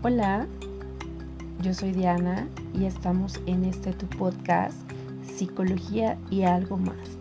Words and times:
Hola, 0.00 0.46
yo 1.60 1.74
soy 1.74 1.90
Diana 1.90 2.46
y 2.72 2.84
estamos 2.84 3.42
en 3.46 3.64
este 3.64 3.92
tu 3.92 4.06
podcast 4.06 4.88
Psicología 5.24 6.16
y 6.30 6.44
algo 6.44 6.76
más 6.76 7.18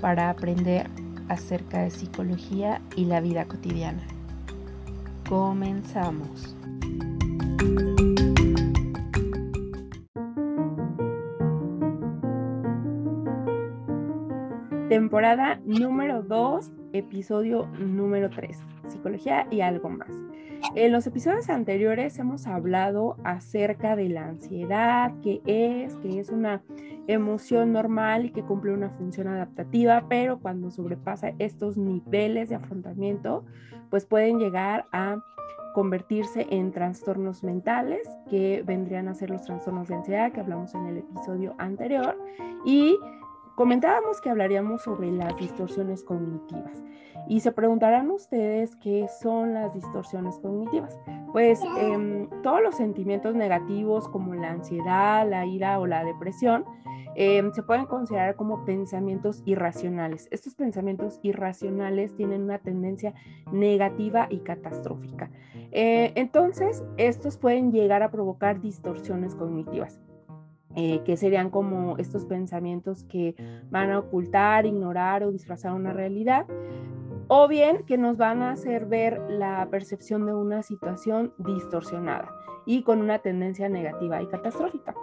para 0.00 0.30
aprender 0.30 0.86
acerca 1.28 1.82
de 1.82 1.90
psicología 1.90 2.80
y 2.96 3.04
la 3.04 3.20
vida 3.20 3.44
cotidiana. 3.44 4.02
Comenzamos. 5.28 6.56
Temporada 14.88 15.60
número 15.66 16.22
2, 16.22 16.70
episodio 16.94 17.66
número 17.78 18.30
3, 18.30 18.62
Psicología 18.88 19.46
y 19.50 19.60
algo 19.60 19.90
más. 19.90 20.08
En 20.76 20.92
los 20.92 21.06
episodios 21.06 21.48
anteriores 21.48 22.18
hemos 22.18 22.46
hablado 22.46 23.16
acerca 23.24 23.96
de 23.96 24.10
la 24.10 24.26
ansiedad, 24.26 25.10
que 25.22 25.40
es, 25.46 25.96
que 25.96 26.20
es 26.20 26.28
una 26.28 26.60
emoción 27.06 27.72
normal 27.72 28.26
y 28.26 28.30
que 28.30 28.42
cumple 28.42 28.74
una 28.74 28.90
función 28.90 29.26
adaptativa, 29.26 30.04
pero 30.06 30.38
cuando 30.38 30.70
sobrepasa 30.70 31.32
estos 31.38 31.78
niveles 31.78 32.50
de 32.50 32.56
afrontamiento, 32.56 33.46
pues 33.88 34.04
pueden 34.04 34.38
llegar 34.38 34.84
a 34.92 35.16
convertirse 35.74 36.46
en 36.50 36.72
trastornos 36.72 37.42
mentales, 37.42 38.06
que 38.28 38.62
vendrían 38.66 39.08
a 39.08 39.14
ser 39.14 39.30
los 39.30 39.44
trastornos 39.44 39.88
de 39.88 39.94
ansiedad 39.94 40.30
que 40.30 40.40
hablamos 40.40 40.74
en 40.74 40.84
el 40.88 40.98
episodio 40.98 41.54
anterior, 41.56 42.18
y 42.66 42.98
comentábamos 43.56 44.20
que 44.20 44.30
hablaríamos 44.30 44.82
sobre 44.82 45.10
las 45.10 45.36
distorsiones 45.36 46.04
cognitivas. 46.04 46.84
Y 47.26 47.40
se 47.40 47.50
preguntarán 47.50 48.10
ustedes 48.10 48.76
qué 48.76 49.08
son 49.20 49.54
las 49.54 49.74
distorsiones 49.74 50.38
cognitivas. 50.38 51.00
Pues 51.32 51.60
em, 51.78 52.28
todos 52.42 52.62
los 52.62 52.76
sentimientos 52.76 53.34
negativos 53.34 54.08
como 54.08 54.34
la 54.34 54.50
ansiedad, 54.50 55.28
la 55.28 55.44
ira 55.46 55.80
o 55.80 55.86
la 55.86 56.04
depresión 56.04 56.64
em, 57.16 57.50
se 57.52 57.62
pueden 57.62 57.86
considerar 57.86 58.36
como 58.36 58.64
pensamientos 58.64 59.42
irracionales. 59.46 60.28
Estos 60.30 60.54
pensamientos 60.54 61.18
irracionales 61.22 62.14
tienen 62.14 62.42
una 62.42 62.58
tendencia 62.58 63.14
negativa 63.50 64.28
y 64.30 64.40
catastrófica. 64.40 65.30
Eh, 65.72 66.12
entonces, 66.14 66.84
estos 66.98 67.38
pueden 67.38 67.72
llegar 67.72 68.02
a 68.02 68.10
provocar 68.10 68.60
distorsiones 68.60 69.34
cognitivas. 69.34 69.98
Eh, 70.78 71.00
que 71.06 71.16
serían 71.16 71.48
como 71.48 71.96
estos 71.96 72.26
pensamientos 72.26 73.02
que 73.04 73.34
van 73.70 73.90
a 73.90 73.98
ocultar, 73.98 74.66
ignorar 74.66 75.24
o 75.24 75.32
disfrazar 75.32 75.72
una 75.72 75.94
realidad, 75.94 76.46
o 77.28 77.48
bien 77.48 77.84
que 77.86 77.96
nos 77.96 78.18
van 78.18 78.42
a 78.42 78.50
hacer 78.50 78.84
ver 78.84 79.18
la 79.30 79.66
percepción 79.70 80.26
de 80.26 80.34
una 80.34 80.62
situación 80.62 81.32
distorsionada 81.38 82.30
y 82.66 82.82
con 82.82 83.00
una 83.00 83.20
tendencia 83.20 83.70
negativa 83.70 84.20
y 84.20 84.26
catastrófica. 84.26 84.94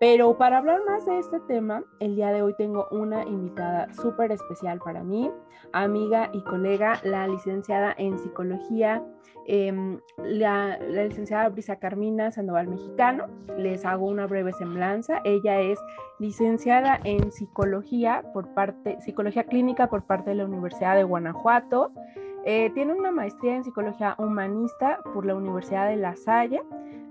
Pero 0.00 0.36
para 0.36 0.58
hablar 0.58 0.80
más 0.86 1.06
de 1.06 1.18
este 1.18 1.40
tema, 1.40 1.82
el 2.00 2.16
día 2.16 2.30
de 2.30 2.42
hoy 2.42 2.54
tengo 2.58 2.88
una 2.90 3.22
invitada 3.24 3.92
súper 3.94 4.32
especial 4.32 4.78
para 4.80 5.04
mí, 5.04 5.30
amiga 5.72 6.30
y 6.32 6.42
colega, 6.42 7.00
la 7.04 7.28
licenciada 7.28 7.94
en 7.96 8.18
psicología, 8.18 9.02
em, 9.46 10.00
la, 10.18 10.78
la, 10.78 11.04
licenciada 11.04 11.48
Brisa 11.48 11.76
Carmina 11.76 12.32
Sandoval 12.32 12.68
Mexicano. 12.68 13.26
Les 13.56 13.84
hago 13.84 14.06
una 14.06 14.26
breve 14.26 14.52
semblanza. 14.52 15.20
Ella 15.24 15.60
es 15.60 15.78
licenciada 16.18 16.98
en 17.04 17.30
psicología 17.30 18.24
por 18.32 18.52
parte, 18.52 19.00
psicología 19.00 19.44
clínica 19.44 19.88
por 19.88 20.04
parte 20.06 20.30
de 20.30 20.36
la 20.36 20.44
Universidad 20.44 20.96
de 20.96 21.04
Guanajuato. 21.04 21.92
Eh, 22.46 22.70
tiene 22.74 22.92
una 22.92 23.10
maestría 23.10 23.56
en 23.56 23.64
psicología 23.64 24.14
humanista 24.18 24.98
por 25.14 25.24
la 25.24 25.34
Universidad 25.34 25.88
de 25.88 25.96
La 25.96 26.14
Salle. 26.14 26.62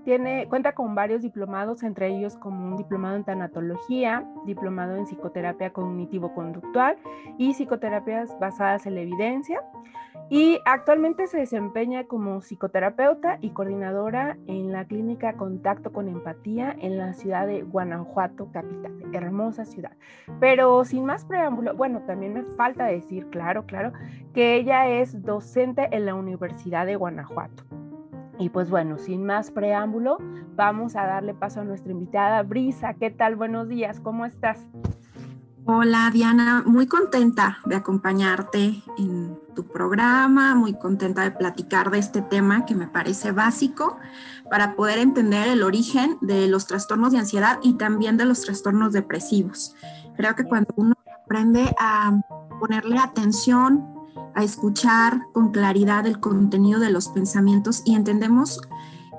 Tiene, 0.04 0.46
cuenta 0.48 0.74
con 0.74 0.94
varios 0.94 1.22
diplomados, 1.22 1.82
entre 1.82 2.08
ellos 2.08 2.36
como 2.36 2.66
un 2.66 2.76
diplomado 2.76 3.16
en 3.16 3.24
tanatología, 3.24 4.24
diplomado 4.44 4.96
en 4.96 5.06
psicoterapia 5.06 5.72
cognitivo-conductual 5.72 6.98
y 7.38 7.54
psicoterapias 7.54 8.38
basadas 8.38 8.86
en 8.86 8.94
la 8.94 9.00
evidencia. 9.00 9.62
Y 10.30 10.58
actualmente 10.64 11.26
se 11.26 11.38
desempeña 11.38 12.04
como 12.04 12.40
psicoterapeuta 12.40 13.38
y 13.40 13.50
coordinadora 13.50 14.38
en 14.46 14.72
la 14.72 14.86
clínica 14.86 15.34
Contacto 15.34 15.92
con 15.92 16.08
Empatía 16.08 16.74
en 16.80 16.96
la 16.96 17.12
ciudad 17.12 17.46
de 17.46 17.62
Guanajuato, 17.62 18.50
capital. 18.50 18.92
Hermosa 19.12 19.64
ciudad. 19.64 19.92
Pero 20.40 20.84
sin 20.84 21.04
más 21.04 21.24
preámbulo, 21.24 21.74
bueno, 21.74 22.02
también 22.06 22.34
me 22.34 22.42
falta 22.42 22.86
decir, 22.86 23.28
claro, 23.28 23.64
claro, 23.66 23.92
que 24.32 24.56
ella 24.56 24.88
es 24.88 25.22
docente 25.22 25.88
en 25.92 26.06
la 26.06 26.14
Universidad 26.14 26.86
de 26.86 26.96
Guanajuato. 26.96 27.64
Y 28.38 28.48
pues 28.48 28.70
bueno, 28.70 28.98
sin 28.98 29.24
más 29.24 29.50
preámbulo, 29.50 30.18
vamos 30.56 30.96
a 30.96 31.06
darle 31.06 31.34
paso 31.34 31.60
a 31.60 31.64
nuestra 31.64 31.92
invitada 31.92 32.42
Brisa. 32.42 32.94
¿Qué 32.94 33.10
tal? 33.10 33.36
Buenos 33.36 33.68
días, 33.68 34.00
¿cómo 34.00 34.24
estás? 34.24 34.66
Hola 35.66 36.10
Diana, 36.12 36.62
muy 36.66 36.86
contenta 36.86 37.58
de 37.64 37.76
acompañarte 37.76 38.82
en 38.98 39.38
tu 39.54 39.66
programa, 39.66 40.54
muy 40.54 40.74
contenta 40.74 41.22
de 41.22 41.30
platicar 41.30 41.90
de 41.90 42.00
este 42.00 42.20
tema 42.20 42.66
que 42.66 42.74
me 42.74 42.86
parece 42.86 43.32
básico 43.32 43.96
para 44.50 44.76
poder 44.76 44.98
entender 44.98 45.48
el 45.48 45.62
origen 45.62 46.18
de 46.20 46.48
los 46.48 46.66
trastornos 46.66 47.12
de 47.12 47.18
ansiedad 47.18 47.60
y 47.62 47.78
también 47.78 48.18
de 48.18 48.26
los 48.26 48.42
trastornos 48.42 48.92
depresivos. 48.92 49.74
Creo 50.18 50.34
que 50.34 50.44
cuando 50.44 50.68
uno 50.76 50.94
aprende 51.24 51.74
a 51.80 52.20
ponerle 52.60 52.98
atención, 52.98 53.86
a 54.34 54.44
escuchar 54.44 55.22
con 55.32 55.50
claridad 55.50 56.06
el 56.06 56.20
contenido 56.20 56.78
de 56.78 56.90
los 56.90 57.08
pensamientos 57.08 57.80
y 57.86 57.94
entendemos 57.94 58.60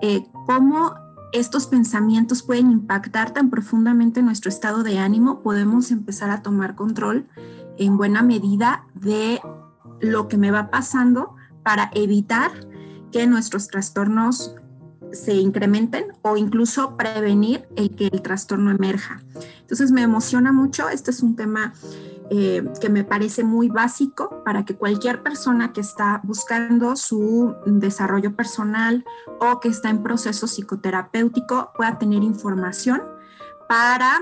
eh, 0.04 0.28
cómo 0.46 0.94
estos 1.35 1.68
pensamientos 1.68 2.44
pueden 2.44 2.72
impactar 2.72 3.31
tan 3.31 3.50
profundamente 3.50 4.22
nuestro 4.22 4.50
estado 4.50 4.84
de 4.84 5.00
ánimo, 5.00 5.41
podemos 5.41 5.91
empezar 5.91 6.29
a 6.29 6.41
tomar 6.41 6.75
control 6.75 7.28
en 7.78 7.97
buena 7.97 8.22
medida 8.22 8.88
de 8.94 9.41
lo 10.00 10.29
que 10.29 10.38
me 10.38 10.51
va 10.51 10.69
pasando 10.69 11.35
para 11.62 11.91
evitar 11.94 12.51
que 13.12 13.28
nuestros 13.28 13.68
trastornos 13.68 14.56
se 15.12 15.34
incrementen 15.34 16.06
o 16.22 16.38
incluso 16.38 16.96
prevenir 16.96 17.67
el 17.75 17.96
que 17.96 18.07
el 18.07 18.22
trastorno 18.22 18.72
emerja. 18.72 19.22
Entonces 19.59 19.91
me 19.91 20.03
emociona 20.03 20.52
mucho, 20.52 20.90
este 20.90 21.12
es 21.12 21.22
un 21.22 21.35
tema 21.35 21.73
eh, 22.30 22.63
que 22.81 22.90
me 22.90 23.03
parece 23.03 23.44
muy 23.44 23.69
básico 23.69 24.41
para 24.44 24.66
que 24.66 24.75
cualquier 24.75 25.22
persona 25.22 25.74
que 25.74 25.81
está 25.81 26.22
buscando 26.24 26.96
su 26.96 27.56
desarrollo 27.66 28.36
personal 28.36 29.06
o 29.40 29.59
que 29.59 29.69
está 29.69 29.90
en 29.90 30.02
proceso 30.02 30.47
psicoterapéutico 30.47 31.72
pueda 31.75 32.00
tener 32.00 32.24
información 32.24 33.03
para 33.69 34.22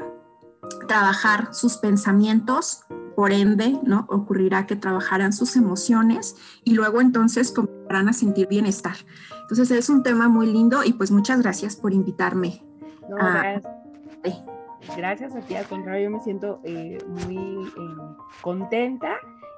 trabajar 0.87 1.53
sus 1.53 1.77
pensamientos, 1.77 2.83
por 3.15 3.31
ende, 3.31 3.79
¿no? 3.83 4.05
Ocurrirá 4.09 4.65
que 4.65 4.75
trabajarán 4.75 5.31
sus 5.33 5.55
emociones 5.55 6.35
y 6.63 6.73
luego 6.73 6.99
entonces 6.99 7.51
comenzarán 7.51 8.09
a 8.09 8.13
sentir 8.13 8.47
bienestar. 8.47 8.95
Entonces 9.41 9.71
es 9.71 9.89
un 9.89 10.03
tema 10.03 10.27
muy 10.27 10.47
lindo 10.51 10.83
y 10.83 10.93
pues 10.93 11.11
muchas 11.11 11.41
gracias 11.41 11.75
por 11.75 11.93
invitarme. 11.93 12.65
Gracias 13.07 13.82
a 14.89 15.41
ti, 15.41 15.55
al 15.55 15.65
contrario, 15.65 16.03
yo 16.05 16.09
me 16.09 16.19
siento 16.19 16.59
eh, 16.63 16.97
muy 17.07 17.37
eh, 17.37 18.15
contenta 18.41 19.17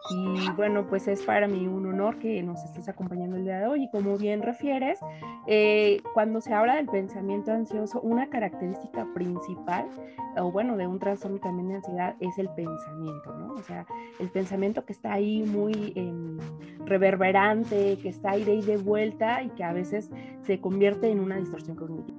y 0.09 0.52
bueno, 0.52 0.86
pues 0.88 1.08
es 1.08 1.24
para 1.24 1.47
mí 1.47 1.68
un 1.68 1.88
honor 1.88 2.19
que 2.19 2.44
nos 2.44 2.63
estés 2.63 2.88
acompañando 2.88 3.38
el 3.38 3.44
día 3.44 3.59
de 3.59 3.68
hoy. 3.68 3.84
Y 3.85 3.90
como 3.90 4.18
bien 4.18 4.44
refieres, 4.44 5.00
eh, 5.47 6.02
cuando 6.14 6.41
se 6.41 6.53
habla 6.53 6.75
del 6.75 6.85
pensamiento 6.85 7.52
ansioso, 7.52 8.02
una 8.02 8.30
característica 8.30 9.08
principal, 9.16 9.88
o 10.38 10.52
bueno, 10.52 10.78
de 10.78 10.85
un 10.85 11.00
trastorno 11.00 11.40
también 11.40 11.69
de 11.69 11.75
ansiedad, 11.75 12.16
es 12.19 12.38
el 12.38 12.50
pensamiento, 12.50 13.34
¿no? 13.34 13.53
O 13.53 13.64
sea, 13.64 13.85
el 14.19 14.30
pensamiento 14.30 14.85
que 14.85 14.94
está 14.94 15.14
ahí 15.14 15.44
muy 15.44 15.94
em, 15.96 16.38
reverberante, 16.85 17.97
que 17.97 18.09
está 18.09 18.32
ahí 18.32 18.44
de 18.44 18.55
y 18.55 18.61
de 18.61 18.78
vuelta 18.78 19.41
y 19.41 19.49
que 19.49 19.64
a 19.64 19.73
veces 19.73 20.11
se 20.44 20.61
convierte 20.61 21.09
en 21.09 21.20
una 21.20 21.38
distorsión 21.38 21.76
cognitiva. 21.76 22.15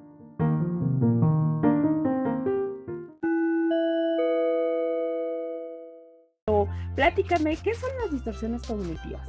Platícame, 6.96 7.56
¿qué 7.58 7.74
son 7.74 7.90
las 8.02 8.10
distorsiones 8.10 8.62
cognitivas? 8.62 9.22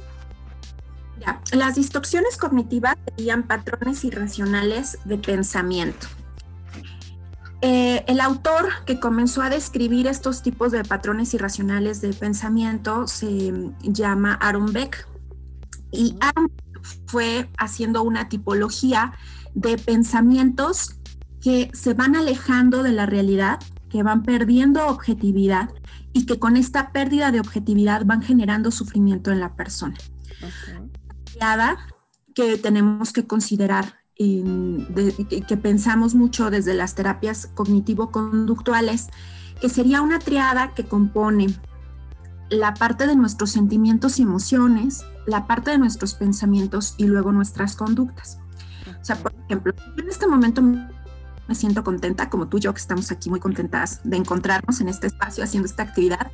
Ya, 1.20 1.40
las 1.52 1.74
distorsiones 1.74 2.38
cognitivas 2.38 2.96
serían 3.10 3.42
patrones 3.42 4.04
irracionales 4.04 4.98
de 5.04 5.18
pensamiento. 5.18 6.06
Eh, 7.60 8.04
el 8.06 8.20
autor 8.20 8.68
que 8.86 8.98
comenzó 8.98 9.42
a 9.42 9.50
describir 9.50 10.06
estos 10.06 10.42
tipos 10.42 10.72
de 10.72 10.82
patrones 10.84 11.34
irracionales 11.34 12.00
de 12.00 12.12
pensamiento 12.14 13.06
se 13.06 13.52
llama 13.82 14.34
Aaron 14.34 14.72
Beck 14.72 15.06
y 15.90 16.16
Aaron 16.20 16.52
fue 17.06 17.50
haciendo 17.58 18.02
una 18.02 18.28
tipología 18.28 19.12
de 19.54 19.76
pensamientos 19.76 21.00
que 21.42 21.70
se 21.74 21.94
van 21.94 22.16
alejando 22.16 22.82
de 22.82 22.92
la 22.92 23.06
realidad, 23.06 23.58
que 23.90 24.02
van 24.02 24.22
perdiendo 24.22 24.86
objetividad 24.86 25.70
y 26.12 26.26
que 26.26 26.38
con 26.38 26.56
esta 26.56 26.92
pérdida 26.92 27.30
de 27.32 27.40
objetividad 27.40 28.04
van 28.04 28.22
generando 28.22 28.70
sufrimiento 28.70 29.30
en 29.30 29.40
la 29.40 29.54
persona. 29.54 29.96
que 32.34 32.56
tenemos 32.56 33.12
que 33.12 33.26
considerar 33.26 33.94
que 34.16 35.58
pensamos 35.62 36.14
mucho 36.14 36.50
desde 36.50 36.74
las 36.74 36.94
terapias 36.94 37.48
cognitivo-conductuales, 37.54 39.08
que 39.60 39.68
sería 39.68 40.02
una 40.02 40.18
triada 40.18 40.74
que 40.74 40.84
compone 40.84 41.48
la 42.50 42.74
parte 42.74 43.06
de 43.06 43.14
nuestros 43.14 43.50
sentimientos 43.50 44.18
y 44.18 44.22
emociones, 44.22 45.04
la 45.26 45.46
parte 45.46 45.70
de 45.70 45.78
nuestros 45.78 46.14
pensamientos 46.14 46.94
y 46.96 47.06
luego 47.06 47.30
nuestras 47.30 47.76
conductas. 47.76 48.38
O 49.00 49.04
sea, 49.04 49.16
por 49.16 49.34
ejemplo, 49.44 49.74
en 49.96 50.08
este 50.08 50.26
momento 50.26 50.62
me 51.48 51.54
siento 51.54 51.82
contenta, 51.82 52.28
como 52.28 52.48
tú 52.48 52.58
y 52.58 52.60
yo 52.60 52.74
que 52.74 52.80
estamos 52.80 53.10
aquí 53.10 53.30
muy 53.30 53.40
contentas 53.40 54.00
de 54.04 54.16
encontrarnos 54.16 54.80
en 54.80 54.88
este 54.88 55.06
espacio 55.06 55.42
haciendo 55.42 55.66
esta 55.66 55.82
actividad. 55.82 56.30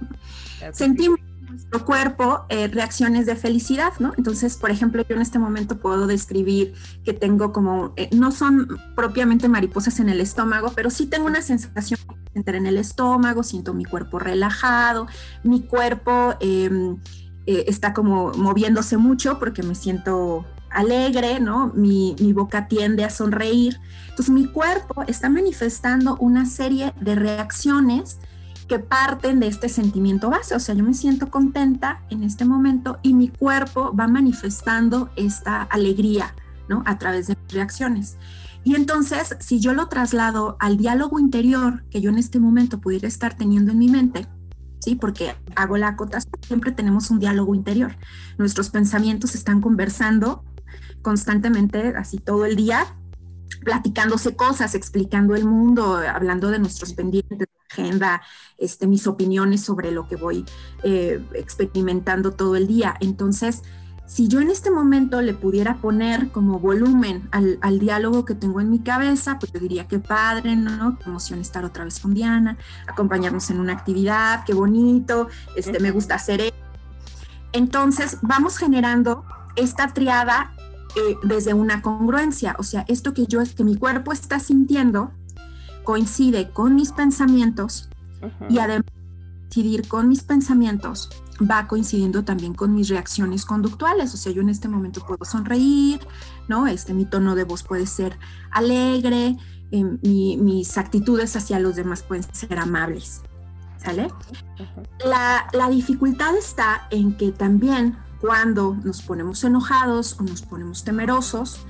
Sentimos 0.73 1.21
en 1.21 1.47
nuestro 1.47 1.85
cuerpo 1.85 2.47
eh, 2.49 2.67
reacciones 2.67 3.25
de 3.27 3.37
felicidad, 3.37 3.93
¿no? 4.01 4.13
Entonces, 4.19 4.57
por 4.57 4.73
ejemplo, 4.73 5.05
yo 5.09 5.15
en 5.15 5.23
este 5.23 5.39
momento 5.39 5.79
puedo 5.79 6.09
describir 6.09 6.75
que 7.05 7.13
tengo 7.13 7.53
como, 7.53 7.95
eh, 7.97 8.11
no 8.13 8.33
son 8.33 8.67
propiamente 8.97 9.49
mariposas 9.49 10.01
en 10.01 10.09
el 10.09 10.21
estómago, 10.21 10.73
pero 10.75 10.91
sí 10.91 11.07
tengo 11.07 11.27
una 11.27 11.43
sensación 11.43 12.01
en 12.35 12.67
el 12.67 12.77
estómago, 12.77 13.45
siento 13.45 13.73
mi 13.73 13.85
cuerpo 13.85 14.19
relajado, 14.19 15.07
mi 15.45 15.63
cuerpo 15.63 16.35
em, 16.41 16.97
eh, 17.47 17.65
está 17.69 17.93
como 17.93 18.33
moviéndose 18.33 18.97
mucho 18.97 19.39
porque 19.39 19.63
me 19.63 19.77
siento 19.77 20.45
alegre, 20.75 21.41
¿no? 21.41 21.73
Mi, 21.75 22.17
mi, 22.21 22.33
boca 22.33 22.69
tiende 22.69 23.05
a 23.05 23.11
sonreír. 23.11 23.81
Entonces 24.11 24.31
mi 24.31 24.47
cuerpo 24.47 25.05
está 25.07 25.31
manifestando 25.31 26.17
una 26.17 26.47
serie 26.47 26.93
de 27.01 27.15
reacciones 27.15 28.19
que 28.69 28.79
parten 28.79 29.41
de 29.41 29.47
este 29.47 29.69
sentimiento 29.69 30.31
base. 30.31 30.55
O 30.55 30.61
sea, 30.61 30.75
yo 30.75 30.85
me 30.85 30.95
siento 30.95 31.31
contenta 31.31 32.03
en 32.11 32.23
este 32.23 32.45
momento 32.45 32.99
y 33.03 33.15
mi 33.15 33.29
cuerpo 33.29 33.95
va 33.95 34.09
manifestando 34.09 35.11
esta 35.17 35.63
alegría, 35.63 36.35
¿no? 36.69 36.83
A 36.87 36.99
través 36.99 37.29
de 37.29 37.37
reacciones. 37.49 38.17
Y 38.65 38.75
entonces, 38.75 39.37
si 39.41 39.61
yo 39.61 39.75
lo 39.75 39.89
traslado 39.89 40.57
al 40.59 40.77
diálogo 40.79 41.21
interior 41.21 41.85
que 41.91 42.01
yo 42.01 42.11
en 42.11 42.19
este 42.19 42.41
momento 42.41 42.81
pudiera 42.81 43.07
estar 43.07 43.35
teniendo 43.35 43.73
en 43.73 43.79
mi 43.79 43.89
mente, 43.89 44.27
¿sí? 44.81 44.95
Porque 44.95 45.37
hago 45.55 45.77
la 45.77 45.89
acotación, 45.89 46.33
siempre 46.47 46.73
tenemos 46.73 47.11
un 47.11 47.19
diálogo 47.19 47.55
interior. 47.55 47.97
Nuestros 48.39 48.71
pensamientos 48.71 49.35
están 49.35 49.61
conversando 49.61 50.45
constantemente, 51.05 51.95
así 51.97 52.19
todo 52.19 52.45
el 52.47 52.57
día, 52.57 52.97
platicándose 53.63 54.35
cosas, 54.35 54.75
explicando 54.75 55.37
el 55.37 55.45
mundo, 55.45 55.97
hablando 55.97 56.51
de 56.51 56.59
nuestros 56.59 56.95
pendientes, 56.95 57.39
de 57.39 57.47
la 57.47 57.65
agenda, 57.71 58.23
este, 58.59 58.89
mis 58.89 59.07
opiniones 59.07 59.61
sobre 59.61 59.93
lo 59.93 60.09
que 60.09 60.17
voy 60.17 60.45
eh, 60.83 61.25
experimentando 61.35 62.33
todo 62.33 62.57
el 62.57 62.67
día. 62.67 62.97
Entonces, 63.01 63.63
si 64.07 64.29
yo 64.29 64.41
en 64.41 64.51
este 64.51 64.71
momento 64.71 65.23
le 65.23 65.35
pudiera 65.35 65.77
poner 65.77 66.31
como 66.31 66.59
volumen 66.59 67.29
al, 67.33 67.59
al, 67.63 67.79
diálogo 67.79 68.25
que 68.25 68.35
tengo 68.35 68.61
en 68.61 68.71
mi 68.71 68.81
cabeza, 68.81 69.39
pues 69.39 69.53
yo 69.53 69.61
diría 69.61 69.87
que 69.87 69.99
padre, 69.99 70.57
¿no? 70.57 70.99
Qué 70.99 71.09
emoción 71.09 71.41
estar 71.41 71.65
otra 71.65 71.85
vez 71.85 72.01
con 72.01 72.13
Diana, 72.13 72.57
acompañarnos 72.87 73.49
en 73.51 73.61
una 73.61 73.73
actividad, 73.73 74.45
qué 74.45 74.53
bonito, 74.53 75.29
este, 75.57 75.81
me 75.81 75.91
gusta 75.91 76.17
hacer 76.17 76.41
eso. 76.41 76.55
Entonces, 77.53 78.19
vamos 78.21 78.59
generando 78.59 79.25
esta 79.57 79.95
triada 79.95 80.53
eh, 80.97 81.17
desde 81.23 81.55
una 81.55 81.83
congruencia, 81.83 82.57
o 82.59 82.63
sea, 82.63 82.85
esto 82.89 83.15
que 83.15 83.27
yo, 83.27 83.41
que 83.57 83.65
mi 83.65 83.77
cuerpo 83.77 84.13
está 84.13 84.39
sintiendo 84.39 85.13
coincide 85.83 86.51
con 86.51 86.75
mis 86.75 86.93
pensamientos 86.93 87.89
y 88.49 88.59
además 88.59 88.91
coincidir 89.55 89.87
con 89.87 90.09
mis 90.09 90.23
pensamientos 90.23 91.11
va 91.41 91.67
coincidiendo 91.67 92.25
también 92.25 92.55
con 92.55 92.75
mis 92.75 92.89
reacciones 92.89 93.45
conductuales, 93.45 94.15
o 94.15 94.17
sea, 94.17 94.33
yo 94.33 94.41
en 94.41 94.49
este 94.49 94.69
momento 94.69 95.05
puedo 95.07 95.25
sonreír, 95.25 96.01
¿no? 96.49 96.67
Este, 96.67 96.95
mi 96.95 97.05
tono 97.05 97.35
de 97.35 97.45
voz 97.45 97.63
puede 97.63 97.87
ser 97.87 98.19
alegre, 98.51 99.37
em, 99.71 99.99
mis 100.03 100.79
actitudes 100.79 101.35
hacia 101.37 101.59
los 101.59 101.77
demás 101.77 102.03
pueden 102.03 102.25
ser 102.33 102.59
amables, 102.59 103.23
¿sale? 103.79 104.09
La, 105.05 105.47
la 105.53 105.69
dificultad 105.71 106.37
está 106.37 106.87
en 106.91 107.17
que 107.17 107.33
también 107.33 107.97
cuando 108.25 108.75
nos 108.83 109.03
ponemos 109.03 109.45
enojados 109.45 110.19
o 110.19 110.23
nos 110.23 110.41
ponemos 110.41 110.83
temerosos, 110.83 111.61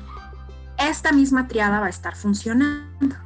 esta 0.78 1.10
misma 1.10 1.48
triada 1.48 1.80
va 1.80 1.86
a 1.86 1.88
estar 1.88 2.14
funcionando. 2.14 3.16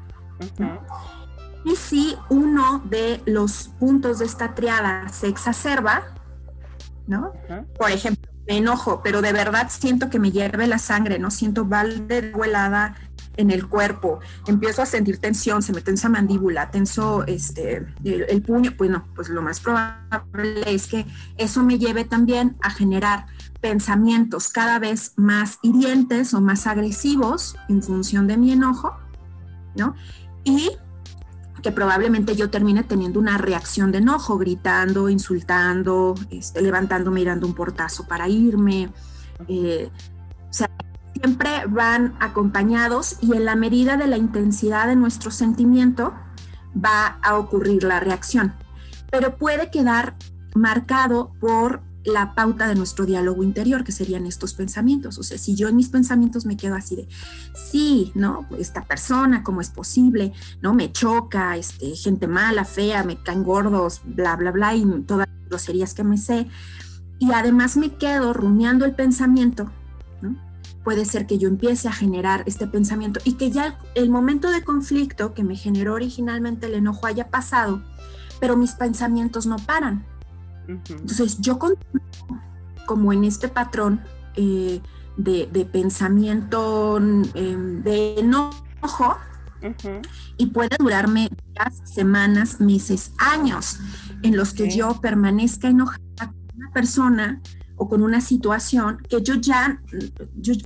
Y 1.66 1.76
si 1.76 2.16
uno 2.30 2.82
de 2.86 3.20
los 3.26 3.69
puntos 3.78 4.20
de 4.20 4.25
esta 4.25 4.54
triada 4.54 5.10
se 5.10 5.28
exacerba, 5.28 6.04
¿no? 7.06 7.34
Por 7.78 7.90
ejemplo, 7.90 8.32
me 8.46 8.56
enojo, 8.56 9.02
pero 9.04 9.20
de 9.20 9.34
verdad 9.34 9.66
siento 9.69 10.08
que 10.08 10.19
me 10.19 10.31
hierve 10.31 10.66
la 10.66 10.78
sangre, 10.78 11.19
¿no? 11.19 11.31
Siento 11.31 11.66
balde 11.66 12.22
de 12.22 12.31
helada 12.31 12.96
en 13.38 13.52
el 13.52 13.67
cuerpo, 13.69 14.19
empiezo 14.46 14.82
a 14.82 14.87
sentir 14.87 15.19
tensión, 15.19 15.62
se 15.62 15.73
me 15.73 15.81
tensa 15.81 16.08
mandíbula, 16.08 16.70
tenso 16.70 17.25
este, 17.26 17.87
el, 18.05 18.43
puño, 18.43 18.75
bueno, 18.76 19.06
pues 19.14 19.29
lo 19.29 19.40
más 19.43 19.61
probable 19.61 20.64
es 20.67 20.88
que 20.88 21.06
eso 21.37 21.62
me 21.62 21.79
lleve 21.79 22.05
también 22.05 22.56
a 22.61 22.70
generar 22.70 23.26
pensamientos 23.61 24.49
cada 24.49 24.81
vez 24.81 25.12
más 25.17 25.58
hirientes 25.62 26.35
o 26.35 26.40
más 26.40 26.67
agresivos 26.67 27.56
en 27.69 27.81
función 27.81 28.26
de 28.26 28.37
mi 28.37 28.52
enojo, 28.52 28.96
¿no? 29.76 29.94
Y 30.43 30.70
que 31.62 31.70
probablemente 31.70 32.34
yo 32.34 32.50
termine 32.50 32.82
teniendo 32.82 33.20
una 33.20 33.38
reacción 33.38 33.93
de 33.93 33.99
enojo, 33.99 34.37
gritando, 34.37 35.08
insultando, 35.08 36.17
este, 36.31 36.61
levantándome 36.61 37.23
y 37.23 37.29
un 37.29 37.55
portazo 37.55 38.06
para 38.06 38.29
irme. 38.29 38.91
Eh, 39.46 39.91
o 40.49 40.52
sea, 40.52 40.69
siempre 41.20 41.67
van 41.69 42.15
acompañados 42.20 43.17
y 43.20 43.35
en 43.35 43.44
la 43.44 43.56
medida 43.56 43.97
de 43.97 44.06
la 44.06 44.17
intensidad 44.17 44.87
de 44.87 44.97
nuestro 44.97 45.31
sentimiento 45.31 46.15
va 46.76 47.19
a 47.23 47.37
ocurrir 47.37 47.82
la 47.85 48.00
reacción, 48.00 48.55
pero 49.11 49.37
puede 49.37 49.70
quedar 49.70 50.17
marcado 50.55 51.32
por 51.41 51.82
la 52.05 52.35
pauta 52.35 52.69
de 52.69 52.75
nuestro 52.75 53.05
diálogo 53.05 53.43
interior, 53.43 53.85
que 53.85 53.93
serían 53.93 54.26
estos 54.26 54.55
pensamientos. 54.55 55.19
O 55.19 55.23
sea, 55.23 55.37
si 55.37 55.55
yo 55.55 55.69
en 55.69 55.76
mis 55.76 55.88
pensamientos 55.88 56.47
me 56.47 56.56
quedo 56.56 56.75
así 56.75 56.97
de, 56.97 57.09
sí, 57.55 58.12
¿no? 58.15 58.47
Esta 58.59 58.85
persona, 58.85 59.43
¿cómo 59.43 59.61
es 59.61 59.70
posible? 59.70 60.32
¿No? 60.62 60.75
Me 60.75 60.91
choca, 60.93 61.56
este, 61.56 61.94
gente 61.97 62.26
mala, 62.26 62.65
fea, 62.65 63.05
me 63.05 63.23
caen 63.23 63.44
gordos, 63.44 64.00
bla, 64.05 64.37
bla, 64.37 64.53
bla, 64.53 64.75
y 64.75 64.85
todas 65.06 65.29
las 65.29 65.49
groserías 65.49 65.94
que 65.94 66.05
me 66.05 66.17
sé. 66.17 66.49
Y 67.19 67.32
además 67.32 67.76
me 67.76 67.97
quedo 67.97 68.32
rumiando 68.32 68.84
el 68.84 68.94
pensamiento, 68.94 69.70
puede 70.85 71.05
ser 71.05 71.27
que 71.27 71.39
yo 71.39 71.49
empiece 71.49 71.89
a 71.89 71.93
generar 71.93 72.44
este 72.47 72.67
pensamiento 72.67 73.20
y 73.25 73.35
que 73.35 73.51
ya 73.51 73.79
el, 73.94 74.11
momento 74.11 74.51
de 74.51 74.63
conflicto 74.63 75.35
que 75.35 75.44
me 75.44 75.56
generó 75.56 75.94
originalmente 75.94 76.67
el 76.67 76.75
enojo 76.75 77.06
haya 77.06 77.29
pasado, 77.29 77.82
pero 78.41 78.56
mis 78.56 78.73
pensamientos 78.73 79.47
no 79.47 79.56
paran. 79.56 80.05
Entonces 80.67 81.39
yo 81.41 81.58
como 82.87 83.13
en 83.13 83.25
este 83.25 83.49
patrón 83.49 84.03
eh, 84.37 84.81
de, 85.17 85.69
pensamiento 85.70 86.99
em, 86.99 87.82
de 87.82 88.19
enojo 88.19 89.17
y 90.37 90.47
puede 90.47 90.77
durarme 90.79 91.31
días, 91.55 91.82
semanas, 91.85 92.61
meses, 92.61 93.13
años 93.19 93.81
en 94.23 94.37
los 94.37 94.53
que 94.53 94.70
yo 94.70 95.01
permanezca 95.01 95.69
enojada 95.69 95.99
con 96.19 96.37
una 96.56 96.70
persona 96.70 97.41
o 97.79 97.89
con 97.89 98.03
una 98.03 98.20
situación 98.20 98.99
que 99.08 99.23
yo 99.23 99.35
ya, 99.35 99.82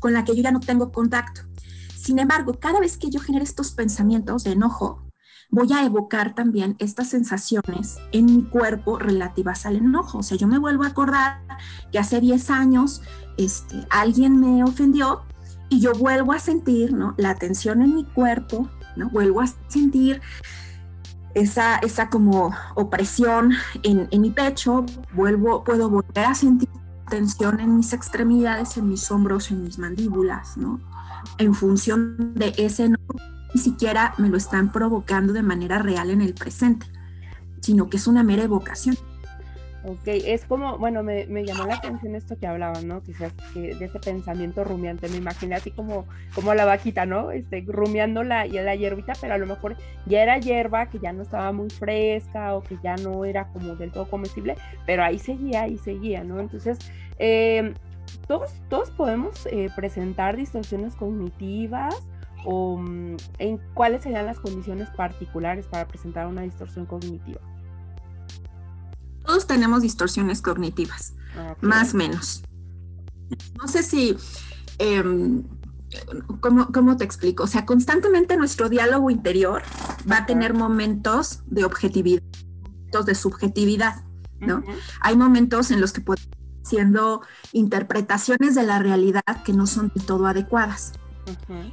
con 0.01 0.13
la 0.13 0.25
que 0.25 0.35
yo 0.35 0.43
ya 0.43 0.51
no 0.51 0.61
tengo 0.61 0.91
contacto. 0.91 1.43
Sin 1.97 2.19
embargo, 2.19 2.59
cada 2.59 2.81
vez 2.81 2.99
que 2.99 3.11
yo 3.11 3.21
genere 3.21 3.45
estos 3.45 3.71
pensamientos 3.71 4.43
de 4.43 4.53
enojo, 4.53 5.03
voy 5.51 5.73
a 5.73 5.85
evocar 5.85 6.35
también 6.35 6.75
estas 6.79 7.11
sensaciones 7.11 7.99
en 8.11 8.27
mi 8.27 8.43
cuerpo 8.43 8.99
relativas 8.99 9.67
al 9.67 9.77
enojo. 9.77 10.19
O 10.19 10.23
sea, 10.23 10.37
yo 10.37 10.49
me 10.49 10.59
vuelvo 10.59 10.83
a 10.83 10.89
acordar 10.89 11.41
que 11.93 11.99
hace 11.99 12.21
10 12.21 12.51
años 12.51 13.03
este, 13.37 13.87
alguien 13.91 14.41
me 14.41 14.65
ofendió 14.65 15.23
y 15.69 15.81
yo 15.81 15.93
vuelvo 15.93 16.33
a 16.33 16.39
sentir 16.39 16.93
¿no? 16.93 17.15
la 17.19 17.35
tensión 17.35 17.83
en 17.83 17.95
mi 17.95 18.05
cuerpo, 18.05 18.69
¿no? 18.97 19.11
vuelvo 19.11 19.43
a 19.43 19.47
sentir 19.69 20.21
esa, 21.35 21.77
esa 21.77 22.09
como 22.09 22.55
opresión 22.75 23.53
en, 23.83 24.09
en 24.11 24.21
mi 24.23 24.31
pecho, 24.31 24.85
vuelvo, 25.15 25.65
puedo 25.65 25.89
volver 25.89 26.25
a 26.25 26.35
sentir 26.35 26.69
tensión 27.13 27.61
en 27.61 27.77
mis 27.77 27.93
extremidades, 27.93 28.79
en 28.79 28.89
mis 28.89 29.11
hombros, 29.11 29.51
en 29.51 29.63
mis 29.65 29.79
mandíbulas, 29.79 30.57
¿no? 30.57 30.81
En 31.37 31.53
función 31.53 32.33
de 32.35 32.55
ese 32.57 32.89
no, 32.89 32.97
ni 33.55 33.61
siquiera 33.61 34.15
me 34.17 34.31
lo 34.31 34.39
están 34.39 34.73
provocando 34.73 35.35
de 35.35 35.43
manera 35.43 35.79
real 35.79 36.09
en 36.09 36.23
el 36.23 36.33
presente, 36.33 36.87
sino 37.61 37.91
que 37.91 37.99
es 37.99 38.07
una 38.07 38.23
mera 38.23 38.45
evocación. 38.45 38.97
Ok, 39.85 40.07
es 40.07 40.45
como, 40.45 40.79
bueno, 40.79 41.03
me, 41.03 41.27
llamó 41.45 41.67
la 41.67 41.75
atención 41.75 42.15
esto 42.15 42.39
que 42.39 42.47
hablaban, 42.47 42.87
¿no? 42.87 43.03
Quizás 43.03 43.33
que 43.53 43.75
de 43.75 43.85
ese 43.85 43.99
pensamiento 43.99 44.63
rumiante, 44.63 45.09
me 45.09 45.17
imaginé 45.17 45.57
así 45.57 45.73
como, 45.73 46.07
como 46.37 46.55
la 46.55 46.65
vaquita, 46.65 47.05
¿no? 47.05 47.33
Este, 47.33 47.65
rumiando 47.67 48.23
la, 48.23 48.47
la 48.47 48.77
hierbita, 48.77 49.15
pero 49.21 49.35
a 49.35 49.39
lo 49.39 49.47
mejor 49.47 49.77
ya 50.07 50.23
era 50.23 50.39
hierba 50.39 50.87
que 50.87 51.01
ya 51.01 51.13
no 51.13 51.23
estaba 51.23 51.51
muy 51.51 51.69
fresca 51.69 52.55
o 52.55 52.63
que 52.63 52.79
ya 52.83 52.95
no 52.95 53.25
era 53.25 53.49
como 53.49 53.75
del 53.75 53.91
todo 53.91 54.09
comestible, 54.09 54.57
pero 54.87 55.03
ahí 55.03 55.19
seguía, 55.19 55.63
ahí 55.63 55.77
seguía, 55.79 56.23
¿no? 56.23 56.39
Entonces, 56.39 56.79
eh, 57.19 57.75
todos, 58.27 58.51
todos 58.69 58.91
podemos 58.91 59.47
eh, 59.47 59.71
presentar 59.75 60.37
distorsiones 60.37 60.95
cognitivas 60.95 61.95
o 62.45 62.77
mm, 62.79 63.17
en 63.39 63.61
cuáles 63.75 64.03
serían 64.03 64.27
las 64.27 64.39
condiciones 64.39 64.89
particulares 64.91 65.67
para 65.67 65.87
presentar 65.87 66.27
una 66.27 66.43
distorsión 66.43 66.87
cognitiva? 66.87 67.41
Todos 69.25 69.47
tenemos 69.47 69.83
distorsiones 69.83 70.43
cognitivas, 70.43 71.15
más 71.61 71.95
o 71.95 71.97
menos. 71.97 72.43
No 73.57 73.69
sé 73.69 73.85
si, 73.85 74.17
em, 74.79 75.45
¿cómo, 76.41 76.97
te 76.97 77.05
explico? 77.05 77.45
O 77.45 77.47
sea, 77.47 77.65
constantemente 77.65 78.37
nuestro 78.37 78.69
diálogo 78.69 79.11
interior 79.11 79.63
va 80.11 80.19
a 80.19 80.27
tener 80.27 80.55
momentos 80.55 81.43
de 81.47 81.65
objetividad, 81.65 82.23
momentos 82.63 83.07
de 83.07 83.15
subjetividad, 83.15 84.03
¿no? 84.41 84.65
Hay 85.01 85.17
momentos 85.17 85.71
en 85.71 85.81
los 85.81 85.93
que 85.93 86.01
pueden 86.01 86.25
siendo 86.73 87.21
interpretaciones 87.53 88.55
de 88.55 88.63
la 88.63 88.79
realidad 88.79 89.43
que 89.45 89.53
no 89.53 89.67
son 89.67 89.93
del 89.95 90.07
todo 90.07 90.27
adecuadas. 90.27 90.95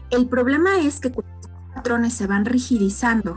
El 0.10 0.28
problema 0.28 0.78
es 0.80 1.00
que 1.00 1.10
cuando 1.10 1.34
los 1.48 1.74
patrones 1.74 2.14
se 2.14 2.28
van 2.28 2.44
rigidizando, 2.44 3.36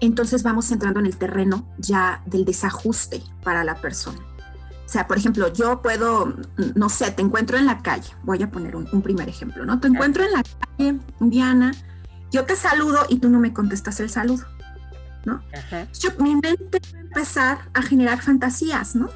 entonces 0.00 0.42
vamos 0.42 0.72
entrando 0.72 0.98
en 0.98 1.06
el 1.06 1.16
terreno 1.16 1.64
ya 1.78 2.22
del 2.26 2.44
desajuste 2.44 3.22
para 3.44 3.62
la 3.62 3.76
persona. 3.76 4.18
O 4.84 4.88
sea, 4.88 5.06
por 5.06 5.16
ejemplo, 5.16 5.52
yo 5.52 5.80
puedo, 5.80 6.34
no 6.74 6.88
sé, 6.88 7.12
te 7.12 7.22
encuentro 7.22 7.56
en 7.56 7.66
la 7.66 7.78
calle, 7.78 8.10
voy 8.24 8.42
a 8.42 8.50
poner 8.50 8.74
un, 8.74 9.00
primer 9.00 9.28
ejemplo, 9.28 9.64
¿no? 9.64 9.78
Te 9.78 9.86
encuentro 9.86 10.24
en 10.24 10.32
la 10.32 10.42
calle, 10.42 10.98
Diana, 11.20 11.72
yo 12.32 12.46
te 12.46 12.56
saludo 12.56 13.06
y 13.08 13.20
tú 13.20 13.28
no 13.28 13.38
me 13.38 13.52
contestas 13.52 14.00
el 14.00 14.10
saludo, 14.10 14.44
¿no? 15.24 15.40
Yo, 16.00 16.10
mi 16.18 16.34
mente 16.34 16.80
va 16.92 16.98
a 16.98 17.02
empezar 17.02 17.58
a 17.74 17.82
generar 17.82 18.20
fantasías, 18.20 18.96
¿no? 18.96 19.08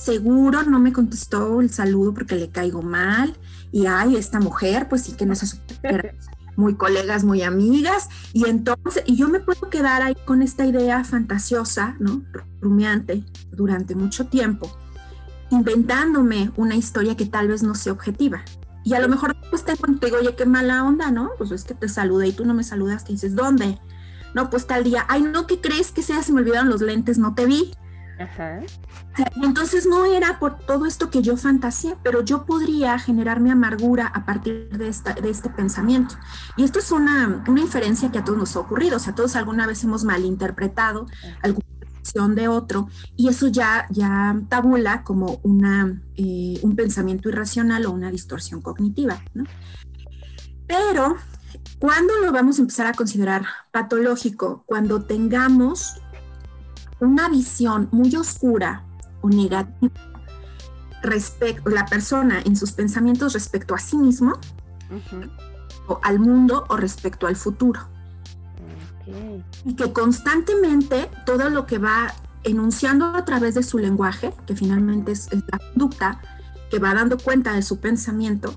Seguro 0.00 0.62
no 0.62 0.80
me 0.80 0.94
contestó 0.94 1.60
el 1.60 1.68
saludo 1.70 2.14
porque 2.14 2.34
le 2.34 2.48
caigo 2.48 2.80
mal 2.80 3.36
y 3.70 3.84
ay, 3.84 4.16
esta 4.16 4.40
mujer, 4.40 4.88
pues 4.88 5.02
sí 5.02 5.12
que 5.12 5.26
no 5.26 5.34
se 5.34 5.46
muy 6.56 6.74
colegas, 6.74 7.22
muy 7.22 7.42
amigas, 7.42 8.08
y 8.32 8.48
entonces, 8.48 9.02
y 9.06 9.16
yo 9.16 9.28
me 9.28 9.40
puedo 9.40 9.68
quedar 9.68 10.02
ahí 10.02 10.16
con 10.24 10.42
esta 10.42 10.64
idea 10.64 11.04
fantasiosa, 11.04 11.96
¿no? 11.98 12.22
Rumiante 12.60 13.24
durante 13.52 13.94
mucho 13.94 14.26
tiempo, 14.26 14.70
inventándome 15.50 16.50
una 16.56 16.76
historia 16.76 17.16
que 17.16 17.26
tal 17.26 17.48
vez 17.48 17.62
no 17.62 17.74
sea 17.74 17.92
objetiva. 17.92 18.42
Y 18.84 18.94
a 18.94 19.00
lo 19.00 19.08
mejor 19.08 19.36
pues 19.50 19.64
te 19.64 19.74
digo, 20.06 20.16
oye, 20.18 20.34
qué 20.34 20.46
mala 20.46 20.82
onda, 20.84 21.10
¿no? 21.10 21.30
Pues 21.36 21.50
es 21.50 21.64
que 21.64 21.74
te 21.74 21.90
saludé 21.90 22.28
y 22.28 22.32
tú 22.32 22.46
no 22.46 22.54
me 22.54 22.64
saludas, 22.64 23.04
que 23.04 23.12
dices, 23.12 23.36
¿dónde? 23.36 23.78
No, 24.34 24.48
pues 24.48 24.66
tal 24.66 24.84
día, 24.84 25.04
ay, 25.08 25.22
no, 25.22 25.46
¿qué 25.46 25.60
crees 25.60 25.92
que 25.92 26.02
sea? 26.02 26.22
Se 26.22 26.32
me 26.32 26.40
olvidaron 26.40 26.70
los 26.70 26.80
lentes, 26.80 27.18
no 27.18 27.34
te 27.34 27.44
vi. 27.44 27.72
Ajá. 28.20 28.60
Entonces 29.42 29.86
no 29.86 30.04
era 30.04 30.38
por 30.38 30.58
todo 30.58 30.84
esto 30.86 31.10
que 31.10 31.22
yo 31.22 31.36
fantaseé, 31.36 31.96
pero 32.02 32.22
yo 32.22 32.44
podría 32.44 32.98
generarme 32.98 33.50
amargura 33.50 34.06
a 34.06 34.26
partir 34.26 34.68
de, 34.70 34.88
esta, 34.88 35.14
de 35.14 35.30
este 35.30 35.48
pensamiento. 35.48 36.16
Y 36.56 36.64
esto 36.64 36.78
es 36.78 36.92
una, 36.92 37.42
una 37.48 37.60
inferencia 37.60 38.12
que 38.12 38.18
a 38.18 38.24
todos 38.24 38.38
nos 38.38 38.56
ha 38.56 38.60
ocurrido, 38.60 38.96
o 38.96 39.00
sea, 39.00 39.14
todos 39.14 39.36
alguna 39.36 39.66
vez 39.66 39.82
hemos 39.84 40.04
malinterpretado 40.04 41.06
alguna 41.42 41.66
acción 41.98 42.34
de 42.34 42.48
otro 42.48 42.88
y 43.16 43.28
eso 43.28 43.48
ya, 43.48 43.86
ya 43.90 44.38
tabula 44.48 45.02
como 45.02 45.40
una, 45.42 46.02
eh, 46.16 46.58
un 46.62 46.76
pensamiento 46.76 47.28
irracional 47.28 47.86
o 47.86 47.90
una 47.90 48.10
distorsión 48.10 48.60
cognitiva. 48.60 49.22
¿no? 49.34 49.44
Pero, 50.66 51.16
¿cuándo 51.78 52.14
lo 52.22 52.32
vamos 52.32 52.58
a 52.58 52.62
empezar 52.62 52.86
a 52.86 52.92
considerar 52.92 53.44
patológico? 53.70 54.64
Cuando 54.66 55.02
tengamos 55.04 56.00
una 57.00 57.28
visión 57.28 57.88
muy 57.92 58.14
oscura 58.16 58.84
o 59.22 59.28
negativa 59.28 59.90
respecto 61.02 61.70
la 61.70 61.86
persona 61.86 62.40
en 62.44 62.56
sus 62.56 62.72
pensamientos 62.72 63.32
respecto 63.32 63.74
a 63.74 63.78
sí 63.78 63.96
mismo 63.96 64.38
o 65.86 65.98
al 66.02 66.18
mundo 66.18 66.66
o 66.68 66.76
respecto 66.76 67.26
al 67.26 67.36
futuro. 67.36 67.80
Y 69.64 69.74
que 69.74 69.92
constantemente 69.92 71.10
todo 71.26 71.50
lo 71.50 71.66
que 71.66 71.78
va 71.78 72.14
enunciando 72.44 73.06
a 73.06 73.24
través 73.24 73.54
de 73.54 73.62
su 73.62 73.78
lenguaje, 73.78 74.32
que 74.46 74.54
finalmente 74.54 75.12
es, 75.12 75.26
es 75.32 75.42
la 75.50 75.58
conducta, 75.58 76.20
que 76.70 76.78
va 76.78 76.94
dando 76.94 77.18
cuenta 77.18 77.52
de 77.54 77.62
su 77.62 77.80
pensamiento, 77.80 78.54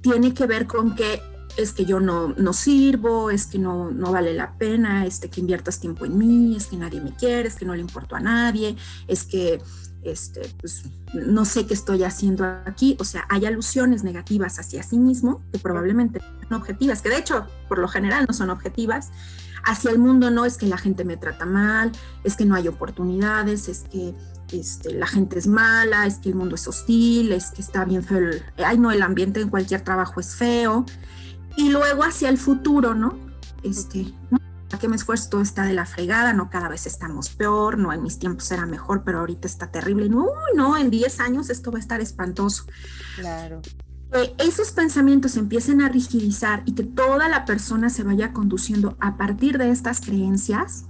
tiene 0.00 0.32
que 0.32 0.46
ver 0.46 0.66
con 0.66 0.94
que 0.94 1.20
es 1.58 1.72
que 1.72 1.84
yo 1.84 1.98
no, 1.98 2.34
no 2.36 2.52
sirvo, 2.52 3.30
es 3.30 3.46
que 3.46 3.58
no, 3.58 3.90
no 3.90 4.12
vale 4.12 4.32
la 4.32 4.56
pena, 4.56 5.04
este, 5.04 5.28
que 5.28 5.40
inviertas 5.40 5.80
tiempo 5.80 6.06
en 6.06 6.16
mí, 6.16 6.56
es 6.56 6.68
que 6.68 6.76
nadie 6.76 7.00
me 7.00 7.14
quiere, 7.14 7.48
es 7.48 7.56
que 7.56 7.64
no 7.64 7.74
le 7.74 7.80
importo 7.80 8.14
a 8.14 8.20
nadie, 8.20 8.76
es 9.08 9.24
que 9.24 9.60
este, 10.04 10.54
pues, 10.60 10.84
no 11.12 11.44
sé 11.44 11.66
qué 11.66 11.74
estoy 11.74 12.04
haciendo 12.04 12.44
aquí. 12.64 12.96
O 13.00 13.04
sea, 13.04 13.26
hay 13.28 13.44
alusiones 13.44 14.04
negativas 14.04 14.60
hacia 14.60 14.84
sí 14.84 14.98
mismo 14.98 15.42
que 15.52 15.58
probablemente 15.58 16.20
son 16.48 16.60
objetivas, 16.60 17.02
que 17.02 17.08
de 17.08 17.18
hecho, 17.18 17.46
por 17.66 17.80
lo 17.80 17.88
general 17.88 18.24
no 18.28 18.34
son 18.34 18.50
objetivas. 18.50 19.10
Hacia 19.64 19.90
el 19.90 19.98
mundo 19.98 20.30
no 20.30 20.44
es 20.44 20.56
que 20.58 20.66
la 20.66 20.78
gente 20.78 21.04
me 21.04 21.16
trata 21.16 21.44
mal, 21.44 21.90
es 22.22 22.36
que 22.36 22.44
no 22.44 22.54
hay 22.54 22.68
oportunidades, 22.68 23.68
es 23.68 23.80
que 23.90 24.14
este, 24.52 24.94
la 24.94 25.08
gente 25.08 25.40
es 25.40 25.48
mala, 25.48 26.06
es 26.06 26.18
que 26.18 26.28
el 26.28 26.36
mundo 26.36 26.54
es 26.54 26.68
hostil, 26.68 27.32
es 27.32 27.50
que 27.50 27.62
está 27.62 27.84
bien 27.84 28.04
feo. 28.04 28.18
El, 28.18 28.42
ay, 28.64 28.78
no, 28.78 28.92
el 28.92 29.02
ambiente 29.02 29.40
en 29.40 29.48
cualquier 29.48 29.80
trabajo 29.80 30.20
es 30.20 30.36
feo 30.36 30.86
y 31.58 31.70
luego 31.70 32.04
hacia 32.04 32.28
el 32.28 32.38
futuro, 32.38 32.94
¿no? 32.94 33.18
Este, 33.64 34.14
no, 34.30 34.38
¿a 34.72 34.78
qué 34.78 34.86
me 34.86 34.94
esfuerzo? 34.94 35.28
Todo 35.28 35.40
está 35.40 35.64
de 35.64 35.74
la 35.74 35.86
fregada, 35.86 36.32
no, 36.32 36.50
cada 36.50 36.68
vez 36.68 36.86
estamos 36.86 37.30
peor, 37.30 37.78
no, 37.78 37.92
en 37.92 38.00
mis 38.00 38.20
tiempos 38.20 38.50
era 38.52 38.64
mejor, 38.64 39.02
pero 39.02 39.18
ahorita 39.18 39.48
está 39.48 39.72
terrible, 39.72 40.08
no, 40.08 40.28
no, 40.54 40.76
en 40.76 40.88
10 40.88 41.18
años 41.18 41.50
esto 41.50 41.72
va 41.72 41.78
a 41.78 41.80
estar 41.80 42.00
espantoso. 42.00 42.64
Claro. 43.16 43.60
Que 44.12 44.36
esos 44.38 44.70
pensamientos 44.70 45.36
empiecen 45.36 45.82
a 45.82 45.88
rigidizar 45.88 46.62
y 46.64 46.76
que 46.76 46.84
toda 46.84 47.28
la 47.28 47.44
persona 47.44 47.90
se 47.90 48.04
vaya 48.04 48.32
conduciendo 48.32 48.96
a 49.00 49.16
partir 49.16 49.58
de 49.58 49.70
estas 49.70 50.00
creencias, 50.00 50.86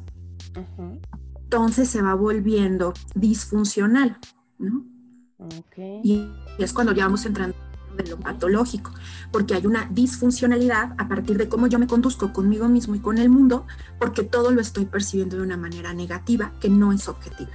entonces 1.41 1.89
se 1.89 2.03
va 2.03 2.13
volviendo 2.13 2.93
disfuncional, 3.15 4.19
¿no? 4.59 4.85
Okay. 5.39 6.03
Y 6.05 6.31
es 6.59 6.75
cuando 6.75 6.93
ya 6.93 7.05
vamos 7.05 7.25
entrando 7.25 7.57
de 8.03 8.11
lo 8.11 8.19
patológico, 8.19 8.93
porque 9.31 9.55
hay 9.55 9.67
una 9.67 9.87
disfuncionalidad 9.91 10.93
a 10.99 11.09
partir 11.09 11.37
de 11.37 11.49
cómo 11.49 11.67
yo 11.67 11.79
me 11.79 11.87
conduzco 11.87 12.33
conmigo 12.33 12.69
mismo 12.69 12.95
y 12.95 13.01
con 13.01 13.19
el 13.19 13.29
mundo, 13.29 13.67
porque 13.99 14.23
todo 14.23 14.51
lo 14.51 14.61
estoy 14.61 14.87
percibiendo 14.87 15.37
de 15.37 15.43
una 15.43 15.57
manera 15.57 15.93
negativa 15.93 16.53
que 16.61 16.69
no 16.69 16.93
es 16.93 17.09
objetiva. 17.09 17.51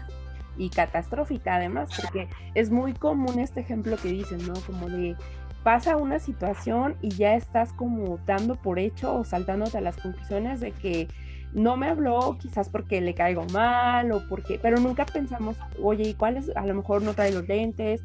Y 0.57 0.69
catastrófica 0.69 1.55
además, 1.55 1.89
porque 1.99 2.29
es 2.53 2.69
muy 2.69 2.93
común 2.93 3.39
este 3.39 3.61
ejemplo 3.61 3.97
que 3.97 4.09
dicen, 4.09 4.45
¿no? 4.45 4.53
Como 4.67 4.87
de 4.87 5.15
pasa 5.63 5.95
una 5.95 6.19
situación 6.19 6.95
y 7.01 7.09
ya 7.09 7.35
estás 7.35 7.71
como 7.73 8.19
dando 8.25 8.55
por 8.55 8.79
hecho 8.79 9.15
o 9.15 9.23
saltándote 9.23 9.77
a 9.77 9.81
las 9.81 9.95
conclusiones 9.95 10.59
de 10.59 10.71
que 10.71 11.07
no 11.53 11.77
me 11.77 11.87
habló 11.87 12.37
quizás 12.39 12.69
porque 12.69 12.99
le 12.99 13.13
caigo 13.13 13.45
mal 13.53 14.11
o 14.11 14.27
porque, 14.27 14.59
pero 14.61 14.77
nunca 14.79 15.05
pensamos, 15.05 15.55
oye, 15.81 16.09
¿y 16.09 16.13
cuál 16.15 16.37
es? 16.37 16.55
A 16.55 16.65
lo 16.65 16.73
mejor 16.73 17.01
no 17.01 17.13
trae 17.13 17.31
los 17.31 17.47
lentes, 17.47 18.01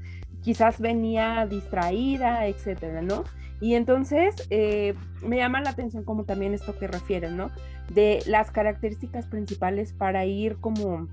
quizás 0.49 0.81
venía 0.81 1.45
distraída, 1.45 2.47
etcétera, 2.47 3.03
¿no? 3.03 3.25
Y 3.61 3.75
entonces 3.75 4.35
eh, 4.49 4.95
me 5.21 5.37
llama 5.37 5.61
la 5.61 5.69
atención 5.69 6.05
como 6.05 6.25
también 6.25 6.55
esto 6.55 6.79
que 6.79 6.87
refieren, 6.87 7.37
¿no? 7.37 7.51
De 7.93 8.21
las 8.27 8.51
características 8.51 9.27
principales 9.27 9.93
para 9.93 10.25
ir 10.25 10.57
como 10.57 11.07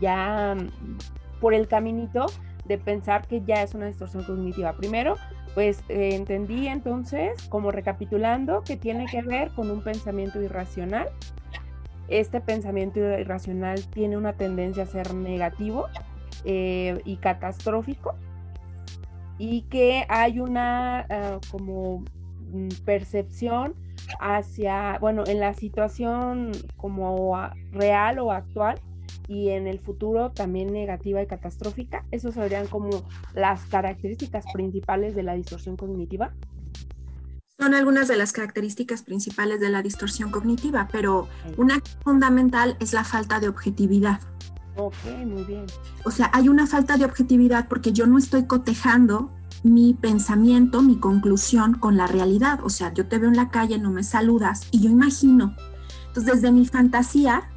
ya, 0.00 0.56
por 1.42 1.52
el 1.52 1.68
caminito 1.68 2.24
de 2.64 2.78
pensar 2.78 3.26
que 3.26 3.42
ya 3.42 3.62
es 3.62 3.74
una 3.74 3.84
distorsión 3.84 4.24
cognitiva. 4.24 4.72
Primero, 4.72 5.16
pues 5.54 5.80
eh, 5.90 6.14
entendí 6.14 6.68
entonces, 6.68 7.46
como 7.50 7.70
recapitulando, 7.70 8.62
que 8.62 8.78
tiene 8.78 9.04
que 9.04 9.20
ver 9.20 9.50
con 9.50 9.70
un 9.70 9.82
pensamiento 9.82 10.40
irracional. 10.40 11.10
Este 12.08 12.40
pensamiento 12.40 12.98
irracional 12.98 13.86
tiene 13.88 14.16
una 14.16 14.32
tendencia 14.32 14.84
a 14.84 14.86
ser 14.86 15.12
negativo 15.12 15.86
eh, 16.44 17.00
y 17.04 17.16
catastrófico 17.16 18.14
y 19.38 19.62
que 19.62 20.06
hay 20.08 20.40
una 20.40 21.00
ah, 21.00 21.40
como 21.50 22.04
mm, 22.52 22.68
percepción 22.84 23.74
hacia, 24.20 24.98
bueno, 25.00 25.24
en 25.26 25.40
la 25.40 25.54
situación 25.54 26.52
como 26.76 27.36
real 27.72 28.18
o 28.18 28.30
actual 28.30 28.80
y 29.28 29.50
en 29.50 29.66
el 29.66 29.80
futuro 29.80 30.30
también 30.30 30.72
negativa 30.72 31.20
y 31.22 31.26
catastrófica. 31.26 32.04
Esos 32.10 32.34
serían 32.34 32.66
como 32.66 33.04
las 33.34 33.64
características 33.66 34.44
principales 34.52 35.14
de 35.14 35.22
la 35.22 35.34
distorsión 35.34 35.76
cognitiva. 35.76 36.32
Son 37.58 37.74
algunas 37.74 38.06
de 38.06 38.16
las 38.16 38.32
características 38.32 39.02
principales 39.02 39.60
de 39.60 39.70
la 39.70 39.82
distorsión 39.82 40.30
cognitiva, 40.30 40.88
pero 40.92 41.26
una 41.56 41.80
fundamental 42.04 42.76
es 42.80 42.92
la 42.92 43.02
falta 43.02 43.40
de 43.40 43.48
objetividad. 43.48 44.20
Ok, 44.76 44.94
muy 45.24 45.44
bien. 45.44 45.64
O 46.04 46.10
sea, 46.10 46.30
hay 46.32 46.48
una 46.48 46.66
falta 46.66 46.96
de 46.96 47.04
objetividad 47.04 47.66
porque 47.68 47.92
yo 47.92 48.06
no 48.06 48.18
estoy 48.18 48.44
cotejando 48.46 49.30
mi 49.62 49.94
pensamiento, 49.94 50.82
mi 50.82 50.96
conclusión 50.98 51.74
con 51.74 51.96
la 51.96 52.06
realidad. 52.06 52.60
O 52.62 52.70
sea, 52.70 52.92
yo 52.92 53.06
te 53.06 53.18
veo 53.18 53.30
en 53.30 53.36
la 53.36 53.50
calle, 53.50 53.78
no 53.78 53.90
me 53.90 54.02
saludas 54.02 54.68
y 54.70 54.80
yo 54.80 54.90
imagino. 54.90 55.56
Entonces, 56.08 56.34
desde 56.34 56.52
mi 56.52 56.66
fantasía, 56.66 57.50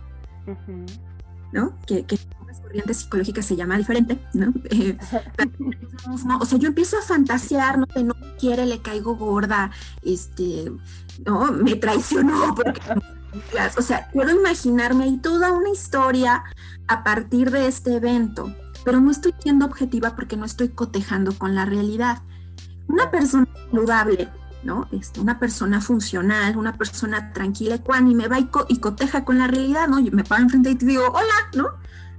¿no? 1.52 1.78
Que, 1.86 2.06
algunas 2.32 2.60
corrientes 2.62 2.98
psicológicas 2.98 3.46
se 3.46 3.56
llama 3.56 3.78
diferente, 3.78 4.20
¿no? 4.34 4.54
Eh, 4.72 4.98
o 6.40 6.46
sea, 6.46 6.58
yo 6.58 6.68
empiezo 6.68 6.98
a 6.98 7.02
fantasear, 7.02 7.78
no, 7.78 7.86
no 7.96 8.16
me 8.20 8.36
quiere, 8.38 8.66
le 8.66 8.82
caigo 8.82 9.16
gorda, 9.16 9.72
este, 10.02 10.72
no, 11.26 11.52
me 11.52 11.76
traicionó 11.76 12.56
porque 12.56 12.82
o 13.78 13.82
sea, 13.82 14.10
puedo 14.12 14.32
imaginarme 14.32 15.06
ahí 15.06 15.18
toda 15.18 15.52
una 15.52 15.70
historia 15.70 16.44
a 16.88 17.04
partir 17.04 17.52
de 17.52 17.68
este 17.68 17.96
evento, 17.96 18.54
pero 18.84 19.00
no 19.00 19.12
estoy 19.12 19.34
siendo 19.40 19.66
objetiva 19.66 20.16
porque 20.16 20.38
no 20.38 20.46
estoy 20.46 20.70
cotejando 20.70 21.38
con 21.38 21.56
la 21.56 21.66
realidad. 21.66 22.22
Una 22.88 23.12
persona 23.12 23.48
saludable, 23.70 24.30
¿no? 24.64 24.88
Este, 24.92 25.20
una 25.20 25.40
persona 25.40 25.82
funcional, 25.82 26.58
una 26.58 26.78
persona 26.78 27.32
tranquila, 27.34 27.80
y 28.00 28.16
me 28.16 28.28
va 28.28 28.40
y, 28.40 28.80
coteja 28.80 29.24
con 29.26 29.38
la 29.38 29.48
realidad, 29.48 29.88
¿no? 29.88 30.00
Yo 30.00 30.12
me 30.12 30.24
paro 30.24 30.44
enfrente 30.44 30.72
y 30.72 30.76
te 30.76 30.86
digo, 30.86 31.08
hola, 31.08 31.50
¿no? 31.56 31.70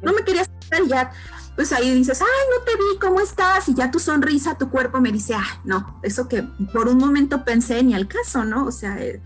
No 0.03 0.13
me 0.13 0.23
querías 0.25 0.49
estar 0.61 0.83
ya. 0.85 1.11
Pues 1.57 1.73
ahí 1.73 1.93
dices, 1.93 2.23
ay, 2.23 2.27
no 2.57 2.65
te 2.65 2.73
vi, 2.77 2.99
¿cómo 3.01 3.21
estás? 3.21 3.69
Y 3.69 3.75
ya 3.75 3.91
tu 3.91 3.99
sonrisa, 3.99 4.57
tu 4.57 4.71
cuerpo 4.71 5.01
me 5.01 5.13
dice, 5.13 5.35
ah, 5.35 5.61
no, 5.65 5.99
eso 6.03 6.29
que 6.29 6.45
por 6.73 6.89
un 6.89 6.99
momento 6.99 7.45
pensé 7.45 7.83
ni 7.83 7.95
al 7.95 8.07
caso, 8.07 8.45
¿no? 8.45 8.67
O 8.67 8.73
sea, 8.73 8.99
eh, 8.99 9.21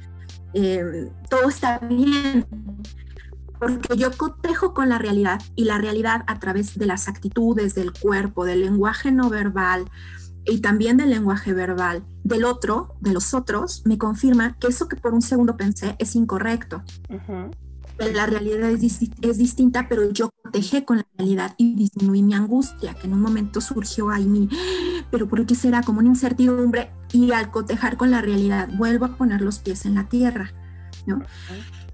eh, 0.55 1.11
todo 1.29 1.49
está 1.49 1.79
bien, 1.79 2.47
porque 3.59 3.97
yo 3.97 4.11
cotejo 4.17 4.75
con 4.75 4.89
la 4.89 4.99
realidad 4.99 5.41
y 5.57 5.65
la 5.65 5.79
realidad 5.79 6.25
a 6.27 6.39
través 6.39 6.79
de 6.79 6.87
las 6.87 7.09
actitudes 7.09 7.75
del 7.75 7.93
cuerpo, 7.93 8.45
del 8.45 8.61
lenguaje 8.61 9.11
no 9.11 9.31
verbal 9.31 9.85
y 10.45 10.61
también 10.61 10.97
del 10.97 11.11
lenguaje 11.11 11.53
verbal 11.53 12.05
del 12.23 12.45
otro, 12.45 12.97
de 13.01 13.13
los 13.13 13.35
otros, 13.35 13.83
me 13.85 13.99
confirma 13.99 14.57
que 14.59 14.69
eso 14.69 14.89
que 14.89 14.97
por 14.97 15.15
un 15.15 15.23
segundo 15.23 15.57
pensé 15.57 15.97
es 15.99 16.15
incorrecto. 16.15 16.83
La 17.99 18.27
realidad 18.27 18.71
es, 18.71 19.39
distinta, 19.39 19.89
pero 19.89 20.11
yo 20.11 20.31
cotejé 20.43 20.85
con 20.85 20.99
la 20.99 21.07
realidad 21.17 21.55
y 21.59 21.75
disminuí 21.75 22.23
mi 22.23 22.35
angustia, 22.35 22.95
que 22.95 23.07
en 23.07 23.15
un 23.15 23.21
momento 23.21 23.61
surgió 23.61 24.11
ahí 24.11 24.25
mi, 24.25 24.49
pero 25.11 25.29
¿por 25.29 25.47
qué 25.47 25.55
será 25.55 25.83
como 25.83 26.01
una 26.01 26.09
incertidumbre? 26.09 26.91
Y 27.13 27.31
al 27.31 27.51
cotejar 27.51 27.97
con 27.97 28.11
la 28.11 28.21
realidad, 28.21 28.69
vuelvo 28.77 29.05
a 29.07 29.17
poner 29.17 29.41
los 29.41 29.61
pies 29.61 29.87
en 29.87 29.95
la 29.95 30.09
tierra. 30.09 30.53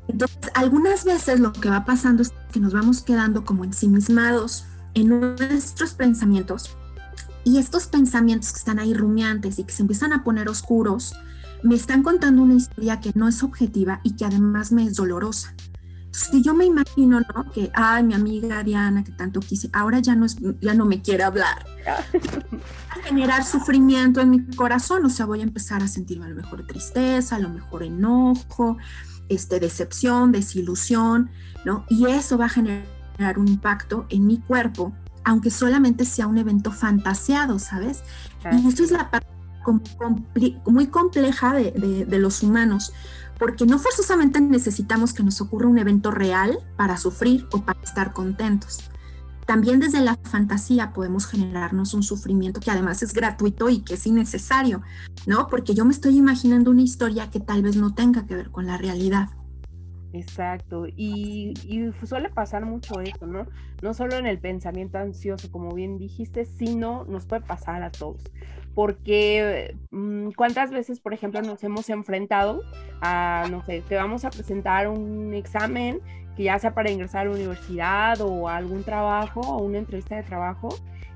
Entonces, 0.08 0.38
algunas 0.54 1.04
veces 1.04 1.38
lo 1.38 1.52
que 1.52 1.68
va 1.68 1.84
pasando 1.84 2.22
es 2.22 2.32
que 2.50 2.60
nos 2.60 2.72
vamos 2.72 3.02
quedando 3.02 3.44
como 3.44 3.64
ensimismados 3.64 4.64
en 4.94 5.08
nuestros 5.08 5.92
pensamientos 5.94 6.76
y 7.44 7.58
estos 7.58 7.86
pensamientos 7.86 8.52
que 8.52 8.58
están 8.58 8.78
ahí 8.78 8.94
rumiantes 8.94 9.58
y 9.58 9.64
que 9.64 9.72
se 9.72 9.82
empiezan 9.82 10.12
a 10.12 10.24
poner 10.24 10.48
oscuros, 10.48 11.14
me 11.62 11.74
están 11.74 12.02
contando 12.02 12.42
una 12.42 12.54
historia 12.54 13.00
que 13.00 13.12
no 13.14 13.28
es 13.28 13.42
objetiva 13.42 14.00
y 14.02 14.16
que 14.16 14.24
además 14.24 14.72
me 14.72 14.84
es 14.84 14.94
dolorosa. 14.94 15.54
Si 16.12 16.42
yo 16.42 16.54
me 16.54 16.64
imagino, 16.64 17.20
¿no? 17.20 17.50
Que, 17.52 17.70
ay, 17.74 18.02
mi 18.02 18.14
amiga 18.14 18.62
Diana, 18.62 19.04
que 19.04 19.12
tanto 19.12 19.40
quise, 19.40 19.70
ahora 19.72 20.00
ya 20.00 20.14
no, 20.16 20.26
es, 20.26 20.36
ya 20.60 20.74
no 20.74 20.84
me 20.84 21.02
quiere 21.02 21.22
hablar. 21.22 21.64
a 21.86 23.02
generar 23.04 23.44
sufrimiento 23.44 24.20
en 24.20 24.30
mi 24.30 24.46
corazón, 24.56 25.04
o 25.04 25.10
sea, 25.10 25.26
voy 25.26 25.40
a 25.40 25.44
empezar 25.44 25.82
a 25.82 25.88
sentirme 25.88 26.26
a 26.26 26.28
lo 26.28 26.34
mejor 26.34 26.66
tristeza, 26.66 27.36
a 27.36 27.38
lo 27.38 27.48
mejor 27.48 27.82
enojo, 27.82 28.76
este, 29.28 29.60
decepción, 29.60 30.32
desilusión, 30.32 31.30
¿no? 31.64 31.84
Y 31.88 32.06
eso 32.06 32.36
va 32.36 32.46
a 32.46 32.48
generar 32.48 33.38
un 33.38 33.48
impacto 33.48 34.06
en 34.10 34.26
mi 34.26 34.38
cuerpo, 34.38 34.92
aunque 35.24 35.50
solamente 35.50 36.04
sea 36.04 36.26
un 36.26 36.38
evento 36.38 36.72
fantaseado, 36.72 37.58
¿sabes? 37.58 38.02
Y 38.50 38.68
esto 38.68 38.82
es 38.82 38.90
la 38.90 39.10
parte 39.10 39.28
muy 40.66 40.86
compleja 40.88 41.54
de, 41.54 42.06
de 42.06 42.18
los 42.18 42.42
humanos, 42.42 42.92
porque 43.40 43.64
no 43.64 43.78
forzosamente 43.78 44.38
necesitamos 44.38 45.14
que 45.14 45.22
nos 45.22 45.40
ocurra 45.40 45.66
un 45.66 45.78
evento 45.78 46.10
real 46.10 46.58
para 46.76 46.98
sufrir 46.98 47.48
o 47.52 47.62
para 47.62 47.80
estar 47.80 48.12
contentos. 48.12 48.90
También 49.46 49.80
desde 49.80 50.02
la 50.02 50.16
fantasía 50.22 50.92
podemos 50.92 51.26
generarnos 51.26 51.94
un 51.94 52.02
sufrimiento 52.02 52.60
que 52.60 52.70
además 52.70 53.02
es 53.02 53.14
gratuito 53.14 53.70
y 53.70 53.80
que 53.80 53.94
es 53.94 54.06
innecesario, 54.06 54.82
¿no? 55.26 55.48
Porque 55.48 55.74
yo 55.74 55.86
me 55.86 55.92
estoy 55.92 56.18
imaginando 56.18 56.70
una 56.70 56.82
historia 56.82 57.30
que 57.30 57.40
tal 57.40 57.62
vez 57.62 57.76
no 57.76 57.94
tenga 57.94 58.26
que 58.26 58.36
ver 58.36 58.50
con 58.50 58.66
la 58.66 58.76
realidad. 58.76 59.30
Exacto, 60.12 60.86
y, 60.86 61.54
suele 62.04 62.28
pasar 62.28 62.66
mucho 62.66 63.00
eso, 63.00 63.26
¿no? 63.26 63.46
No 63.80 63.94
solo 63.94 64.16
en 64.16 64.26
el 64.26 64.38
pensamiento 64.38 64.98
ansioso, 64.98 65.50
como 65.50 65.74
bien 65.74 65.98
dijiste, 65.98 66.44
sino 66.44 67.04
nos 67.04 67.24
puede 67.24 67.42
pasar 67.42 67.82
a 67.82 67.90
todos 67.90 68.22
porque 68.74 69.76
mm, 69.90 70.30
cuántas 70.36 70.70
veces, 70.70 71.00
por 71.00 71.14
ejemplo, 71.14 71.42
nos 71.42 71.62
hemos 71.64 71.88
enfrentado 71.90 72.62
a, 73.00 73.46
no 73.50 73.64
sé, 73.64 73.82
te 73.88 73.96
vamos 73.96 74.24
a 74.24 74.30
presentar 74.30 74.88
un 74.88 75.34
examen 75.34 76.00
que 76.36 76.44
ya 76.44 76.58
sea 76.58 76.74
para 76.74 76.90
ingresar 76.90 77.22
a 77.22 77.24
la 77.30 77.36
universidad 77.36 78.20
o 78.20 78.48
a 78.48 78.56
algún 78.56 78.84
trabajo 78.84 79.40
o 79.40 79.62
una 79.62 79.78
entrevista 79.78 80.16
de 80.16 80.22
trabajo 80.22 80.68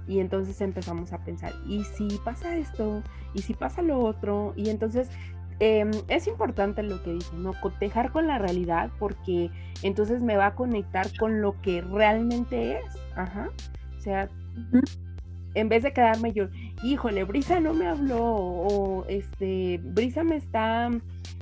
y 0.07 0.21
entonces 0.21 0.61
empezamos 0.61 1.13
a 1.13 1.25
pensar, 1.25 1.53
¿y 1.67 1.85
si 1.85 2.09
pasa 2.25 2.57
esto? 2.57 3.03
¿Y 3.33 3.43
si 3.43 3.55
pasa 3.55 3.83
lo 3.83 4.01
otro? 4.01 4.53
Y 4.57 4.69
entonces 4.69 5.09
em, 5.61 5.91
es 6.09 6.27
importante 6.27 6.83
lo 6.83 7.03
que 7.03 7.15
dice, 7.15 7.35
¿no? 7.37 7.53
Cotejar 7.61 8.13
con 8.13 8.27
la 8.27 8.39
realidad 8.39 8.91
porque 8.99 9.51
entonces 9.83 10.21
me 10.21 10.37
va 10.37 10.47
a 10.47 10.55
conectar 10.55 11.07
con 11.19 11.41
lo 11.41 11.61
que 11.63 11.81
realmente 11.81 12.79
es. 12.79 12.85
Ajá. 13.17 13.51
O 13.97 14.01
sea, 14.01 14.29
en 15.55 15.69
vez 15.69 15.83
de 15.83 15.93
quedarme 15.93 16.33
yo, 16.33 16.49
híjole, 16.83 17.25
Brisa 17.25 17.61
no 17.61 17.73
me 17.75 17.87
habló 17.87 18.23
o 18.23 19.05
este, 19.09 19.81
Brisa 19.83 20.25
me 20.25 20.37
está 20.37 20.91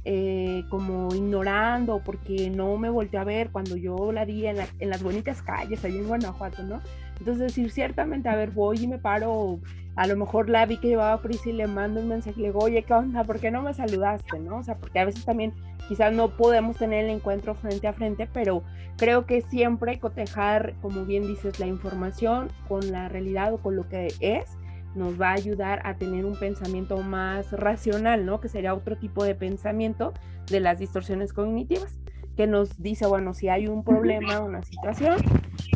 eh, 0.04 0.64
como 0.68 1.14
ignorando 1.14 2.02
porque 2.04 2.50
no 2.50 2.76
me 2.76 2.90
volteó 2.90 3.20
a 3.20 3.24
ver 3.24 3.50
cuando 3.50 3.76
yo 3.76 4.10
la 4.10 4.24
di 4.24 4.46
en, 4.46 4.56
las 4.56 5.02
bonitas 5.02 5.42
calles 5.42 5.84
allá 5.84 5.94
en 5.94 6.08
Guanajuato, 6.08 6.64
¿no? 6.64 6.80
Entonces 7.20 7.38
decir, 7.38 7.70
ciertamente, 7.70 8.28
a 8.28 8.34
ver, 8.34 8.50
voy 8.50 8.82
y 8.82 8.88
me 8.88 8.98
paro, 8.98 9.60
a 9.94 10.06
lo 10.08 10.16
mejor 10.16 10.48
la 10.48 10.66
vi 10.66 10.78
que 10.78 10.88
llevaba 10.88 11.22
prisa 11.22 11.50
y 11.50 11.52
le 11.52 11.68
mando 11.68 12.00
un 12.00 12.08
mensaje, 12.08 12.40
le 12.40 12.48
digo, 12.48 12.58
oye, 12.58 12.82
¿qué 12.82 12.92
onda? 12.94 13.22
¿Por 13.22 13.38
qué 13.38 13.52
no 13.52 13.62
me 13.62 13.74
saludaste? 13.74 14.40
¿no? 14.40 14.56
O 14.56 14.62
sea, 14.64 14.76
porque 14.76 14.98
a 14.98 15.04
veces 15.04 15.24
también 15.24 15.52
quizás 15.86 16.12
no 16.12 16.36
podemos 16.36 16.76
tener 16.76 17.04
el 17.04 17.10
encuentro 17.10 17.54
frente 17.54 17.86
a 17.86 17.92
frente, 17.92 18.28
pero 18.32 18.64
creo 18.96 19.24
que 19.24 19.40
siempre 19.42 20.00
cotejar, 20.00 20.74
como 20.82 21.04
bien 21.04 21.28
dices, 21.28 21.60
la 21.60 21.66
información 21.66 22.48
con 22.66 22.90
la 22.90 23.08
realidad 23.08 23.54
o 23.54 23.58
con 23.58 23.76
lo 23.76 23.88
que 23.88 24.12
es, 24.18 24.56
nos 24.94 25.20
va 25.20 25.30
a 25.30 25.34
ayudar 25.34 25.80
a 25.84 25.96
tener 25.96 26.24
un 26.24 26.36
pensamiento 26.36 26.98
más 26.98 27.52
racional, 27.52 28.26
¿no? 28.26 28.40
Que 28.40 28.48
sería 28.48 28.74
otro 28.74 28.96
tipo 28.96 29.24
de 29.24 29.34
pensamiento 29.34 30.12
de 30.50 30.60
las 30.60 30.78
distorsiones 30.78 31.32
cognitivas, 31.32 31.98
que 32.36 32.46
nos 32.46 32.80
dice, 32.82 33.06
bueno, 33.06 33.34
si 33.34 33.48
hay 33.48 33.68
un 33.68 33.84
problema, 33.84 34.40
una 34.40 34.62
situación, 34.62 35.16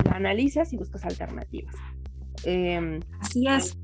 la 0.05 0.12
analizas 0.12 0.72
y 0.72 0.76
buscas 0.76 1.05
alternativas. 1.05 1.74
Em, 2.44 3.00
Así 3.20 3.46
es. 3.46 3.79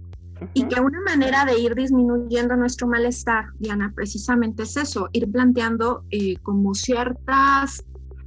Y 0.54 0.64
que 0.64 0.80
una 0.80 1.00
manera 1.02 1.44
de 1.44 1.58
ir 1.58 1.74
disminuyendo 1.74 2.56
nuestro 2.56 2.88
malestar, 2.88 3.44
Diana, 3.58 3.92
precisamente 3.94 4.64
es 4.64 4.76
eso, 4.76 5.08
ir 5.12 5.30
planteando 5.30 6.04
eh, 6.10 6.36
como 6.42 6.74
ciertas 6.74 7.84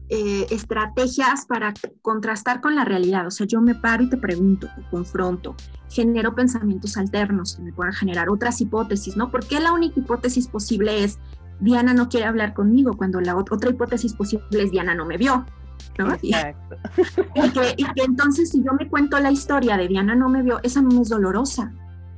eh, 0.09 0.45
estrategias 0.51 1.45
para 1.45 1.73
contrastar 2.01 2.61
con 2.61 2.75
la 2.75 2.85
realidad. 2.85 3.25
O 3.27 3.31
sea, 3.31 3.47
yo 3.47 3.61
me 3.61 3.75
paro 3.75 4.03
y 4.03 4.09
te 4.09 4.17
pregunto, 4.17 4.67
confronto, 4.91 5.55
genero 5.89 6.35
pensamientos 6.35 6.97
alternos 6.97 7.55
que 7.55 7.63
me 7.63 7.73
puedan 7.73 7.93
generar 7.93 8.29
otras 8.29 8.61
hipótesis, 8.61 9.17
¿no? 9.17 9.31
¿Por 9.31 9.45
qué 9.47 9.59
la 9.59 9.71
única 9.71 9.99
hipótesis 9.99 10.47
posible 10.47 11.03
es 11.03 11.19
Diana 11.59 11.93
no 11.93 12.09
quiere 12.09 12.25
hablar 12.25 12.53
conmigo 12.53 12.95
cuando 12.97 13.21
la 13.21 13.35
otra 13.35 13.69
hipótesis 13.69 14.13
posible 14.13 14.63
es 14.63 14.71
Diana 14.71 14.93
no 14.93 15.05
me 15.05 15.17
vio? 15.17 15.45
¿no? 15.97 16.13
Exacto. 16.13 16.75
Y, 17.35 17.49
que, 17.49 17.73
y 17.77 17.83
que 17.83 18.03
entonces 18.03 18.49
si 18.51 18.63
yo 18.63 18.73
me 18.73 18.87
cuento 18.89 19.19
la 19.19 19.31
historia 19.31 19.77
de 19.77 19.87
Diana 19.87 20.15
no 20.15 20.29
me 20.29 20.41
vio, 20.41 20.59
esa 20.63 20.81
no 20.81 21.01
es 21.01 21.09
dolorosa. 21.09 21.71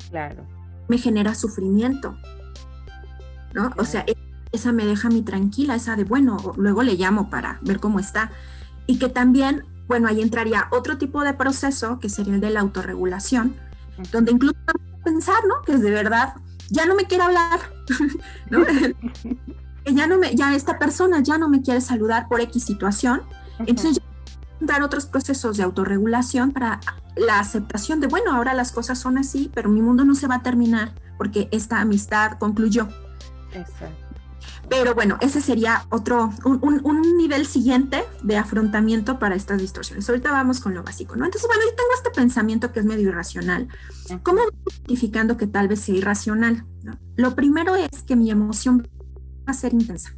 Claro. 0.10 0.46
Me 0.88 0.98
genera 0.98 1.36
sufrimiento. 1.36 2.16
¿no? 3.54 3.72
O 3.78 3.86
sea, 3.86 4.06
esa 4.58 4.72
me 4.72 4.86
deja 4.86 5.08
a 5.08 5.12
mí 5.12 5.22
tranquila, 5.22 5.76
esa 5.76 5.96
de, 5.96 6.04
bueno, 6.04 6.38
luego 6.58 6.84
le 6.84 6.96
llamo 6.96 7.30
para 7.30 7.60
ver 7.62 7.80
cómo 7.80 8.00
está. 8.00 8.32
Y 8.86 9.00
que 9.00 9.10
también, 9.10 9.64
bueno, 9.88 10.08
ahí 10.08 10.22
entraría 10.22 10.68
otro 10.72 10.98
tipo 10.98 11.24
de 11.24 11.34
proceso, 11.34 12.00
que 12.00 12.10
sería 12.10 12.36
el 12.36 12.42
de 12.42 12.50
la 12.50 12.60
autorregulación, 12.60 13.56
donde 14.12 14.32
incluso 14.32 14.58
pensar, 15.04 15.46
¿no? 15.48 15.62
Que 15.66 15.78
de 15.78 15.92
verdad 15.92 16.36
ya 16.70 16.86
no 16.86 16.96
me 16.96 17.06
quiere 17.06 17.24
hablar, 17.24 17.60
¿no? 18.50 18.66
que 19.86 19.94
ya 19.94 20.08
no 20.08 20.18
me, 20.18 20.36
ya 20.36 20.54
esta 20.54 20.78
persona 20.78 21.22
ya 21.22 21.38
no 21.38 21.48
me 21.48 21.62
quiere 21.62 21.82
saludar 21.82 22.28
por 22.28 22.42
X 22.42 22.64
situación. 22.64 23.24
Entonces, 23.60 24.02
dar 24.60 24.84
otros 24.84 25.06
procesos 25.06 25.58
de 25.58 25.64
autorregulación 25.64 26.52
para 26.52 26.80
la 27.16 27.40
aceptación 27.40 28.00
de, 28.00 28.08
bueno, 28.08 28.34
ahora 28.34 28.54
las 28.54 28.72
cosas 28.72 29.00
son 29.00 29.18
así, 29.18 29.52
pero 29.54 29.70
mi 29.70 29.82
mundo 29.82 30.04
no 30.04 30.16
se 30.16 30.28
va 30.28 30.36
a 30.36 30.44
terminar 30.44 30.94
porque 31.18 31.48
esta 31.52 31.80
amistad 31.80 32.38
concluyó. 32.40 32.88
Exacto. 33.54 34.07
Pero 34.70 34.96
bueno, 34.96 35.18
ese 35.22 35.42
sería 35.42 35.86
otro, 35.90 36.32
un, 36.44 37.18
nivel 37.18 37.46
siguiente 37.46 38.04
de 38.24 38.38
afrontamiento 38.38 39.20
para 39.20 39.36
estas 39.36 39.62
distorsiones. 39.62 40.08
Ahorita 40.10 40.32
vamos 40.32 40.60
con 40.60 40.74
lo 40.74 40.84
básico, 40.84 41.16
¿no? 41.16 41.26
Entonces, 41.26 41.48
bueno, 41.48 41.64
yo 41.64 41.76
tengo 41.76 41.90
este 41.96 42.10
pensamiento 42.12 42.72
que 42.72 42.80
es 42.80 42.86
medio 42.86 43.10
irracional. 43.10 43.68
¿Cómo 44.24 44.42
voy 44.42 44.74
identificando 44.80 45.38
que 45.38 45.48
tal 45.48 45.68
vez 45.68 45.82
sea 45.82 45.96
irracional? 45.96 46.66
Lo 47.16 47.36
primero 47.36 47.76
es 47.76 48.04
que 48.04 48.16
mi 48.16 48.30
emoción 48.30 48.88
va 49.48 49.52
a 49.52 49.54
ser 49.54 49.74
intensa. 49.74 50.14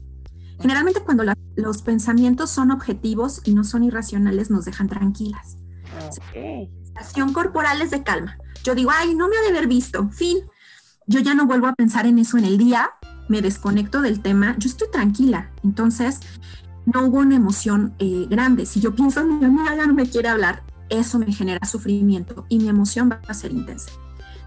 Generalmente 0.60 1.00
cuando 1.02 1.24
los 1.56 1.82
pensamientos 1.82 2.50
son 2.50 2.72
objetivos 2.72 3.42
y 3.46 3.54
no 3.54 3.64
son 3.64 3.84
irracionales, 3.84 4.50
nos 4.50 4.66
dejan 4.66 4.90
tranquilas. 4.90 5.58
Okay. 6.30 6.70
Sensación 6.84 7.34
corporal 7.34 7.82
es 7.82 7.92
de 7.92 8.04
calma. 8.04 8.38
Yo 8.64 8.76
digo, 8.76 8.92
ay, 8.94 9.16
no 9.16 9.30
me 9.30 9.38
ha 9.38 9.42
de 9.42 9.50
haber 9.50 9.68
visto, 9.68 10.10
fin. 10.10 10.40
Yo 11.08 11.22
ya 11.22 11.34
no 11.34 11.46
vuelvo 11.46 11.68
a 11.68 11.74
pensar 11.74 12.06
en 12.06 12.20
eso 12.20 12.38
en 12.38 12.46
el 12.46 12.58
día, 12.58 12.92
me 13.30 13.42
desconecto 13.42 14.02
del 14.02 14.20
tema, 14.20 14.56
yo 14.58 14.68
estoy 14.68 14.90
tranquila. 14.92 15.52
Entonces, 15.64 16.20
no 16.86 17.06
hubo 17.06 17.20
una 17.20 17.36
emoción 17.36 17.94
eh, 18.00 18.28
grande. 18.30 18.66
Si 18.66 18.82
yo 18.82 18.94
pienso, 18.94 19.24
mi 19.24 19.46
amiga 19.46 19.76
ya 19.76 19.88
no 19.88 19.94
me 19.94 20.10
quiere 20.10 20.28
hablar, 20.28 20.64
eso 20.90 21.20
me 21.20 21.32
genera 21.32 21.66
sufrimiento 21.66 22.46
y 22.50 22.60
mi 22.60 22.68
emoción 22.68 23.10
va 23.10 23.22
a 23.28 23.34
ser 23.34 23.52
intensa. 23.52 23.92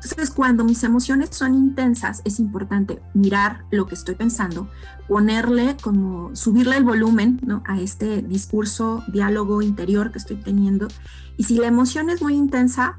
Entonces, 0.03 0.31
cuando 0.31 0.65
mis 0.65 0.83
emociones 0.83 1.29
son 1.31 1.55
intensas, 1.55 2.23
es 2.25 2.41
importante 2.41 3.01
mirar 3.15 3.65
lo 3.71 3.87
que 3.87 3.95
estoy 3.95 4.17
pensando, 4.17 4.69
ponerle 5.07 5.77
como, 5.81 6.35
subirle 6.35 6.77
el 6.77 6.83
volumen 6.83 7.41
¿no? 7.47 7.63
a 7.67 7.81
este 7.81 8.21
discurso, 8.21 9.05
diálogo 9.07 9.63
interior 9.63 10.11
que 10.11 10.19
estoy 10.19 10.39
teniendo. 10.39 10.89
Y 11.37 11.45
si 11.45 11.57
la 11.57 11.69
emoción 11.69 12.11
es 12.11 12.21
muy 12.21 12.35
intensa, 12.35 12.99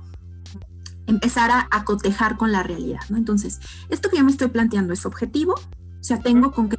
empezar 1.07 1.51
a, 1.69 1.83
cotejar 1.83 2.37
con 2.37 2.51
la 2.51 2.63
realidad, 2.63 3.01
¿no? 3.09 3.17
Entonces, 3.17 3.59
esto 3.89 4.09
que 4.09 4.17
yo 4.17 4.23
me 4.23 4.31
estoy 4.31 4.47
planteando 4.47 4.93
es 4.93 5.05
objetivo, 5.05 5.53
o 5.53 6.03
sea, 6.03 6.19
tengo 6.19 6.51
con 6.51 6.69
qué 6.69 6.77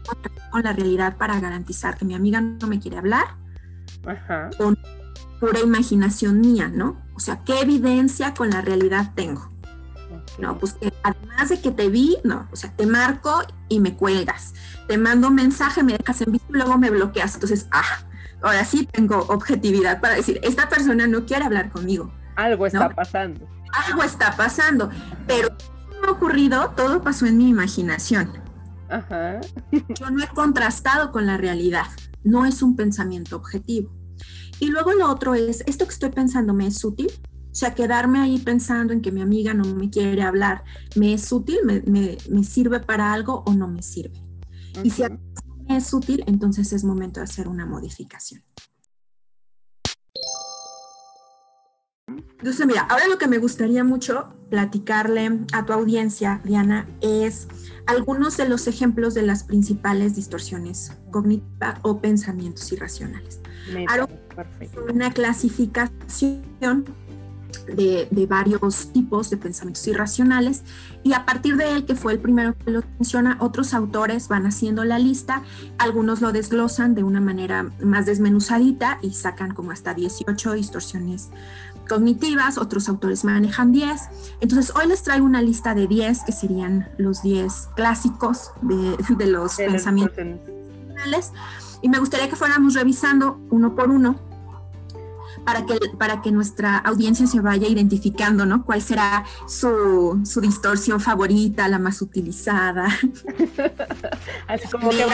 con 0.50 0.62
la 0.62 0.72
realidad 0.72 1.16
para 1.16 1.40
garantizar 1.40 1.96
que 1.96 2.04
mi 2.04 2.14
amiga 2.14 2.40
no 2.40 2.66
me 2.66 2.78
quiere 2.78 2.98
hablar, 2.98 3.36
Ajá. 4.06 4.50
o 4.58 4.74
pura 5.40 5.60
imaginación 5.60 6.40
mía, 6.40 6.70
¿no? 6.72 7.02
O 7.14 7.20
sea, 7.20 7.42
¿qué 7.44 7.60
evidencia 7.60 8.34
con 8.34 8.50
la 8.50 8.60
realidad 8.60 9.12
tengo? 9.14 9.50
No, 10.38 10.58
pues 10.58 10.74
que 10.74 10.92
además 11.02 11.48
de 11.48 11.60
que 11.60 11.70
te 11.70 11.88
vi, 11.88 12.16
no, 12.24 12.48
o 12.50 12.56
sea, 12.56 12.70
te 12.70 12.86
marco 12.86 13.42
y 13.68 13.80
me 13.80 13.94
cuelgas, 13.94 14.54
te 14.88 14.98
mando 14.98 15.28
un 15.28 15.34
mensaje, 15.34 15.82
me 15.82 15.96
dejas 15.96 16.20
en 16.22 16.32
visto 16.32 16.48
y 16.50 16.56
luego 16.56 16.76
me 16.78 16.90
bloqueas. 16.90 17.34
Entonces, 17.34 17.68
ah, 17.70 18.00
ahora 18.42 18.64
sí 18.64 18.88
tengo 18.90 19.18
objetividad 19.28 20.00
para 20.00 20.14
decir, 20.14 20.40
esta 20.42 20.68
persona 20.68 21.06
no 21.06 21.24
quiere 21.24 21.44
hablar 21.44 21.70
conmigo. 21.70 22.12
Algo 22.36 22.66
está 22.66 22.88
pasando. 22.90 23.48
Algo 23.86 24.02
está 24.02 24.36
pasando, 24.36 24.90
pero 25.26 25.48
no 26.00 26.08
ha 26.08 26.12
ocurrido, 26.12 26.70
todo 26.76 27.02
pasó 27.02 27.26
en 27.26 27.38
mi 27.38 27.48
imaginación. 27.48 28.30
Ajá. 28.88 29.40
Yo 29.72 30.10
no 30.10 30.22
he 30.22 30.28
contrastado 30.28 31.10
con 31.10 31.26
la 31.26 31.36
realidad, 31.36 31.86
no 32.22 32.46
es 32.46 32.62
un 32.62 32.76
pensamiento 32.76 33.36
objetivo. 33.36 33.92
Y 34.60 34.68
luego 34.68 34.92
lo 34.92 35.10
otro 35.10 35.34
es, 35.34 35.62
¿esto 35.66 35.84
que 35.86 35.92
estoy 35.92 36.10
pensando 36.10 36.54
me 36.54 36.66
es 36.66 36.84
útil? 36.84 37.10
O 37.54 37.56
sea, 37.56 37.74
quedarme 37.74 38.20
ahí 38.20 38.38
pensando 38.38 38.92
en 38.92 39.00
que 39.00 39.12
mi 39.12 39.22
amiga 39.22 39.54
no 39.54 39.64
me 39.64 39.90
quiere 39.90 40.22
hablar, 40.22 40.64
¿me 40.96 41.14
es 41.14 41.30
útil? 41.30 41.58
¿Me, 41.86 42.44
sirve 42.44 42.80
para 42.80 43.12
algo 43.12 43.44
o 43.46 43.54
no 43.54 43.68
me 43.68 43.82
sirve? 43.82 44.20
Y 44.82 44.90
si 44.90 45.02
me 45.02 45.76
es 45.76 45.92
útil, 45.92 46.24
entonces 46.26 46.72
es 46.72 46.82
momento 46.82 47.20
de 47.20 47.24
hacer 47.24 47.46
una 47.46 47.64
modificación. 47.64 48.42
Entonces, 52.44 52.66
mira, 52.66 52.82
ahora 52.82 53.08
lo 53.08 53.16
que 53.16 53.26
me 53.26 53.38
gustaría 53.38 53.84
mucho 53.84 54.28
platicarle 54.50 55.40
a 55.54 55.64
tu 55.64 55.72
audiencia, 55.72 56.42
Diana, 56.44 56.86
es 57.00 57.48
algunos 57.86 58.36
de 58.36 58.46
los 58.46 58.66
ejemplos 58.66 59.14
de 59.14 59.22
las 59.22 59.44
principales 59.44 60.14
distorsiones 60.14 60.92
cognitivas 61.10 61.78
o 61.80 62.02
pensamientos 62.02 62.70
irracionales. 62.70 63.40
Una 64.92 65.10
clasificación 65.10 66.84
de, 67.66 68.26
varios 68.28 68.92
tipos 68.92 69.30
de 69.30 69.38
pensamientos 69.38 69.86
irracionales 69.86 70.64
y 71.02 71.14
a 71.14 71.24
partir 71.24 71.56
de 71.56 71.72
él, 71.72 71.86
que 71.86 71.94
fue 71.94 72.12
el 72.12 72.18
primero 72.18 72.54
que 72.58 72.72
lo 72.72 72.82
menciona, 72.98 73.38
otros 73.40 73.72
autores 73.72 74.28
van 74.28 74.44
haciendo 74.44 74.84
la 74.84 74.98
lista, 74.98 75.42
algunos 75.78 76.20
lo 76.20 76.30
desglosan 76.30 76.94
de 76.94 77.04
una 77.04 77.22
manera 77.22 77.70
más 77.82 78.04
desmenuzadita 78.04 78.98
y 79.00 79.14
sacan 79.14 79.54
como 79.54 79.70
hasta 79.70 79.94
18 79.94 80.52
distorsiones 80.52 81.30
cognitivas, 81.88 82.58
otros 82.58 82.88
autores 82.88 83.24
manejan 83.24 83.72
10. 83.72 84.00
Entonces, 84.40 84.74
hoy 84.76 84.88
les 84.88 85.02
traigo 85.02 85.24
una 85.24 85.42
lista 85.42 85.74
de 85.74 85.86
10 85.86 86.24
que 86.24 86.32
serían 86.32 86.88
los 86.98 87.22
10 87.22 87.70
clásicos 87.76 88.50
de, 88.62 89.26
los 89.26 89.56
pensamientos 89.56 90.18
y 91.82 91.88
me 91.88 91.98
gustaría 91.98 92.30
que 92.30 92.36
fuéramos 92.36 92.72
revisando 92.72 93.38
uno 93.50 93.74
por 93.74 93.90
uno 93.90 94.18
para 95.44 95.66
que, 95.66 95.78
para 95.98 96.22
que 96.22 96.32
nuestra 96.32 96.78
audiencia 96.78 97.26
se 97.26 97.40
vaya 97.40 97.68
identificando, 97.68 98.46
¿no? 98.46 98.64
¿Cuál 98.64 98.80
será 98.80 99.26
su, 99.46 100.22
distorsión 100.40 101.00
favorita, 101.00 101.68
la 101.68 101.78
más 101.78 102.00
utilizada? 102.00 102.86
así 104.48 104.68
como 104.68 104.88
que 104.88 105.04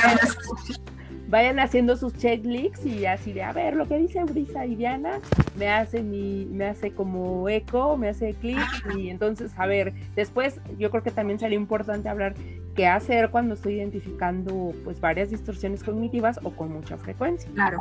vayan, 1.31 1.61
haciendo 1.61 1.97
sus 1.97 2.13
checklists 2.17 2.85
y 2.85 3.07
así 3.07 3.33
de, 3.33 3.43
a 3.43 3.53
ver, 3.53 3.77
lo 3.77 3.87
que 3.87 3.97
dice 3.97 4.23
Brisa 4.25 4.67
y 4.67 4.75
Diana 4.75 5.21
me 5.57 5.69
hace, 5.69 6.03
mi, 6.03 6.45
me 6.47 6.67
hace 6.67 6.93
como 6.93 7.49
eco, 7.49 7.97
me 7.97 8.09
hace 8.09 8.35
clic 8.35 8.59
y 8.97 9.11
entonces, 9.11 9.53
a 9.57 9.67
ver, 9.67 9.95
después 10.17 10.61
yo 10.77 10.91
creo 10.91 11.03
que 11.03 11.13
también 11.13 11.39
sería 11.39 11.57
importante 11.57 12.09
hablar 12.09 12.35
qué 12.75 12.87
hacer 12.87 13.31
cuando 13.31 13.55
estoy 13.55 13.75
identificando 13.75 14.73
pues 14.85 15.01
varias 15.01 15.31
distorsiones 15.31 15.85
cognitivas 15.85 16.41
o 16.43 16.51
con 16.51 16.73
mucha 16.73 16.97
frecuencia. 16.99 17.51
Claro. 17.55 17.79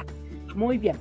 Muy 0.55 0.77
bien. 0.77 0.95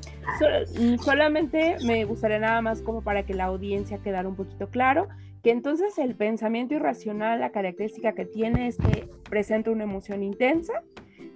Solamente 1.02 1.76
me 1.84 2.04
gustaría 2.04 2.38
nada 2.38 2.60
más 2.60 2.82
como 2.82 3.02
para 3.02 3.24
que 3.24 3.34
la 3.34 3.44
audiencia 3.44 3.98
quedara 3.98 4.28
un 4.28 4.36
poquito 4.36 4.68
claro 4.68 5.08
que 5.42 5.50
entonces 5.50 5.98
el 5.98 6.16
pensamiento 6.16 6.74
irracional, 6.74 7.40
la 7.40 7.50
característica 7.50 8.12
que 8.12 8.24
tiene 8.24 8.66
es 8.66 8.76
que 8.76 9.08
presenta 9.28 9.70
una 9.70 9.84
emoción 9.84 10.22
intensa 10.22 10.82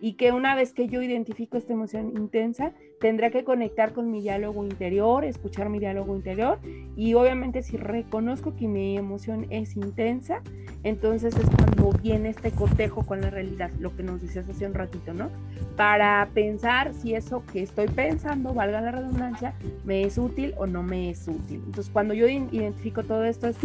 y 0.03 0.15
que 0.15 0.33
una 0.33 0.57
vez 0.57 0.73
que 0.73 0.89
yo 0.89 1.01
identifico 1.01 1.57
esta 1.57 1.73
emoción 1.73 2.13
intensa, 2.17 2.73
tendrá 3.01 3.31
que 3.31 3.45
conectar 3.45 3.93
con 3.93 4.11
mi 4.11 4.21
diálogo 4.21 4.65
interior, 4.65 5.25
escuchar 5.25 5.69
mi 5.69 5.79
diálogo 5.79 6.17
interior 6.17 6.59
y 6.97 7.15
obviamente 7.15 7.63
si 7.63 7.77
reconozco 7.77 8.57
que 8.57 8.67
mi 8.67 8.99
emoción 8.99 9.47
es 9.51 9.77
intensa, 9.77 10.43
entonces 10.83 11.37
es 11.37 11.49
cuando 11.51 11.93
viene 12.03 12.31
este 12.31 12.51
cotejo 12.51 13.07
con 13.07 13.21
la 13.21 13.31
realidad, 13.31 13.71
lo 13.79 13.95
que 13.95 14.03
nos 14.03 14.21
decías 14.21 14.49
hace 14.49 14.67
un 14.67 14.75
ratito, 14.75 15.15
¿no? 15.15 15.31
Para 15.77 16.29
pensar 16.35 16.95
si 16.95 17.15
eso 17.15 17.45
que 17.53 17.63
estoy 17.63 17.87
pensando, 17.87 18.53
valga 18.53 18.81
la 18.81 18.91
redundancia, 18.91 19.55
me 19.85 20.03
es 20.03 20.19
útil 20.19 20.53
o 20.59 20.67
no 20.67 20.83
me 20.83 21.11
es 21.11 21.29
útil. 21.29 21.63
Entonces 21.65 21.93
cuando 21.93 22.13
yo 22.13 22.27
identifico 22.27 23.05
todo 23.05 23.23
esto 23.23 23.47
es 23.47 23.57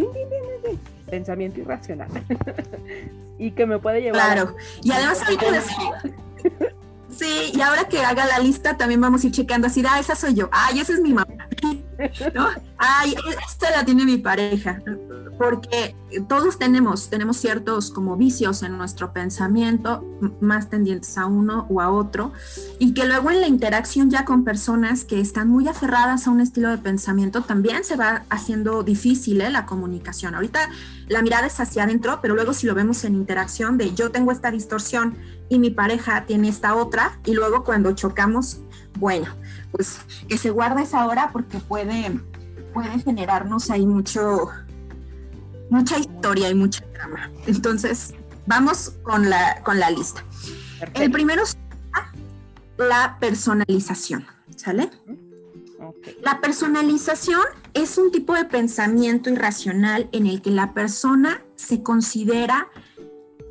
pensamiento 1.10 1.58
irracional 1.58 2.08
y 3.38 3.50
que 3.50 3.66
me 3.66 3.80
puede 3.80 4.02
llevar... 4.02 4.34
Claro, 4.34 4.56
y 4.84 4.92
además 4.92 5.20
hay 5.26 5.36
que 5.36 5.50
decir 5.50 6.27
Sí, 7.10 7.52
y 7.54 7.60
ahora 7.60 7.88
que 7.88 8.00
haga 8.04 8.26
la 8.26 8.38
lista 8.38 8.76
también 8.76 9.00
vamos 9.00 9.24
a 9.24 9.26
ir 9.26 9.32
checando 9.32 9.66
así, 9.66 9.82
ah, 9.88 9.98
esa 9.98 10.14
soy 10.14 10.34
yo, 10.34 10.48
ay, 10.52 10.78
esa 10.80 10.92
es 10.92 11.00
mi 11.00 11.14
mamá, 11.14 11.27
¿no? 12.34 12.48
Ay, 12.76 13.14
esta 13.46 13.70
la 13.70 13.84
tiene 13.84 14.04
mi 14.04 14.18
pareja, 14.18 14.80
porque 15.38 15.96
todos 16.28 16.58
tenemos, 16.58 17.10
tenemos 17.10 17.36
ciertos 17.36 17.90
como 17.90 18.16
vicios 18.16 18.62
en 18.62 18.78
nuestro 18.78 19.12
pensamiento, 19.12 20.04
más 20.40 20.70
tendientes 20.70 21.18
a 21.18 21.26
uno 21.26 21.66
o 21.68 21.80
a 21.80 21.90
otro, 21.90 22.32
y 22.78 22.94
que 22.94 23.06
luego 23.06 23.30
en 23.30 23.40
la 23.40 23.48
interacción 23.48 24.10
ya 24.10 24.24
con 24.24 24.44
personas 24.44 25.04
que 25.04 25.20
están 25.20 25.48
muy 25.48 25.66
aferradas 25.68 26.26
a 26.26 26.30
un 26.30 26.40
estilo 26.40 26.70
de 26.70 26.78
pensamiento, 26.78 27.42
también 27.42 27.84
se 27.84 27.96
va 27.96 28.24
haciendo 28.30 28.82
difícil 28.82 29.40
¿eh? 29.40 29.50
la 29.50 29.66
comunicación. 29.66 30.34
Ahorita 30.34 30.70
la 31.08 31.22
mirada 31.22 31.46
es 31.46 31.58
hacia 31.58 31.84
adentro, 31.84 32.20
pero 32.22 32.34
luego 32.34 32.52
si 32.52 32.66
lo 32.66 32.74
vemos 32.74 33.04
en 33.04 33.14
interacción 33.14 33.76
de 33.76 33.94
yo 33.94 34.10
tengo 34.10 34.32
esta 34.32 34.50
distorsión, 34.50 35.16
y 35.48 35.58
mi 35.58 35.70
pareja 35.70 36.24
tiene 36.26 36.48
esta 36.48 36.74
otra 36.74 37.18
y 37.24 37.34
luego 37.34 37.64
cuando 37.64 37.92
chocamos, 37.92 38.60
bueno, 38.98 39.26
pues 39.72 40.00
que 40.28 40.38
se 40.38 40.50
guarde 40.50 40.82
esa 40.82 41.06
hora 41.06 41.30
porque 41.32 41.58
puede, 41.58 42.20
puede 42.72 42.98
generarnos 43.00 43.70
ahí 43.70 43.86
mucho, 43.86 44.48
mucha 45.70 45.98
historia 45.98 46.50
y 46.50 46.54
mucha 46.54 46.84
trama. 46.92 47.30
Entonces, 47.46 48.14
vamos 48.46 48.94
con 49.02 49.28
la, 49.28 49.62
con 49.62 49.78
la 49.78 49.90
lista. 49.90 50.24
El 50.94 51.10
primero 51.10 51.42
es 51.42 51.56
la 52.76 53.16
personalización, 53.20 54.26
¿sale? 54.56 54.90
La 56.22 56.40
personalización 56.40 57.42
es 57.74 57.98
un 57.98 58.10
tipo 58.10 58.34
de 58.34 58.44
pensamiento 58.44 59.30
irracional 59.30 60.08
en 60.12 60.26
el 60.26 60.42
que 60.42 60.50
la 60.50 60.74
persona 60.74 61.42
se 61.56 61.82
considera 61.82 62.68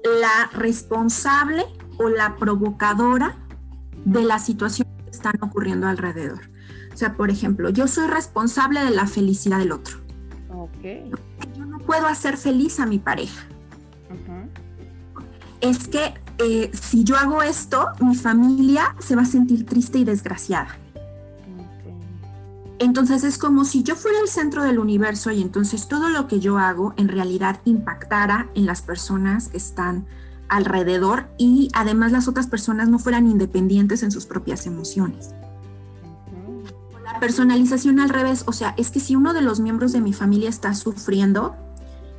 la 0.04 0.50
responsable 0.54 1.66
o 1.98 2.10
la 2.10 2.36
provocadora 2.36 3.38
de 4.06 4.24
las 4.24 4.46
situaciones 4.46 4.94
que 4.97 4.97
están 5.28 5.50
ocurriendo 5.50 5.88
alrededor. 5.88 6.42
O 6.94 6.98
sea, 6.98 7.14
por 7.14 7.30
ejemplo, 7.30 7.70
yo 7.70 7.88
soy 7.88 8.08
responsable 8.08 8.84
de 8.84 8.92
la 8.92 9.08
felicidad 9.08 9.60
del 9.60 9.72
otro. 9.72 9.98
Okay. 10.50 11.12
Yo 11.56 11.66
no 11.66 11.80
puedo 11.80 12.08
hacer 12.08 12.38
feliz 12.38 12.80
a 12.80 12.86
mi 12.86 13.00
pareja. 13.00 13.46
Es 15.60 15.88
que 15.88 16.14
eh, 16.38 16.72
si 16.74 17.04
yo 17.04 17.18
hago 17.18 17.42
esto, 17.42 17.88
mi 18.00 18.16
familia 18.16 18.96
se 19.00 19.16
va 19.16 19.24
a 19.24 19.26
sentir 19.26 19.66
triste 19.66 19.98
y 20.00 20.04
desgraciada. 20.04 20.70
Entonces 22.80 23.24
es 23.24 23.40
como 23.40 23.66
si 23.66 23.82
yo 23.82 23.96
fuera 23.96 24.20
el 24.20 24.28
centro 24.28 24.64
del 24.64 24.78
universo 24.78 25.32
y 25.32 25.42
entonces 25.42 25.88
todo 25.88 26.10
lo 26.10 26.28
que 26.28 26.40
yo 26.40 26.60
hago 26.60 26.94
en 26.98 27.08
realidad 27.08 27.60
impactara 27.66 28.50
en 28.54 28.68
las 28.68 28.84
personas 28.84 29.48
que 29.50 29.58
están 29.58 30.06
alrededor 30.50 31.28
y 31.38 31.70
además 31.74 32.12
las 32.12 32.28
otras 32.28 32.48
personas 32.48 32.90
no 32.90 33.00
fueran 33.00 33.28
independientes 33.28 34.04
en 34.04 34.12
sus 34.12 34.26
propias 34.26 34.66
emociones. 34.66 35.34
La 37.04 37.20
personalización 37.20 38.00
al 38.00 38.10
revés, 38.10 38.44
o 38.48 38.54
sea, 38.54 38.74
es 38.78 38.92
que 38.92 39.00
si 39.00 39.16
uno 39.16 39.34
de 39.34 39.42
los 39.42 39.60
miembros 39.60 39.92
de 39.92 40.02
mi 40.02 40.14
familia 40.14 40.50
está 40.50 40.74
sufriendo, 40.74 41.56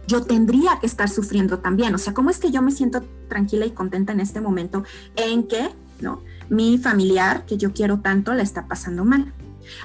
yo 0.06 0.22
tendría 0.22 0.78
que 0.80 0.86
estar 0.86 1.08
sufriendo 1.08 1.58
también. 1.58 1.94
O 1.94 1.98
sea, 1.98 2.14
¿cómo 2.14 2.30
es 2.30 2.38
que 2.38 2.50
yo 2.50 2.62
me 2.62 2.72
siento 2.72 3.04
tranquila 3.28 3.66
y 3.66 3.70
contenta 3.70 4.12
en 4.12 4.20
este 4.20 4.40
momento 4.40 4.84
en 5.16 5.46
que, 5.46 5.70
¿no? 6.00 6.22
Mi 6.48 6.78
familiar, 6.78 7.44
que 7.44 7.58
yo 7.58 7.72
quiero 7.72 8.00
tanto, 8.00 8.32
la 8.32 8.42
está 8.42 8.66
pasando 8.66 9.04
mal. 9.04 9.32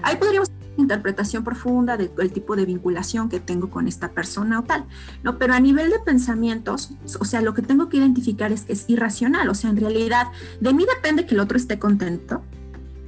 Ahí 0.01 0.15
podríamos 0.15 0.49
interpretación 0.77 1.43
profunda 1.43 1.97
del 1.97 2.31
tipo 2.31 2.55
de 2.55 2.65
vinculación 2.65 3.29
que 3.29 3.39
tengo 3.39 3.69
con 3.69 3.87
esta 3.87 4.11
persona 4.11 4.59
o 4.59 4.63
tal, 4.63 4.85
¿no? 5.23 5.37
Pero 5.37 5.53
a 5.53 5.59
nivel 5.59 5.89
de 5.89 5.99
pensamientos, 5.99 6.91
o 7.19 7.25
sea, 7.25 7.41
lo 7.41 7.53
que 7.53 7.61
tengo 7.61 7.89
que 7.89 7.97
identificar 7.97 8.51
es 8.51 8.61
que 8.63 8.73
es 8.73 8.85
irracional, 8.87 9.49
o 9.49 9.55
sea, 9.55 9.69
en 9.69 9.77
realidad, 9.77 10.27
de 10.59 10.73
mí 10.73 10.85
depende 10.95 11.25
que 11.25 11.35
el 11.35 11.41
otro 11.41 11.57
esté 11.57 11.79
contento. 11.79 12.41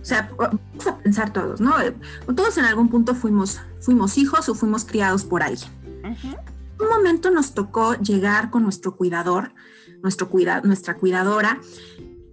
O 0.02 0.06
sea, 0.08 0.30
vamos 0.38 0.88
a 0.88 0.98
pensar 1.00 1.34
todos, 1.34 1.60
¿no? 1.60 1.74
Todos 2.36 2.58
en 2.60 2.66
algún 2.66 2.90
punto 2.90 3.16
fuimos, 3.16 3.60
fuimos 3.82 4.18
hijos 4.20 4.48
o 4.50 4.54
fuimos 4.54 4.86
criados 4.86 5.24
por 5.24 5.42
alguien. 5.42 5.72
En 6.04 6.16
un 6.80 6.90
momento 6.90 7.32
nos 7.32 7.54
tocó 7.54 7.96
llegar 7.96 8.52
con 8.52 8.62
nuestro 8.62 8.96
cuidador, 8.96 9.54
nuestro 10.04 10.30
cuida, 10.30 10.62
nuestra 10.62 10.98
cuidadora, 10.98 11.60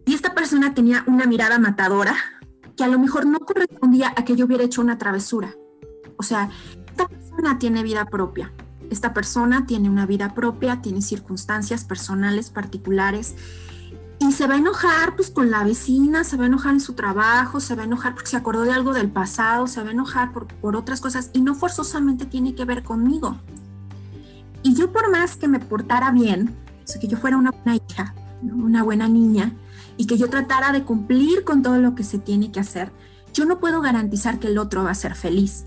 y 0.05 0.15
esta 0.15 0.35
persona 0.35 0.75
tenía 0.75 1.05
una 1.07 1.25
mirada 1.25 1.59
matadora, 1.59 2.15
que 2.77 2.85
a 2.85 2.89
lo 2.89 2.99
mejor 2.99 3.27
no 3.27 3.41
correspondía 3.41 4.13
a 4.17 4.25
que 4.25 4.37
yo 4.37 4.47
hubiera 4.47 4.65
hecho 4.65 4.81
una 4.81 4.99
travesura. 4.99 5.55
O 6.17 6.23
sea, 6.23 6.51
esta 6.89 7.09
persona 7.09 7.59
tiene 7.59 7.83
vida 7.83 8.05
propia. 8.07 8.53
Esta 8.91 9.15
persona 9.15 9.67
tiene 9.67 9.89
una 9.89 10.07
vida 10.07 10.35
propia, 10.35 10.83
tiene 10.83 11.01
circunstancias 11.01 11.85
personales 11.85 12.51
particulares 12.51 13.35
y 14.19 14.33
se 14.33 14.47
va 14.47 14.55
a 14.55 14.59
enojar 14.59 15.17
pues 15.17 15.31
con 15.31 15.51
la 15.51 15.65
vecina, 15.65 16.23
se 16.23 16.37
va 16.37 16.45
a 16.45 16.47
enojar 16.47 16.75
en 16.75 16.81
su 16.81 16.93
trabajo, 16.93 17.59
se 17.59 17.75
va 17.75 17.83
a 17.83 17.87
enojar 17.87 18.15
porque 18.15 18.31
se 18.31 18.37
acordó 18.37 18.63
de 18.63 18.73
algo 18.73 18.93
del 18.93 19.11
pasado, 19.11 19.67
se 19.67 19.83
va 19.83 19.89
a 19.89 19.93
enojar 19.93 20.33
por, 20.33 20.47
por 20.47 20.77
otras 20.77 21.01
cosas 21.01 21.31
y 21.33 21.41
no 21.41 21.55
forzosamente 21.55 22.27
tiene 22.27 22.55
que 22.55 22.65
ver 22.65 22.83
conmigo. 22.83 23.37
Y 24.63 24.75
yo 24.75 24.93
por 24.93 25.11
más 25.11 25.37
que 25.37 25.49
me 25.49 25.59
portara 25.59 26.13
bien, 26.13 26.55
o 26.85 26.87
sea, 26.87 27.01
que 27.01 27.09
yo 27.09 27.17
fuera 27.17 27.37
una 27.37 27.51
buena 27.51 27.77
hija, 27.77 28.15
una 28.43 28.83
buena 28.85 29.09
niña, 29.09 29.53
y 29.97 30.07
que 30.07 30.17
yo 30.17 30.29
tratara 30.29 30.73
de 30.73 30.85
cumplir 30.85 31.45
con 31.45 31.63
todo 31.63 31.79
lo 31.79 31.95
que 31.95 32.05
se 32.05 32.19
tiene 32.19 32.53
que 32.53 32.61
hacer, 32.61 32.91
yo 33.33 33.45
no 33.45 33.61
puedo 33.61 33.81
garantizar 33.81 34.39
que 34.39 34.49
el 34.49 34.59
otro 34.59 34.85
va 34.85 34.91
a 34.91 34.95
ser 34.95 35.15
feliz. 35.15 35.65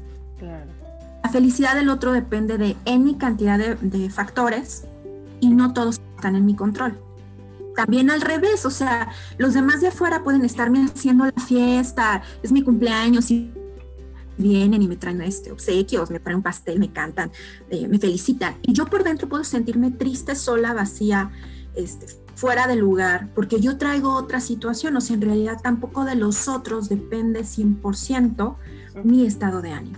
La 1.23 1.29
felicidad 1.31 1.75
del 1.75 1.89
otro 1.89 2.11
depende 2.11 2.57
de 2.57 2.75
N 2.85 3.17
cantidad 3.17 3.57
de, 3.57 3.75
de 3.75 4.09
factores 4.09 4.85
y 5.39 5.49
no 5.49 5.73
todos 5.73 5.99
están 6.15 6.35
en 6.35 6.45
mi 6.45 6.55
control. 6.55 6.99
También 7.75 8.09
al 8.09 8.21
revés, 8.21 8.65
o 8.65 8.69
sea, 8.69 9.09
los 9.37 9.53
demás 9.53 9.81
de 9.81 9.87
afuera 9.87 10.23
pueden 10.23 10.45
estarme 10.45 10.85
haciendo 10.85 11.25
la 11.25 11.43
fiesta, 11.43 12.21
es 12.41 12.51
mi 12.51 12.61
cumpleaños 12.61 13.31
y 13.31 13.51
vienen 14.37 14.81
y 14.81 14.87
me 14.87 14.97
traen 14.97 15.21
este 15.21 15.51
obsequios, 15.51 16.09
me 16.09 16.19
traen 16.19 16.37
un 16.37 16.43
pastel, 16.43 16.79
me 16.79 16.91
cantan, 16.91 17.31
eh, 17.69 17.87
me 17.87 17.99
felicitan. 17.99 18.55
Y 18.61 18.73
yo 18.73 18.85
por 18.85 19.03
dentro 19.03 19.27
puedo 19.27 19.43
sentirme 19.43 19.91
triste, 19.91 20.35
sola, 20.35 20.73
vacía, 20.73 21.31
este, 21.75 22.05
fuera 22.35 22.67
de 22.67 22.75
lugar, 22.75 23.29
porque 23.33 23.59
yo 23.59 23.77
traigo 23.77 24.13
otra 24.13 24.39
situación, 24.41 24.95
o 24.97 25.01
sea, 25.01 25.15
en 25.15 25.21
realidad 25.21 25.57
tampoco 25.63 26.03
de 26.03 26.15
los 26.15 26.47
otros 26.47 26.89
depende 26.89 27.41
100% 27.41 28.55
mi 29.03 29.25
estado 29.25 29.61
de 29.61 29.71
ánimo. 29.71 29.97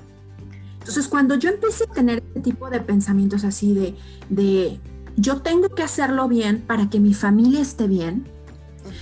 Entonces, 0.79 1.07
cuando 1.07 1.35
yo 1.35 1.49
empecé 1.49 1.83
a 1.85 1.93
tener 1.93 2.23
este 2.25 2.39
tipo 2.39 2.69
de 2.69 2.79
pensamientos 2.79 3.43
así 3.43 3.73
de, 3.73 3.95
de 4.29 4.79
yo 5.17 5.41
tengo 5.41 5.69
que 5.69 5.83
hacerlo 5.83 6.27
bien 6.27 6.61
para 6.61 6.89
que 6.89 6.99
mi 6.99 7.13
familia 7.13 7.59
esté 7.59 7.87
bien, 7.87 8.29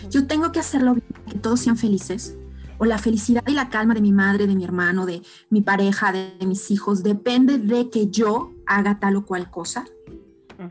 yo 0.10 0.26
tengo 0.26 0.52
que 0.52 0.60
hacerlo 0.60 0.96
bien 0.96 1.06
para 1.12 1.26
que 1.26 1.40
todos 1.40 1.60
sean 1.60 1.78
felices, 1.78 2.36
o 2.78 2.86
la 2.86 2.98
felicidad 2.98 3.44
y 3.48 3.54
la 3.54 3.70
calma 3.70 3.94
de 3.94 4.02
mi 4.02 4.12
madre, 4.12 4.48
de 4.48 4.56
mi 4.56 4.64
hermano, 4.64 5.06
de 5.06 5.22
mi 5.50 5.62
pareja, 5.62 6.12
de, 6.12 6.34
de 6.40 6.46
mis 6.48 6.72
hijos, 6.72 7.04
depende 7.04 7.58
de 7.58 7.90
que 7.90 8.08
yo 8.08 8.54
haga 8.66 9.00
tal 9.00 9.18
o 9.18 9.26
cual 9.26 9.52
cosa, 9.52 9.86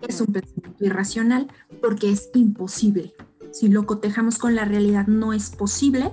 es 0.06 0.20
un 0.20 0.28
pensamiento 0.28 0.84
irracional 0.84 1.48
porque 1.80 2.10
es 2.10 2.30
imposible. 2.34 3.14
Si 3.52 3.68
lo 3.68 3.86
cotejamos 3.86 4.38
con 4.38 4.54
la 4.54 4.64
realidad, 4.64 5.06
no 5.06 5.32
es 5.32 5.50
posible 5.50 6.12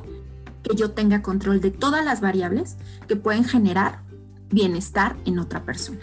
que 0.64 0.76
yo 0.76 0.92
tenga 0.92 1.22
control 1.22 1.60
de 1.60 1.72
todas 1.72 2.06
las 2.06 2.22
variables 2.22 2.78
que 3.08 3.16
pueden 3.16 3.44
generar 3.44 4.04
bienestar 4.52 5.16
en 5.26 5.40
otra 5.40 5.64
persona. 5.64 6.00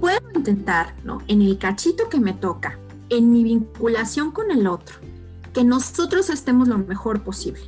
Puedo 0.00 0.20
intentar, 0.34 0.94
¿no? 1.04 1.18
En 1.28 1.42
el 1.42 1.58
cachito 1.58 2.08
que 2.08 2.18
me 2.18 2.32
toca, 2.32 2.78
en 3.10 3.30
mi 3.30 3.44
vinculación 3.44 4.30
con 4.30 4.50
el 4.50 4.66
otro, 4.66 4.96
que 5.52 5.64
nosotros 5.64 6.30
estemos 6.30 6.68
lo 6.68 6.78
mejor 6.78 7.22
posible. 7.22 7.62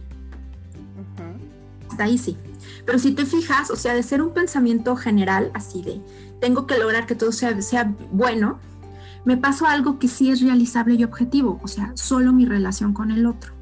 Hasta 1.89 2.05
ahí 2.05 2.19
sí. 2.19 2.37
Pero 2.87 2.99
si 2.99 3.13
te 3.13 3.27
fijas, 3.27 3.71
o 3.71 3.77
sea, 3.77 3.95
de 3.95 4.03
ser 4.03 4.23
un 4.23 4.33
pensamiento 4.33 4.97
general, 4.97 5.51
así 5.55 5.83
de, 5.83 6.01
tengo 6.41 6.67
que 6.67 6.79
lograr 6.79 7.07
que 7.07 7.15
todo 7.15 7.33
sea, 7.33 7.61
sea 7.63 7.95
bueno, 8.11 8.59
me 9.25 9.37
pasó 9.37 9.67
algo 9.67 9.99
que 9.99 10.09
sí 10.09 10.31
es 10.31 10.41
realizable 10.41 10.95
y 10.95 11.05
objetivo, 11.05 11.61
o 11.63 11.69
sea, 11.69 11.93
solo 11.95 12.33
mi 12.33 12.47
relación 12.47 12.93
con 12.93 13.11
el 13.11 13.27
otro. 13.27 13.53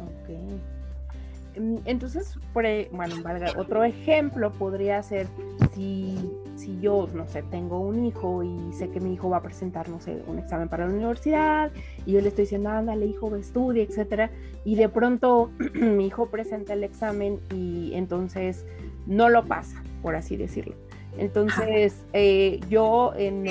Ok. 0.00 1.58
Mm, 1.58 1.76
entonces, 1.84 2.36
bueno, 2.52 3.14
otro 3.56 3.84
ejemplo 3.84 4.52
podría 4.52 5.02
ser 5.02 5.28
si, 5.74 6.16
si 6.56 6.78
yo, 6.80 7.08
no 7.14 7.26
sé, 7.28 7.42
tengo 7.42 7.80
un 7.80 8.04
hijo 8.04 8.42
y 8.42 8.72
sé 8.72 8.90
que 8.90 9.00
mi 9.00 9.14
hijo 9.14 9.30
va 9.30 9.38
a 9.38 9.42
presentar, 9.42 9.88
no 9.88 10.00
sé, 10.00 10.22
un 10.26 10.38
examen 10.38 10.68
para 10.68 10.86
la 10.86 10.92
universidad 10.92 11.70
y 12.06 12.12
yo 12.12 12.20
le 12.20 12.28
estoy 12.28 12.44
diciendo, 12.44 12.70
ándale, 12.70 13.06
hijo, 13.06 13.34
estudia, 13.36 13.82
etcétera, 13.82 14.30
y 14.64 14.74
de 14.74 14.88
pronto 14.88 15.50
mi 15.74 16.06
hijo 16.06 16.26
presenta 16.26 16.72
el 16.72 16.84
examen 16.84 17.40
y 17.54 17.92
entonces 17.94 18.64
no 19.06 19.28
lo 19.28 19.46
pasa, 19.46 19.82
por 20.02 20.16
así 20.16 20.36
decirlo 20.36 20.74
entonces, 21.18 22.04
eh, 22.12 22.60
yo 22.68 23.12
en, 23.16 23.44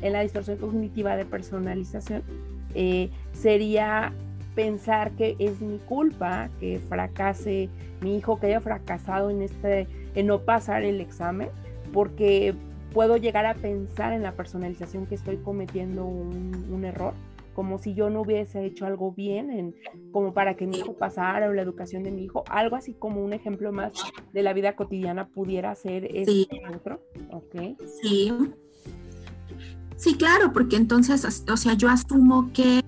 la 0.00 0.20
distorsión 0.20 0.58
cognitiva 0.58 1.16
de 1.16 1.24
personalización 1.24 2.22
eh, 2.74 3.10
sería 3.32 4.12
pensar 4.54 5.12
que 5.12 5.36
es 5.38 5.60
mi 5.60 5.78
culpa 5.78 6.48
que 6.60 6.80
fracase 6.88 7.68
mi 8.00 8.16
hijo, 8.18 8.38
que 8.38 8.46
haya 8.46 8.60
fracasado 8.60 9.30
en, 9.30 9.42
este, 9.42 9.86
en 10.14 10.26
no 10.26 10.40
pasar 10.40 10.82
el 10.82 11.00
examen, 11.00 11.48
porque 11.92 12.54
puedo 12.92 13.16
llegar 13.16 13.46
a 13.46 13.54
pensar 13.54 14.12
en 14.12 14.22
la 14.22 14.32
personalización 14.32 15.06
que 15.06 15.14
estoy 15.14 15.36
cometiendo 15.38 16.04
un 16.04 16.84
error 16.84 17.14
como 17.54 17.78
si 17.78 17.94
yo 17.94 18.10
no 18.10 18.22
hubiese 18.22 18.64
hecho 18.64 18.84
algo 18.86 19.12
bien, 19.12 19.50
en, 19.50 19.74
como 20.12 20.34
para 20.34 20.56
que 20.56 20.66
mi 20.66 20.78
hijo 20.78 20.94
pasara 20.94 21.48
o 21.48 21.52
la 21.52 21.62
educación 21.62 22.02
de 22.02 22.10
mi 22.10 22.24
hijo, 22.24 22.44
algo 22.48 22.76
así 22.76 22.94
como 22.94 23.24
un 23.24 23.32
ejemplo 23.32 23.72
más 23.72 23.92
de 24.32 24.42
la 24.42 24.52
vida 24.52 24.76
cotidiana 24.76 25.28
pudiera 25.28 25.74
ser 25.74 26.04
este 26.14 26.48
otro. 26.74 27.00
Okay. 27.30 27.76
Sí. 28.02 28.32
Sí, 29.96 30.16
claro, 30.16 30.52
porque 30.52 30.76
entonces, 30.76 31.44
o 31.48 31.56
sea, 31.56 31.74
yo 31.74 31.88
asumo 31.88 32.50
que 32.52 32.82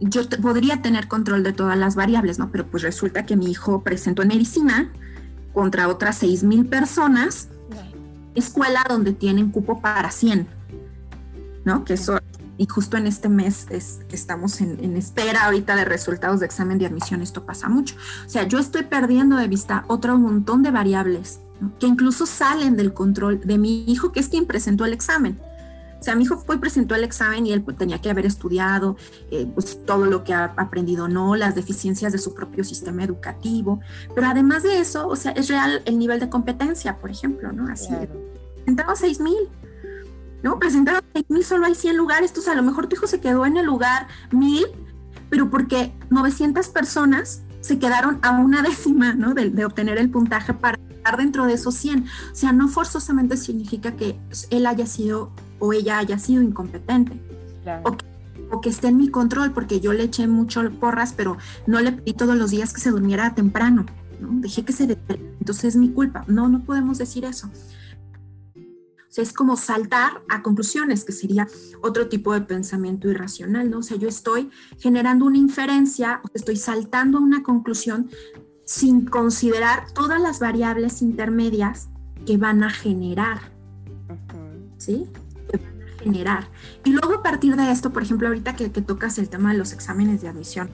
yo 0.00 0.22
podría 0.40 0.82
tener 0.82 1.08
control 1.08 1.42
de 1.42 1.52
todas 1.52 1.76
las 1.76 1.96
variables, 1.96 2.38
¿no? 2.38 2.50
Pero 2.50 2.66
pues 2.66 2.82
resulta 2.82 3.26
que 3.26 3.36
mi 3.36 3.50
hijo 3.50 3.82
presentó 3.82 4.22
en 4.22 4.28
medicina 4.28 4.92
contra 5.52 5.88
otras 5.88 6.18
seis 6.18 6.44
mil 6.44 6.66
personas, 6.66 7.48
escuela 8.34 8.84
donde 8.88 9.12
tienen 9.12 9.50
cupo 9.50 9.80
para 9.80 10.10
100, 10.10 10.46
¿no? 11.64 11.84
Que 11.84 11.94
eso 11.94 12.18
y 12.58 12.66
justo 12.66 12.96
en 12.96 13.06
este 13.06 13.28
mes 13.28 13.66
estamos 14.10 14.60
en, 14.60 14.96
espera 14.96 15.44
ahorita 15.44 15.76
de 15.76 15.84
resultados 15.84 16.40
de 16.40 16.46
examen 16.46 16.78
de 16.78 16.86
admisión, 16.86 17.22
esto 17.22 17.44
pasa 17.44 17.68
mucho. 17.68 17.96
O 18.26 18.28
sea, 18.28 18.44
yo 18.44 18.58
estoy 18.58 18.84
perdiendo 18.84 19.36
de 19.36 19.48
vista 19.48 19.84
otro 19.88 20.18
montón 20.18 20.62
de 20.62 20.70
variables 20.70 21.40
que 21.80 21.86
incluso 21.86 22.26
salen 22.26 22.76
del 22.76 22.92
control 22.92 23.40
de 23.40 23.58
mi 23.58 23.84
hijo, 23.90 24.12
que 24.12 24.20
es 24.20 24.28
quien 24.28 24.46
presentó 24.46 24.84
el 24.84 24.92
examen. 24.92 25.40
O 25.98 26.02
sea, 26.02 26.14
mi 26.14 26.24
hijo 26.24 26.36
fue 26.36 26.56
y 26.56 26.58
presentó 26.58 26.94
el 26.94 27.04
examen 27.04 27.46
y 27.46 27.52
él 27.52 27.62
pues, 27.62 27.78
tenía 27.78 28.00
que 28.00 28.10
haber 28.10 28.26
estudiado 28.26 28.96
eh, 29.30 29.46
pues, 29.54 29.84
todo 29.84 30.04
lo 30.04 30.24
que 30.24 30.34
ha 30.34 30.52
aprendido, 30.56 31.08
no, 31.08 31.34
las 31.36 31.54
deficiencias 31.54 32.12
de 32.12 32.18
su 32.18 32.34
propio 32.34 32.64
sistema 32.64 33.02
educativo. 33.02 33.80
Pero 34.14 34.26
además 34.26 34.62
de 34.62 34.78
eso, 34.78 35.08
o 35.08 35.16
sea, 35.16 35.32
es 35.32 35.48
real 35.48 35.82
el 35.86 35.98
nivel 35.98 36.20
de 36.20 36.28
competencia, 36.28 36.98
por 36.98 37.10
ejemplo, 37.10 37.50
¿no? 37.52 37.72
Así, 37.72 37.88
claro. 37.88 38.94
seis 38.94 39.20
mil 39.20 39.48
¿no? 40.42 40.58
Presentaron 40.58 41.02
mil, 41.28 41.44
solo 41.44 41.66
hay 41.66 41.74
100 41.74 41.96
lugares, 41.96 42.30
entonces 42.30 42.52
a 42.52 42.56
lo 42.56 42.62
mejor 42.62 42.86
tu 42.86 42.96
hijo 42.96 43.06
se 43.06 43.20
quedó 43.20 43.46
en 43.46 43.56
el 43.56 43.66
lugar 43.66 44.08
mil, 44.30 44.66
pero 45.30 45.50
porque 45.50 45.92
900 46.10 46.68
personas 46.68 47.42
se 47.60 47.78
quedaron 47.78 48.18
a 48.22 48.32
una 48.32 48.62
décima, 48.68 49.14
¿no? 49.14 49.34
De, 49.34 49.64
obtener 49.64 49.98
el 49.98 50.10
puntaje 50.10 50.54
para 50.54 50.78
estar 50.90 51.16
dentro 51.16 51.46
de 51.46 51.54
esos 51.54 51.74
100. 51.74 52.04
O 52.04 52.34
sea, 52.34 52.52
no 52.52 52.68
forzosamente 52.68 53.36
significa 53.36 53.92
que 53.92 54.18
él 54.50 54.66
haya 54.66 54.86
sido 54.86 55.30
o 55.58 55.72
ella 55.72 55.98
haya 55.98 56.18
sido 56.18 56.42
incompetente. 56.42 57.20
O, 57.82 57.96
que, 57.96 58.04
o, 58.52 58.60
que, 58.60 58.68
esté 58.68 58.88
en 58.88 58.96
mi 58.96 59.08
control, 59.08 59.50
porque 59.50 59.80
yo 59.80 59.92
le 59.92 60.04
eché 60.04 60.28
mucho 60.28 60.62
porras, 60.78 61.12
pero 61.16 61.36
no 61.66 61.80
le 61.80 61.90
pedí 61.90 62.12
todos 62.12 62.36
los 62.36 62.52
días 62.52 62.72
que 62.72 62.80
se 62.80 62.90
durmiera 62.90 63.34
temprano. 63.34 63.86
¿no? 64.20 64.28
Dejé 64.40 64.64
que 64.64 64.72
se... 64.72 64.84
Entonces 64.84 65.64
es 65.64 65.76
mi 65.76 65.90
culpa. 65.90 66.24
No, 66.28 66.48
no 66.48 66.62
podemos 66.62 66.98
decir 66.98 67.24
eso 67.24 67.50
es 69.22 69.32
como 69.32 69.56
saltar 69.56 70.22
a 70.28 70.42
conclusiones, 70.42 71.04
que 71.04 71.12
sería 71.12 71.48
otro 71.82 72.08
tipo 72.08 72.32
de 72.32 72.42
pensamiento 72.42 73.08
irracional, 73.08 73.70
¿no? 73.70 73.78
O 73.78 73.82
sea, 73.82 73.96
yo 73.96 74.08
estoy 74.08 74.50
generando 74.78 75.24
una 75.24 75.38
inferencia, 75.38 76.20
estoy 76.34 76.56
saltando 76.56 77.18
a 77.18 77.20
una 77.20 77.42
conclusión 77.42 78.10
sin 78.64 79.06
considerar 79.06 79.92
todas 79.92 80.20
las 80.20 80.40
variables 80.40 81.00
intermedias 81.00 81.88
que 82.26 82.36
van 82.36 82.62
a 82.62 82.70
generar. 82.70 83.52
¿Sí? 84.76 85.06
Que 85.50 85.58
van 85.58 85.82
a 85.82 85.98
generar. 86.02 86.50
Y 86.84 86.90
luego 86.90 87.14
a 87.14 87.22
partir 87.22 87.56
de 87.56 87.70
esto, 87.70 87.92
por 87.92 88.02
ejemplo, 88.02 88.28
ahorita 88.28 88.56
que, 88.56 88.72
que 88.72 88.82
tocas 88.82 89.18
el 89.18 89.28
tema 89.28 89.52
de 89.52 89.58
los 89.58 89.72
exámenes 89.72 90.20
de 90.20 90.28
admisión, 90.28 90.70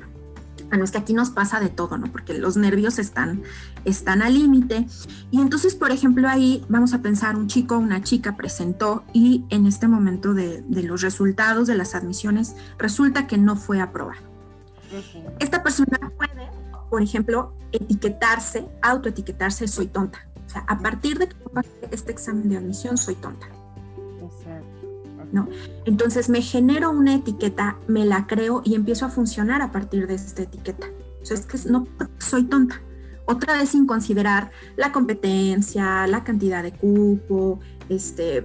bueno, 0.72 0.86
es 0.86 0.90
que 0.90 0.96
aquí 0.96 1.12
nos 1.12 1.28
pasa 1.28 1.60
de 1.60 1.68
todo, 1.68 1.98
¿no? 1.98 2.06
Porque 2.06 2.32
los 2.32 2.56
nervios 2.56 2.98
están, 2.98 3.42
están 3.84 4.22
al 4.22 4.32
límite. 4.32 4.86
Y 5.30 5.42
entonces, 5.42 5.74
por 5.74 5.90
ejemplo, 5.90 6.26
ahí 6.30 6.64
vamos 6.70 6.94
a 6.94 7.02
pensar, 7.02 7.36
un 7.36 7.46
chico 7.46 7.76
una 7.76 8.02
chica 8.02 8.38
presentó 8.38 9.04
y 9.12 9.44
en 9.50 9.66
este 9.66 9.86
momento 9.86 10.32
de, 10.32 10.62
de, 10.62 10.82
los 10.82 11.02
resultados 11.02 11.66
de 11.66 11.74
las 11.74 11.94
admisiones 11.94 12.56
resulta 12.78 13.26
que 13.26 13.36
no 13.36 13.56
fue 13.56 13.82
aprobado. 13.82 14.22
Esta 15.40 15.62
persona 15.62 16.10
puede, 16.16 16.48
por 16.88 17.02
ejemplo, 17.02 17.52
etiquetarse, 17.72 18.66
autoetiquetarse, 18.80 19.68
soy 19.68 19.88
tonta. 19.88 20.26
O 20.46 20.48
sea, 20.48 20.64
a 20.68 20.78
partir 20.78 21.18
de 21.18 21.28
que 21.28 21.34
pasé 21.52 21.68
este 21.90 22.12
examen 22.12 22.48
de 22.48 22.56
admisión, 22.56 22.96
soy 22.96 23.16
tonta. 23.16 23.46
¿No? 25.32 25.48
Entonces 25.84 26.28
me 26.28 26.42
genero 26.42 26.90
una 26.90 27.14
etiqueta, 27.14 27.76
me 27.88 28.04
la 28.04 28.26
creo 28.26 28.62
y 28.64 28.74
empiezo 28.74 29.06
a 29.06 29.08
funcionar 29.08 29.62
a 29.62 29.72
partir 29.72 30.06
de 30.06 30.14
esta 30.14 30.42
etiqueta. 30.42 30.86
O 31.22 31.26
sea, 31.26 31.36
es 31.36 31.46
que 31.46 31.58
no 31.68 31.86
soy 32.18 32.44
tonta. 32.44 32.80
Otra 33.24 33.56
vez 33.56 33.70
sin 33.70 33.86
considerar 33.86 34.50
la 34.76 34.92
competencia, 34.92 36.06
la 36.06 36.24
cantidad 36.24 36.62
de 36.62 36.72
cupo, 36.72 37.60
este, 37.88 38.44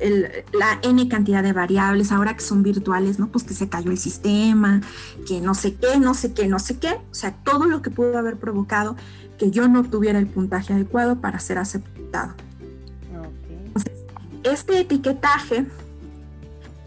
el, 0.00 0.28
la 0.52 0.80
n 0.82 1.08
cantidad 1.08 1.42
de 1.42 1.52
variables, 1.52 2.12
ahora 2.12 2.34
que 2.34 2.42
son 2.42 2.62
virtuales, 2.62 3.18
¿no? 3.18 3.28
Pues 3.28 3.44
que 3.44 3.54
se 3.54 3.68
cayó 3.68 3.90
el 3.90 3.98
sistema, 3.98 4.80
que 5.26 5.40
no 5.40 5.54
sé 5.54 5.76
qué, 5.76 5.98
no 5.98 6.14
sé 6.14 6.32
qué, 6.34 6.48
no 6.48 6.58
sé 6.58 6.78
qué. 6.78 6.94
O 7.10 7.14
sea, 7.14 7.32
todo 7.32 7.66
lo 7.66 7.80
que 7.80 7.90
pudo 7.90 8.18
haber 8.18 8.36
provocado 8.36 8.96
que 9.38 9.50
yo 9.50 9.68
no 9.68 9.84
tuviera 9.84 10.18
el 10.18 10.26
puntaje 10.26 10.72
adecuado 10.72 11.20
para 11.20 11.38
ser 11.38 11.58
aceptado. 11.58 12.34
Entonces, 13.66 13.92
este 14.42 14.80
etiquetaje 14.80 15.66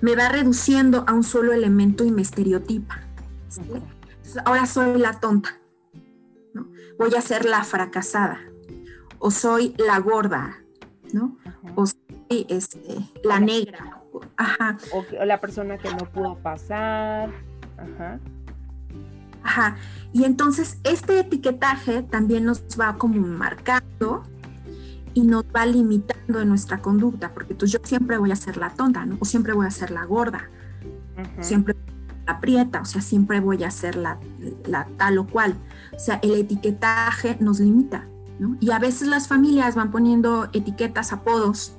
me 0.02 0.16
va 0.16 0.30
reduciendo 0.30 1.04
a 1.08 1.14
un 1.14 1.24
solo 1.24 1.54
elemento 1.54 2.04
y 2.04 2.12
me 2.12 2.22
estereotipa. 2.22 3.00
ahora 4.46 4.66
soy 4.66 4.98
la 4.98 5.20
tonta, 5.20 5.58
¿no? 6.54 6.68
voy 6.98 7.14
a 7.16 7.22
ser 7.22 7.46
la 7.46 7.64
fracasada, 7.64 8.40
o 9.20 9.32
soy 9.32 9.76
la 9.78 10.00
gorda, 10.00 10.58
¿no? 11.14 11.38
o 11.76 11.86
soy 11.86 12.46
este, 12.50 12.98
la 13.24 13.40
negra. 13.40 14.02
Ajá. 14.38 14.78
O, 14.92 15.06
la 15.26 15.40
persona 15.40 15.78
que 15.78 15.90
no 15.90 16.10
pudo 16.12 16.38
pasar. 16.40 17.30
Ajá. 17.78 18.20
Ajá. 19.44 19.76
Y 20.14 20.26
entonces 20.26 20.78
este 20.84 21.20
etiquetaje 21.20 22.04
también 22.04 22.46
nos 22.46 22.64
va 22.80 22.98
como 22.98 23.26
marcando 23.26 24.24
y 25.14 25.22
nos 25.22 25.44
va 25.44 25.66
limitando 25.66 26.42
en 26.42 26.50
nuestra 26.50 26.82
conducta, 26.82 27.34
porque 27.34 27.56
pues 27.56 27.72
yo 27.72 27.80
siempre 27.84 28.18
voy 28.18 28.32
a 28.32 28.36
ser 28.36 28.58
la 28.58 28.70
tonta, 28.70 29.06
¿no? 29.06 29.18
O 29.20 29.26
siempre 29.26 29.54
voy 29.54 29.66
a 29.66 29.72
ser 29.72 29.92
la 29.92 30.06
gorda, 30.06 30.50
siempre 31.40 31.76
la 32.26 32.40
prieta, 32.40 32.82
o 32.82 32.86
sea, 32.86 33.02
siempre 33.02 33.40
voy 33.40 33.64
a 33.64 33.72
ser 33.72 33.96
la, 33.96 34.20
la, 34.66 34.88
tal 34.98 35.18
o 35.18 35.28
cual. 35.28 35.56
O 35.96 36.00
sea, 36.00 36.20
el 36.24 36.36
etiquetaje 36.36 37.38
nos 37.40 37.60
limita, 37.60 38.06
¿no? 38.40 38.58
Y 38.60 38.72
a 38.72 38.80
veces 38.80 39.08
las 39.08 39.28
familias 39.28 39.76
van 39.76 39.92
poniendo 39.92 40.50
etiquetas, 40.54 41.14
apodos, 41.14 41.74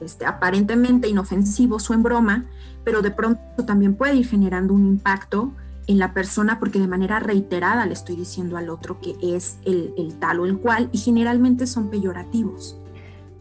este, 0.00 0.26
aparentemente 0.26 1.08
inofensivos 1.08 1.88
o 1.90 1.94
en 1.94 2.02
broma, 2.02 2.44
pero 2.84 3.02
de 3.02 3.10
pronto 3.10 3.64
también 3.66 3.94
puede 3.94 4.16
ir 4.16 4.26
generando 4.26 4.74
un 4.74 4.86
impacto 4.86 5.52
en 5.88 5.98
la 5.98 6.12
persona 6.12 6.60
porque 6.60 6.78
de 6.78 6.86
manera 6.86 7.18
reiterada 7.18 7.86
le 7.86 7.94
estoy 7.94 8.14
diciendo 8.14 8.56
al 8.56 8.68
otro 8.68 9.00
que 9.00 9.16
es 9.22 9.58
el, 9.64 10.14
tal 10.20 10.40
o 10.40 10.46
el 10.46 10.58
cual 10.58 10.90
y 10.92 10.98
generalmente 10.98 11.66
son 11.66 11.90
peyorativos. 11.90 12.78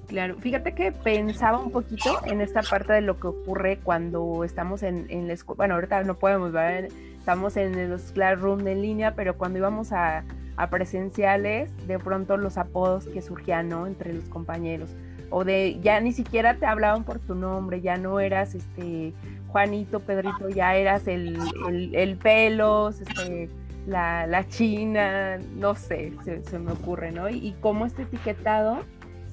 Claro, 0.07 0.37
fíjate 0.39 0.73
que 0.73 0.93
pensaba 0.93 1.59
un 1.59 1.69
poquito 1.69 2.21
en 2.23 2.39
esta 2.39 2.61
parte 2.61 2.93
de 2.93 3.01
lo 3.01 3.19
que 3.19 3.27
ocurre 3.27 3.79
cuando 3.83 4.45
estamos 4.45 4.81
en, 4.81 5.05
en 5.09 5.27
la 5.27 5.33
escuela, 5.33 5.57
bueno, 5.57 5.73
ahorita 5.75 6.03
no 6.03 6.17
podemos 6.17 6.53
estamos 7.19 7.57
en 7.57 7.89
los 7.89 8.13
classroom 8.13 8.65
en 8.65 8.81
línea, 8.81 9.13
pero 9.15 9.37
cuando 9.37 9.59
íbamos 9.59 9.91
a 9.91 10.23
presenciales, 10.71 11.69
de 11.85 11.99
pronto 11.99 12.37
los 12.37 12.57
apodos 12.57 13.05
que 13.07 13.21
surgían, 13.21 13.67
¿no? 13.67 13.85
Entre 13.85 14.13
los 14.13 14.23
compañeros, 14.29 14.89
o 15.29 15.43
de 15.43 15.79
ya 15.81 15.99
ni 15.99 16.13
siquiera 16.13 16.55
te 16.55 16.65
hablaban 16.65 17.03
por 17.03 17.19
tu 17.19 17.35
nombre, 17.35 17.81
ya 17.81 17.97
no 17.97 18.19
eras 18.19 18.55
este 18.55 19.13
Juanito, 19.57 20.01
Pedrito, 20.01 20.49
ya 20.49 20.75
eras 20.75 21.07
el, 21.07 21.35
el, 21.91 22.17
pelos, 22.17 23.01
este, 23.01 23.49
la, 23.87 24.27
la, 24.27 24.47
china, 24.47 25.39
no 25.55 25.73
sé, 25.73 26.13
se, 26.43 26.59
me 26.59 26.73
ocurre, 26.73 27.11
¿no? 27.11 27.27
Y, 27.27 27.55
cómo 27.59 27.87
este 27.87 28.03
etiquetado 28.03 28.77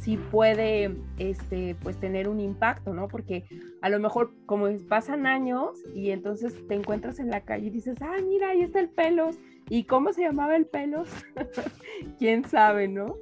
sí 0.00 0.16
puede 0.16 0.96
este, 1.18 1.76
pues 1.82 2.00
tener 2.00 2.28
un 2.28 2.40
impacto, 2.40 2.94
¿no? 2.94 3.06
Porque 3.06 3.44
a 3.82 3.90
lo 3.90 4.00
mejor 4.00 4.32
como 4.46 4.66
pasan 4.88 5.26
años 5.26 5.76
y 5.94 6.08
entonces 6.08 6.54
te 6.68 6.74
encuentras 6.74 7.18
en 7.18 7.28
la 7.28 7.42
calle 7.42 7.66
y 7.66 7.70
dices, 7.70 7.98
ah, 8.00 8.16
mira, 8.26 8.48
ahí 8.48 8.62
está 8.62 8.80
el 8.80 8.88
pelos. 8.88 9.36
¿Y 9.68 9.84
cómo 9.84 10.14
se 10.14 10.22
llamaba 10.22 10.56
el 10.56 10.64
pelos? 10.64 11.06
¿Quién 12.18 12.48
sabe, 12.48 12.88
no? 12.88 13.16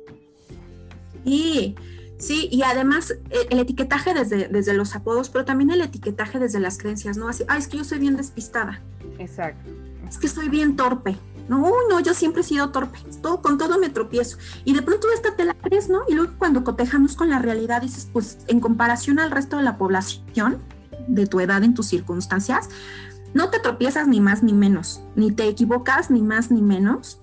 Y 1.24 1.74
y 2.30 2.62
además 2.62 3.10
eh, 3.10 3.46
el 3.50 3.58
etiquetaje 3.58 4.14
desde, 4.14 4.48
desde 4.48 4.74
los 4.74 4.94
apodos, 4.94 5.28
pero 5.28 5.44
también 5.44 5.70
el 5.70 5.80
etiquetaje 5.80 6.38
desde 6.38 6.60
las 6.60 6.78
creencias, 6.78 7.16
¿no? 7.16 7.28
Así, 7.28 7.44
ah, 7.48 7.58
es 7.58 7.68
que 7.68 7.78
yo 7.78 7.84
soy 7.84 7.98
bien 7.98 8.16
despistada. 8.16 8.80
Exacto. 9.18 9.70
Es 10.08 10.18
que 10.18 10.28
soy 10.28 10.48
bien 10.48 10.76
torpe. 10.76 11.16
No, 11.48 11.72
no, 11.88 12.00
yo 12.00 12.14
siempre 12.14 12.42
he 12.42 12.44
sido 12.44 12.70
torpe. 12.70 12.98
Todo, 13.20 13.42
con 13.42 13.58
todo 13.58 13.78
me 13.78 13.90
tropiezo. 13.90 14.38
Y 14.64 14.74
de 14.74 14.82
pronto 14.82 15.08
esta 15.12 15.34
te 15.34 15.44
la 15.44 15.54
crees, 15.54 15.88
¿no? 15.88 16.02
Y 16.08 16.14
luego 16.14 16.32
cuando 16.38 16.64
cotejamos 16.64 17.16
con 17.16 17.28
la 17.28 17.38
realidad 17.38 17.82
dices, 17.82 18.08
pues 18.12 18.38
en 18.46 18.60
comparación 18.60 19.18
al 19.18 19.30
resto 19.30 19.56
de 19.56 19.64
la 19.64 19.76
población, 19.76 20.58
de 21.08 21.26
tu 21.26 21.40
edad, 21.40 21.64
en 21.64 21.74
tus 21.74 21.86
circunstancias, 21.86 22.68
no 23.34 23.50
te 23.50 23.58
tropiezas 23.58 24.06
ni 24.06 24.20
más 24.20 24.42
ni 24.42 24.52
menos, 24.52 25.02
ni 25.16 25.32
te 25.32 25.48
equivocas 25.48 26.10
ni 26.10 26.22
más 26.22 26.50
ni 26.50 26.62
menos 26.62 27.18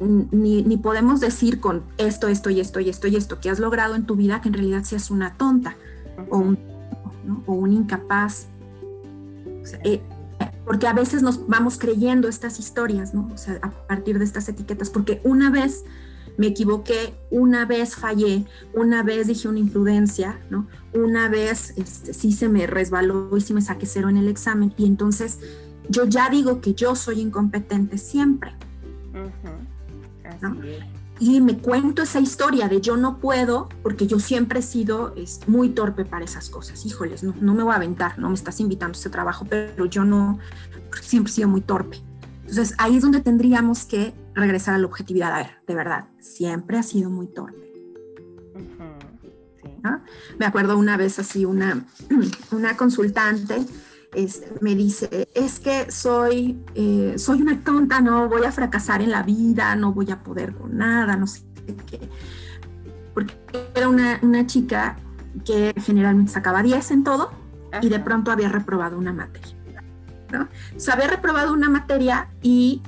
ni, 0.00 0.76
podemos 0.76 1.20
decir 1.20 1.60
con 1.60 1.82
esto, 1.98 2.28
esto 2.28 2.50
y 2.50 2.60
esto 2.60 2.80
y 2.80 2.88
esto 2.88 3.06
y 3.08 3.16
esto 3.16 3.40
que 3.40 3.50
has 3.50 3.58
logrado 3.58 3.94
en 3.94 4.04
tu 4.04 4.16
vida 4.16 4.40
que 4.40 4.48
en 4.48 4.54
realidad 4.54 4.84
seas 4.84 5.10
una 5.10 5.34
tonta 5.34 5.76
o, 6.30 6.38
un, 6.38 6.58
o 7.46 7.52
un 7.52 7.72
incapaz. 7.72 8.46
Eh, 9.84 10.00
porque 10.64 10.86
a 10.86 10.92
veces 10.92 11.22
nos 11.22 11.46
vamos 11.46 11.78
creyendo 11.78 12.28
estas 12.28 12.58
historias, 12.58 13.14
¿no? 13.14 13.30
A 13.62 13.70
partir 13.70 14.18
de 14.18 14.24
estas 14.24 14.48
etiquetas, 14.48 14.90
porque 14.90 15.20
una 15.24 15.50
vez 15.50 15.84
me 16.36 16.48
equivoqué, 16.48 17.14
una 17.30 17.64
vez 17.64 17.94
fallé, 17.94 18.44
una 18.72 19.02
vez 19.02 19.28
dije 19.28 19.48
una 19.48 19.60
imprudencia. 19.60 20.38
Una 20.92 21.28
vez 21.28 21.74
este, 21.76 22.14
sí 22.14 22.32
se 22.32 22.48
me 22.48 22.66
resbaló 22.66 23.36
y 23.36 23.40
sí 23.40 23.54
me 23.54 23.62
saqué 23.62 23.86
cero 23.86 24.08
en 24.08 24.16
el 24.16 24.28
examen 24.28 24.72
y 24.76 24.86
entonces 24.86 25.38
yo 25.88 26.04
ya 26.04 26.30
digo 26.30 26.60
que 26.60 26.74
yo 26.74 26.96
soy 26.96 27.20
incompetente 27.20 27.98
siempre. 27.98 28.54
Y 31.20 31.40
me 31.40 31.58
cuento 31.58 32.02
esa 32.02 32.18
historia 32.18 32.68
de 32.68 32.80
yo 32.80 32.96
no 32.96 33.18
puedo 33.18 33.68
porque 33.82 34.06
yo 34.06 34.18
siempre 34.18 34.58
he 34.58 34.62
sido 34.62 35.14
muy 35.46 35.68
torpe 35.70 36.04
para 36.04 36.24
esas 36.24 36.50
cosas. 36.50 36.84
Híjoles, 36.84 37.22
no, 37.22 37.34
no 37.40 37.54
me 37.54 37.62
voy 37.62 37.72
a 37.72 37.76
aventar, 37.76 38.18
no 38.18 38.28
me 38.28 38.34
estás 38.34 38.58
invitando 38.60 38.96
a 38.96 39.00
ese 39.00 39.10
trabajo, 39.10 39.46
pero 39.48 39.86
yo 39.86 40.04
no, 40.04 40.38
siempre 41.00 41.30
he 41.30 41.34
sido 41.34 41.48
muy 41.48 41.60
torpe. 41.60 41.98
Entonces 42.40 42.74
ahí 42.78 42.96
es 42.96 43.02
donde 43.02 43.20
tendríamos 43.20 43.84
que 43.84 44.12
regresar 44.34 44.74
a 44.74 44.78
la 44.78 44.86
objetividad. 44.86 45.32
A 45.32 45.38
ver, 45.38 45.50
de 45.66 45.74
verdad, 45.74 46.06
siempre 46.20 46.78
ha 46.78 46.82
sido 46.82 47.10
muy 47.10 47.28
torpe. 47.28 47.64
Me 50.38 50.46
acuerdo 50.46 50.78
una 50.78 50.96
vez 50.96 51.18
así, 51.18 51.44
una, 51.44 51.84
una 52.50 52.76
consultante 52.76 53.64
me 54.60 54.74
dice, 54.74 55.28
es 55.34 55.60
que 55.60 55.90
soy, 55.90 56.58
eh, 56.74 57.14
soy 57.16 57.42
una 57.42 57.60
tonta, 57.62 58.00
no 58.00 58.28
voy 58.28 58.44
a 58.44 58.52
fracasar 58.52 59.02
en 59.02 59.10
la 59.10 59.22
vida, 59.22 59.74
no 59.76 59.92
voy 59.92 60.10
a 60.10 60.22
poder 60.22 60.54
con 60.54 60.76
nada, 60.76 61.16
no 61.16 61.26
sé 61.26 61.42
qué. 61.86 62.00
Porque 63.12 63.34
era 63.74 63.88
una, 63.88 64.18
una 64.22 64.46
chica 64.46 64.96
que 65.44 65.74
generalmente 65.80 66.32
sacaba 66.32 66.62
10 66.62 66.90
en 66.90 67.04
todo 67.04 67.30
y 67.82 67.88
de 67.88 67.98
pronto 67.98 68.30
había 68.30 68.48
reprobado 68.48 68.98
una 68.98 69.12
materia. 69.12 69.54
¿no? 70.32 70.42
O 70.42 70.92
había 70.92 71.08
reprobado 71.08 71.52
una 71.52 71.68
materia 71.68 72.28
y 72.42 72.82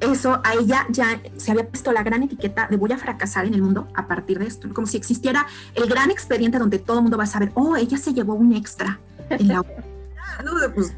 eso 0.00 0.40
a 0.44 0.54
ella 0.54 0.86
ya 0.88 1.20
se 1.36 1.50
había 1.52 1.68
puesto 1.68 1.92
la 1.92 2.02
gran 2.02 2.22
etiqueta 2.22 2.66
de 2.68 2.76
voy 2.76 2.92
a 2.92 2.98
fracasar 2.98 3.44
en 3.44 3.54
el 3.54 3.62
mundo 3.62 3.88
a 3.94 4.06
partir 4.06 4.38
de 4.38 4.46
esto, 4.46 4.72
como 4.72 4.86
si 4.86 4.96
existiera 4.96 5.46
el 5.74 5.88
gran 5.88 6.10
expediente 6.10 6.58
donde 6.58 6.78
todo 6.78 6.98
el 6.98 7.02
mundo 7.02 7.18
va 7.18 7.24
a 7.24 7.26
saber, 7.26 7.52
oh, 7.54 7.76
ella 7.76 7.98
se 7.98 8.14
llevó 8.14 8.34
un 8.34 8.54
extra 8.54 8.98
en 9.28 9.48
la 9.48 9.62
pues, 10.74 10.92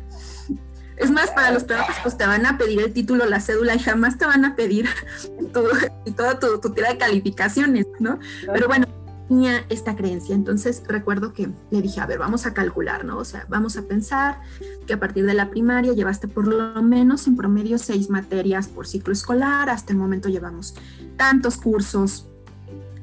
es 0.97 1.11
más, 1.11 1.31
para 1.31 1.51
los 1.51 1.67
trabajos, 1.67 1.97
pues 2.03 2.17
te 2.17 2.27
van 2.27 2.47
a 2.47 2.59
pedir 2.59 2.81
el 2.81 2.93
título, 2.93 3.27
la 3.27 3.41
cédula 3.41 3.75
y 3.75 3.79
jamás 3.79 4.19
te 4.19 4.27
van 4.27 4.45
a 4.45 4.55
pedir 4.55 4.89
todo, 5.53 5.69
toda 6.17 6.39
tu, 6.39 6.71
tira 6.71 6.91
de 6.91 6.99
calificaciones, 6.99 7.87
¿no? 7.99 8.19
Pero 8.53 8.69
bueno, 8.69 8.87
tenía 9.29 9.65
esta 9.69 9.97
creencia. 9.97 10.35
Entonces 10.35 10.83
recuerdo 10.87 11.33
que 11.33 11.51
le 11.71 11.83
dije, 11.83 12.01
a 12.01 12.07
ver, 12.07 12.19
vamos 12.19 12.47
a 12.47 12.55
calcular, 12.55 13.05
¿no? 13.05 13.19
O 13.19 13.25
sea, 13.25 13.47
vamos 13.49 13.77
a 13.77 13.83
pensar 13.83 14.39
que 14.87 14.93
a 14.93 15.01
partir 15.01 15.25
de 15.27 15.35
la 15.35 15.51
primaria 15.51 15.93
llevaste 15.93 16.29
por 16.29 16.47
lo 16.47 16.83
menos 16.83 17.27
en 17.27 17.37
promedio 17.37 17.79
seis 17.79 18.11
materias 18.11 18.69
por 18.69 18.87
ciclo 18.87 19.13
escolar. 19.13 19.71
Hasta 19.71 19.93
el 19.93 19.99
momento 19.99 20.29
llevamos 20.29 20.75
tantos 21.17 21.57
cursos 21.57 22.29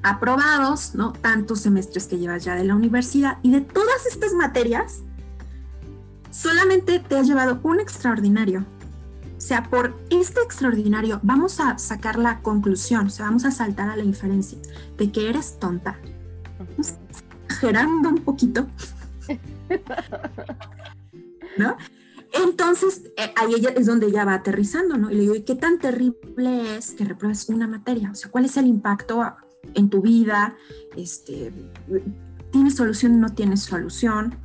aprobados, 0.03 0.95
¿no? 0.95 1.11
Tantos 1.13 1.61
semestres 1.61 2.07
que 2.07 2.17
llevas 2.17 2.45
ya 2.45 2.55
de 2.55 2.63
la 2.63 2.75
universidad. 2.75 3.39
Y 3.41 3.51
de 3.51 3.61
todas 3.61 4.05
estas 4.05 4.33
materias, 4.33 5.01
solamente 6.39 6.99
te 6.99 7.17
has 7.17 7.27
llevado 7.27 7.59
un 7.63 7.79
extraordinario. 7.79 8.65
O 9.37 9.41
sea, 9.41 9.63
por 9.69 9.97
este 10.09 10.41
extraordinario 10.41 11.19
vamos 11.21 11.59
a 11.59 11.77
sacar 11.77 12.17
la 12.17 12.41
conclusión, 12.41 13.07
o 13.07 13.09
sea, 13.09 13.25
vamos 13.25 13.45
a 13.45 13.51
saltar 13.51 13.89
a 13.89 13.95
la 13.95 14.03
inferencia 14.03 14.57
de 14.97 15.11
que 15.11 15.29
eres 15.29 15.59
tonta. 15.59 15.99
Exagerando 17.47 18.09
un 18.09 18.19
poquito. 18.19 18.67
¿No? 21.57 21.77
Entonces, 22.31 23.03
eh, 23.17 23.33
ahí 23.35 23.55
ella 23.55 23.71
es 23.75 23.87
donde 23.87 24.07
ella 24.07 24.23
va 24.23 24.35
aterrizando, 24.35 24.97
¿no? 24.97 25.09
Y 25.09 25.15
le 25.15 25.21
digo, 25.21 25.35
¿y 25.35 25.41
qué 25.41 25.55
tan 25.55 25.79
terrible 25.79 26.77
es 26.77 26.91
que 26.91 27.03
repruebes 27.03 27.49
una 27.49 27.67
materia? 27.67 28.11
O 28.11 28.15
sea, 28.15 28.29
¿cuál 28.29 28.45
es 28.45 28.55
el 28.55 28.67
impacto 28.67 29.35
en 29.73 29.89
tu 29.89 30.01
vida? 30.01 30.55
Este, 30.95 31.51
¿Tienes 32.51 32.75
solución 32.75 33.15
o 33.15 33.17
no 33.17 33.33
tienes 33.33 33.61
solución? 33.61 34.35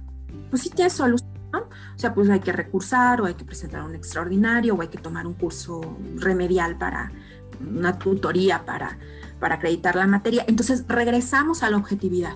Pues 0.51 0.63
sí 0.63 0.71
tienes 0.71 0.95
solución 0.95 1.34
o 1.61 1.99
sea, 1.99 2.15
pues 2.15 2.29
hay 2.31 2.41
que 2.41 2.53
recursar 2.53 3.21
o 3.21 3.27
hay 3.27 3.35
que 3.35 3.45
presentar 3.45 3.83
un 3.83 3.95
extraordinario 3.95 4.75
o 4.75 4.83
hay 4.83 4.89
que 4.89 4.99
tomar 4.99 5.27
un 5.27 5.35
curso 5.35 5.97
remedial 6.17 6.77
para 6.77 7.11
una 7.61 7.99
tutoría 7.99 8.65
para, 8.65 8.99
para 9.41 9.57
acreditar 9.57 9.97
la 9.97 10.07
materia. 10.07 10.45
Entonces 10.49 10.85
regresamos 10.89 11.63
a 11.63 11.71
la 11.71 11.77
objetividad. 11.77 12.35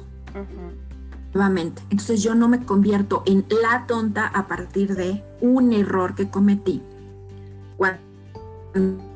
Nuevamente. 1.35 1.83
Entonces 1.91 2.23
yo 2.23 2.35
no 2.35 2.49
me 2.49 2.64
convierto 2.64 3.23
en 3.27 3.45
la 3.62 3.87
tonta 3.87 4.27
a 4.27 4.47
partir 4.47 4.95
de 4.95 5.23
un 5.41 5.73
error 5.73 6.14
que 6.14 6.29
cometí. 6.31 6.83
Cuando 7.77 8.01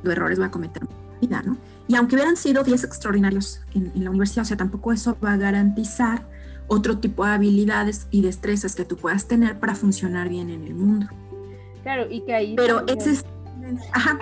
errores 0.04 0.38
voy 0.38 0.48
a 0.48 0.50
cometer 0.50 0.82
en 0.82 0.88
mi 1.20 1.26
vida, 1.26 1.42
¿no? 1.42 1.56
Y 1.88 1.96
aunque 1.96 2.14
hubieran 2.16 2.36
sido 2.36 2.62
10 2.62 2.84
extraordinarios 2.84 3.60
en, 3.74 3.92
en 3.94 4.04
la 4.04 4.10
universidad, 4.10 4.44
o 4.44 4.46
sea, 4.46 4.56
tampoco 4.56 4.92
eso 4.92 5.16
va 5.22 5.32
a 5.32 5.36
garantizar 5.36 6.26
otro 6.72 6.98
tipo 6.98 7.24
de 7.26 7.32
habilidades 7.32 8.06
y 8.10 8.22
destrezas 8.22 8.74
que 8.74 8.84
tú 8.84 8.96
puedas 8.96 9.28
tener 9.28 9.58
para 9.58 9.74
funcionar 9.74 10.30
bien 10.30 10.48
en 10.48 10.64
el 10.64 10.74
mundo. 10.74 11.06
Claro, 11.82 12.06
y 12.10 12.22
que 12.22 12.34
ahí... 12.34 12.56
Pero 12.56 12.86
ese 12.86 13.10
es... 13.10 13.24
Ajá. 13.92 14.18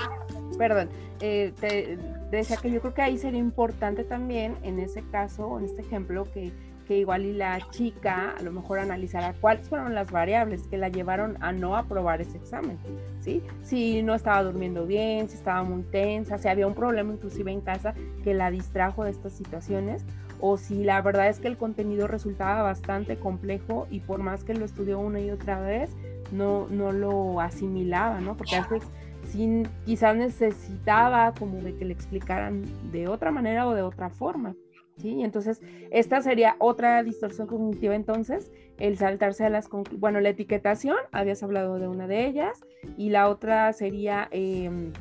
Perdón, 0.59 0.89
eh, 1.21 1.53
te 1.61 2.37
decía 2.37 2.57
que 2.57 2.71
yo 2.71 2.81
creo 2.81 2.93
que 2.93 3.03
ahí 3.03 3.19
sería 3.19 3.39
importante 3.39 4.03
también, 4.03 4.57
en 4.63 4.81
ese 4.81 5.03
caso, 5.13 5.59
en 5.59 5.67
este 5.67 5.83
ejemplo, 5.83 6.27
que, 6.35 6.53
que 6.89 6.99
igual 6.99 7.25
y 7.25 7.33
la 7.33 7.61
chica 7.71 8.35
a 8.37 8.43
lo 8.43 8.51
mejor 8.51 8.81
analizara 8.81 9.33
cuáles 9.41 9.69
fueron 9.69 9.95
las 9.95 10.11
variables 10.11 10.67
que 10.67 10.77
la 10.77 10.89
llevaron 10.89 11.37
a 11.41 11.53
no 11.53 11.77
aprobar 11.77 12.21
ese 12.21 12.37
examen, 12.37 12.79
¿sí? 13.21 13.43
Si 13.63 14.03
no 14.03 14.15
estaba 14.15 14.43
durmiendo 14.43 14.87
bien, 14.87 15.29
si 15.29 15.37
estaba 15.37 15.63
muy 15.63 15.83
tensa, 15.85 16.37
si 16.37 16.49
había 16.49 16.67
un 16.67 16.75
problema 16.75 17.13
inclusive 17.13 17.53
en 17.53 17.61
casa 17.61 17.95
que 18.25 18.35
la 18.35 18.51
distrajo 18.51 19.05
de 19.05 19.11
estas 19.11 19.35
situaciones, 19.35 20.05
o 20.41 20.57
si 20.57 20.85
la 20.85 21.01
verdad 21.03 21.29
es 21.29 21.41
que 21.41 21.49
el 21.49 21.57
contenido 21.57 22.07
resultaba 22.07 22.63
bastante 22.63 23.17
complejo 23.17 23.87
y 23.91 24.01
por 24.01 24.21
más 24.21 24.45
que 24.45 24.55
lo 24.55 24.65
estudió 24.65 24.99
una 24.99 25.21
y 25.21 25.31
otra 25.31 25.61
vez, 25.61 25.97
no, 26.33 26.67
no 26.69 26.93
lo 26.93 27.41
asimilaba, 27.41 28.21
¿no? 28.21 28.37
Porque 28.37 28.57
a 28.57 28.63
veces 28.63 28.89
sin, 29.31 29.69
quizás 29.85 30.17
necesitaba 30.17 31.33
como 31.35 31.61
de 31.61 31.77
que 31.77 31.85
le 31.85 31.93
explicaran 31.93 32.65
de 32.91 33.09
otra 33.09 33.31
manera 33.31 33.67
o 33.67 33.75
de 33.75 33.83
otra 33.83 34.11
forma. 34.11 34.55
¿Sí? 34.97 35.23
Entonces, 35.23 35.63
esta 35.91 36.21
sería 36.21 36.57
otra 36.59 37.03
distorsión 37.03 37.47
cognitiva 37.47 37.95
entonces, 37.95 38.53
el 38.79 38.99
saltarse 38.99 39.47
a 39.47 39.49
las 39.49 39.71
bueno, 39.97 40.21
la 40.21 40.29
etiquetación, 40.29 40.97
habías 41.11 41.43
hablado 41.43 41.79
de 41.79 41.89
una 41.89 42.07
de 42.07 42.27
ellas, 42.27 42.61
y 42.99 43.09
la 43.09 43.31
otra 43.31 43.73
sería 43.73 44.29
em, 44.31 44.93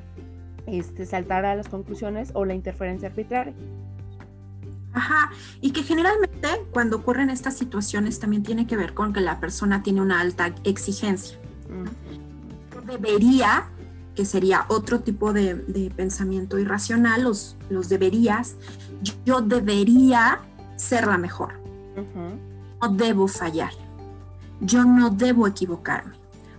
este, 0.67 1.05
saltar 1.05 1.43
a 1.43 1.53
las 1.53 1.67
conclusiones 1.67 2.31
o 2.33 2.45
la 2.45 2.53
interferencia 2.53 3.09
arbitraria. 3.09 3.53
Ajá, 4.99 5.31
y 5.61 5.71
que 5.71 5.83
generalmente 5.83 6.49
cuando 6.73 6.97
ocurren 6.97 7.29
estas 7.29 7.55
situaciones 7.55 8.19
también 8.19 8.43
tiene 8.43 8.67
que 8.67 8.75
ver 8.75 8.93
con 8.93 9.13
que 9.13 9.21
la 9.21 9.39
persona 9.39 9.81
tiene 9.81 10.01
una 10.01 10.19
alta 10.19 10.53
exigencia. 10.65 11.37
Debería, 12.85 13.69
que 14.13 14.25
sería 14.25 14.65
otro 14.67 14.99
tipo 14.99 15.31
de, 15.31 15.55
pensamiento 15.95 16.59
irracional, 16.59 17.23
los, 17.23 17.55
los, 17.69 17.87
deberías, 17.87 18.57
yo 19.25 19.39
debería 19.39 20.39
ser 20.75 21.07
la 21.07 21.17
mejor. 21.17 21.53
No 22.81 22.89
debo 22.89 23.29
fallar. 23.29 23.71
Yo 24.59 24.83
no 24.83 25.11
debo 25.11 25.47
equivocarme. 25.47 26.15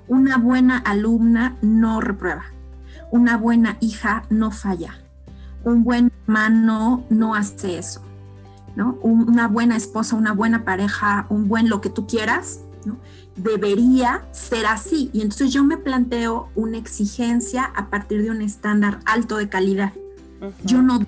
Una 0.08 0.38
buena 0.38 0.78
alumna 0.78 1.58
no 1.60 2.00
reprueba. 2.00 2.44
Una 3.10 3.36
buena 3.36 3.76
hija 3.80 4.22
no 4.30 4.50
falla. 4.50 4.94
Un 5.62 5.84
buen 5.84 6.10
hermano 6.26 7.04
no 7.10 7.34
hace 7.34 7.76
eso 7.76 8.00
una 8.76 9.48
buena 9.48 9.76
esposa, 9.76 10.16
una 10.16 10.32
buena 10.32 10.64
pareja, 10.64 11.26
un 11.28 11.48
buen 11.48 11.68
lo 11.68 11.80
que 11.80 11.90
tú 11.90 12.06
quieras, 12.06 12.60
debería 13.36 14.26
ser 14.32 14.66
así. 14.66 15.10
Y 15.12 15.22
entonces 15.22 15.52
yo 15.52 15.64
me 15.64 15.76
planteo 15.76 16.48
una 16.54 16.78
exigencia 16.78 17.64
a 17.64 17.90
partir 17.90 18.22
de 18.22 18.30
un 18.30 18.42
estándar 18.42 19.00
alto 19.04 19.36
de 19.36 19.48
calidad. 19.48 19.92
Yo 20.64 20.82
no, 20.82 21.04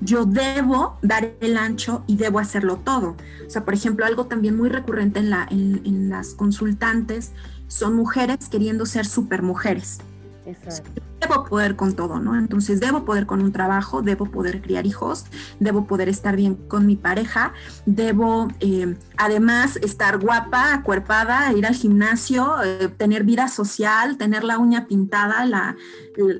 Yo 0.00 0.24
debo 0.24 0.98
dar 1.02 1.34
el 1.40 1.56
ancho 1.56 2.02
y 2.06 2.16
debo 2.16 2.38
hacerlo 2.38 2.76
todo. 2.78 3.16
O 3.46 3.50
sea, 3.50 3.64
por 3.64 3.74
ejemplo, 3.74 4.04
algo 4.04 4.26
también 4.26 4.56
muy 4.56 4.68
recurrente 4.68 5.20
en, 5.20 5.30
la, 5.30 5.46
en, 5.50 6.08
las 6.08 6.34
consultantes 6.34 7.32
son 7.68 7.94
mujeres 7.94 8.48
queriendo 8.48 8.86
ser 8.86 9.06
super 9.06 9.42
mujeres. 9.42 9.98
Exacto 10.44 11.05
debo 11.20 11.44
poder 11.44 11.76
con 11.76 11.94
todo, 11.94 12.18
¿no? 12.20 12.36
Entonces 12.36 12.80
debo 12.80 13.04
poder 13.04 13.26
con 13.26 13.42
un 13.42 13.52
trabajo, 13.52 14.02
debo 14.02 14.26
poder 14.26 14.60
criar 14.60 14.86
hijos, 14.86 15.26
debo 15.60 15.86
poder 15.86 16.08
estar 16.08 16.36
bien 16.36 16.54
con 16.54 16.86
mi 16.86 16.96
pareja, 16.96 17.52
debo 17.86 18.48
eh, 18.60 18.96
además 19.16 19.76
estar 19.76 20.18
guapa, 20.18 20.74
acuerpada, 20.74 21.52
ir 21.52 21.66
al 21.66 21.74
gimnasio, 21.74 22.62
eh, 22.62 22.88
tener 22.96 23.24
vida 23.24 23.48
social, 23.48 24.16
tener 24.18 24.44
la 24.44 24.58
uña 24.58 24.86
pintada, 24.86 25.44
la, 25.46 25.76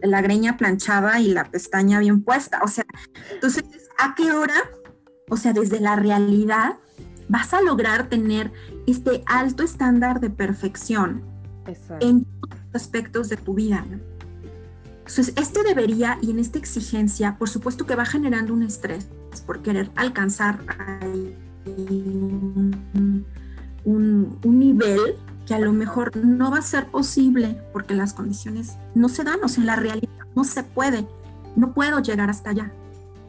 la 0.03 0.23
greña 0.23 0.57
planchada 0.57 1.21
y 1.21 1.33
la 1.33 1.45
pestaña 1.51 1.99
bien 2.01 2.23
puesta. 2.23 2.61
O 2.63 2.69
sea, 2.69 2.85
entonces, 3.33 3.65
¿a 3.99 4.15
qué 4.15 4.33
hora? 4.33 4.71
O 5.29 5.37
sea, 5.37 5.53
desde 5.53 5.81
la 5.81 5.97
realidad 5.97 6.79
vas 7.29 7.53
a 7.55 7.61
lograr 7.61 8.09
tener 8.09 8.53
este 8.87 9.23
alto 9.27 9.65
estándar 9.65 10.21
de 10.21 10.31
perfección 10.31 11.25
en 12.01 12.25
todos 12.25 12.61
los 12.73 12.83
aspectos 12.83 13.29
de 13.29 13.37
tu 13.37 13.55
vida, 13.55 13.85
¿no? 13.91 14.16
Entonces, 15.07 15.35
este 15.37 15.63
debería 15.63 16.19
y 16.21 16.33
en 16.33 16.41
esta 16.41 16.59
exigencia, 16.59 17.37
por 17.39 17.49
supuesto 17.49 17.87
que 17.87 17.95
va 17.95 18.05
generando 18.05 18.53
un 18.53 18.65
estrés 18.65 19.07
por 19.47 19.63
querer 19.63 19.89
alcanzar 19.95 20.59
un, 21.65 22.77
un, 23.85 24.59
nivel 24.59 25.15
que 25.47 25.55
a 25.55 25.61
lo 25.61 25.73
mejor 25.73 26.17
no 26.17 26.51
va 26.51 26.59
a 26.59 26.63
ser 26.63 26.87
posible 26.87 27.57
porque 27.73 27.95
las 27.95 28.15
condiciones 28.15 28.73
no 28.97 29.09
se 29.09 29.23
dan, 29.23 29.39
o 29.45 29.49
sea, 29.49 29.61
en 29.61 29.67
la 29.69 29.77
realidad 29.77 30.11
no 30.35 30.43
se 30.43 30.65
puede, 30.65 31.07
no 31.55 31.73
puedo 31.73 32.01
llegar 32.01 32.29
hasta 32.29 32.51
allá. 32.51 32.73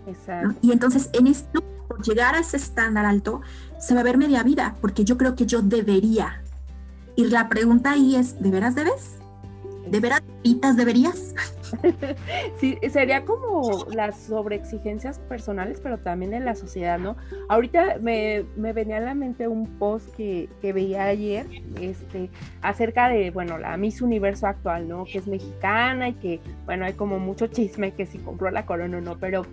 Exacto. 0.07 0.57
Y 0.63 0.71
entonces, 0.71 1.11
en 1.13 1.27
esto, 1.27 1.63
por 1.87 2.01
llegar 2.01 2.33
a 2.33 2.39
ese 2.39 2.57
estándar 2.57 3.05
alto, 3.05 3.41
se 3.79 3.93
va 3.93 3.99
a 3.99 4.03
ver 4.03 4.17
media 4.17 4.41
vida, 4.41 4.75
porque 4.81 5.03
yo 5.03 5.15
creo 5.15 5.35
que 5.35 5.45
yo 5.45 5.61
debería. 5.61 6.41
Y 7.15 7.25
la 7.25 7.49
pregunta 7.49 7.91
ahí 7.91 8.15
es, 8.15 8.41
¿de 8.41 8.49
veras 8.49 8.73
debes? 8.73 9.17
¿De 9.89 9.99
veras 9.99 10.21
deberías? 10.75 11.33
sí, 12.59 12.77
sería 12.89 13.25
como 13.25 13.85
las 13.93 14.17
sobreexigencias 14.19 15.19
personales, 15.19 15.79
pero 15.81 15.97
también 15.99 16.33
en 16.33 16.45
la 16.45 16.55
sociedad, 16.55 16.99
¿no? 16.99 17.15
Ahorita 17.49 17.97
me, 18.01 18.45
venía 18.55 18.97
a 18.97 19.01
la 19.01 19.13
mente 19.13 19.47
un 19.47 19.77
post 19.77 20.15
que, 20.15 20.49
veía 20.61 21.05
ayer, 21.05 21.47
este, 21.79 22.29
acerca 22.61 23.09
de, 23.09 23.31
bueno, 23.31 23.57
la 23.57 23.75
Miss 23.77 24.01
Universo 24.01 24.47
actual, 24.47 24.87
¿no? 24.87 25.05
Que 25.05 25.19
es 25.19 25.27
mexicana 25.27 26.09
y 26.09 26.13
que, 26.13 26.41
bueno, 26.65 26.85
hay 26.85 26.93
como 26.93 27.19
mucho 27.19 27.47
chisme 27.47 27.91
que 27.91 28.05
si 28.05 28.17
compró 28.17 28.51
la 28.51 28.65
corona 28.65 28.97
o 28.97 29.01
no, 29.01 29.17
pero 29.19 29.43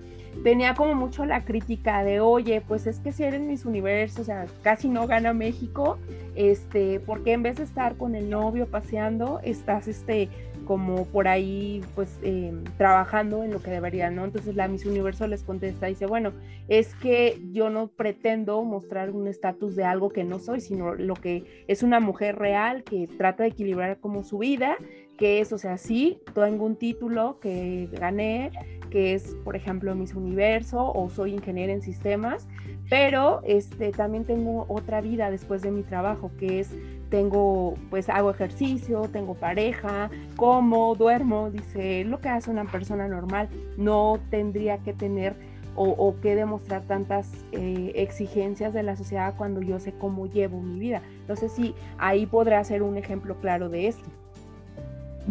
tenía 0.42 0.74
como 0.74 0.94
mucho 0.94 1.24
la 1.24 1.44
crítica 1.44 2.02
de, 2.04 2.20
oye, 2.20 2.60
pues 2.66 2.86
es 2.86 2.98
que 2.98 3.12
si 3.12 3.22
eres 3.22 3.40
Miss 3.40 3.64
Universo, 3.64 4.22
o 4.22 4.24
sea, 4.24 4.46
casi 4.62 4.88
no 4.88 5.06
gana 5.06 5.32
México, 5.32 5.98
este, 6.34 7.00
porque 7.00 7.32
en 7.32 7.42
vez 7.42 7.56
de 7.56 7.64
estar 7.64 7.96
con 7.96 8.14
el 8.14 8.30
novio 8.30 8.66
paseando, 8.66 9.40
estás, 9.44 9.88
este, 9.88 10.28
como 10.64 11.04
por 11.06 11.28
ahí 11.28 11.82
pues 11.94 12.18
em, 12.22 12.64
trabajando 12.76 13.44
en 13.44 13.52
lo 13.52 13.62
que 13.62 13.70
debería, 13.70 14.10
¿no? 14.10 14.24
Entonces 14.24 14.54
la 14.56 14.68
Miss 14.68 14.86
Universo 14.86 15.26
les 15.26 15.42
contesta, 15.42 15.86
dice, 15.86 16.06
bueno, 16.06 16.32
es 16.68 16.94
que 16.96 17.40
yo 17.52 17.70
no 17.70 17.88
pretendo 17.88 18.62
mostrar 18.64 19.10
un 19.10 19.28
estatus 19.28 19.76
de 19.76 19.84
algo 19.84 20.08
que 20.08 20.24
no 20.24 20.38
soy, 20.38 20.60
sino 20.60 20.94
lo 20.94 21.14
que 21.14 21.64
es 21.68 21.82
una 21.82 22.00
mujer 22.00 22.36
real 22.36 22.82
que 22.82 23.06
trata 23.06 23.42
de 23.42 23.50
equilibrar 23.50 23.98
como 23.98 24.24
su 24.24 24.38
vida, 24.38 24.76
que 25.18 25.40
es, 25.40 25.52
o 25.52 25.58
sea, 25.58 25.78
sí, 25.78 26.20
tengo 26.34 26.64
un 26.64 26.76
título 26.76 27.38
que 27.40 27.88
gané, 27.92 28.50
que 28.94 29.12
es, 29.12 29.34
por 29.42 29.56
ejemplo, 29.56 29.92
Miss 29.96 30.14
Universo 30.14 30.92
o 30.94 31.10
soy 31.10 31.34
ingeniera 31.34 31.72
en 31.72 31.82
sistemas, 31.82 32.46
pero 32.88 33.40
este, 33.44 33.90
también 33.90 34.24
tengo 34.24 34.66
otra 34.68 35.00
vida 35.00 35.32
después 35.32 35.62
de 35.62 35.72
mi 35.72 35.82
trabajo, 35.82 36.30
que 36.38 36.60
es, 36.60 36.70
tengo, 37.10 37.74
pues 37.90 38.08
hago 38.08 38.30
ejercicio, 38.30 39.08
tengo 39.12 39.34
pareja, 39.34 40.10
como, 40.36 40.94
duermo, 40.94 41.50
dice, 41.50 42.04
lo 42.04 42.20
que 42.20 42.28
hace 42.28 42.52
una 42.52 42.66
persona 42.66 43.08
normal, 43.08 43.48
no 43.76 44.20
tendría 44.30 44.78
que 44.78 44.92
tener 44.92 45.34
o, 45.74 46.14
que 46.22 46.36
demostrar 46.36 46.82
tantas 46.82 47.32
eh, 47.50 47.90
exigencias 47.96 48.72
de 48.72 48.84
la 48.84 48.94
sociedad 48.94 49.34
cuando 49.36 49.60
yo 49.60 49.80
sé 49.80 49.92
cómo 49.92 50.26
llevo 50.26 50.62
mi 50.62 50.78
vida. 50.78 51.02
Sé 51.34 51.48
si 51.48 51.74
ahí 51.98 52.26
podrá 52.26 52.62
ser 52.62 52.84
un 52.84 52.96
ejemplo 52.96 53.34
claro 53.40 53.68
de 53.68 53.88
esto. 53.88 54.08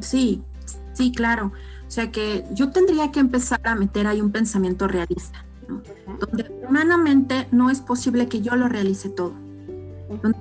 Sí, 0.01 0.43
sí, 0.91 1.13
claro. 1.13 1.53
O 1.93 1.95
sea 1.95 2.11
que 2.11 2.43
yo 2.51 2.71
tendría 2.71 3.11
que 3.11 3.19
empezar 3.19 3.61
a 3.65 3.75
meter 3.75 4.07
ahí 4.07 4.19
un 4.19 4.31
pensamiento 4.31 4.87
realista, 4.87 5.45
donde 6.19 6.51
humanamente 6.67 7.47
no 7.51 7.69
es 7.69 7.81
posible 7.81 8.27
que 8.27 8.41
yo 8.41 8.55
lo 8.55 8.67
realice 8.67 9.09
todo. 9.09 9.35
Donde 10.23 10.39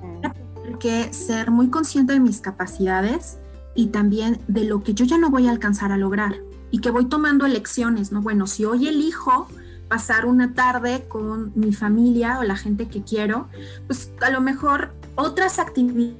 tengo 0.63 0.79
que 0.79 1.13
ser 1.13 1.51
muy 1.51 1.69
consciente 1.69 2.13
de 2.13 2.19
mis 2.19 2.41
capacidades 2.41 3.37
y 3.75 3.89
también 3.89 4.39
de 4.47 4.63
lo 4.63 4.81
que 4.81 4.95
yo 4.95 5.05
ya 5.05 5.19
no 5.19 5.29
voy 5.29 5.45
a 5.45 5.51
alcanzar 5.51 5.91
a 5.91 5.97
lograr 5.97 6.37
y 6.71 6.79
que 6.79 6.89
voy 6.89 7.05
tomando 7.05 7.45
elecciones, 7.45 8.11
¿no? 8.11 8.23
Bueno, 8.23 8.47
si 8.47 8.65
hoy 8.65 8.87
elijo 8.87 9.47
pasar 9.87 10.25
una 10.25 10.55
tarde 10.55 11.05
con 11.07 11.51
mi 11.53 11.71
familia 11.71 12.39
o 12.39 12.43
la 12.43 12.55
gente 12.55 12.87
que 12.87 13.03
quiero, 13.03 13.47
pues 13.85 14.11
a 14.21 14.31
lo 14.31 14.41
mejor 14.41 14.91
otras 15.13 15.59
actividades 15.59 16.17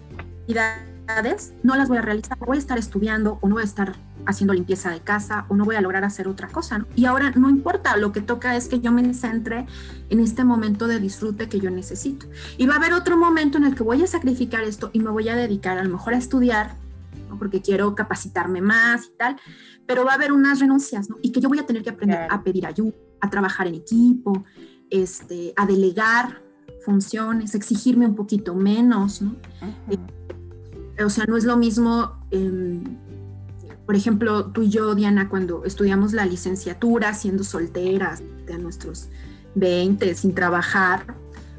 no 1.63 1.75
las 1.75 1.89
voy 1.89 1.97
a 1.97 2.01
realizar, 2.03 2.37
voy 2.37 2.57
a 2.57 2.59
estar 2.59 2.77
estudiando 2.77 3.39
o 3.41 3.47
no 3.47 3.55
voy 3.55 3.63
a 3.63 3.65
estar 3.65 3.95
haciendo 4.25 4.53
limpieza 4.53 4.89
de 4.91 5.01
casa 5.01 5.45
o 5.49 5.55
no 5.55 5.65
voy 5.65 5.75
a 5.75 5.81
lograr 5.81 6.03
hacer 6.03 6.27
otra 6.27 6.47
cosa. 6.47 6.85
Y 6.95 7.05
ahora 7.05 7.31
no 7.31 7.49
importa, 7.49 7.97
lo 7.97 8.11
que 8.11 8.21
toca 8.21 8.55
es 8.55 8.67
que 8.67 8.79
yo 8.79 8.91
me 8.91 9.13
centre 9.13 9.65
en 10.09 10.19
este 10.19 10.43
momento 10.43 10.87
de 10.87 10.99
disfrute 10.99 11.49
que 11.49 11.59
yo 11.59 11.69
necesito. 11.69 12.27
Y 12.57 12.65
va 12.65 12.75
a 12.75 12.77
haber 12.77 12.93
otro 12.93 13.17
momento 13.17 13.57
en 13.57 13.65
el 13.65 13.75
que 13.75 13.83
voy 13.83 14.03
a 14.03 14.07
sacrificar 14.07 14.63
esto 14.63 14.89
y 14.93 14.99
me 14.99 15.09
voy 15.09 15.29
a 15.29 15.35
dedicar 15.35 15.77
a 15.77 15.83
lo 15.83 15.89
mejor 15.89 16.13
a 16.13 16.17
estudiar, 16.17 16.75
porque 17.37 17.61
quiero 17.61 17.95
capacitarme 17.95 18.61
más 18.61 19.07
y 19.07 19.17
tal, 19.17 19.37
pero 19.85 20.05
va 20.05 20.11
a 20.11 20.15
haber 20.15 20.31
unas 20.31 20.59
renuncias, 20.59 21.09
¿no? 21.09 21.17
Y 21.21 21.31
que 21.31 21.41
yo 21.41 21.49
voy 21.49 21.59
a 21.59 21.65
tener 21.65 21.83
que 21.83 21.89
aprender 21.89 22.27
a 22.29 22.43
pedir 22.43 22.65
ayuda, 22.65 22.93
a 23.21 23.29
trabajar 23.29 23.67
en 23.67 23.75
equipo, 23.75 24.45
este, 24.89 25.53
a 25.55 25.65
delegar 25.65 26.41
funciones, 26.85 27.55
exigirme 27.55 28.05
un 28.05 28.15
poquito 28.15 28.55
menos, 28.55 29.21
¿no? 29.21 29.35
o 31.03 31.09
sea, 31.09 31.25
no 31.25 31.37
es 31.37 31.43
lo 31.43 31.57
mismo, 31.57 32.11
em, 32.29 32.83
por 33.85 33.95
ejemplo, 33.95 34.45
tú 34.45 34.63
y 34.63 34.69
yo, 34.69 34.95
Diana, 34.95 35.29
cuando 35.29 35.65
estudiamos 35.65 36.13
la 36.13 36.25
licenciatura, 36.25 37.13
siendo 37.13 37.43
solteras, 37.43 38.21
de 38.45 38.57
nuestros 38.57 39.09
20, 39.55 40.15
sin 40.15 40.33
trabajar, 40.33 41.15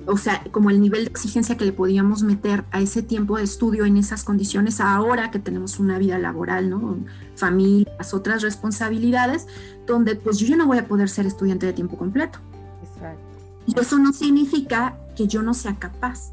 o 0.06 0.16
sea, 0.16 0.42
como 0.50 0.70
el 0.70 0.80
nivel 0.80 1.04
de 1.04 1.10
exigencia 1.10 1.56
que 1.56 1.64
le 1.64 1.72
podíamos 1.72 2.22
meter 2.22 2.64
a 2.70 2.80
ese 2.80 3.02
tiempo 3.02 3.38
de 3.38 3.44
estudio 3.44 3.84
en 3.84 3.96
esas 3.96 4.24
condiciones, 4.24 4.80
ahora 4.80 5.30
que 5.30 5.38
tenemos 5.38 5.78
una 5.78 5.98
vida 5.98 6.18
laboral, 6.18 6.68
¿no? 6.68 6.98
Familias, 7.36 8.12
otras 8.12 8.42
responsabilidades, 8.42 9.46
donde 9.86 10.16
pues 10.16 10.38
yo 10.38 10.46
ya 10.46 10.56
no 10.56 10.66
voy 10.66 10.78
a 10.78 10.86
poder 10.86 11.08
ser 11.08 11.26
estudiante 11.26 11.66
de 11.66 11.72
tiempo 11.72 11.96
completo. 11.96 12.38
Exacto. 12.82 13.22
Y 13.66 13.78
eso 13.78 13.98
no 13.98 14.12
significa 14.12 14.98
que 15.16 15.26
yo 15.26 15.42
no 15.42 15.54
sea 15.54 15.76
capaz 15.78 16.32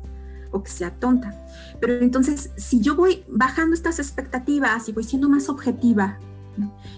o 0.51 0.63
que 0.63 0.71
sea 0.71 0.91
tonta. 0.91 1.33
Pero 1.79 1.99
entonces, 1.99 2.51
si 2.57 2.81
yo 2.81 2.95
voy 2.95 3.23
bajando 3.27 3.73
estas 3.73 3.99
expectativas 3.99 4.87
y 4.89 4.91
voy 4.91 5.03
siendo 5.03 5.29
más 5.29 5.49
objetiva 5.49 6.19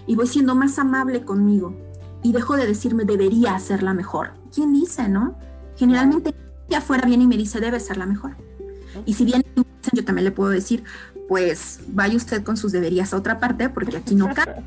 y 0.06 0.16
voy 0.16 0.26
siendo 0.26 0.54
más 0.54 0.78
amable 0.78 1.24
conmigo 1.24 1.74
y 2.22 2.32
dejo 2.32 2.56
de 2.56 2.66
decirme 2.66 3.04
debería 3.04 3.54
hacerla 3.54 3.94
mejor, 3.94 4.32
¿quién 4.52 4.72
dice, 4.72 5.08
no? 5.08 5.38
Generalmente 5.76 6.34
afuera 6.76 7.06
viene 7.06 7.24
y 7.24 7.26
me 7.26 7.36
dice, 7.36 7.60
debe 7.60 7.80
ser 7.80 7.96
la 7.96 8.06
mejor. 8.06 8.36
Y 9.06 9.14
si 9.14 9.24
bien 9.24 9.44
yo 9.92 10.04
también 10.04 10.24
le 10.24 10.30
puedo 10.30 10.50
decir, 10.50 10.84
pues 11.28 11.80
vaya 11.88 12.16
usted 12.16 12.42
con 12.42 12.56
sus 12.56 12.72
deberías 12.72 13.12
a 13.12 13.16
otra 13.16 13.40
parte, 13.40 13.68
porque 13.68 13.96
aquí 13.96 14.14
no 14.14 14.32
cabe. 14.34 14.62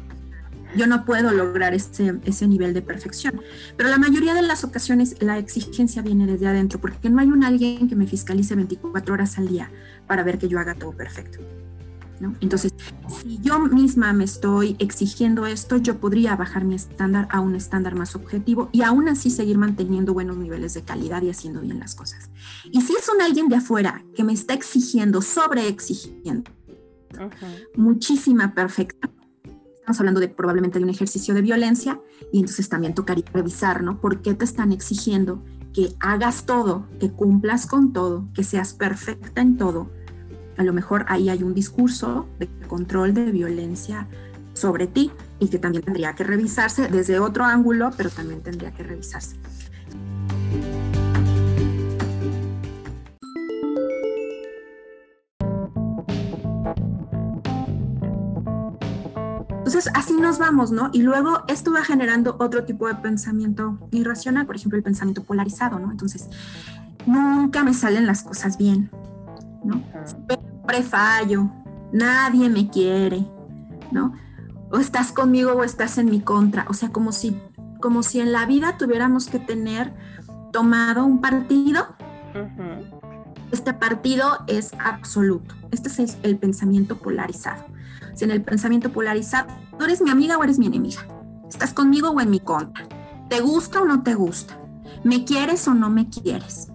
Yo 0.77 0.87
no 0.87 1.05
puedo 1.05 1.31
lograr 1.31 1.73
ese, 1.73 2.19
ese 2.25 2.47
nivel 2.47 2.73
de 2.73 2.81
perfección. 2.81 3.41
Pero 3.75 3.89
la 3.89 3.97
mayoría 3.97 4.33
de 4.33 4.41
las 4.41 4.63
ocasiones 4.63 5.15
la 5.21 5.37
exigencia 5.37 6.01
viene 6.01 6.25
desde 6.25 6.47
adentro, 6.47 6.79
porque 6.79 7.09
no 7.09 7.19
hay 7.19 7.27
un 7.27 7.43
alguien 7.43 7.89
que 7.89 7.95
me 7.95 8.07
fiscalice 8.07 8.55
24 8.55 9.13
horas 9.13 9.37
al 9.37 9.47
día 9.47 9.69
para 10.07 10.23
ver 10.23 10.37
que 10.37 10.47
yo 10.47 10.59
haga 10.59 10.75
todo 10.75 10.91
perfecto. 10.91 11.39
Entonces, 12.41 12.73
si 13.21 13.39
yo 13.41 13.59
misma 13.59 14.11
me 14.13 14.23
estoy 14.23 14.75
exigiendo 14.79 15.45
esto, 15.45 15.77
yo 15.77 15.99
podría 15.99 16.35
bajar 16.35 16.65
mi 16.65 16.75
estándar 16.75 17.27
a 17.31 17.41
un 17.41 17.55
estándar 17.55 17.95
más 17.95 18.15
objetivo 18.15 18.69
y 18.71 18.81
aún 18.81 19.07
así 19.07 19.29
seguir 19.29 19.57
manteniendo 19.57 20.13
buenos 20.13 20.37
niveles 20.37 20.73
de 20.73 20.81
calidad 20.81 21.21
y 21.21 21.29
haciendo 21.29 21.61
bien 21.61 21.79
las 21.79 21.95
cosas. 21.95 22.29
Y 22.71 22.81
si 22.81 22.93
es 22.93 23.07
un 23.09 23.21
alguien 23.21 23.49
de 23.49 23.57
afuera 23.57 24.03
que 24.15 24.23
me 24.23 24.33
está 24.33 24.53
exigiendo, 24.53 25.21
sobre 25.21 25.67
exigiendo, 25.67 26.51
muchísima 27.75 28.53
perfecta, 28.53 29.09
estamos 29.87 30.01
hablando 30.01 30.19
de 30.19 30.27
probablemente 30.27 30.79
de 30.79 30.83
un 30.83 30.89
ejercicio 30.89 31.33
de 31.33 31.41
violencia 31.41 32.01
y 32.33 32.39
entonces 32.39 32.67
también 32.67 32.93
tocaría 32.93 33.23
revisar, 33.31 33.83
¿no? 33.83 34.01
¿Por 34.01 34.21
qué 34.21 34.33
te 34.33 34.43
están 34.43 34.73
exigiendo 34.73 35.41
que 35.73 35.95
hagas 36.01 36.45
todo, 36.45 36.85
que 36.99 37.09
cumplas 37.09 37.67
con 37.67 37.93
todo, 37.93 38.27
que 38.33 38.43
seas 38.43 38.73
perfecta 38.73 39.39
en 39.39 39.55
todo? 39.57 39.89
a 40.57 40.63
lo 40.63 40.73
mejor 40.73 41.05
ahí 41.07 41.29
hay 41.29 41.43
un 41.43 41.53
discurso 41.53 42.27
de 42.39 42.47
control 42.67 43.13
de 43.13 43.31
violencia 43.31 44.07
sobre 44.53 44.87
ti 44.87 45.11
y 45.39 45.49
que 45.49 45.59
también 45.59 45.83
tendría 45.83 46.13
que 46.13 46.23
revisarse 46.23 46.87
desde 46.87 47.19
otro 47.19 47.45
ángulo, 47.45 47.91
pero 47.95 48.09
también 48.09 48.41
tendría 48.41 48.73
que 48.73 48.81
revisarse. 48.83 49.35
Entonces, 59.67 59.91
así 59.95 60.13
nos 60.13 60.39
vamos, 60.39 60.71
¿no? 60.71 60.89
Y 60.93 61.01
luego 61.01 61.43
esto 61.49 61.73
va 61.73 61.83
generando 61.83 62.37
otro 62.39 62.63
tipo 62.63 62.87
de 62.87 62.95
pensamiento 62.95 63.77
irracional, 63.91 64.45
por 64.45 64.55
ejemplo, 64.55 64.77
el 64.77 64.83
pensamiento 64.83 65.23
polarizado, 65.23 65.77
¿no? 65.77 65.91
Entonces, 65.91 66.29
nunca 67.05 67.65
me 67.65 67.73
salen 67.73 68.07
las 68.07 68.23
cosas 68.23 68.57
bien, 68.57 68.89
¿no? 69.65 69.83
Siempre 70.05 70.83
fallo, 70.83 71.49
nadie 71.91 72.47
me 72.47 72.69
quiere, 72.69 73.27
¿no? 73.91 74.13
O 74.71 74.77
estás 74.77 75.11
conmigo 75.11 75.51
o 75.51 75.65
estás 75.65 75.97
en 75.97 76.05
mi 76.05 76.21
contra, 76.21 76.65
o 76.69 76.73
sea, 76.73 76.87
como 76.87 77.11
si, 77.11 77.37
como 77.81 78.03
si 78.03 78.21
en 78.21 78.31
la 78.31 78.45
vida 78.45 78.77
tuviéramos 78.77 79.27
que 79.27 79.39
tener 79.39 79.93
tomado 80.53 81.03
un 81.03 81.19
partido. 81.19 81.87
Este 83.51 83.73
partido 83.73 84.45
es 84.47 84.71
absoluto. 84.79 85.55
Este 85.71 85.89
es 85.89 86.17
el, 86.23 86.37
pensamiento 86.37 86.97
polarizado. 86.97 87.65
En 88.19 88.31
el 88.31 88.41
pensamiento 88.41 88.91
polarizado, 88.91 89.47
¿tú 89.77 89.85
eres 89.85 90.01
mi 90.01 90.09
amiga 90.09 90.37
o 90.37 90.43
eres 90.43 90.57
mi 90.57 90.65
enemiga? 90.65 91.01
¿Estás 91.47 91.73
conmigo 91.73 92.09
o 92.09 92.19
en 92.19 92.31
mi 92.31 92.39
contra? 92.39 92.87
¿Te 93.29 93.41
gusta 93.41 93.81
o 93.81 93.85
no 93.85 94.01
te 94.01 94.15
gusta? 94.15 94.57
¿Me 95.03 95.23
quieres 95.23 95.67
o 95.67 95.75
no 95.75 95.89
me 95.89 96.09
quieres? 96.09 96.71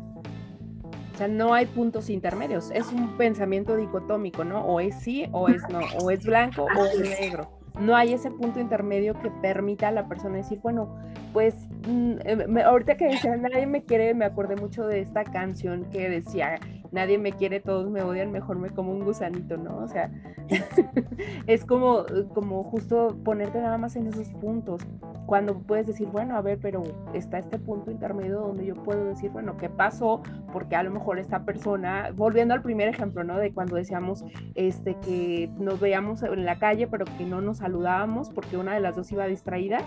O 1.15 1.19
sea, 1.19 1.27
no 1.29 1.53
hay 1.53 1.67
puntos 1.67 2.11
intermedios, 2.11 2.71
es 2.73 2.87
un 2.93 3.17
pensamiento 3.17 3.77
dicotómico, 3.77 4.45
¿no? 4.45 4.61
O 4.61 4.79
es 4.79 4.95
sí 5.01 5.27
o 5.33 5.49
es 5.49 5.63
no, 5.69 5.81
o 6.01 6.11
es 6.11 6.25
blanco 6.25 6.65
o 6.65 6.85
es 6.85 7.01
negro. 7.21 7.51
No 7.81 7.97
hay 7.97 8.13
ese 8.13 8.31
punto 8.31 8.61
intermedio 8.61 9.19
que 9.21 9.31
permita 9.31 9.89
a 9.89 9.93
la 9.93 10.07
persona 10.07 10.37
decir, 10.37 10.61
bueno, 10.63 10.95
pues 11.33 11.55
mm, 11.89 12.13
eh, 12.25 12.63
ahorita 12.65 12.97
que 12.97 13.07
decía 13.07 13.37
nadie 13.37 13.67
me 13.67 13.83
quiere, 13.85 14.15
me 14.15 14.27
acordé 14.27 14.57
mucho 14.57 14.87
de 14.87 15.01
esta 15.01 15.25
canción 15.25 15.87
que 15.91 16.09
decía 16.09 16.61
nadie 16.93 17.19
me 17.19 17.33
quiere, 17.33 17.61
todos 17.61 17.91
me 17.91 18.03
odian, 18.03 18.31
mejor 18.31 18.59
me 18.59 18.71
como 18.71 18.93
un 18.93 19.05
gusanito, 19.05 19.57
¿no? 19.57 19.79
O 19.79 19.89
sea, 19.89 20.11
es 21.47 21.65
como, 21.65 22.05
como 22.35 22.63
justo 22.65 23.17
ponerte 23.25 23.61
nada 23.61 23.79
más 23.79 23.97
en 23.97 24.07
esos 24.07 24.29
puntos, 24.35 24.83
cuando 25.27 25.59
puedes 25.59 25.87
decir, 25.87 26.09
bueno, 26.09 26.37
a 26.37 26.43
ver, 26.43 26.59
pero 26.61 26.83
está 27.15 27.39
este 27.39 27.59
punto 27.59 27.91
intermedio 27.91 28.41
donde 28.41 28.67
yo 28.67 28.75
puedo 28.75 29.07
decir, 29.07 29.31
bueno, 29.31 29.57
¿qué 29.57 29.71
pasó? 29.71 30.21
Porque 30.53 30.77
a 30.77 30.83
lo 30.83 30.91
mejor 30.91 31.19
esta 31.19 31.45
persona, 31.45 32.11
volviendo 32.15 32.55
al 32.55 32.63
primer 32.63 32.89
ejemplo, 32.89 33.25
¿no? 33.25 33.39
De 33.39 33.53
cuando 33.55 33.77
decíamos 33.77 34.25
este, 34.55 34.95
que 34.97 35.51
nos 35.59 35.81
veíamos 35.81 36.23
en 36.23 36.45
la 36.45 36.59
calle, 36.59 36.87
pero 36.87 37.07
que 37.17 37.25
no 37.25 37.41
nos 37.41 37.59
saludábamos 37.59 38.29
porque 38.31 38.57
una 38.57 38.75
de 38.75 38.81
las 38.81 38.97
dos 38.97 39.11
iba 39.13 39.27
distraída, 39.27 39.79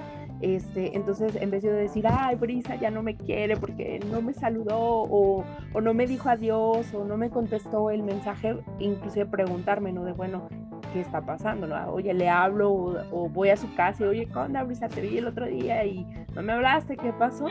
este, 0.42 0.96
entonces 0.96 1.36
en 1.36 1.52
vez 1.52 1.64
de 1.64 1.72
decir, 1.72 2.06
ay, 2.10 2.36
Brisa 2.38 2.76
ya 2.76 2.90
no 2.90 3.04
me 3.04 3.16
quiere 3.16 3.56
porque 3.58 4.00
no 4.12 4.22
me 4.22 4.34
saludó 4.34 4.80
o, 4.80 5.44
o 5.74 5.82
no 5.82 5.94
me 5.94 6.08
dijo 6.08 6.30
adiós 6.30 6.94
no 7.04 7.18
me 7.18 7.30
contestó 7.30 7.90
el 7.90 8.04
mensaje, 8.04 8.58
inclusive 8.80 9.26
preguntarme, 9.26 9.92
¿no? 9.92 10.04
De 10.04 10.14
bueno, 10.14 10.48
¿qué 10.94 11.02
está 11.02 11.22
pasando? 11.22 11.68
¿no? 11.68 11.76
Oye, 11.92 12.14
le 12.14 12.30
hablo 12.30 12.72
o, 13.12 13.30
voy 13.30 13.50
a 13.50 13.58
su 13.58 13.74
casa 13.76 14.04
y, 14.06 14.08
oye, 14.08 14.26
¿qué 14.28 14.38
onda, 14.38 14.64
Brisa? 14.64 14.88
Te 14.88 15.02
vi 15.02 15.18
el 15.18 15.28
otro 15.28 15.46
día 15.46 15.86
y 15.86 16.06
no 16.34 16.42
me 16.42 16.54
hablaste, 16.54 16.96
¿qué 16.96 17.12
pasó? 17.14 17.48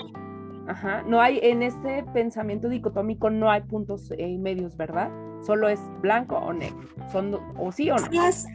Ajá, 0.66 1.02
no 1.06 1.20
hay, 1.20 1.40
en 1.42 1.62
este 1.62 2.04
pensamiento 2.14 2.70
dicotómico 2.70 3.28
no 3.28 3.50
hay 3.50 3.60
puntos 3.62 4.10
eh, 4.16 4.38
medios, 4.38 4.76
¿verdad? 4.78 5.10
Solo 5.44 5.68
es 5.68 5.80
blanco 6.00 6.36
o 6.36 6.54
negro, 6.54 6.88
son 7.12 7.38
o 7.58 7.70
sí 7.70 7.90
o 7.90 7.96
no. 7.96 8.26
Es, 8.26 8.46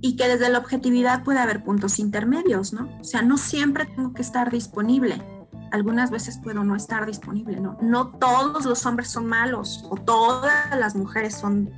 y 0.00 0.16
que 0.16 0.28
desde 0.28 0.48
la 0.48 0.58
objetividad 0.58 1.24
puede 1.24 1.40
haber 1.40 1.62
puntos 1.62 1.98
intermedios, 1.98 2.72
¿no? 2.72 2.88
O 3.00 3.04
sea, 3.04 3.22
no 3.22 3.36
siempre 3.36 3.84
tengo 3.84 4.14
que 4.14 4.22
estar 4.22 4.50
disponible. 4.50 5.16
Algunas 5.72 6.10
veces 6.10 6.38
puedo 6.42 6.64
no 6.64 6.76
estar 6.76 7.06
disponible, 7.06 7.60
¿no? 7.60 7.76
No 7.80 8.08
todos 8.08 8.64
los 8.64 8.84
hombres 8.86 9.08
son 9.08 9.26
malos 9.26 9.84
o 9.90 9.96
todas 9.96 10.76
las 10.78 10.94
mujeres 10.94 11.34
son 11.34 11.70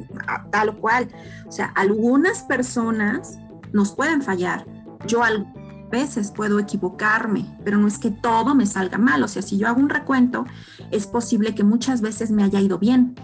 tal 0.51 0.71
o 0.71 0.79
cual. 0.79 1.09
O 1.47 1.53
sea, 1.53 1.67
algunas 1.75 2.43
personas 2.43 3.39
nos 3.73 3.93
pueden 3.93 4.23
fallar. 4.23 4.67
Yo 5.07 5.23
algunas 5.23 5.59
veces 5.91 6.31
puedo 6.31 6.59
equivocarme, 6.59 7.47
pero 7.65 7.79
no 7.79 7.89
es 7.89 7.99
que 7.99 8.11
todo 8.11 8.55
me 8.55 8.67
salga 8.67 8.99
mal. 8.99 9.23
O 9.23 9.29
sea, 9.29 9.43
si 9.43 9.59
yo 9.59 9.69
hago 9.69 9.81
un 9.81 9.89
recuento, 9.89 10.45
es 10.91 11.07
posible 11.07 11.55
que 11.55 11.65
muchas 11.65 12.01
veces 12.01 12.31
me 12.31 12.43
haya 12.45 12.61
ido 12.61 12.79
bien. 12.79 13.15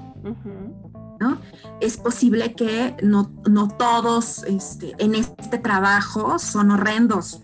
¿no? 1.20 1.38
Es 1.80 1.96
posible 1.96 2.54
que 2.54 2.96
no, 3.02 3.30
no 3.48 3.68
todos 3.68 4.42
este, 4.44 4.94
en 4.98 5.14
este 5.14 5.58
trabajo 5.58 6.38
son 6.38 6.70
horrendos. 6.70 7.40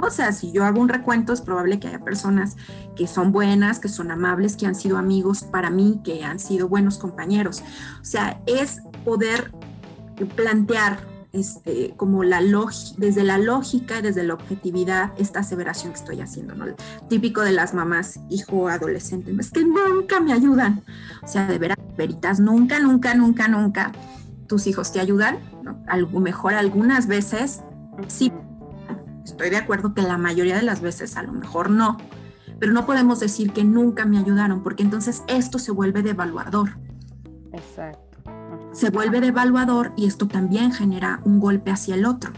O 0.00 0.10
sea, 0.10 0.32
si 0.32 0.52
yo 0.52 0.64
hago 0.64 0.80
un 0.80 0.88
recuento, 0.88 1.32
es 1.32 1.40
probable 1.40 1.78
que 1.78 1.88
haya 1.88 2.00
personas 2.00 2.56
que 2.96 3.06
son 3.06 3.32
buenas, 3.32 3.78
que 3.78 3.88
son 3.88 4.10
amables, 4.10 4.56
que 4.56 4.66
han 4.66 4.74
sido 4.74 4.96
amigos 4.96 5.42
para 5.42 5.70
mí, 5.70 6.00
que 6.04 6.24
han 6.24 6.38
sido 6.38 6.68
buenos 6.68 6.98
compañeros. 6.98 7.62
O 8.00 8.04
sea, 8.04 8.40
es 8.46 8.80
poder 9.04 9.52
plantear 10.34 11.12
este, 11.32 11.94
como 11.96 12.24
la 12.24 12.42
desde 12.98 13.24
la 13.24 13.38
lógica 13.38 14.02
desde 14.02 14.22
la 14.22 14.34
objetividad 14.34 15.12
esta 15.16 15.40
aseveración 15.40 15.92
que 15.92 15.98
estoy 15.98 16.20
haciendo, 16.20 16.54
¿no? 16.54 16.66
típico 17.08 17.40
de 17.40 17.52
las 17.52 17.72
mamás, 17.72 18.20
hijo, 18.28 18.68
adolescente, 18.68 19.34
es 19.38 19.50
que 19.50 19.64
nunca 19.64 20.20
me 20.20 20.32
ayudan. 20.32 20.82
O 21.22 21.26
sea, 21.26 21.46
de 21.46 21.58
veras, 21.58 21.78
veritas, 21.96 22.38
nunca, 22.38 22.80
nunca, 22.80 23.14
nunca, 23.14 23.48
nunca 23.48 23.92
tus 24.46 24.66
hijos 24.66 24.92
te 24.92 25.00
ayudan, 25.00 25.38
¿no? 25.62 25.82
Mejor 26.20 26.52
algunas 26.52 27.06
veces, 27.06 27.60
sí, 28.08 28.30
estoy 29.24 29.50
de 29.50 29.56
acuerdo 29.56 29.94
que 29.94 30.02
la 30.02 30.18
mayoría 30.18 30.56
de 30.56 30.62
las 30.62 30.80
veces 30.80 31.16
a 31.16 31.22
lo 31.22 31.32
mejor 31.32 31.70
no, 31.70 31.98
pero 32.58 32.72
no 32.72 32.86
podemos 32.86 33.20
decir 33.20 33.52
que 33.52 33.64
nunca 33.64 34.04
me 34.04 34.18
ayudaron, 34.18 34.62
porque 34.62 34.82
entonces 34.82 35.22
esto 35.28 35.58
se 35.58 35.72
vuelve 35.72 36.02
devaluador. 36.02 36.70
Exacto 37.52 38.12
se 38.72 38.90
vuelve 38.90 39.20
devaluador 39.20 39.92
y 39.96 40.06
esto 40.06 40.26
también 40.26 40.72
genera 40.72 41.20
un 41.24 41.38
golpe 41.38 41.70
hacia 41.70 41.94
el 41.94 42.06
otro. 42.06 42.32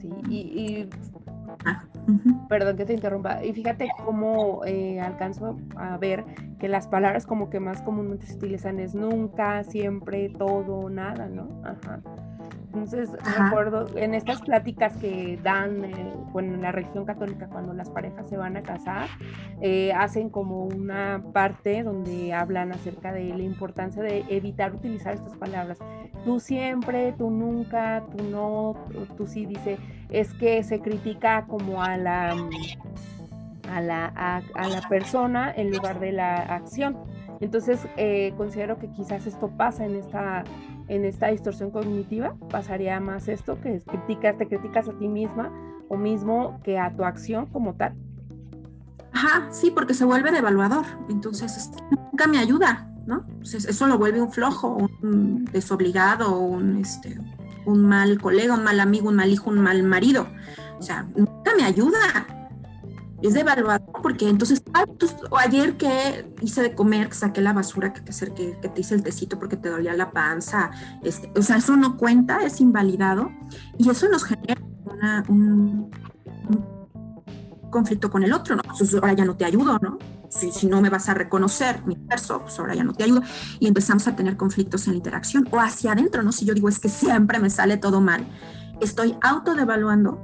Sí, 0.00 0.10
y, 0.28 0.88
ah, 1.64 1.82
perdón 2.48 2.76
que 2.76 2.84
te 2.84 2.92
interrumpa, 2.92 3.42
y 3.42 3.52
fíjate 3.54 3.88
cómo 4.04 4.62
eh, 4.66 5.00
alcanzo 5.00 5.56
a 5.76 5.96
ver 5.96 6.24
que 6.58 6.68
las 6.68 6.86
palabras 6.86 7.26
como 7.26 7.48
que 7.48 7.58
más 7.58 7.80
comúnmente 7.82 8.26
se 8.26 8.34
utilizan 8.34 8.78
es 8.78 8.94
nunca, 8.94 9.64
siempre, 9.64 10.28
todo, 10.28 10.90
nada, 10.90 11.28
¿no? 11.28 11.48
Ajá. 11.64 12.02
Entonces, 12.74 13.10
recuerdo 13.38 13.86
en 13.96 14.14
estas 14.14 14.42
pláticas 14.42 14.96
que 14.96 15.38
dan 15.42 15.84
eh, 15.84 16.12
bueno, 16.32 16.54
en 16.54 16.62
la 16.62 16.72
religión 16.72 17.04
católica 17.04 17.46
cuando 17.46 17.72
las 17.72 17.88
parejas 17.88 18.28
se 18.28 18.36
van 18.36 18.56
a 18.56 18.62
casar, 18.62 19.08
eh, 19.60 19.92
hacen 19.92 20.28
como 20.28 20.64
una 20.64 21.22
parte 21.32 21.84
donde 21.84 22.34
hablan 22.34 22.72
acerca 22.72 23.12
de 23.12 23.28
la 23.28 23.42
importancia 23.44 24.02
de 24.02 24.24
evitar 24.28 24.74
utilizar 24.74 25.14
estas 25.14 25.36
palabras. 25.36 25.78
Tú 26.24 26.40
siempre, 26.40 27.12
tú 27.12 27.30
nunca, 27.30 28.02
tú 28.10 28.24
no, 28.24 28.74
tú 29.16 29.28
sí, 29.28 29.46
dice, 29.46 29.78
es 30.10 30.34
que 30.34 30.64
se 30.64 30.80
critica 30.80 31.46
como 31.46 31.80
a 31.80 31.96
la, 31.96 32.34
a 33.70 33.80
la, 33.80 34.06
a 34.06 34.68
la 34.68 34.80
persona 34.88 35.52
en 35.54 35.70
lugar 35.70 36.00
de 36.00 36.10
la 36.10 36.34
acción. 36.34 36.96
Entonces, 37.40 37.86
eh, 37.96 38.32
considero 38.36 38.78
que 38.78 38.90
quizás 38.90 39.26
esto 39.26 39.50
pasa 39.56 39.84
en 39.84 39.96
esta, 39.96 40.44
en 40.88 41.04
esta 41.04 41.28
distorsión 41.28 41.70
cognitiva, 41.70 42.36
pasaría 42.50 42.98
más 43.00 43.28
esto, 43.28 43.60
que 43.60 43.80
criticas, 43.80 44.36
te 44.38 44.46
criticas 44.46 44.88
a 44.88 44.92
ti 44.92 45.08
misma 45.08 45.52
o 45.88 45.96
mismo 45.96 46.60
que 46.62 46.78
a 46.78 46.94
tu 46.94 47.04
acción 47.04 47.46
como 47.46 47.74
tal. 47.74 47.94
Ajá, 49.12 49.48
sí, 49.50 49.70
porque 49.70 49.94
se 49.94 50.04
vuelve 50.04 50.32
devaluador. 50.32 50.84
Entonces, 51.08 51.70
nunca 51.90 52.26
me 52.26 52.38
ayuda, 52.38 52.90
¿no? 53.06 53.24
eso 53.42 53.86
lo 53.86 53.98
vuelve 53.98 54.20
un 54.20 54.32
flojo, 54.32 54.76
un 55.02 55.44
desobligado, 55.46 56.38
un, 56.38 56.78
este, 56.78 57.18
un 57.64 57.84
mal 57.84 58.20
colega, 58.20 58.54
un 58.54 58.64
mal 58.64 58.80
amigo, 58.80 59.08
un 59.08 59.16
mal 59.16 59.30
hijo, 59.30 59.50
un 59.50 59.60
mal 59.60 59.82
marido. 59.82 60.26
O 60.78 60.82
sea, 60.82 61.06
nunca 61.14 61.52
me 61.56 61.64
ayuda 61.64 62.26
es 63.26 63.34
devaluado 63.34 63.84
porque 64.02 64.28
entonces, 64.28 64.62
o 65.30 65.38
ayer 65.38 65.76
que 65.76 66.30
hice 66.42 66.62
de 66.62 66.74
comer, 66.74 67.08
que 67.08 67.14
saqué 67.14 67.40
la 67.40 67.54
basura, 67.54 67.92
que 67.92 68.02
te 68.02 68.10
acerqué, 68.10 68.58
que 68.60 68.68
te 68.68 68.80
hice 68.82 68.94
el 68.94 69.02
tecito 69.02 69.38
porque 69.38 69.56
te 69.56 69.70
dolía 69.70 69.94
la 69.94 70.10
panza, 70.10 70.70
este, 71.02 71.30
o 71.34 71.42
sea, 71.42 71.56
eso 71.56 71.74
no 71.76 71.96
cuenta, 71.96 72.44
es 72.44 72.60
invalidado 72.60 73.30
y 73.78 73.88
eso 73.88 74.08
nos 74.10 74.24
genera 74.24 74.60
un, 75.28 75.90
conflicto 77.70 78.10
con 78.10 78.22
el 78.22 78.32
otro, 78.32 78.56
¿no? 78.56 78.62
Pues 78.78 78.94
ahora 78.94 79.14
ya 79.14 79.24
no 79.24 79.36
te 79.36 79.44
ayudo, 79.44 79.78
¿no? 79.80 79.98
Si, 80.28 80.52
si, 80.52 80.66
no 80.66 80.80
me 80.80 80.90
vas 80.90 81.08
a 81.08 81.14
reconocer 81.14 81.82
mi 81.86 81.96
verso, 81.98 82.40
pues 82.42 82.58
ahora 82.58 82.74
ya 82.74 82.84
no 82.84 82.92
te 82.92 83.04
ayudo. 83.04 83.22
Y 83.58 83.66
empezamos 83.66 84.06
a 84.06 84.14
tener 84.14 84.36
conflictos 84.36 84.86
en 84.86 84.92
la 84.92 84.98
interacción 84.98 85.48
o 85.50 85.58
hacia 85.58 85.92
adentro, 85.92 86.22
¿no? 86.22 86.30
Si 86.30 86.44
yo 86.44 86.54
digo 86.54 86.68
es 86.68 86.78
que 86.78 86.88
siempre 86.88 87.40
me 87.40 87.50
sale 87.50 87.76
todo 87.76 88.00
mal, 88.00 88.26
estoy 88.80 89.16
autodevaluando 89.22 90.20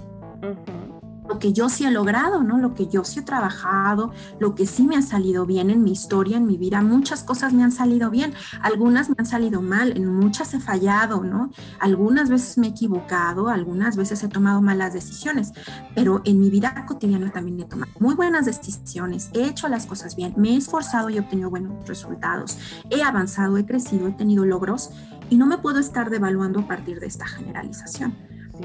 lo 1.30 1.38
que 1.38 1.52
yo 1.52 1.68
sí 1.68 1.84
he 1.84 1.92
logrado, 1.92 2.42
¿no? 2.42 2.58
Lo 2.58 2.74
que 2.74 2.88
yo 2.88 3.04
sí 3.04 3.20
he 3.20 3.22
trabajado, 3.22 4.12
lo 4.40 4.56
que 4.56 4.66
sí 4.66 4.82
me 4.82 4.96
ha 4.96 5.02
salido 5.02 5.46
bien 5.46 5.70
en 5.70 5.84
mi 5.84 5.92
historia, 5.92 6.38
en 6.38 6.46
mi 6.46 6.56
vida. 6.56 6.82
Muchas 6.82 7.22
cosas 7.22 7.52
me 7.52 7.62
han 7.62 7.70
salido 7.70 8.10
bien, 8.10 8.34
algunas 8.60 9.08
me 9.08 9.14
han 9.16 9.26
salido 9.26 9.62
mal, 9.62 9.96
en 9.96 10.12
muchas 10.12 10.54
he 10.54 10.60
fallado, 10.60 11.22
¿no? 11.22 11.52
Algunas 11.78 12.30
veces 12.30 12.58
me 12.58 12.66
he 12.66 12.70
equivocado, 12.70 13.48
algunas 13.48 13.96
veces 13.96 14.24
he 14.24 14.28
tomado 14.28 14.60
malas 14.60 14.92
decisiones, 14.92 15.52
pero 15.94 16.20
en 16.24 16.40
mi 16.40 16.50
vida 16.50 16.84
cotidiana 16.84 17.30
también 17.30 17.60
he 17.60 17.64
tomado 17.64 17.92
muy 18.00 18.16
buenas 18.16 18.44
decisiones, 18.46 19.30
he 19.32 19.44
hecho 19.44 19.68
las 19.68 19.86
cosas 19.86 20.16
bien, 20.16 20.34
me 20.36 20.54
he 20.54 20.56
esforzado 20.56 21.10
y 21.10 21.16
he 21.16 21.20
obtenido 21.20 21.48
buenos 21.48 21.86
resultados, 21.86 22.58
he 22.90 23.04
avanzado, 23.04 23.56
he 23.56 23.64
crecido, 23.64 24.08
he 24.08 24.12
tenido 24.12 24.44
logros 24.44 24.90
y 25.28 25.36
no 25.36 25.46
me 25.46 25.58
puedo 25.58 25.78
estar 25.78 26.10
devaluando 26.10 26.58
a 26.58 26.66
partir 26.66 26.98
de 26.98 27.06
esta 27.06 27.28
generalización. 27.28 28.16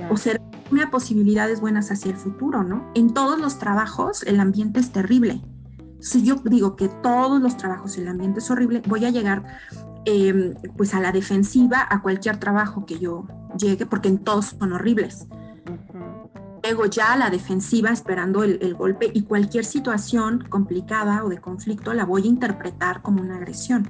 O 0.09 0.17
ser 0.17 0.41
una 0.71 0.89
posibilidades 0.89 1.61
buenas 1.61 1.91
hacia 1.91 2.11
el 2.11 2.17
futuro, 2.17 2.63
¿no? 2.63 2.91
En 2.95 3.13
todos 3.13 3.39
los 3.39 3.59
trabajos 3.59 4.23
el 4.23 4.39
ambiente 4.39 4.79
es 4.79 4.91
terrible. 4.91 5.41
Si 5.99 6.23
yo 6.23 6.35
digo 6.43 6.75
que 6.75 6.89
todos 6.89 7.41
los 7.41 7.57
trabajos 7.57 7.97
el 7.97 8.07
ambiente 8.07 8.39
es 8.39 8.49
horrible, 8.49 8.81
voy 8.87 9.05
a 9.05 9.09
llegar 9.09 9.43
em, 10.05 10.53
pues 10.77 10.93
a 10.93 10.99
la 10.99 11.11
defensiva 11.11 11.85
a 11.89 12.01
cualquier 12.01 12.37
trabajo 12.37 12.85
que 12.85 12.99
yo 12.99 13.25
llegue, 13.57 13.85
porque 13.85 14.09
en 14.09 14.19
todos 14.19 14.55
son 14.59 14.73
horribles. 14.73 15.27
Llego 16.63 16.87
ya 16.87 17.13
a 17.13 17.17
la 17.17 17.29
defensiva 17.29 17.91
esperando 17.91 18.43
el, 18.43 18.73
golpe 18.73 19.11
y 19.13 19.21
cualquier 19.23 19.65
situación 19.65 20.45
complicada 20.49 21.23
o 21.23 21.29
de 21.29 21.37
conflicto 21.39 21.93
la 21.93 22.05
voy 22.05 22.23
a 22.23 22.27
interpretar 22.27 23.03
como 23.03 23.21
una 23.21 23.35
agresión. 23.35 23.87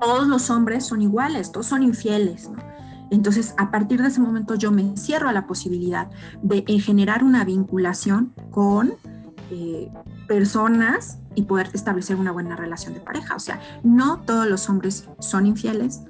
Todos 0.00 0.26
los 0.26 0.48
hombres 0.48 0.86
son 0.86 1.02
iguales, 1.02 1.52
todos 1.52 1.66
son 1.66 1.82
infieles, 1.82 2.48
¿no? 2.48 2.77
Entonces, 3.10 3.54
a 3.56 3.70
partir 3.70 4.02
de 4.02 4.08
ese 4.08 4.20
momento 4.20 4.54
yo 4.54 4.70
me 4.70 4.96
cierro 4.96 5.28
a 5.28 5.32
la 5.32 5.46
posibilidad 5.46 6.10
de 6.42 6.64
eh, 6.66 6.78
generar 6.78 7.24
una 7.24 7.44
vinculación 7.44 8.32
con 8.50 8.94
eh, 9.50 9.90
personas 10.26 11.18
y 11.34 11.42
poder 11.42 11.70
establecer 11.72 12.16
una 12.16 12.32
buena 12.32 12.56
relación 12.56 12.94
de 12.94 13.00
pareja. 13.00 13.34
O 13.34 13.40
sea, 13.40 13.60
no 13.82 14.20
todos 14.20 14.46
los 14.46 14.68
hombres 14.68 15.08
son 15.20 15.46
infieles 15.46 16.02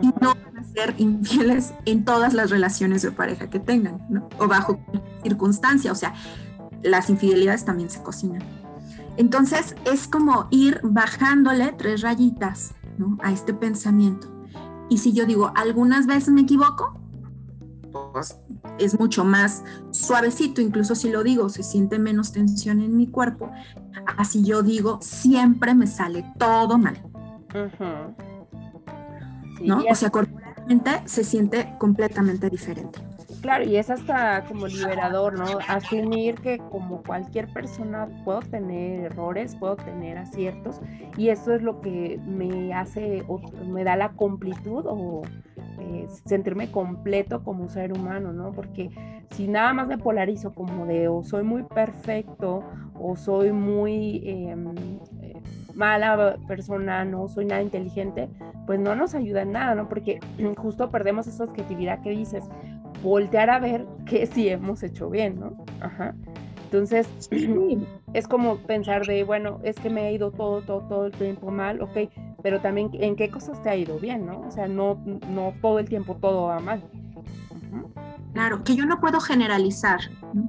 y 0.00 0.08
no 0.20 0.34
van 0.34 0.58
a 0.58 0.64
ser 0.64 0.94
infieles 0.98 1.72
en 1.86 2.04
todas 2.04 2.34
las 2.34 2.50
relaciones 2.50 3.02
de 3.02 3.10
pareja 3.10 3.50
que 3.50 3.58
tengan, 3.58 4.04
¿no? 4.08 4.28
O 4.38 4.46
bajo 4.46 4.78
circunstancia. 5.22 5.90
O 5.90 5.96
sea, 5.96 6.14
las 6.82 7.10
infidelidades 7.10 7.64
también 7.64 7.90
se 7.90 8.02
cocinan. 8.02 8.42
Entonces, 9.16 9.74
es 9.84 10.06
como 10.06 10.48
ir 10.50 10.80
bajándole 10.82 11.72
tres 11.72 12.02
rayitas 12.02 12.74
¿no? 12.98 13.16
a 13.22 13.32
este 13.32 13.54
pensamiento 13.54 14.33
y 14.88 14.98
si 14.98 15.12
yo 15.12 15.26
digo, 15.26 15.52
algunas 15.54 16.06
veces 16.06 16.30
me 16.30 16.42
equivoco, 16.42 17.00
pues 18.12 18.36
es 18.78 18.98
mucho 18.98 19.24
más 19.24 19.62
suavecito, 19.90 20.60
incluso 20.60 20.94
si 20.94 21.10
lo 21.10 21.22
digo, 21.22 21.48
se 21.48 21.62
siente 21.62 21.98
menos 21.98 22.32
tensión 22.32 22.80
en 22.80 22.96
mi 22.96 23.06
cuerpo. 23.06 23.50
Así 24.18 24.44
yo 24.44 24.62
digo, 24.62 24.98
siempre 25.00 25.74
me 25.74 25.86
sale 25.86 26.24
todo 26.38 26.78
mal. 26.78 27.00
¿No? 29.62 29.82
O 29.88 29.94
sea, 29.94 30.10
corporalmente 30.10 31.02
se 31.06 31.24
siente 31.24 31.74
completamente 31.78 32.50
diferente. 32.50 33.00
Claro, 33.44 33.64
y 33.64 33.76
es 33.76 33.90
hasta 33.90 34.42
como 34.46 34.66
liberador, 34.66 35.38
¿no? 35.38 35.44
Asumir 35.68 36.36
que 36.36 36.56
como 36.70 37.02
cualquier 37.02 37.52
persona 37.52 38.08
puedo 38.24 38.40
tener 38.40 39.00
errores, 39.00 39.54
puedo 39.56 39.76
tener 39.76 40.16
aciertos, 40.16 40.80
y 41.18 41.28
eso 41.28 41.52
es 41.52 41.60
lo 41.60 41.82
que 41.82 42.18
me 42.26 42.72
hace, 42.72 43.22
o 43.28 43.38
me 43.66 43.84
da 43.84 43.96
la 43.96 44.12
completud 44.12 44.86
o 44.88 45.20
eh, 45.78 46.06
sentirme 46.24 46.70
completo 46.70 47.44
como 47.44 47.68
ser 47.68 47.92
humano, 47.92 48.32
¿no? 48.32 48.50
Porque 48.52 48.88
si 49.32 49.46
nada 49.46 49.74
más 49.74 49.88
me 49.88 49.98
polarizo 49.98 50.54
como 50.54 50.86
de 50.86 51.08
o 51.08 51.22
soy 51.22 51.42
muy 51.42 51.64
perfecto 51.64 52.64
o 52.98 53.14
soy 53.14 53.52
muy... 53.52 54.22
Em, 54.24 54.74
mala 55.74 56.38
persona, 56.46 57.04
no 57.04 57.26
soy 57.26 57.46
nada 57.46 57.60
inteligente, 57.60 58.28
pues 58.64 58.78
no 58.78 58.94
nos 58.94 59.14
ayuda 59.16 59.42
en 59.42 59.50
nada, 59.50 59.74
¿no? 59.74 59.88
Porque 59.88 60.20
justo 60.56 60.88
perdemos 60.90 61.26
esa 61.26 61.44
objetividad 61.44 62.00
que 62.00 62.10
dices, 62.10 62.44
voltear 63.04 63.50
a 63.50 63.60
ver 63.60 63.86
que 64.06 64.26
sí 64.26 64.48
hemos 64.48 64.82
hecho 64.82 65.10
bien, 65.10 65.38
¿no? 65.38 65.64
Ajá. 65.80 66.14
Entonces, 66.64 67.06
es 68.14 68.26
como 68.26 68.56
pensar 68.56 69.06
de, 69.06 69.22
bueno, 69.22 69.60
es 69.62 69.76
que 69.76 69.90
me 69.90 70.00
ha 70.00 70.10
ido 70.10 70.32
todo, 70.32 70.62
todo, 70.62 70.80
todo 70.88 71.06
el 71.06 71.12
tiempo 71.12 71.50
mal, 71.52 71.80
ok, 71.80 72.10
pero 72.42 72.60
también 72.60 72.90
en 72.94 73.14
qué 73.14 73.30
cosas 73.30 73.62
te 73.62 73.68
ha 73.70 73.76
ido 73.76 73.98
bien, 73.98 74.26
¿no? 74.26 74.40
O 74.40 74.50
sea, 74.50 74.66
no, 74.66 75.00
no 75.28 75.54
todo 75.60 75.78
el 75.78 75.88
tiempo 75.88 76.16
todo 76.16 76.46
va 76.46 76.58
mal. 76.58 76.82
Claro, 78.32 78.64
que 78.64 78.74
yo 78.74 78.86
no 78.86 79.00
puedo 79.00 79.20
generalizar, 79.20 80.00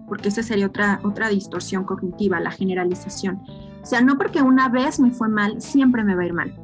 porque 0.08 0.30
esa 0.30 0.42
sería 0.42 0.66
otra, 0.66 1.00
otra 1.04 1.30
distorsión 1.30 1.84
cognitiva, 1.84 2.40
la 2.40 2.50
generalización. 2.50 3.44
O 3.84 3.86
sea, 3.86 4.02
no 4.02 4.18
porque 4.18 4.42
una 4.42 4.70
vez 4.70 5.00
me 5.00 5.12
fue 5.12 5.30
mal, 5.30 5.62
siempre 5.62 6.04
me 6.04 6.16
va 6.16 6.24
a 6.24 6.26
ir 6.26 6.34
mal. 6.34 6.56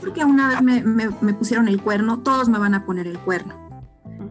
Porque 0.00 0.24
una 0.24 0.48
vez 0.48 0.62
me, 0.62 1.08
me, 1.20 1.34
pusieron 1.34 1.66
el 1.66 1.82
cuerno, 1.82 2.20
todos 2.20 2.48
me 2.48 2.58
van 2.58 2.74
a 2.74 2.84
poner 2.84 3.08
el 3.08 3.18
cuerno. 3.18 3.69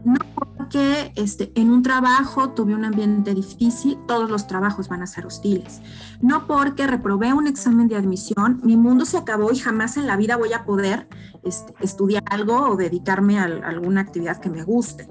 No 0.03 0.15
porque 0.35 1.11
este, 1.15 1.51
en 1.55 1.69
un 1.69 1.83
trabajo 1.83 2.51
tuve 2.51 2.73
un 2.75 2.85
ambiente 2.85 3.33
difícil, 3.33 3.97
todos 4.07 4.29
los 4.29 4.47
trabajos 4.47 4.87
van 4.87 5.01
a 5.01 5.07
ser 5.07 5.25
hostiles. 5.25 5.81
No 6.21 6.47
porque 6.47 6.87
reprobé 6.87 7.33
un 7.33 7.47
examen 7.47 7.87
de 7.87 7.95
admisión, 7.95 8.59
mi 8.63 8.77
mundo 8.77 9.05
se 9.05 9.17
acabó 9.17 9.51
y 9.51 9.57
jamás 9.57 9.97
en 9.97 10.07
la 10.07 10.17
vida 10.17 10.37
voy 10.37 10.53
a 10.53 10.65
poder 10.65 11.07
este, 11.43 11.73
estudiar 11.81 12.23
algo 12.29 12.69
o 12.69 12.75
dedicarme 12.75 13.39
a 13.39 13.43
alguna 13.43 14.01
actividad 14.01 14.39
que 14.39 14.49
me 14.49 14.63
guste. 14.63 15.07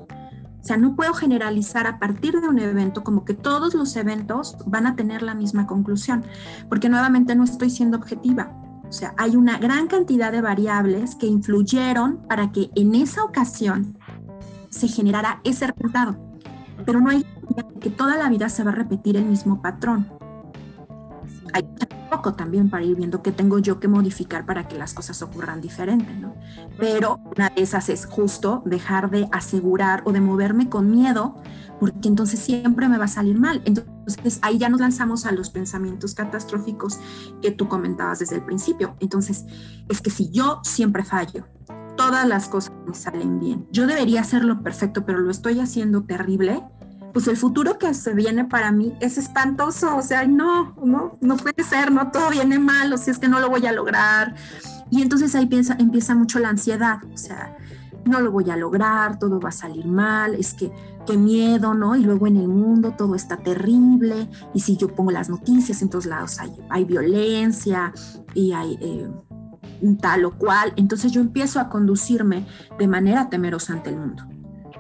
O 0.61 0.65
sea, 0.65 0.77
no 0.77 0.97
puedo 0.97 1.15
generalizar 1.15 1.87
a 1.87 1.99
partir 1.99 2.41
de 2.41 2.49
un 2.49 2.59
evento 2.59 3.05
como 3.05 3.25
que 3.25 3.35
todos 3.35 3.75
los 3.75 3.95
eventos 3.97 4.57
van 4.67 4.87
a 4.87 4.97
tener 4.97 5.23
la 5.23 5.35
misma 5.35 5.67
conclusión, 5.67 6.25
porque 6.69 6.89
nuevamente 6.89 7.35
no 7.35 7.45
estoy 7.45 7.71
siendo 7.71 7.97
objetiva. 7.97 8.53
O 8.89 8.93
sea, 8.93 9.15
hay 9.19 9.37
una 9.37 9.59
gran 9.59 9.87
cantidad 9.87 10.33
de 10.33 10.41
variables 10.41 11.15
que 11.15 11.27
influyeron 11.27 12.23
para 12.27 12.53
que 12.53 12.71
en 12.75 12.95
esa 12.95 13.23
ocasión 13.23 13.98
se 14.79 14.89
generara 14.89 15.41
ese 15.45 15.67
resultado. 15.67 16.17
Pero 16.87 17.01
no 17.01 17.11
hay 17.11 17.27
que 17.81 17.91
toda 17.91 18.17
la 18.17 18.29
vida 18.29 18.49
se 18.49 18.63
va 18.65 18.71
a 18.71 18.75
repetir 18.75 19.17
el 19.17 19.25
mismo 19.25 19.61
patrón. 19.61 20.09
Hay 21.53 21.65
poco 22.11 22.35
también 22.35 22.71
para 22.71 22.85
ir 22.85 22.97
viendo 22.97 23.23
qué 23.23 23.33
tengo 23.33 23.59
yo 23.59 23.81
que 23.81 23.89
modificar 23.89 24.47
para 24.47 24.67
que 24.67 24.79
las 24.79 24.95
cosas 24.95 25.23
ocurran 25.23 25.61
diferente, 25.61 26.13
¿no? 26.15 26.35
Pero 26.79 27.21
una 27.37 27.51
de 27.51 27.63
esas 27.63 27.89
es 27.89 28.07
justo 28.07 28.63
dejar 28.65 29.11
de 29.11 29.29
asegurar 29.33 30.03
o 30.05 30.13
de 30.13 30.21
moverme 30.21 30.69
con 30.69 30.91
miedo, 30.91 31.37
porque 31.81 32.09
entonces 32.09 32.41
siempre 32.41 32.89
me 32.89 32.99
va 32.99 33.05
a 33.05 33.09
salir 33.09 33.39
mal. 33.39 33.63
Entonces 33.65 34.39
ahí 34.43 34.59
ya 34.59 34.69
nos 34.69 34.81
lanzamos 34.81 35.27
a 35.27 35.33
los 35.33 35.51
pensamientos 35.51 36.15
catastróficos 36.15 36.99
que 37.41 37.51
tú 37.51 37.69
comentabas 37.69 38.19
desde 38.19 38.37
el 38.37 38.45
principio. 38.45 38.97
Entonces 39.01 39.45
es 39.89 40.01
que 40.01 40.11
si 40.11 40.31
yo 40.31 40.61
siempre 40.65 41.05
fallo, 41.05 41.47
todas 41.99 42.27
las 42.27 42.49
cosas 42.49 42.73
me 42.87 42.95
salen 42.95 43.41
bien, 43.41 43.67
yo 43.73 43.87
debería 43.87 44.21
hacerlo 44.21 44.63
perfecto, 44.63 45.05
pero 45.05 45.19
lo 45.19 45.31
estoy 45.33 45.59
haciendo 45.59 46.05
terrible, 46.05 46.63
pues 47.13 47.27
el 47.27 47.37
futuro 47.37 47.77
que 47.77 47.93
se 47.93 48.15
viene 48.15 48.45
para 48.45 48.71
mí 48.71 48.95
es 49.01 49.19
espantoso, 49.19 49.97
o 49.97 50.03
sea, 50.03 50.25
no, 50.25 50.77
no, 50.85 51.19
no 51.21 51.37
puede 51.37 51.65
ser, 51.65 51.91
no, 51.91 52.13
todo 52.13 52.31
viene 52.31 52.61
mal, 52.61 52.93
o 52.93 52.97
sea, 52.97 53.13
es 53.13 53.19
que 53.19 53.29
no 53.29 53.41
lo 53.41 53.51
voy 53.51 53.67
a 53.67 53.73
lograr. 53.73 54.37
Y 54.91 55.03
entonces 55.03 55.35
ahí 55.35 55.47
piensa, 55.47 55.77
empieza 55.79 56.15
mucho 56.15 56.39
la 56.39 56.51
ansiedad, 56.51 56.99
o 57.13 57.17
sea, 57.17 57.57
no 58.05 58.21
lo 58.21 58.31
voy 58.31 58.49
a 58.49 58.57
lograr, 58.57 59.19
todo 59.19 59.41
va 59.41 59.49
a 59.49 59.53
salir 59.53 59.87
mal, 59.87 60.35
es 60.35 60.55
que 60.55 60.71
qué 61.05 61.17
miedo, 61.17 61.75
¿no? 61.75 61.97
Y 61.97 62.05
luego 62.05 62.29
en 62.29 62.37
el 62.37 62.47
mundo 62.47 62.95
todo 62.97 63.17
está 63.17 63.39
terrible, 63.39 64.31
y 64.55 64.61
si 64.61 64.77
yo 64.77 64.95
pongo 64.95 65.11
las 65.11 65.29
noticias, 65.29 65.83
en 65.83 65.91
todos 65.91 66.07
lados 66.07 66.39
hay, 66.39 66.55
hay 66.71 66.85
violencia 66.85 67.93
y 68.35 68.53
hay 68.53 68.79
eh, 68.81 69.11
tal 70.01 70.25
o 70.25 70.37
cual, 70.37 70.73
entonces 70.77 71.13
yo 71.13 71.21
empiezo 71.21 71.61
a 71.61 71.69
conducirme 71.69 72.47
de 72.79 72.89
manera 72.89 73.29
temerosa 73.29 73.73
ante 73.73 73.91
el 73.91 73.97
mundo 73.97 74.25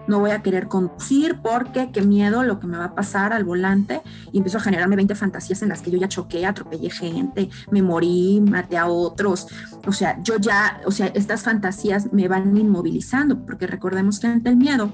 no 0.09 0.18
voy 0.18 0.30
a 0.30 0.43
querer 0.43 0.68
conducir 0.68 1.39
porque 1.41 1.93
qué 1.93 2.01
miedo 2.03 2.43
lo 2.43 2.59
que 2.59 2.66
me 2.66 2.78
va 2.78 2.86
a 2.86 2.95
pasar 2.95 3.32
al 3.32 3.45
volante 3.45 4.01
y 4.32 4.39
empiezo 4.39 4.57
a 4.57 4.62
generarme 4.62 4.97
20 4.97 5.14
fantasías 5.14 5.62
en 5.62 5.68
las 5.68 5.82
que 5.82 5.91
yo 5.91 5.99
ya 5.99 6.09
choqué, 6.09 6.47
atropellé 6.47 6.91
gente, 6.91 7.51
me 7.70 7.82
morí, 7.82 8.41
maté 8.41 8.78
a 8.78 8.86
otros. 8.86 9.47
O 9.86 9.93
sea, 9.93 10.20
yo 10.22 10.39
ya, 10.39 10.80
o 10.86 10.91
sea, 10.91 11.09
estas 11.09 11.43
fantasías 11.43 12.11
me 12.12 12.26
van 12.26 12.57
inmovilizando 12.57 13.45
porque 13.45 13.66
recordemos 13.66 14.18
que 14.18 14.28
ante 14.28 14.49
el 14.49 14.57
miedo 14.57 14.91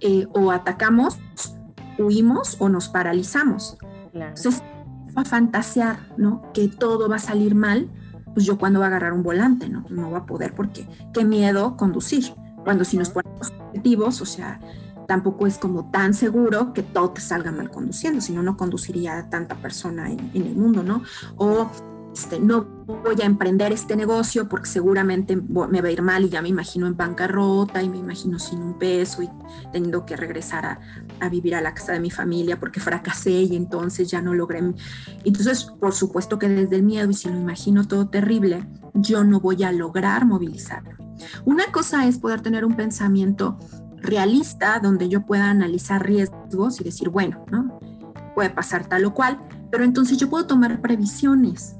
eh, 0.00 0.26
o 0.32 0.50
atacamos, 0.50 1.18
huimos 1.98 2.56
o 2.60 2.70
nos 2.70 2.88
paralizamos. 2.88 3.76
Entonces, 4.14 4.62
a 5.14 5.24
fantasear, 5.24 6.08
¿no? 6.16 6.50
Que 6.52 6.68
todo 6.68 7.08
va 7.08 7.16
a 7.16 7.20
salir 7.20 7.54
mal, 7.54 7.90
pues 8.34 8.44
yo 8.44 8.58
cuando 8.58 8.80
va 8.80 8.86
a 8.86 8.88
agarrar 8.88 9.12
un 9.12 9.22
volante, 9.22 9.68
¿no? 9.68 9.82
Pues 9.82 9.94
no 9.94 10.10
va 10.10 10.18
a 10.18 10.26
poder 10.26 10.54
porque 10.54 10.86
qué 11.12 11.24
miedo 11.24 11.76
conducir. 11.76 12.34
Cuando 12.64 12.84
si 12.84 12.96
nos 12.96 13.10
ponemos 13.10 13.52
objetivos, 13.68 14.20
o 14.20 14.26
sea, 14.26 14.58
tampoco 15.06 15.46
es 15.46 15.58
como 15.58 15.90
tan 15.90 16.14
seguro 16.14 16.72
que 16.72 16.82
todo 16.82 17.10
te 17.10 17.20
salga 17.20 17.52
mal 17.52 17.70
conduciendo, 17.70 18.20
si 18.20 18.32
no, 18.32 18.42
no 18.42 18.56
conduciría 18.56 19.18
a 19.18 19.30
tanta 19.30 19.54
persona 19.54 20.10
en, 20.10 20.30
el 20.34 20.56
mundo, 20.56 20.82
¿no? 20.82 21.02
O 21.36 21.70
este, 22.14 22.38
no 22.38 22.64
voy 22.86 23.20
a 23.20 23.24
emprender 23.24 23.72
este 23.72 23.96
negocio 23.96 24.48
porque 24.48 24.68
seguramente 24.68 25.34
me 25.34 25.80
va 25.80 25.88
a 25.88 25.90
ir 25.90 26.00
mal 26.00 26.24
y 26.24 26.28
ya 26.28 26.42
me 26.42 26.48
imagino 26.48 26.86
en 26.86 26.96
bancarrota 26.96 27.82
y 27.82 27.88
me 27.88 27.98
imagino 27.98 28.38
sin 28.38 28.62
un 28.62 28.78
peso 28.78 29.24
y 29.24 29.30
teniendo 29.72 30.06
que 30.06 30.14
regresar 30.16 30.78
a, 31.18 31.28
vivir 31.28 31.56
a 31.56 31.60
la 31.60 31.74
casa 31.74 31.92
de 31.92 31.98
mi 31.98 32.12
familia 32.12 32.60
porque 32.60 32.78
fracasé 32.78 33.32
y 33.32 33.56
entonces 33.56 34.08
ya 34.08 34.22
no 34.22 34.32
logré. 34.32 34.60
Entonces, 35.24 35.64
por 35.64 35.92
supuesto 35.92 36.38
que 36.38 36.48
desde 36.48 36.76
el 36.76 36.84
miedo 36.84 37.10
y 37.10 37.14
si 37.14 37.28
lo 37.28 37.36
imagino 37.36 37.84
todo 37.88 38.06
terrible, 38.06 38.64
yo 38.94 39.24
no 39.24 39.40
voy 39.40 39.64
a 39.64 39.72
lograr 39.72 40.24
movilizarme. 40.24 40.96
Una 41.44 41.66
cosa 41.72 42.06
es 42.06 42.18
poder 42.18 42.42
tener 42.42 42.64
un 42.64 42.76
pensamiento 42.76 43.58
realista 43.96 44.78
donde 44.78 45.08
yo 45.08 45.26
pueda 45.26 45.50
analizar 45.50 46.06
riesgos 46.06 46.80
y 46.80 46.84
decir, 46.84 47.08
bueno, 47.08 47.44
¿no? 47.50 47.76
Puede 48.36 48.50
pasar 48.50 48.86
tal 48.86 49.04
o 49.04 49.14
cual, 49.14 49.40
pero 49.72 49.82
entonces 49.82 50.16
yo 50.16 50.30
puedo 50.30 50.46
tomar 50.46 50.80
previsiones 50.80 51.74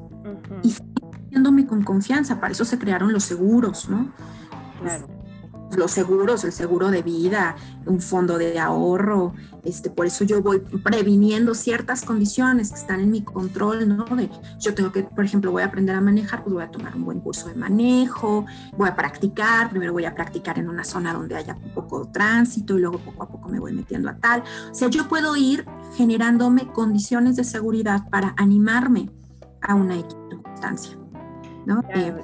y 0.63 0.71
sintiéndome 0.71 1.67
con 1.67 1.83
confianza. 1.83 2.41
Para 2.41 2.53
eso 2.53 2.65
se 2.65 2.79
crearon 2.79 3.13
los 3.13 3.25
seguros, 3.25 3.89
¿no? 3.89 4.13
Claro 4.81 5.15
los 5.77 5.91
seguros, 5.91 6.45
el 6.45 6.53
seguro 6.53 6.91
de 6.91 7.03
vida, 7.03 7.57
un 7.87 8.01
fondo 8.01 8.39
de 8.39 8.59
ahorro, 8.59 9.35
este, 9.65 9.91
por 9.91 10.07
eso 10.07 10.25
yo 10.25 10.43
voy 10.43 10.61
previniendo 10.61 11.55
ciertas 11.55 12.05
condiciones 12.05 12.71
que 12.71 12.79
están 12.79 13.01
en 13.01 13.11
mi 13.11 13.23
control, 13.23 13.89
¿no? 13.89 14.05
De, 14.05 14.31
yo 14.61 14.75
tengo 14.75 14.93
que, 14.93 15.03
por 15.03 15.25
ejemplo, 15.25 15.51
voy 15.53 15.63
a 15.63 15.67
aprender 15.67 15.97
a 15.97 16.01
manejar, 16.01 16.43
pues 16.43 16.55
voy 16.55 16.63
a 16.63 16.71
tomar 16.71 16.95
un 16.95 17.05
buen 17.05 17.21
curso 17.21 17.49
de 17.49 17.55
manejo, 17.55 18.47
voy 18.77 18.89
a 18.89 18.95
practicar, 18.95 19.71
primero 19.71 19.93
voy 19.93 20.05
a 20.05 20.15
practicar 20.15 20.59
en 20.59 20.69
una 20.69 20.85
zona 20.85 21.13
donde 21.13 21.37
haya 21.37 21.55
un 21.55 21.73
poco 21.73 22.05
de 22.05 22.13
tránsito 22.13 22.77
y 22.77 22.81
luego 22.81 22.99
poco 22.99 23.23
a 23.23 23.29
poco 23.29 23.49
me 23.49 23.59
voy 23.59 23.73
metiendo 23.73 24.09
a 24.11 24.17
tal. 24.17 24.43
O 24.71 24.75
sea, 24.75 24.89
yo 24.89 25.09
puedo 25.09 25.37
ir 25.37 25.65
generándome 25.97 26.67
condiciones 26.73 27.37
de 27.37 27.45
seguridad 27.45 28.09
para 28.11 28.35
animarme 28.37 29.11
a 29.67 29.75
una 29.75 29.95
circunstancia, 29.95 30.97
¿no? 31.67 31.83
Eh, 31.95 32.15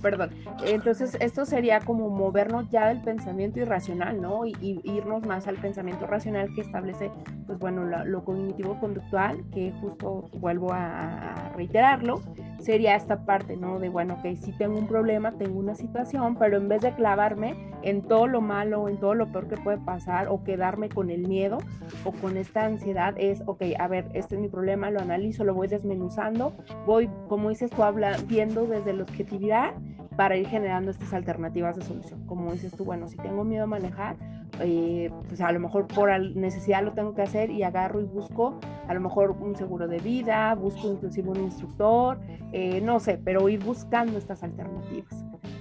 perdón. 0.00 0.30
Entonces, 0.64 1.16
esto 1.20 1.44
sería 1.44 1.80
como 1.80 2.08
movernos 2.10 2.68
ya 2.70 2.88
del 2.88 3.00
pensamiento 3.00 3.60
irracional, 3.60 4.20
¿no? 4.20 4.46
Y, 4.46 4.80
irnos 4.84 5.24
más 5.26 5.46
al 5.46 5.56
pensamiento 5.56 6.06
racional 6.06 6.52
que 6.54 6.60
establece, 6.62 7.10
pues 7.46 7.58
bueno, 7.58 7.84
lo 7.84 8.24
cognitivo-conductual, 8.24 9.44
que 9.52 9.72
justo 9.80 10.28
vuelvo 10.34 10.72
a, 10.72 11.52
reiterarlo, 11.54 12.20
sería 12.66 12.96
esta 12.96 13.24
parte, 13.24 13.56
¿no? 13.56 13.78
De, 13.78 13.88
bueno, 13.88 14.18
que 14.20 14.34
si 14.36 14.50
tengo 14.50 14.76
un 14.76 14.88
problema, 14.88 15.30
tengo 15.30 15.56
una 15.60 15.76
situación, 15.76 16.34
pero 16.34 16.56
en 16.56 16.68
vez 16.68 16.82
de 16.82 16.92
clavarme 16.92 17.54
en 17.82 18.02
todo 18.02 18.26
lo 18.26 18.40
malo, 18.40 18.88
en 18.88 18.98
todo 18.98 19.14
lo 19.14 19.30
peor 19.30 19.46
que 19.46 19.56
puede 19.56 19.78
pasar, 19.78 20.26
o 20.28 20.42
quedarme 20.42 20.88
con 20.88 21.10
el 21.10 21.28
miedo 21.28 21.58
o 22.04 22.10
con 22.10 22.36
esta 22.36 22.64
ansiedad, 22.64 23.14
es, 23.18 23.44
ok, 23.46 23.62
a 23.78 23.86
ver, 23.86 24.06
este 24.14 24.34
es 24.34 24.40
mi 24.40 24.48
problema, 24.48 24.90
lo 24.90 25.00
analizo, 25.00 25.44
lo 25.44 25.54
voy 25.54 25.68
desmenuzando, 25.68 26.54
voy, 26.84 27.08
como 27.28 27.50
dices 27.50 27.70
tú, 27.70 27.84
habla, 27.84 28.16
viendo 28.26 28.66
desde 28.66 28.92
la 28.92 29.04
objetividad 29.04 29.74
para 30.16 30.36
ir 30.36 30.48
generando 30.48 30.90
estas 30.90 31.12
alternativas 31.14 31.76
de 31.76 31.82
solución. 31.82 32.26
Como 32.26 32.50
dices 32.50 32.72
tú, 32.72 32.84
bueno, 32.84 33.06
si 33.06 33.16
tengo 33.16 33.44
miedo 33.44 33.64
a 33.64 33.68
manejar, 33.68 34.16
eh, 34.60 35.10
pues 35.28 35.40
a 35.40 35.52
lo 35.52 35.60
mejor 35.60 35.86
por 35.86 36.08
necesidad 36.34 36.82
lo 36.82 36.92
tengo 36.94 37.14
que 37.14 37.22
hacer 37.22 37.50
y 37.50 37.62
agarro 37.62 38.00
y 38.00 38.04
busco 38.04 38.58
a 38.88 38.94
lo 38.94 39.00
mejor 39.00 39.30
un 39.30 39.56
seguro 39.56 39.88
de 39.88 39.98
vida, 39.98 40.54
busco 40.54 40.88
inclusive 40.88 41.28
un 41.28 41.42
instructor, 41.44 42.18
eh, 42.52 42.80
no 42.80 43.00
sé, 43.00 43.20
pero 43.22 43.48
ir 43.48 43.62
buscando 43.64 44.18
estas 44.18 44.42
alternativas. 44.42 45.12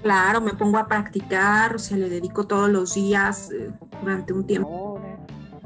Claro, 0.01 0.41
me 0.41 0.53
pongo 0.53 0.78
a 0.78 0.88
practicar, 0.88 1.76
o 1.76 1.80
sea, 1.80 1.97
le 1.97 2.09
dedico 2.09 2.45
todos 2.45 2.69
los 2.69 2.93
días 2.93 3.51
eh, 3.51 3.71
durante 4.01 4.34
un 4.34 4.45
tiempo. 4.45 4.99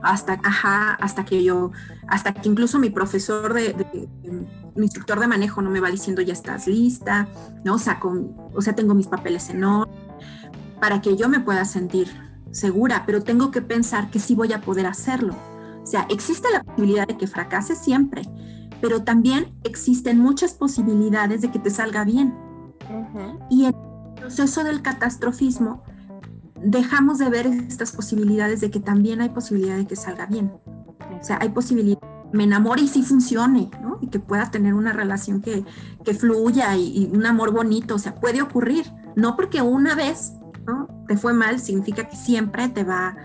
Hasta, 0.01 0.39
ajá, 0.45 0.93
hasta 0.95 1.25
que 1.25 1.43
yo, 1.43 1.71
hasta 2.07 2.33
que 2.33 2.47
incluso 2.47 2.79
mi 2.79 2.89
profesor 2.89 3.53
de 3.53 3.75
mi 4.75 4.85
instructor 4.85 5.19
de 5.19 5.27
manejo 5.27 5.61
no 5.61 5.69
me 5.69 5.81
va 5.81 5.89
diciendo 5.89 6.21
ya 6.21 6.33
estás 6.33 6.67
lista, 6.67 7.27
¿no? 7.65 7.75
O 7.75 7.79
sea, 7.79 7.99
o 8.53 8.61
sea 8.61 8.73
tengo 8.73 8.93
mis 8.93 9.07
papeles 9.07 9.49
en 9.49 9.63
orden, 9.63 9.93
para 10.79 11.01
que 11.01 11.17
yo 11.17 11.27
me 11.27 11.41
pueda 11.41 11.65
sentir 11.65 12.07
segura, 12.51 13.03
pero 13.05 13.21
tengo 13.21 13.51
que 13.51 13.61
pensar 13.61 14.09
que 14.09 14.19
sí 14.19 14.35
voy 14.35 14.53
a 14.53 14.61
poder 14.61 14.85
hacerlo. 14.85 15.35
O 15.89 15.91
sea, 15.91 16.05
existe 16.11 16.47
la 16.53 16.63
posibilidad 16.63 17.07
de 17.07 17.17
que 17.17 17.25
fracase 17.25 17.75
siempre, 17.75 18.21
pero 18.79 19.01
también 19.01 19.55
existen 19.63 20.19
muchas 20.19 20.53
posibilidades 20.53 21.41
de 21.41 21.49
que 21.49 21.57
te 21.57 21.71
salga 21.71 22.03
bien. 22.03 22.37
Y 23.49 23.65
en 23.65 23.73
el 23.73 24.13
proceso 24.21 24.63
del 24.63 24.83
catastrofismo, 24.83 25.81
dejamos 26.63 27.17
de 27.17 27.31
ver 27.31 27.47
estas 27.47 27.91
posibilidades 27.91 28.61
de 28.61 28.69
que 28.69 28.79
también 28.79 29.19
hay 29.19 29.29
posibilidad 29.29 29.77
de 29.77 29.87
que 29.87 29.95
salga 29.95 30.27
bien. 30.27 30.51
O 31.19 31.23
sea, 31.23 31.39
hay 31.41 31.49
posibilidad 31.49 31.97
me 32.33 32.43
enamore 32.43 32.83
y 32.83 32.87
sí 32.87 33.01
funcione, 33.01 33.71
¿no? 33.81 33.97
Y 33.99 34.09
que 34.09 34.19
pueda 34.19 34.51
tener 34.51 34.75
una 34.75 34.93
relación 34.93 35.41
que, 35.41 35.65
que 36.05 36.13
fluya 36.13 36.77
y, 36.77 37.09
un 37.11 37.25
amor 37.25 37.51
bonito, 37.51 37.95
o 37.95 37.97
sea, 37.97 38.13
puede 38.13 38.43
ocurrir. 38.43 38.85
No 39.15 39.35
porque 39.35 39.63
una 39.63 39.95
vez 39.95 40.33
¿no? 40.67 40.87
te 41.07 41.17
fue 41.17 41.33
mal, 41.33 41.59
significa 41.59 42.07
que 42.07 42.15
siempre 42.15 42.69
te 42.69 42.83
va, 42.83 43.15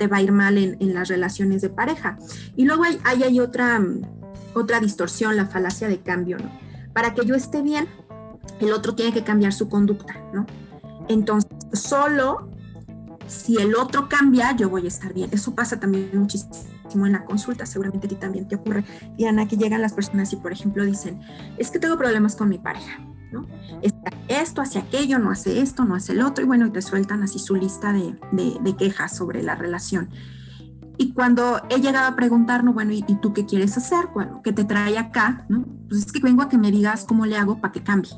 te 0.00 0.06
va 0.06 0.16
a 0.16 0.22
ir 0.22 0.32
mal 0.32 0.56
en, 0.56 0.78
en 0.80 0.94
las 0.94 1.08
relaciones 1.08 1.60
de 1.60 1.68
pareja. 1.68 2.16
Y 2.56 2.64
luego 2.64 2.84
hay, 2.84 2.98
hay, 3.04 3.22
hay, 3.22 3.38
otra, 3.38 3.78
otra 4.54 4.80
distorsión, 4.80 5.36
la 5.36 5.44
falacia 5.44 5.88
de 5.88 6.00
cambio, 6.00 6.38
¿no? 6.38 6.50
Para 6.94 7.12
que 7.12 7.26
yo 7.26 7.34
esté 7.34 7.60
bien, 7.60 7.86
el 8.60 8.72
otro 8.72 8.94
tiene 8.94 9.12
que 9.12 9.22
cambiar 9.24 9.52
su 9.52 9.68
conducta, 9.68 10.16
¿no? 10.32 10.46
Entonces, 11.10 11.50
solo 11.74 12.48
si 13.26 13.58
el 13.58 13.74
otro 13.74 14.08
cambia, 14.08 14.56
yo 14.56 14.70
voy 14.70 14.86
a 14.86 14.88
estar 14.88 15.12
bien. 15.12 15.28
Eso 15.32 15.54
pasa 15.54 15.78
también 15.78 16.08
muchísimo 16.14 17.04
en 17.04 17.12
la 17.12 17.26
consulta, 17.26 17.66
seguramente 17.66 18.06
a 18.06 18.08
ti 18.08 18.16
también 18.16 18.48
te 18.48 18.56
ocurre, 18.56 18.84
Diana, 19.18 19.46
que 19.46 19.58
llegan 19.58 19.82
las 19.82 19.92
personas 19.92 20.32
y, 20.32 20.36
por 20.36 20.50
ejemplo, 20.50 20.82
dicen, 20.82 21.20
es 21.58 21.70
que 21.70 21.78
tengo 21.78 21.98
problemas 21.98 22.36
con 22.36 22.48
mi 22.48 22.56
pareja, 22.56 22.98
¿no? 23.32 23.46
esto, 24.28 24.60
hace 24.60 24.78
aquello, 24.78 25.18
no 25.18 25.30
hace 25.30 25.60
esto, 25.60 25.84
no 25.84 25.94
hace 25.94 26.12
el 26.12 26.22
otro, 26.22 26.44
y 26.44 26.46
bueno, 26.46 26.66
y 26.66 26.70
te 26.70 26.82
sueltan 26.82 27.22
así 27.22 27.38
su 27.38 27.54
lista 27.54 27.92
de, 27.92 28.16
de, 28.32 28.76
quejas 28.76 29.16
sobre 29.16 29.42
la 29.42 29.54
relación. 29.54 30.10
Y 30.98 31.12
cuando 31.12 31.62
he 31.70 31.80
llegado 31.80 32.08
a 32.08 32.16
preguntar, 32.16 32.62
bueno, 32.62 32.92
¿y, 32.92 33.02
tú 33.02 33.32
qué 33.32 33.46
quieres 33.46 33.76
hacer? 33.76 34.08
Bueno, 34.12 34.42
¿qué 34.44 34.52
te 34.52 34.64
trae 34.64 34.98
acá? 34.98 35.46
¿no? 35.48 35.64
Pues 35.88 36.06
es 36.06 36.12
que 36.12 36.20
vengo 36.20 36.42
a 36.42 36.48
que 36.48 36.58
me 36.58 36.70
digas 36.70 37.04
cómo 37.04 37.26
le 37.26 37.36
hago 37.36 37.60
para 37.60 37.72
que 37.72 37.82
cambie 37.82 38.12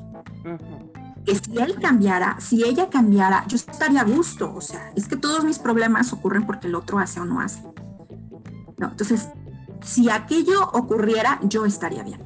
que 1.24 1.36
si 1.36 1.58
él 1.58 1.76
cambiara, 1.80 2.36
si 2.40 2.64
ella 2.64 2.90
cambiara, 2.90 3.44
yo 3.46 3.56
estaría 3.56 4.00
a 4.00 4.04
gusto. 4.04 4.52
O 4.54 4.60
sea, 4.60 4.92
es 4.96 5.06
que 5.06 5.16
todos 5.16 5.44
mis 5.44 5.58
problemas 5.58 6.12
ocurren 6.12 6.46
porque 6.46 6.66
el 6.66 6.74
otro 6.74 6.98
hace 6.98 7.20
o 7.20 7.24
no 7.24 7.40
hace. 7.40 7.62
No, 8.78 8.88
entonces, 8.88 9.28
si 9.82 10.10
aquello 10.10 10.68
ocurriera, 10.72 11.38
yo 11.42 11.64
estaría 11.64 12.02
bien. 12.02 12.20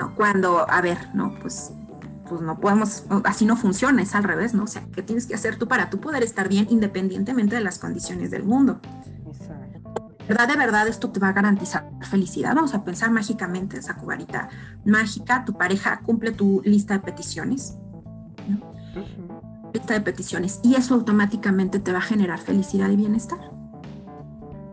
No, 0.00 0.14
cuando, 0.14 0.64
a 0.66 0.80
ver, 0.80 0.96
no, 1.12 1.34
pues, 1.42 1.72
pues 2.26 2.40
no 2.40 2.58
podemos, 2.58 3.04
así 3.24 3.44
no 3.44 3.54
funciona, 3.54 4.00
es 4.00 4.14
al 4.14 4.24
revés, 4.24 4.54
¿no? 4.54 4.62
O 4.62 4.66
sea, 4.66 4.82
¿qué 4.94 5.02
tienes 5.02 5.26
que 5.26 5.34
hacer 5.34 5.56
tú 5.56 5.68
para 5.68 5.90
tú 5.90 6.00
poder 6.00 6.22
estar 6.22 6.48
bien 6.48 6.66
independientemente 6.70 7.56
de 7.56 7.60
las 7.60 7.78
condiciones 7.78 8.30
del 8.30 8.44
mundo? 8.44 8.80
verdad, 10.26 10.48
de 10.48 10.56
verdad 10.56 10.88
esto 10.88 11.10
te 11.10 11.20
va 11.20 11.28
a 11.28 11.32
garantizar 11.34 11.90
felicidad. 12.08 12.54
Vamos 12.54 12.72
a 12.72 12.82
pensar 12.82 13.10
mágicamente 13.10 13.76
esa 13.76 13.94
cubarita 13.94 14.48
mágica. 14.86 15.44
Tu 15.44 15.52
pareja 15.52 16.00
cumple 16.00 16.32
tu 16.32 16.62
lista 16.64 16.94
de 16.94 17.00
peticiones. 17.00 17.76
Lista 19.74 19.92
de 19.92 20.00
peticiones. 20.00 20.60
Y 20.62 20.76
eso 20.76 20.94
automáticamente 20.94 21.78
te 21.78 21.92
va 21.92 21.98
a 21.98 22.02
generar 22.02 22.38
felicidad 22.38 22.88
y 22.88 22.96
bienestar. 22.96 23.38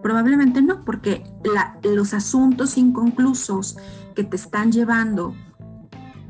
Probablemente 0.01 0.61
no, 0.61 0.85
porque 0.85 1.25
los 1.83 2.13
asuntos 2.13 2.77
inconclusos 2.77 3.77
que 4.17 4.23
te 4.23 4.35
están 4.35 4.71
llevando 4.71 5.35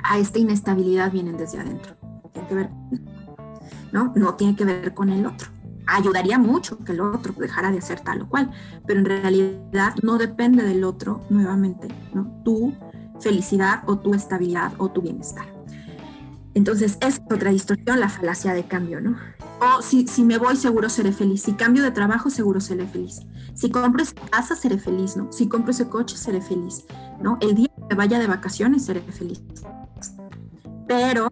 a 0.03 0.17
esta 0.17 0.39
inestabilidad 0.39 1.09
vienen 1.09 1.37
desde 1.37 1.57
adentro. 1.57 1.95
Tiene 2.33 2.47
que 2.49 2.55
ver, 2.55 2.69
¿no? 3.93 4.11
No 4.13 4.33
tiene 4.35 4.57
que 4.57 4.65
ver 4.65 4.93
con 4.93 5.09
el 5.09 5.25
otro 5.25 5.47
ayudaría 5.87 6.37
mucho 6.37 6.83
que 6.83 6.91
el 6.91 6.99
otro 6.99 7.33
dejara 7.37 7.71
de 7.71 7.77
hacer 7.77 8.01
tal 8.01 8.23
o 8.23 8.27
cual, 8.27 8.51
pero 8.85 8.99
en 8.99 9.05
realidad 9.05 9.95
no 10.03 10.17
depende 10.17 10.63
del 10.63 10.83
otro 10.83 11.21
nuevamente, 11.29 11.87
¿no? 12.13 12.41
Tu 12.43 12.75
felicidad 13.21 13.83
o 13.87 13.97
tu 13.97 14.13
estabilidad 14.13 14.73
o 14.79 14.91
tu 14.91 15.01
bienestar. 15.01 15.45
Entonces, 16.53 16.97
es 17.01 17.21
otra 17.31 17.51
distorsión, 17.51 18.01
la 18.01 18.09
falacia 18.09 18.53
de 18.53 18.67
cambio, 18.67 18.99
¿no? 18.99 19.15
O 19.61 19.81
si, 19.81 20.07
si 20.07 20.23
me 20.23 20.37
voy, 20.37 20.55
seguro 20.55 20.89
seré 20.89 21.11
feliz. 21.11 21.43
Si 21.43 21.53
cambio 21.53 21.83
de 21.83 21.91
trabajo, 21.91 22.29
seguro 22.29 22.59
seré 22.59 22.85
feliz. 22.85 23.21
Si 23.53 23.69
compro 23.69 24.03
esa 24.03 24.15
casa, 24.29 24.55
seré 24.55 24.77
feliz, 24.77 25.15
¿no? 25.15 25.31
Si 25.31 25.47
compro 25.47 25.71
ese 25.71 25.87
coche, 25.87 26.17
seré 26.17 26.41
feliz, 26.41 26.85
¿no? 27.21 27.37
El 27.41 27.55
día 27.55 27.66
que 27.89 27.95
vaya 27.95 28.19
de 28.19 28.27
vacaciones, 28.27 28.85
seré 28.85 29.01
feliz. 29.01 29.41
Pero 30.87 31.29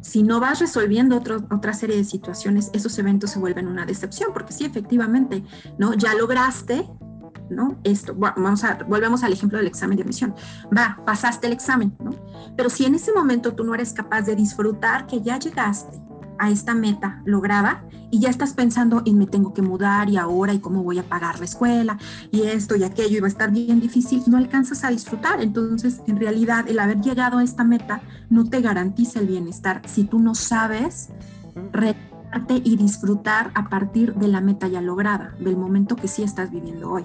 si 0.00 0.22
no 0.22 0.40
vas 0.40 0.60
resolviendo 0.60 1.16
otra 1.50 1.72
serie 1.74 1.96
de 1.96 2.04
situaciones, 2.04 2.70
esos 2.72 2.98
eventos 2.98 3.30
se 3.30 3.38
vuelven 3.38 3.68
una 3.68 3.86
decepción, 3.86 4.30
porque 4.32 4.52
sí, 4.52 4.64
efectivamente, 4.64 5.44
¿no? 5.78 5.94
Ya 5.94 6.14
lograste, 6.14 6.88
¿no? 7.50 7.78
Esto, 7.84 8.14
vamos 8.14 8.64
a, 8.64 8.78
volvemos 8.86 9.22
al 9.22 9.32
ejemplo 9.32 9.58
del 9.58 9.66
examen 9.66 9.96
de 9.96 10.02
admisión. 10.02 10.34
Va, 10.76 11.00
pasaste 11.04 11.46
el 11.46 11.52
examen, 11.52 11.96
¿no? 12.00 12.12
Pero 12.56 12.70
si 12.70 12.84
en 12.84 12.94
ese 12.94 13.12
momento 13.12 13.54
tú 13.54 13.64
no 13.64 13.74
eres 13.74 13.92
capaz 13.92 14.22
de 14.22 14.36
disfrutar 14.36 15.06
que 15.06 15.20
ya 15.20 15.38
llegaste, 15.38 16.03
a 16.38 16.50
esta 16.50 16.74
meta 16.74 17.22
lograda 17.24 17.84
y 18.10 18.20
ya 18.20 18.30
estás 18.30 18.52
pensando 18.52 19.02
en 19.06 19.18
me 19.18 19.26
tengo 19.26 19.52
que 19.52 19.62
mudar 19.62 20.08
y 20.08 20.16
ahora 20.16 20.54
y 20.54 20.60
cómo 20.60 20.82
voy 20.82 20.98
a 20.98 21.02
pagar 21.02 21.38
la 21.38 21.44
escuela 21.44 21.98
y 22.30 22.42
esto 22.42 22.76
y 22.76 22.84
aquello 22.84 23.18
y 23.18 23.20
va 23.20 23.26
a 23.26 23.30
estar 23.30 23.50
bien 23.50 23.80
difícil, 23.80 24.22
no 24.26 24.36
alcanzas 24.36 24.84
a 24.84 24.90
disfrutar. 24.90 25.40
Entonces, 25.40 26.00
en 26.06 26.18
realidad, 26.18 26.68
el 26.68 26.78
haber 26.78 27.00
llegado 27.00 27.38
a 27.38 27.44
esta 27.44 27.64
meta 27.64 28.02
no 28.30 28.44
te 28.44 28.60
garantiza 28.60 29.20
el 29.20 29.26
bienestar 29.26 29.82
si 29.86 30.04
tú 30.04 30.18
no 30.18 30.34
sabes 30.34 31.08
retarte 31.72 32.60
y 32.62 32.76
disfrutar 32.76 33.50
a 33.54 33.68
partir 33.68 34.14
de 34.14 34.28
la 34.28 34.40
meta 34.40 34.68
ya 34.68 34.80
lograda, 34.80 35.34
del 35.40 35.56
momento 35.56 35.96
que 35.96 36.08
sí 36.08 36.22
estás 36.22 36.50
viviendo 36.50 36.90
hoy. 36.90 37.04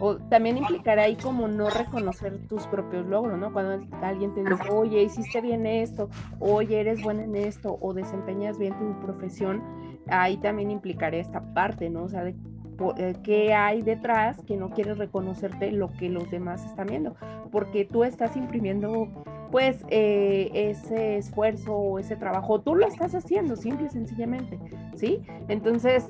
O 0.00 0.16
también 0.16 0.58
implicará 0.58 1.02
ahí 1.02 1.16
como 1.16 1.48
no 1.48 1.70
reconocer 1.70 2.38
tus 2.46 2.66
propios 2.68 3.06
logros, 3.06 3.38
¿no? 3.38 3.52
Cuando 3.52 3.84
alguien 4.02 4.32
te 4.34 4.44
dice, 4.44 4.70
oye, 4.70 5.02
hiciste 5.02 5.40
bien 5.40 5.66
esto, 5.66 6.08
oye, 6.38 6.80
eres 6.80 7.02
buena 7.02 7.24
en 7.24 7.34
esto, 7.34 7.78
o 7.80 7.92
desempeñas 7.92 8.58
bien 8.58 8.78
tu 8.78 8.98
profesión, 9.00 9.62
ahí 10.08 10.36
también 10.36 10.70
implicará 10.70 11.16
esta 11.16 11.40
parte, 11.52 11.90
¿no? 11.90 12.04
O 12.04 12.08
sea, 12.08 12.22
de 12.22 12.34
eh, 12.96 13.14
qué 13.24 13.54
hay 13.54 13.82
detrás 13.82 14.40
que 14.44 14.56
no 14.56 14.70
quieres 14.70 14.98
reconocerte 14.98 15.72
lo 15.72 15.88
que 15.88 16.08
los 16.08 16.30
demás 16.30 16.64
están 16.64 16.86
viendo, 16.86 17.16
porque 17.50 17.84
tú 17.84 18.04
estás 18.04 18.36
imprimiendo 18.36 19.08
pues 19.50 19.84
eh, 19.88 20.50
ese 20.52 21.16
esfuerzo 21.16 21.74
o 21.74 21.98
ese 21.98 22.14
trabajo, 22.16 22.60
tú 22.60 22.74
lo 22.74 22.86
estás 22.86 23.14
haciendo, 23.14 23.56
simple 23.56 23.86
y 23.86 23.90
sencillamente, 23.90 24.60
¿sí? 24.94 25.22
Entonces, 25.48 26.08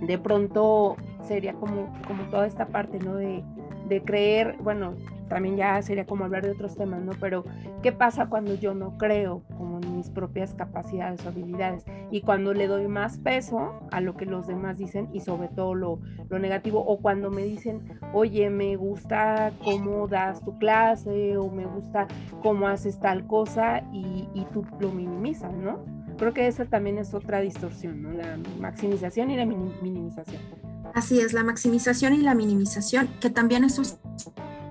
de 0.00 0.18
pronto 0.18 0.96
sería 1.28 1.52
como, 1.54 1.92
como 2.06 2.24
toda 2.24 2.46
esta 2.46 2.66
parte, 2.66 2.98
¿no? 2.98 3.14
De, 3.14 3.44
de 3.88 4.02
creer, 4.02 4.56
bueno, 4.60 4.94
también 5.28 5.56
ya 5.56 5.80
sería 5.82 6.06
como 6.06 6.24
hablar 6.24 6.44
de 6.44 6.50
otros 6.50 6.76
temas, 6.76 7.02
¿no? 7.02 7.12
Pero, 7.20 7.44
¿qué 7.82 7.92
pasa 7.92 8.28
cuando 8.28 8.54
yo 8.54 8.74
no 8.74 8.96
creo 8.98 9.42
como 9.56 9.78
en 9.80 9.96
mis 9.96 10.10
propias 10.10 10.54
capacidades 10.54 11.24
o 11.24 11.28
habilidades? 11.28 11.84
Y 12.10 12.22
cuando 12.22 12.54
le 12.54 12.66
doy 12.66 12.88
más 12.88 13.18
peso 13.18 13.74
a 13.90 14.00
lo 14.00 14.16
que 14.16 14.26
los 14.26 14.46
demás 14.46 14.78
dicen 14.78 15.08
y 15.12 15.20
sobre 15.20 15.48
todo 15.48 15.74
lo, 15.74 16.00
lo 16.28 16.38
negativo, 16.38 16.84
o 16.84 16.98
cuando 16.98 17.30
me 17.30 17.42
dicen, 17.42 17.98
oye, 18.12 18.50
me 18.50 18.76
gusta 18.76 19.52
cómo 19.64 20.08
das 20.08 20.42
tu 20.42 20.58
clase, 20.58 21.36
o 21.36 21.50
me 21.50 21.66
gusta 21.66 22.06
cómo 22.42 22.68
haces 22.68 22.98
tal 22.98 23.26
cosa, 23.26 23.82
y, 23.92 24.28
y 24.34 24.46
tú 24.52 24.64
lo 24.80 24.90
minimizas, 24.90 25.52
¿no? 25.52 25.78
Creo 26.16 26.32
que 26.32 26.48
esa 26.48 26.64
también 26.64 26.98
es 26.98 27.14
otra 27.14 27.40
distorsión, 27.40 28.02
¿no? 28.02 28.12
La 28.12 28.38
maximización 28.58 29.30
y 29.30 29.36
la 29.36 29.46
minimización. 29.46 30.67
Así 30.94 31.20
es, 31.20 31.32
la 31.32 31.44
maximización 31.44 32.14
y 32.14 32.18
la 32.18 32.34
minimización, 32.34 33.08
que 33.20 33.30
también 33.30 33.64
eso 33.64 33.82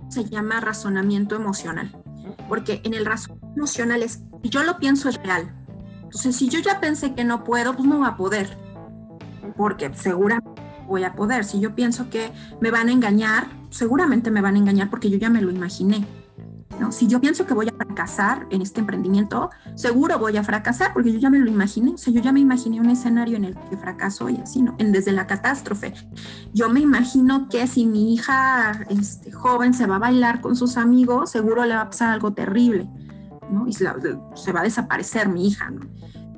se 0.09 0.25
llama 0.25 0.59
razonamiento 0.59 1.35
emocional, 1.35 1.95
porque 2.49 2.81
en 2.83 2.93
el 2.93 3.05
razonamiento 3.05 3.55
emocional 3.55 4.03
es, 4.03 4.21
yo 4.43 4.63
lo 4.63 4.77
pienso 4.77 5.09
es 5.09 5.21
real. 5.21 5.53
Entonces, 6.03 6.35
si 6.35 6.49
yo 6.49 6.59
ya 6.59 6.79
pensé 6.79 7.13
que 7.13 7.23
no 7.23 7.43
puedo, 7.43 7.75
pues 7.75 7.87
no 7.87 7.99
va 7.99 8.09
a 8.09 8.17
poder, 8.17 8.57
porque 9.55 9.91
seguramente 9.93 10.61
voy 10.87 11.03
a 11.03 11.13
poder. 11.13 11.43
Si 11.45 11.59
yo 11.59 11.75
pienso 11.75 12.09
que 12.09 12.31
me 12.61 12.71
van 12.71 12.89
a 12.89 12.91
engañar, 12.91 13.47
seguramente 13.69 14.31
me 14.31 14.41
van 14.41 14.55
a 14.55 14.59
engañar 14.59 14.89
porque 14.89 15.09
yo 15.09 15.17
ya 15.17 15.29
me 15.29 15.41
lo 15.41 15.51
imaginé. 15.51 16.05
Si 16.91 17.07
yo 17.07 17.19
pienso 17.19 17.45
que 17.45 17.53
voy 17.53 17.67
a 17.67 17.73
fracasar 17.73 18.47
en 18.49 18.61
este 18.61 18.79
emprendimiento, 18.79 19.49
seguro 19.75 20.19
voy 20.19 20.37
a 20.37 20.43
fracasar 20.43 20.93
porque 20.93 21.11
yo 21.11 21.19
ya 21.19 21.29
me 21.29 21.39
lo 21.39 21.49
imaginé, 21.49 21.91
o 21.91 21.97
sea, 21.97 22.13
yo 22.13 22.21
ya 22.21 22.31
me 22.31 22.39
imaginé 22.39 22.79
un 22.79 22.89
escenario 22.89 23.35
en 23.35 23.45
el 23.45 23.55
que 23.69 23.77
fracaso 23.77 24.29
y 24.29 24.37
así, 24.37 24.61
¿no? 24.61 24.75
En, 24.77 24.91
desde 24.91 25.11
la 25.11 25.27
catástrofe. 25.27 25.93
Yo 26.53 26.69
me 26.69 26.79
imagino 26.79 27.49
que 27.49 27.67
si 27.67 27.85
mi 27.85 28.13
hija 28.13 28.85
este, 28.89 29.31
joven 29.31 29.73
se 29.73 29.85
va 29.85 29.97
a 29.97 29.99
bailar 29.99 30.39
con 30.39 30.55
sus 30.55 30.77
amigos, 30.77 31.31
seguro 31.31 31.65
le 31.65 31.75
va 31.75 31.81
a 31.81 31.89
pasar 31.89 32.09
algo 32.09 32.33
terrible, 32.33 32.89
¿no? 33.51 33.67
Y 33.67 33.73
se, 33.73 33.83
va 33.83 34.59
a 34.59 34.63
desaparecer 34.63 35.27
mi 35.27 35.47
hija, 35.47 35.69
¿no? 35.69 35.81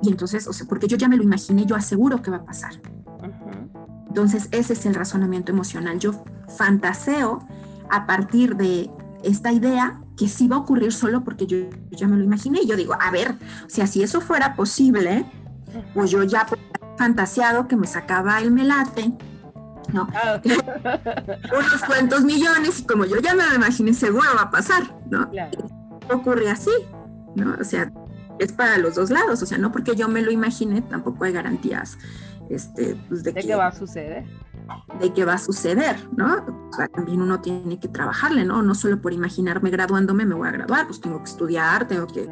Y 0.02 0.08
entonces, 0.08 0.48
o 0.48 0.52
sea, 0.52 0.66
porque 0.66 0.88
yo 0.88 0.96
ya 0.96 1.08
me 1.08 1.16
lo 1.16 1.22
imaginé, 1.22 1.66
yo 1.66 1.76
aseguro 1.76 2.22
que 2.22 2.30
va 2.30 2.38
a 2.38 2.44
pasar. 2.44 2.72
Entonces, 4.08 4.48
ese 4.50 4.72
es 4.72 4.86
el 4.86 4.94
razonamiento 4.94 5.52
emocional. 5.52 5.98
Yo 5.98 6.24
fantaseo 6.48 7.46
a 7.90 8.06
partir 8.06 8.56
de 8.56 8.90
esta 9.22 9.52
idea 9.52 10.00
que 10.20 10.28
sí 10.28 10.48
va 10.48 10.56
a 10.56 10.58
ocurrir 10.58 10.92
solo 10.92 11.24
porque 11.24 11.46
yo, 11.46 11.56
ya 11.90 12.06
me 12.06 12.18
lo 12.18 12.22
imaginé. 12.22 12.60
Y 12.62 12.66
yo 12.66 12.76
digo, 12.76 12.94
a 13.00 13.10
ver, 13.10 13.36
si 13.68 13.80
así 13.80 14.02
eso 14.02 14.20
fuera 14.20 14.54
posible, 14.54 15.24
pues 15.94 16.10
yo 16.10 16.22
ya 16.24 16.46
fantaseado 16.98 17.66
que 17.66 17.74
me 17.74 17.86
sacaba 17.86 18.38
el 18.38 18.50
melate 18.50 19.14
¿no? 19.94 20.06
Ah. 20.14 20.38
Unos 20.44 21.82
cuantos 21.86 22.22
millones 22.22 22.80
y 22.80 22.84
como 22.84 23.06
yo 23.06 23.16
ya 23.20 23.34
me 23.34 23.46
lo 23.48 23.54
imaginé, 23.54 23.94
seguro 23.94 24.26
va 24.36 24.42
a 24.42 24.50
pasar, 24.50 24.82
¿no? 25.08 25.30
Ocurre 26.12 26.50
así, 26.50 26.70
¿no? 27.34 27.56
O 27.58 27.64
sea, 27.64 27.90
es 28.38 28.52
para 28.52 28.76
los 28.76 28.96
dos 28.96 29.10
lados, 29.10 29.42
o 29.42 29.46
sea, 29.46 29.56
no 29.56 29.72
porque 29.72 29.96
yo 29.96 30.06
me 30.06 30.20
lo 30.20 30.30
imagine, 30.30 30.82
tampoco 30.82 31.24
hay 31.24 31.32
garantías 31.32 31.98
este, 32.50 32.94
pues 33.08 33.24
de, 33.24 33.32
que, 33.32 33.54
va 33.54 33.68
a 33.68 33.72
suceder. 33.72 34.24
De 35.00 35.12
que 35.12 35.24
va 35.24 35.34
a 35.34 35.38
suceder, 35.38 35.96
¿no? 36.16 36.36
O 36.70 36.72
sea, 36.72 36.88
también 36.88 37.20
uno 37.20 37.40
tiene 37.40 37.80
que 37.80 37.88
trabajarle, 37.88 38.44
¿no? 38.44 38.62
No 38.62 38.74
solo 38.74 39.00
por 39.00 39.12
imaginarme 39.12 39.70
graduándome 39.70 40.24
me 40.24 40.34
voy 40.34 40.48
a 40.48 40.52
graduar, 40.52 40.86
pues 40.86 41.00
tengo 41.00 41.18
que 41.18 41.30
estudiar, 41.30 41.88
tengo 41.88 42.06
que 42.06 42.28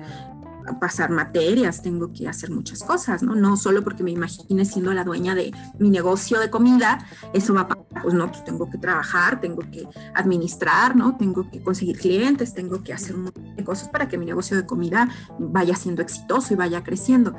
pasar 0.75 1.11
materias, 1.11 1.83
tengo 1.83 2.13
que 2.13 2.29
hacer 2.29 2.51
muchas 2.51 2.83
cosas, 2.83 3.23
¿no? 3.23 3.35
No 3.35 3.57
solo 3.57 3.83
porque 3.83 4.03
me 4.03 4.11
imagine 4.11 4.65
siendo 4.65 4.93
la 4.93 5.05
dueña 5.05 5.35
de 5.35 5.53
mi 5.79 5.91
negocio 5.91 6.41
de 6.41 6.51
comida, 6.51 6.99
eso 7.33 7.55
va 7.55 7.63
a 7.63 7.69
pasar, 7.69 8.03
pues 8.03 8.15
no, 8.15 8.31
pues 8.31 8.45
tengo 8.45 8.69
que 8.71 8.79
trabajar, 8.79 9.41
tengo 9.41 9.63
que 9.71 9.87
administrar, 10.15 10.97
¿no? 10.97 11.17
Tengo 11.17 11.49
que 11.51 11.63
conseguir 11.63 11.99
clientes, 11.99 12.55
tengo 12.55 12.83
que 12.83 12.93
hacer 12.93 13.17
muchas 13.17 13.65
cosas 13.65 13.89
para 13.89 14.09
que 14.09 14.19
mi 14.19 14.27
negocio 14.27 14.57
de 14.57 14.67
comida 14.67 15.09
vaya 15.39 15.75
siendo 15.75 16.03
exitoso 16.03 16.55
y 16.55 16.57
vaya 16.57 16.83
creciendo. 16.83 17.35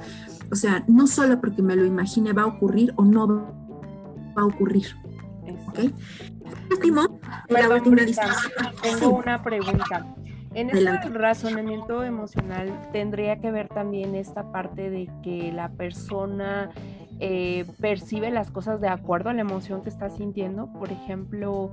O 0.52 0.56
sea, 0.56 0.84
no 0.88 1.08
solo 1.08 1.39
porque 1.39 1.62
me 1.62 1.76
lo 1.76 1.86
imagine 1.86 2.34
va 2.34 2.43
a 2.43 2.47
ocurrir 2.47 2.93
o 2.95 3.06
no 3.06 3.59
va 4.40 4.44
a 4.44 4.48
ocurrir. 4.48 4.88
¿Ok? 5.68 5.80
Último, 6.72 7.20
la 7.50 7.70
última 7.70 8.02
Tengo 8.82 9.10
una 9.10 9.42
pregunta. 9.42 10.06
En 10.54 10.70
este 10.72 11.10
razonamiento 11.10 12.04
emocional 12.04 12.90
tendría 12.92 13.40
que 13.40 13.52
ver 13.52 13.68
también 13.68 14.16
esta 14.16 14.52
parte 14.52 14.90
de 14.90 15.08
que 15.24 15.52
la 15.52 15.70
persona 15.70 16.72
eh, 17.20 17.66
percibe 17.82 18.32
las 18.32 18.50
cosas 18.50 18.80
de 18.80 18.88
acuerdo 18.88 19.30
a 19.30 19.34
la 19.34 19.42
emoción 19.42 19.84
que 19.84 19.90
está 19.90 20.10
sintiendo. 20.10 20.72
Por 20.72 20.92
ejemplo, 20.92 21.72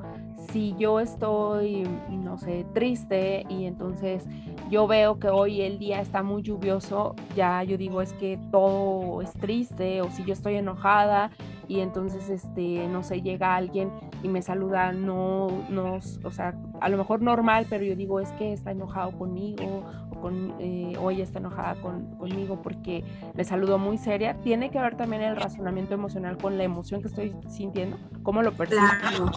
si 0.50 0.74
yo 0.78 1.00
estoy, 1.00 1.84
no 2.10 2.36
sé, 2.36 2.66
triste 2.74 3.46
y 3.48 3.64
entonces 3.64 4.26
yo 4.70 4.86
veo 4.86 5.18
que 5.20 5.28
hoy 5.28 5.62
el 5.62 5.78
día 5.78 6.00
está 6.00 6.22
muy 6.22 6.42
lluvioso, 6.42 7.14
ya 7.36 7.62
yo 7.62 7.78
digo 7.78 8.02
es 8.02 8.12
que 8.14 8.38
todo 8.50 9.22
es 9.22 9.32
triste, 9.34 10.02
o 10.02 10.10
si 10.10 10.24
yo 10.24 10.32
estoy 10.32 10.56
enojada 10.56 11.30
y 11.68 11.80
entonces, 11.80 12.28
este, 12.28 12.86
no 12.88 13.02
sé, 13.02 13.22
llega 13.22 13.56
alguien 13.56 13.90
y 14.22 14.28
me 14.28 14.42
saluda, 14.42 14.92
no, 14.92 15.48
no, 15.68 15.98
o 16.24 16.30
sea, 16.30 16.54
a 16.80 16.88
lo 16.88 16.96
mejor 16.96 17.22
normal, 17.22 17.66
pero 17.68 17.84
yo 17.84 17.96
digo 17.96 18.20
es 18.20 18.30
que 18.32 18.52
está 18.52 18.70
enojado 18.70 19.12
conmigo 19.12 19.84
o, 20.10 20.20
con, 20.20 20.54
eh, 20.58 20.96
ella 21.10 21.24
está 21.24 21.38
enojada 21.38 21.76
conmigo 21.80 22.62
porque 22.62 23.04
me 23.34 23.44
saludó 23.44 23.78
muy 23.78 23.98
seria. 23.98 24.34
Tiene 24.42 24.70
que 24.70 24.80
ver 24.80 24.96
también 24.96 25.22
el 25.22 25.36
razonamiento 25.36 25.94
emocional 25.94 26.38
con 26.38 26.56
la 26.56 26.64
emoción 26.64 27.02
que 27.02 27.08
estoy 27.08 27.34
sintiendo, 27.48 27.98
cómo 28.22 28.42
lo 28.42 28.52
percibo. 28.52 28.80
Claro. 29.00 29.30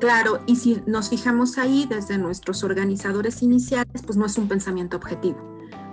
Claro, 0.00 0.40
y 0.46 0.56
si 0.56 0.82
nos 0.86 1.08
fijamos 1.08 1.56
ahí 1.56 1.86
desde 1.88 2.18
nuestros 2.18 2.64
organizadores 2.64 3.42
iniciales, 3.42 4.02
pues 4.04 4.18
no 4.18 4.26
es 4.26 4.36
un 4.36 4.48
pensamiento 4.48 4.96
objetivo, 4.96 5.38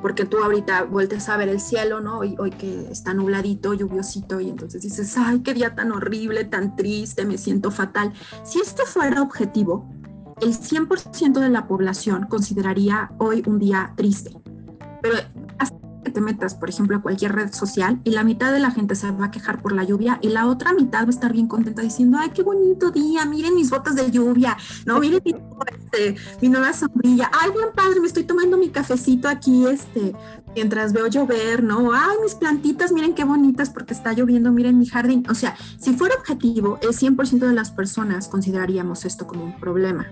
porque 0.01 0.25
tú 0.25 0.37
ahorita 0.37 0.83
vueltes 0.83 1.29
a 1.29 1.37
ver 1.37 1.49
el 1.49 1.59
cielo, 1.59 2.01
¿no? 2.01 2.19
Hoy, 2.19 2.51
que 2.51 2.91
está 2.91 3.13
nubladito, 3.13 3.73
lluviosito, 3.73 4.39
y 4.39 4.49
entonces 4.49 4.81
dices, 4.81 5.15
ay, 5.17 5.41
qué 5.41 5.53
día 5.53 5.75
tan 5.75 5.91
horrible, 5.91 6.45
tan 6.45 6.75
triste, 6.75 7.25
me 7.25 7.37
siento 7.37 7.71
fatal. 7.71 8.13
Si 8.43 8.59
esto 8.59 8.83
fuera 8.85 9.21
objetivo, 9.21 9.89
el 10.41 10.57
100% 10.57 11.39
de 11.39 11.49
la 11.49 11.67
población 11.67 12.27
consideraría 12.27 13.11
hoy 13.17 13.43
un 13.45 13.59
día 13.59 13.93
triste. 13.95 14.31
Pero 15.01 15.17
que 16.03 16.11
te 16.11 16.21
metas, 16.21 16.55
por 16.55 16.69
ejemplo, 16.69 16.97
a 16.97 17.01
cualquier 17.01 17.33
red 17.33 17.53
social 17.53 18.01
y 18.03 18.11
la 18.11 18.23
mitad 18.23 18.51
de 18.51 18.59
la 18.59 18.71
gente 18.71 18.95
se 18.95 19.11
va 19.11 19.25
a 19.25 19.31
quejar 19.31 19.61
por 19.61 19.71
la 19.71 19.83
lluvia 19.83 20.19
y 20.21 20.29
la 20.29 20.47
otra 20.47 20.73
mitad 20.73 21.03
va 21.03 21.07
a 21.07 21.09
estar 21.09 21.31
bien 21.31 21.47
contenta 21.47 21.81
diciendo, 21.81 22.17
ay, 22.19 22.31
qué 22.31 22.43
bonito 22.43 22.91
día, 22.91 23.25
miren 23.25 23.55
mis 23.55 23.69
botas 23.69 23.95
de 23.95 24.09
lluvia, 24.09 24.57
no, 24.85 24.99
miren 24.99 25.21
mi, 25.23 25.35
este, 25.91 26.15
mi 26.41 26.49
nueva 26.49 26.73
sombrilla, 26.73 27.29
ay, 27.33 27.51
bien 27.51 27.69
padre, 27.75 27.99
me 27.99 28.07
estoy 28.07 28.23
tomando 28.23 28.57
mi 28.57 28.69
cafecito 28.69 29.27
aquí, 29.27 29.65
este, 29.67 30.13
mientras 30.55 30.93
veo 30.93 31.07
llover, 31.07 31.63
¿no? 31.63 31.91
Ay, 31.93 32.17
mis 32.23 32.35
plantitas, 32.35 32.91
miren 32.91 33.13
qué 33.13 33.23
bonitas 33.23 33.69
porque 33.69 33.93
está 33.93 34.13
lloviendo, 34.13 34.51
miren 34.51 34.79
mi 34.79 34.85
jardín. 34.85 35.25
O 35.29 35.35
sea, 35.35 35.55
si 35.79 35.93
fuera 35.93 36.15
objetivo, 36.15 36.79
el 36.81 36.89
100% 36.89 37.39
de 37.39 37.53
las 37.53 37.71
personas 37.71 38.27
consideraríamos 38.27 39.05
esto 39.05 39.27
como 39.27 39.43
un 39.43 39.59
problema. 39.59 40.07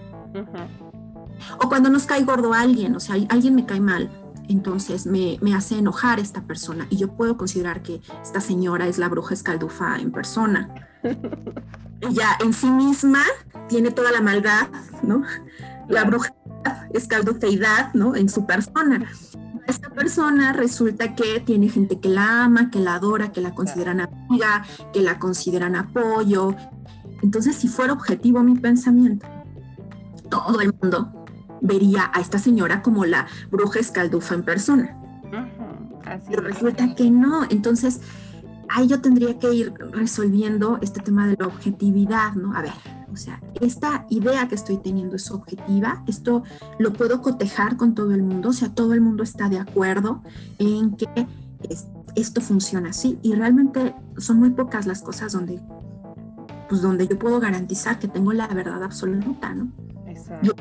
O 1.60 1.70
cuando 1.70 1.90
nos 1.90 2.06
cae 2.06 2.24
gordo 2.24 2.54
alguien, 2.54 2.96
o 2.96 3.00
sea, 3.00 3.16
alguien 3.30 3.56
me 3.56 3.66
cae 3.66 3.80
mal, 3.80 4.10
entonces 4.50 5.06
me, 5.06 5.40
hace 5.56 5.78
enojar 5.78 6.20
esta 6.20 6.42
persona 6.42 6.88
y 6.90 6.98
yo 6.98 7.16
puedo 7.16 7.38
considerar 7.38 7.82
que 7.82 8.02
esta 8.22 8.42
señora 8.42 8.88
es 8.88 8.98
la 8.98 9.08
bruja 9.08 9.34
escaldufa 9.34 9.98
en 9.98 10.12
persona. 10.12 10.89
Ella 12.02 12.38
en 12.44 12.54
sí 12.54 12.70
misma 12.70 13.24
tiene 13.68 13.92
toda 13.92 14.12
la 14.12 14.22
maldad, 14.22 14.68
¿no? 15.04 15.24
La 15.88 16.04
bruja 16.04 16.34
escaldufeidad, 16.94 17.94
¿no? 17.94 18.16
En 18.16 18.30
su 18.30 18.46
persona. 18.46 19.06
Esta 19.68 19.90
persona 19.90 20.54
resulta 20.54 21.16
que 21.16 21.40
tiene 21.42 21.70
gente 21.70 22.00
que 22.00 22.10
la 22.10 22.46
ama, 22.46 22.72
que 22.72 22.80
la 22.80 22.96
adora, 22.96 23.32
que 23.32 23.42
la 23.42 23.54
consideran 23.54 24.02
amiga, 24.02 24.66
que 24.94 25.02
la 25.02 25.20
consideran 25.20 25.76
apoyo. 25.76 26.56
Entonces, 27.22 27.56
si 27.56 27.68
fuera 27.68 27.94
objetivo 27.94 28.42
mi 28.42 28.56
pensamiento, 28.56 29.28
todo 30.30 30.62
el 30.62 30.74
mundo 30.82 31.26
vería 31.62 32.10
a 32.14 32.20
esta 32.20 32.40
señora 32.40 32.82
como 32.82 33.06
la 33.06 33.28
bruja 33.52 33.80
escaldufa 33.80 34.36
en 34.36 34.44
persona. 34.44 34.98
Pero 36.28 36.42
resulta 36.42 36.96
que 36.96 37.12
no, 37.12 37.44
entonces 37.50 38.02
ahí 38.70 38.88
yo 38.88 39.02
tendría 39.02 39.38
que 39.38 39.54
ir 39.54 39.74
resolviendo 39.92 40.80
este 40.82 41.00
tema 41.02 41.28
de 41.28 41.36
la 41.40 41.48
objetividad, 41.48 42.34
¿no? 42.34 42.56
A 42.56 42.62
ver, 42.62 42.74
o 43.12 43.18
sea, 43.18 43.42
esta 43.60 44.06
idea 44.10 44.48
que 44.48 44.56
estoy 44.56 44.78
teniendo 44.78 45.16
es 45.16 45.32
objetiva, 45.32 46.04
esto 46.08 46.44
lo 46.78 46.94
puedo 46.94 47.22
cotejar 47.22 47.78
con 47.78 47.96
todo 47.96 48.14
el 48.14 48.24
mundo, 48.24 48.50
o 48.50 48.54
sea, 48.54 48.70
todo 48.70 48.94
el 48.94 49.02
mundo 49.02 49.24
está 49.24 49.50
de 49.50 49.60
acuerdo 49.60 50.24
en 50.58 50.96
que 50.96 51.08
esto 52.16 52.42
funciona 52.42 52.90
así 52.90 53.20
y 53.22 53.34
realmente 53.34 53.96
son 54.18 54.40
muy 54.40 54.52
pocas 54.52 54.86
las 54.86 55.02
cosas 55.02 55.34
donde 55.34 55.62
pues 56.70 56.84
donde 56.84 57.08
yo 57.08 57.18
puedo 57.18 57.40
garantizar 57.40 57.98
que 57.98 58.08
tengo 58.08 58.32
la 58.32 58.48
verdad 58.48 58.84
absoluta, 58.84 59.56
¿no? 59.56 59.72
Exacto 60.06 60.56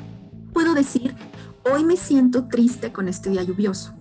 puedo 0.59 0.75
decir, 0.75 1.15
hoy 1.73 1.85
me 1.85 1.97
siento 1.97 2.49
triste 2.49 2.93
con 2.93 3.07
este 3.07 3.31
día 3.31 3.45
lluvioso. 3.45 3.95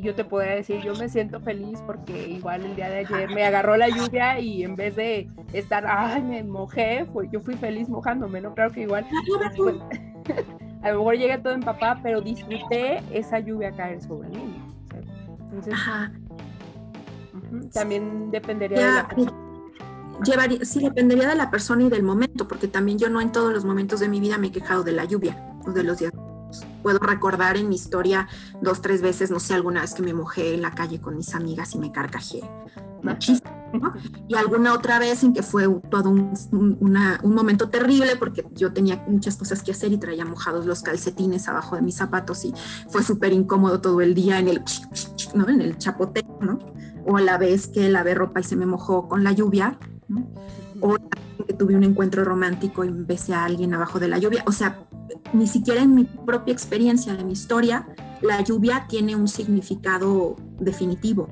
Yo 0.00 0.14
te 0.14 0.24
podría 0.24 0.54
decir, 0.54 0.80
yo 0.82 0.94
me 0.94 1.08
siento 1.08 1.40
feliz 1.40 1.80
porque 1.86 2.28
igual 2.28 2.64
el 2.64 2.76
día 2.76 2.88
de 2.88 2.98
ayer 2.98 3.30
me 3.34 3.44
agarró 3.44 3.76
la 3.76 3.88
lluvia 3.88 4.38
y 4.38 4.62
en 4.62 4.76
vez 4.76 4.96
de 4.96 5.28
estar, 5.52 5.84
ay, 5.86 6.22
me 6.22 6.42
mojé, 6.42 7.06
pues 7.12 7.30
yo 7.30 7.40
fui 7.40 7.54
feliz 7.54 7.88
mojándome, 7.88 8.40
¿no? 8.40 8.54
Claro 8.54 8.72
que 8.72 8.82
igual. 8.82 9.06
a 10.82 10.90
lo 10.90 10.98
mejor 10.98 11.16
llegué 11.16 11.38
todo 11.38 11.52
en 11.52 11.60
papá, 11.60 12.00
pero 12.02 12.20
disfruté 12.20 13.02
esa 13.12 13.38
lluvia 13.40 13.72
caer 13.72 14.00
sobre 14.02 14.28
mí. 14.28 14.62
Entonces, 15.52 15.74
también 17.72 18.30
dependería 18.30 18.78
de 18.78 18.84
la 18.84 19.08
llevaría, 20.24 20.64
sí, 20.64 20.80
dependería 20.80 21.28
de 21.28 21.34
la 21.34 21.50
persona 21.50 21.82
y 21.84 21.88
del 21.88 22.02
momento, 22.02 22.46
porque 22.46 22.68
también 22.68 22.98
yo 22.98 23.08
no 23.08 23.20
en 23.20 23.32
todos 23.32 23.52
los 23.52 23.64
momentos 23.64 24.00
de 24.00 24.08
mi 24.08 24.20
vida 24.20 24.38
me 24.38 24.48
he 24.48 24.52
quejado 24.52 24.82
de 24.82 24.92
la 24.92 25.04
lluvia 25.04 25.36
o 25.66 25.72
de 25.72 25.82
los 25.82 25.98
días. 25.98 26.12
Puedo 26.82 26.98
recordar 26.98 27.56
en 27.56 27.68
mi 27.68 27.76
historia 27.76 28.28
dos, 28.60 28.80
tres 28.82 29.02
veces, 29.02 29.30
no 29.30 29.40
sé, 29.40 29.54
alguna 29.54 29.82
vez 29.82 29.94
que 29.94 30.02
me 30.02 30.14
mojé 30.14 30.54
en 30.54 30.62
la 30.62 30.74
calle 30.74 31.00
con 31.00 31.16
mis 31.16 31.34
amigas 31.34 31.74
y 31.74 31.78
me 31.78 31.92
carcajé 31.92 32.42
muchísimo. 33.02 33.92
Y 34.28 34.34
alguna 34.34 34.74
otra 34.74 34.98
vez 34.98 35.22
en 35.22 35.32
que 35.32 35.42
fue 35.42 35.68
todo 35.90 36.10
un, 36.10 36.34
un, 36.50 37.34
momento 37.34 37.68
terrible 37.68 38.16
porque 38.16 38.44
yo 38.52 38.72
tenía 38.72 39.04
muchas 39.06 39.36
cosas 39.36 39.62
que 39.62 39.70
hacer 39.70 39.92
y 39.92 39.98
traía 39.98 40.24
mojados 40.24 40.66
los 40.66 40.82
calcetines 40.82 41.48
abajo 41.48 41.76
de 41.76 41.82
mis 41.82 41.96
zapatos 41.96 42.44
y 42.44 42.52
fue 42.88 43.02
súper 43.02 43.32
incómodo 43.32 43.80
todo 43.80 44.00
el 44.00 44.14
día 44.14 44.38
en 44.38 44.48
el, 44.48 44.62
¿no? 45.34 45.48
en 45.48 45.60
el 45.60 45.78
chapoteo, 45.78 46.38
¿no? 46.40 46.58
O 47.06 47.16
a 47.16 47.20
la 47.20 47.38
vez 47.38 47.68
que 47.68 47.88
lavé 47.88 48.14
ropa 48.14 48.40
y 48.40 48.44
se 48.44 48.56
me 48.56 48.66
mojó 48.66 49.08
con 49.08 49.22
la 49.22 49.32
lluvia, 49.32 49.78
o 50.80 50.96
que 51.46 51.54
tuve 51.54 51.76
un 51.76 51.84
encuentro 51.84 52.24
romántico 52.24 52.84
y 52.84 52.90
besé 52.90 53.34
a 53.34 53.44
alguien 53.44 53.74
abajo 53.74 53.98
de 53.98 54.08
la 54.08 54.18
lluvia. 54.18 54.42
O 54.46 54.52
sea, 54.52 54.78
ni 55.32 55.46
siquiera 55.46 55.82
en 55.82 55.94
mi 55.94 56.04
propia 56.04 56.52
experiencia, 56.52 57.14
de 57.14 57.24
mi 57.24 57.32
historia, 57.32 57.86
la 58.20 58.42
lluvia 58.42 58.86
tiene 58.88 59.16
un 59.16 59.28
significado 59.28 60.36
definitivo. 60.58 61.28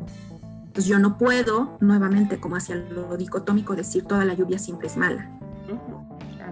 Entonces 0.66 0.86
yo 0.86 0.98
no 0.98 1.18
puedo, 1.18 1.76
nuevamente, 1.80 2.38
como 2.38 2.56
hacia 2.56 2.76
lo 2.76 3.16
dicotómico, 3.16 3.74
decir 3.74 4.04
toda 4.04 4.24
la 4.24 4.34
lluvia 4.34 4.58
siempre 4.58 4.86
es 4.86 4.96
mala. 4.96 5.30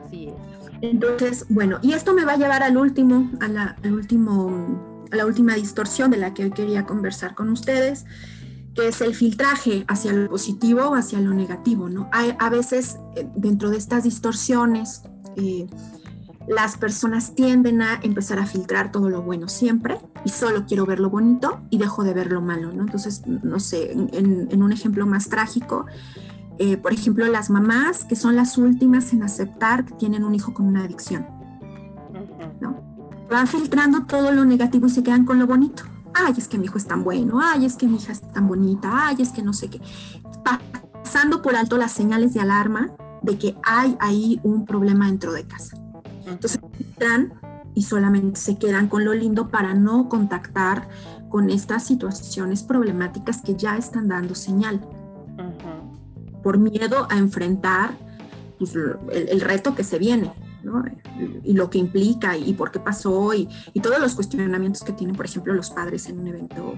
Así 0.04 0.28
es. 0.28 0.34
Entonces, 0.82 1.46
bueno, 1.48 1.78
y 1.82 1.92
esto 1.92 2.12
me 2.12 2.24
va 2.24 2.32
a 2.32 2.36
llevar 2.36 2.62
al 2.62 2.76
último, 2.76 3.30
a 3.40 3.48
la, 3.48 3.76
al 3.82 3.92
último, 3.92 5.06
a 5.10 5.16
la 5.16 5.26
última 5.26 5.54
distorsión 5.54 6.10
de 6.10 6.18
la 6.18 6.34
que 6.34 6.44
hoy 6.44 6.50
quería 6.50 6.84
conversar 6.84 7.34
con 7.34 7.48
ustedes, 7.48 8.04
que 8.76 8.88
es 8.88 9.00
el 9.00 9.14
filtraje 9.14 9.84
hacia 9.88 10.12
lo 10.12 10.28
positivo 10.28 10.82
o 10.82 10.94
hacia 10.94 11.20
lo 11.20 11.32
negativo, 11.32 11.88
¿no? 11.88 12.08
Hay, 12.12 12.36
a 12.38 12.50
veces 12.50 12.98
eh, 13.16 13.26
dentro 13.34 13.70
de 13.70 13.78
estas 13.78 14.04
distorsiones, 14.04 15.02
eh, 15.36 15.66
las 16.46 16.76
personas 16.76 17.34
tienden 17.34 17.82
a 17.82 17.98
empezar 18.02 18.38
a 18.38 18.46
filtrar 18.46 18.92
todo 18.92 19.10
lo 19.10 19.22
bueno 19.22 19.48
siempre 19.48 19.98
y 20.24 20.28
solo 20.28 20.64
quiero 20.66 20.86
ver 20.86 21.00
lo 21.00 21.10
bonito 21.10 21.60
y 21.70 21.78
dejo 21.78 22.04
de 22.04 22.14
ver 22.14 22.30
lo 22.30 22.40
malo, 22.40 22.72
¿no? 22.72 22.82
Entonces, 22.82 23.22
no 23.26 23.58
sé, 23.58 23.92
en, 23.92 24.62
un 24.62 24.72
ejemplo 24.72 25.06
más 25.06 25.28
trágico, 25.28 25.86
eh, 26.58 26.76
por 26.76 26.92
ejemplo, 26.92 27.26
las 27.26 27.50
mamás 27.50 28.04
que 28.04 28.14
son 28.14 28.36
las 28.36 28.58
últimas 28.58 29.12
en 29.12 29.22
aceptar 29.24 29.84
que 29.84 29.94
tienen 29.94 30.22
un 30.22 30.34
hijo 30.34 30.54
con 30.54 30.66
una 30.66 30.84
adicción. 30.84 31.26
¿no? 32.60 32.80
Van 33.28 33.48
filtrando 33.48 34.04
todo 34.06 34.30
lo 34.30 34.44
negativo 34.44 34.86
y 34.86 34.90
se 34.90 35.02
quedan 35.02 35.24
con 35.24 35.38
lo 35.38 35.46
bonito. 35.46 35.82
Ay, 36.18 36.34
es 36.38 36.48
que 36.48 36.56
mi 36.56 36.64
hijo 36.64 36.78
es 36.78 36.86
tan 36.86 37.04
bueno, 37.04 37.40
ay, 37.42 37.66
es 37.66 37.76
que 37.76 37.86
mi 37.86 37.96
hija 37.96 38.12
es 38.12 38.22
tan 38.22 38.48
bonita, 38.48 38.90
ay, 38.92 39.16
es 39.20 39.30
que 39.30 39.42
no 39.42 39.52
sé 39.52 39.68
qué. 39.68 39.80
Pasando 41.02 41.42
por 41.42 41.56
alto 41.56 41.76
las 41.76 41.92
señales 41.92 42.32
de 42.32 42.40
alarma 42.40 42.90
de 43.22 43.36
que 43.36 43.56
hay 43.62 43.96
ahí 44.00 44.40
un 44.42 44.64
problema 44.64 45.06
dentro 45.06 45.32
de 45.32 45.44
casa. 45.44 45.76
Entonces 46.26 46.58
filtran 46.72 47.34
y 47.74 47.82
solamente 47.82 48.40
se 48.40 48.56
quedan 48.56 48.88
con 48.88 49.04
lo 49.04 49.12
lindo 49.12 49.48
para 49.48 49.74
no 49.74 50.08
contactar 50.08 50.88
con 51.28 51.50
estas 51.50 51.84
situaciones 51.84 52.62
problemáticas 52.62 53.42
que 53.42 53.54
ya 53.54 53.76
están 53.76 54.08
dando 54.08 54.34
señal 54.34 54.80
por 56.42 56.58
miedo 56.58 57.08
a 57.10 57.18
enfrentar 57.18 57.96
pues, 58.58 58.74
el, 58.74 59.40
reto 59.40 59.74
que 59.74 59.82
se 59.82 59.98
viene, 59.98 60.32
¿no? 60.66 60.84
Y 61.42 61.54
lo 61.54 61.70
que 61.70 61.78
implica 61.78 62.36
y 62.36 62.52
por 62.52 62.70
qué 62.70 62.80
pasó 62.80 63.32
y, 63.32 63.48
y, 63.72 63.80
todos 63.80 63.98
los 63.98 64.14
cuestionamientos 64.14 64.82
que 64.82 64.92
tienen, 64.92 65.16
por 65.16 65.24
ejemplo, 65.24 65.54
los 65.54 65.70
padres 65.70 66.08
en 66.08 66.18
un 66.18 66.26
evento 66.26 66.74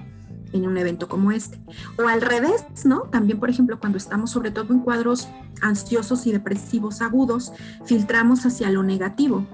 en 0.53 0.65
un 0.65 0.77
evento 0.77 1.07
como 1.07 1.31
este. 1.31 1.61
O 1.97 2.07
al 2.07 2.21
revés, 2.21 2.63
¿no? 2.85 3.01
También, 3.01 3.39
por 3.39 3.49
ejemplo, 3.49 3.79
cuando 3.79 3.97
estamos 3.97 4.31
sobre 4.31 4.51
todo 4.51 4.73
en 4.73 4.79
cuadros 4.79 5.27
ansiosos 5.61 6.25
y 6.25 6.31
depresivos 6.31 7.01
agudos, 7.01 7.51
filtramos 7.85 8.45
hacia 8.45 8.69
lo 8.71 8.83
negativo. 8.83 9.45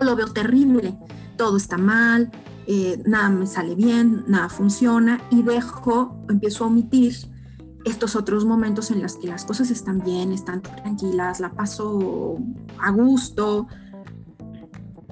Lo 0.00 0.14
veo 0.14 0.28
terrible, 0.28 0.96
todo 1.36 1.56
está 1.56 1.76
mal, 1.76 2.30
eh, 2.66 3.02
nada 3.06 3.30
me 3.30 3.46
sale 3.46 3.74
bien, 3.74 4.24
nada 4.28 4.48
funciona 4.48 5.20
y 5.30 5.42
dejo, 5.42 6.16
empiezo 6.28 6.64
a 6.64 6.66
omitir 6.68 7.16
estos 7.90 8.16
otros 8.16 8.44
momentos 8.44 8.90
en 8.90 9.02
los 9.02 9.16
que 9.16 9.28
las 9.28 9.44
cosas 9.44 9.70
están 9.70 10.00
bien, 10.00 10.32
están 10.32 10.62
tranquilas, 10.62 11.40
la 11.40 11.50
paso 11.50 12.38
a 12.78 12.90
gusto. 12.90 13.66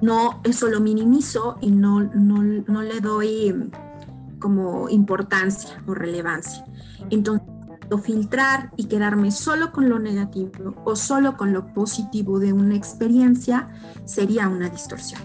No, 0.01 0.41
eso 0.43 0.67
lo 0.67 0.79
minimizo 0.79 1.57
y 1.61 1.71
no, 1.71 2.01
no, 2.01 2.81
le 2.81 2.99
doy 3.01 3.71
como 4.39 4.89
importancia 4.89 5.81
o 5.87 5.93
relevancia. 5.93 6.65
Entonces, 7.09 7.47
filtrar 8.03 8.71
y 8.75 8.85
quedarme 8.85 9.31
solo 9.31 9.71
con 9.71 9.87
lo 9.89 9.97
negativo 9.97 10.75
o 10.83 10.95
solo 10.95 11.37
con 11.37 11.53
lo 11.53 11.73
positivo 11.73 12.37
de 12.37 12.51
una 12.51 12.75
experiencia 12.75 13.69
sería 14.05 14.49
una 14.49 14.69
distorsión 14.69 15.21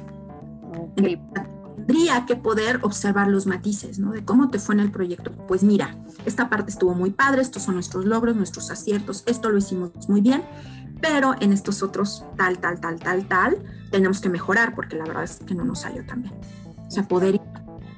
tendría 1.87 2.26
que 2.26 2.37
poder 2.37 2.80
observar 2.83 3.28
los 3.28 3.47
matices, 3.47 3.99
¿no? 3.99 4.12
De 4.12 4.24
cómo 4.24 4.51
te 4.51 4.59
fue 4.59 4.74
en 4.74 4.80
el 4.80 4.91
proyecto. 4.91 5.33
Pues 5.49 5.62
mira, 5.62 5.97
esta 6.24 6.49
parte 6.49 6.70
estuvo 6.70 6.95
muy 6.95 7.11
padre, 7.11 7.43
estos 7.43 7.62
son 7.62 7.74
nuestros 7.74 8.05
logros, 8.05 8.37
nuestros 8.37 8.70
aciertos, 8.70 9.24
esto 9.26 9.51
lo 9.51 9.59
hicimos 9.59 9.91
muy 10.09 10.20
bien, 10.20 10.43
pero 11.01 11.35
en 11.41 11.53
estos 11.53 11.83
otros 11.83 12.24
tal, 12.37 12.59
tal, 12.59 12.80
tal, 12.80 12.99
tal, 13.01 13.26
tal, 13.26 13.59
tenemos 13.91 14.20
que 14.20 14.28
mejorar 14.28 14.74
porque 14.74 14.97
la 14.97 15.05
verdad 15.05 15.24
es 15.24 15.41
que 15.45 15.55
no 15.55 15.64
nos 15.64 15.80
salió 15.80 16.05
tan 16.07 16.22
bien. 16.22 16.35
O 16.87 16.91
sea, 16.91 17.09
poder 17.09 17.35
ir 17.37 17.41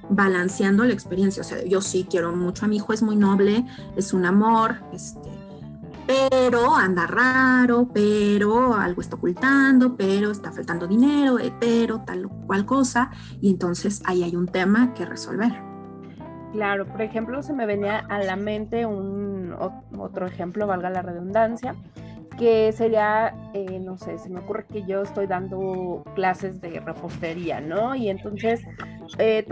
balanceando 0.08 0.84
la 0.84 0.92
experiencia. 0.92 1.42
O 1.42 1.44
sea, 1.44 1.64
yo 1.64 1.80
sí 1.80 2.06
quiero 2.08 2.34
mucho 2.34 2.64
a 2.64 2.68
mi 2.68 2.76
hijo, 2.76 2.92
es 2.92 3.02
muy 3.02 3.16
noble, 3.16 3.66
es 3.96 4.12
un 4.12 4.24
amor, 4.24 4.76
este, 4.92 5.30
pero 6.06 6.74
anda 6.74 7.06
raro, 7.06 7.88
pero 7.92 8.74
algo 8.74 9.00
está 9.00 9.16
ocultando, 9.16 9.96
pero 9.96 10.30
está 10.30 10.52
faltando 10.52 10.86
dinero, 10.86 11.38
eh, 11.38 11.52
pero 11.58 12.00
tal 12.00 12.26
o 12.26 12.28
cual 12.46 12.66
cosa, 12.66 13.10
y 13.40 13.50
entonces 13.50 14.02
ahí 14.06 14.22
hay 14.22 14.36
un 14.36 14.46
tema 14.46 14.94
que 14.94 15.06
resolver. 15.06 15.52
Claro, 16.52 16.86
por 16.86 17.02
ejemplo, 17.02 17.42
se 17.42 17.52
me 17.52 17.66
venía 17.66 17.98
a 17.98 18.18
la 18.20 18.36
mente 18.36 18.86
un 18.86 19.54
otro 19.98 20.26
ejemplo, 20.26 20.66
valga 20.66 20.88
la 20.88 21.02
redundancia, 21.02 21.74
que 22.36 22.72
sería, 22.72 23.34
eh, 23.52 23.78
no 23.80 23.96
sé, 23.96 24.18
se 24.18 24.28
me 24.30 24.40
ocurre 24.40 24.64
que 24.70 24.84
yo 24.84 25.02
estoy 25.02 25.26
dando 25.26 26.02
clases 26.14 26.60
de 26.60 26.80
repostería, 26.80 27.60
¿no? 27.60 27.94
Y 27.94 28.08
entonces 28.08 28.62
eh, 29.18 29.46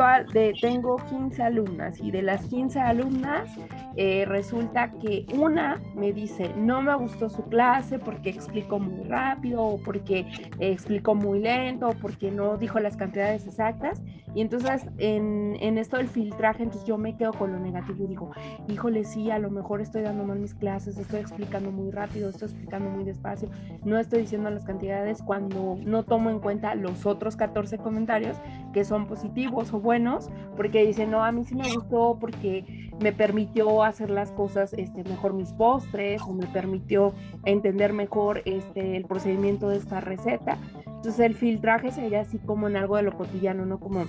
tengo 0.61 0.97
15 0.97 1.43
alumnas 1.43 2.01
y 2.01 2.11
de 2.11 2.22
las 2.22 2.47
15 2.47 2.80
alumnas 2.80 3.49
eh, 3.97 4.24
resulta 4.26 4.91
que 4.93 5.26
una 5.35 5.80
me 5.95 6.12
dice, 6.12 6.53
no 6.57 6.83
me 6.83 6.95
gustó 6.95 7.28
su 7.28 7.43
clase 7.45 7.99
porque 7.99 8.30
explicó 8.30 8.78
muy 8.78 9.05
rápido 9.05 9.62
o 9.62 9.78
porque 9.78 10.26
explicó 10.59 11.14
muy 11.14 11.41
lento 11.41 11.89
o 11.89 11.93
porque 11.95 12.30
no 12.30 12.57
dijo 12.57 12.80
las 12.80 12.97
cantidades 12.97 13.47
exactas. 13.47 14.01
Y 14.35 14.41
entonces 14.41 14.87
en, 14.99 15.57
en 15.61 15.78
esto 15.78 15.97
del 15.97 16.09
filtraje, 16.09 16.62
entonces 16.62 16.87
yo 16.87 16.97
me 16.99 17.16
quedo 17.16 17.33
con 17.33 17.53
lo 17.53 17.59
negativo 17.59 18.05
y 18.05 18.09
digo, 18.09 18.30
híjole, 18.68 19.05
sí, 19.05 19.30
a 19.30 19.39
lo 19.39 19.51
mejor 19.51 19.80
estoy 19.80 20.03
dando 20.03 20.24
mal 20.24 20.39
mis 20.39 20.55
clases, 20.55 20.99
estoy 20.99 21.20
explicando 21.20 21.70
muy 21.70 21.91
rápido, 21.91 22.30
estoy 22.30 22.49
explicando 22.49 22.91
muy 22.91 23.05
despacio, 23.05 23.51
no 23.85 23.99
estoy 23.99 24.22
diciendo 24.22 24.51
las 24.51 24.64
cantidades 24.64 25.22
cuando 25.22 25.76
no 25.85 26.05
tomo 26.05 26.30
en 26.30 26.39
cuenta 26.39 26.74
los 26.74 27.07
otros 27.07 27.37
14 27.37 27.78
comentarios 27.78 28.37
que 28.72 28.85
son 28.85 29.07
positivos 29.07 29.72
o 29.72 29.80
buenos, 29.80 30.30
porque 30.57 30.87
dicen, 30.87 31.11
no, 31.11 31.24
a 31.24 31.33
mí 31.33 31.45
sí 31.45 31.55
me 31.55 31.72
gustó 31.72 32.16
porque 32.18 32.91
me 33.03 33.12
permitió 33.12 33.82
hacer 33.82 34.11
las 34.11 34.30
cosas 34.32 34.72
este, 34.74 35.05
mejor 35.05 35.34
mis 35.34 35.53
postres 35.53 36.22
o 36.22 36.32
me 36.32 36.46
permitió 36.46 37.12
entender 37.44 37.92
mejor 37.92 38.42
este, 38.44 38.96
el 38.96 39.05
procedimiento 39.05 39.68
de 39.68 39.78
esta 39.78 40.00
receta. 40.00 40.57
Entonces 40.86 41.20
el 41.20 41.34
filtraje 41.34 41.90
sería 41.90 42.20
así 42.20 42.38
como 42.38 42.68
en 42.68 42.76
algo 42.76 42.96
de 42.96 43.03
lo 43.03 43.12
cotidiano, 43.12 43.66
no 43.66 43.80
como 43.80 44.07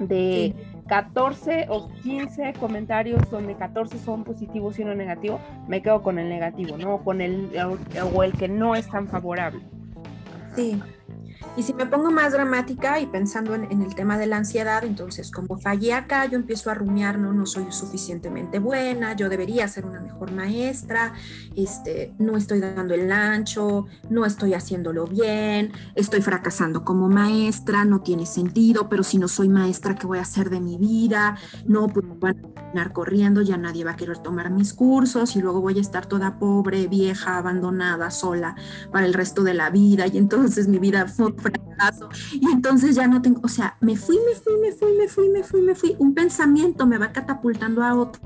de 0.00 0.54
14 0.88 1.66
o 1.68 1.88
15 2.02 2.54
comentarios 2.58 3.30
donde 3.30 3.54
14 3.54 3.98
son 3.98 4.24
positivos 4.24 4.78
y 4.78 4.82
uno 4.82 4.94
negativo, 4.94 5.38
me 5.68 5.82
quedo 5.82 6.02
con 6.02 6.18
el 6.18 6.28
negativo, 6.28 6.76
¿no? 6.78 7.04
Con 7.04 7.20
el 7.20 7.50
o 8.14 8.22
el 8.22 8.32
que 8.32 8.48
no 8.48 8.74
es 8.74 8.88
tan 8.88 9.06
favorable. 9.06 9.60
Sí. 10.56 10.80
Y 11.56 11.62
si 11.62 11.72
me 11.72 11.86
pongo 11.86 12.10
más 12.10 12.32
dramática 12.32 12.98
y 13.00 13.06
pensando 13.06 13.54
en, 13.54 13.82
el 13.82 13.94
tema 13.94 14.18
de 14.18 14.26
la 14.26 14.38
ansiedad, 14.38 14.84
entonces 14.84 15.30
como 15.30 15.58
fallé 15.58 15.92
acá, 15.92 16.26
yo 16.26 16.36
empiezo 16.36 16.70
a 16.70 16.74
rumiar, 16.74 17.18
no, 17.18 17.32
no 17.32 17.46
soy 17.46 17.66
suficientemente 17.70 18.58
buena, 18.58 19.14
yo 19.14 19.28
debería 19.28 19.68
ser 19.68 19.86
una 19.86 20.00
mejor 20.00 20.32
maestra, 20.32 21.12
este, 21.54 22.14
no 22.18 22.36
estoy 22.36 22.60
dando 22.60 22.94
el 22.94 23.10
ancho, 23.12 23.86
no 24.10 24.24
estoy 24.24 24.54
haciéndolo 24.54 25.06
bien, 25.06 25.72
estoy 25.94 26.22
fracasando 26.22 26.84
como 26.84 27.08
maestra, 27.08 27.84
no 27.84 28.00
tiene 28.00 28.26
sentido, 28.26 28.88
pero 28.88 29.02
si 29.02 29.18
no 29.18 29.28
soy 29.28 29.48
maestra, 29.48 29.94
¿qué 29.94 30.06
voy 30.06 30.18
a 30.18 30.22
hacer 30.22 30.50
de 30.50 30.60
mi 30.60 30.76
vida? 30.76 31.36
No, 31.66 31.88
pues 31.88 32.06
van 32.18 32.38
a 32.38 32.48
terminar 32.48 32.92
corriendo, 32.92 33.42
ya 33.42 33.56
nadie 33.56 33.84
va 33.84 33.92
a 33.92 33.96
querer 33.96 34.18
tomar 34.18 34.50
mis 34.50 34.74
cursos 34.74 35.36
y 35.36 35.40
luego 35.40 35.60
voy 35.60 35.78
a 35.78 35.80
estar 35.80 36.06
toda 36.06 36.38
pobre, 36.38 36.88
vieja, 36.88 37.38
abandonada, 37.38 38.10
sola 38.10 38.56
para 38.90 39.06
el 39.06 39.14
resto 39.14 39.44
de 39.44 39.54
la 39.54 39.70
vida 39.70 40.06
y 40.06 40.18
entonces 40.18 40.68
mi 40.68 40.78
vida 40.78 41.06
fue 41.06 41.33
fracaso. 41.36 42.08
Y 42.32 42.50
entonces 42.50 42.94
ya 42.94 43.06
no 43.06 43.22
tengo, 43.22 43.40
o 43.42 43.48
sea, 43.48 43.76
me 43.80 43.96
fui, 43.96 44.16
me 44.16 44.34
fui, 44.38 44.54
me 44.60 44.72
fui, 44.72 44.92
me 44.96 45.08
fui, 45.08 45.28
me 45.28 45.42
fui, 45.42 45.62
me 45.62 45.74
fui. 45.74 45.96
Un 45.98 46.14
pensamiento 46.14 46.86
me 46.86 46.98
va 46.98 47.12
catapultando 47.12 47.82
a 47.82 47.94
otro, 47.94 48.20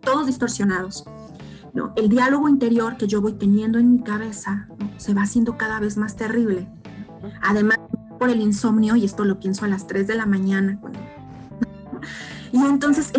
todos 0.00 0.26
distorsionados. 0.26 1.04
¿no? 1.74 1.92
El 1.96 2.08
diálogo 2.08 2.48
interior 2.48 2.96
que 2.96 3.06
yo 3.06 3.20
voy 3.20 3.34
teniendo 3.34 3.78
en 3.78 3.92
mi 3.92 4.02
cabeza 4.02 4.68
se 4.96 5.14
va 5.14 5.22
haciendo 5.22 5.56
cada 5.56 5.80
vez 5.80 5.96
más 5.96 6.16
terrible. 6.16 6.68
Además, 7.42 7.78
por 8.18 8.30
el 8.30 8.40
insomnio, 8.40 8.96
y 8.96 9.04
esto 9.04 9.24
lo 9.24 9.38
pienso 9.38 9.64
a 9.64 9.68
las 9.68 9.86
3 9.86 10.06
de 10.06 10.14
la 10.14 10.26
mañana. 10.26 10.78
Cuando... 10.80 10.98
y 12.52 12.58
entonces 12.64 13.12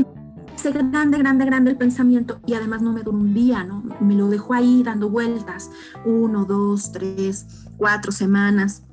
se 0.55 0.71
grande, 0.71 1.19
grande, 1.19 1.45
grande 1.45 1.71
el 1.71 1.77
pensamiento 1.77 2.39
y 2.47 2.55
además 2.55 2.81
no 2.81 2.91
me 2.91 3.03
dura 3.03 3.17
un 3.17 3.33
día, 3.33 3.63
¿no? 3.63 3.83
Me 3.99 4.15
lo 4.15 4.27
dejo 4.27 4.53
ahí 4.55 4.81
dando 4.83 5.09
vueltas, 5.09 5.69
uno, 6.03 6.45
dos, 6.45 6.91
tres, 6.91 7.45
cuatro 7.77 8.11
semanas 8.11 8.83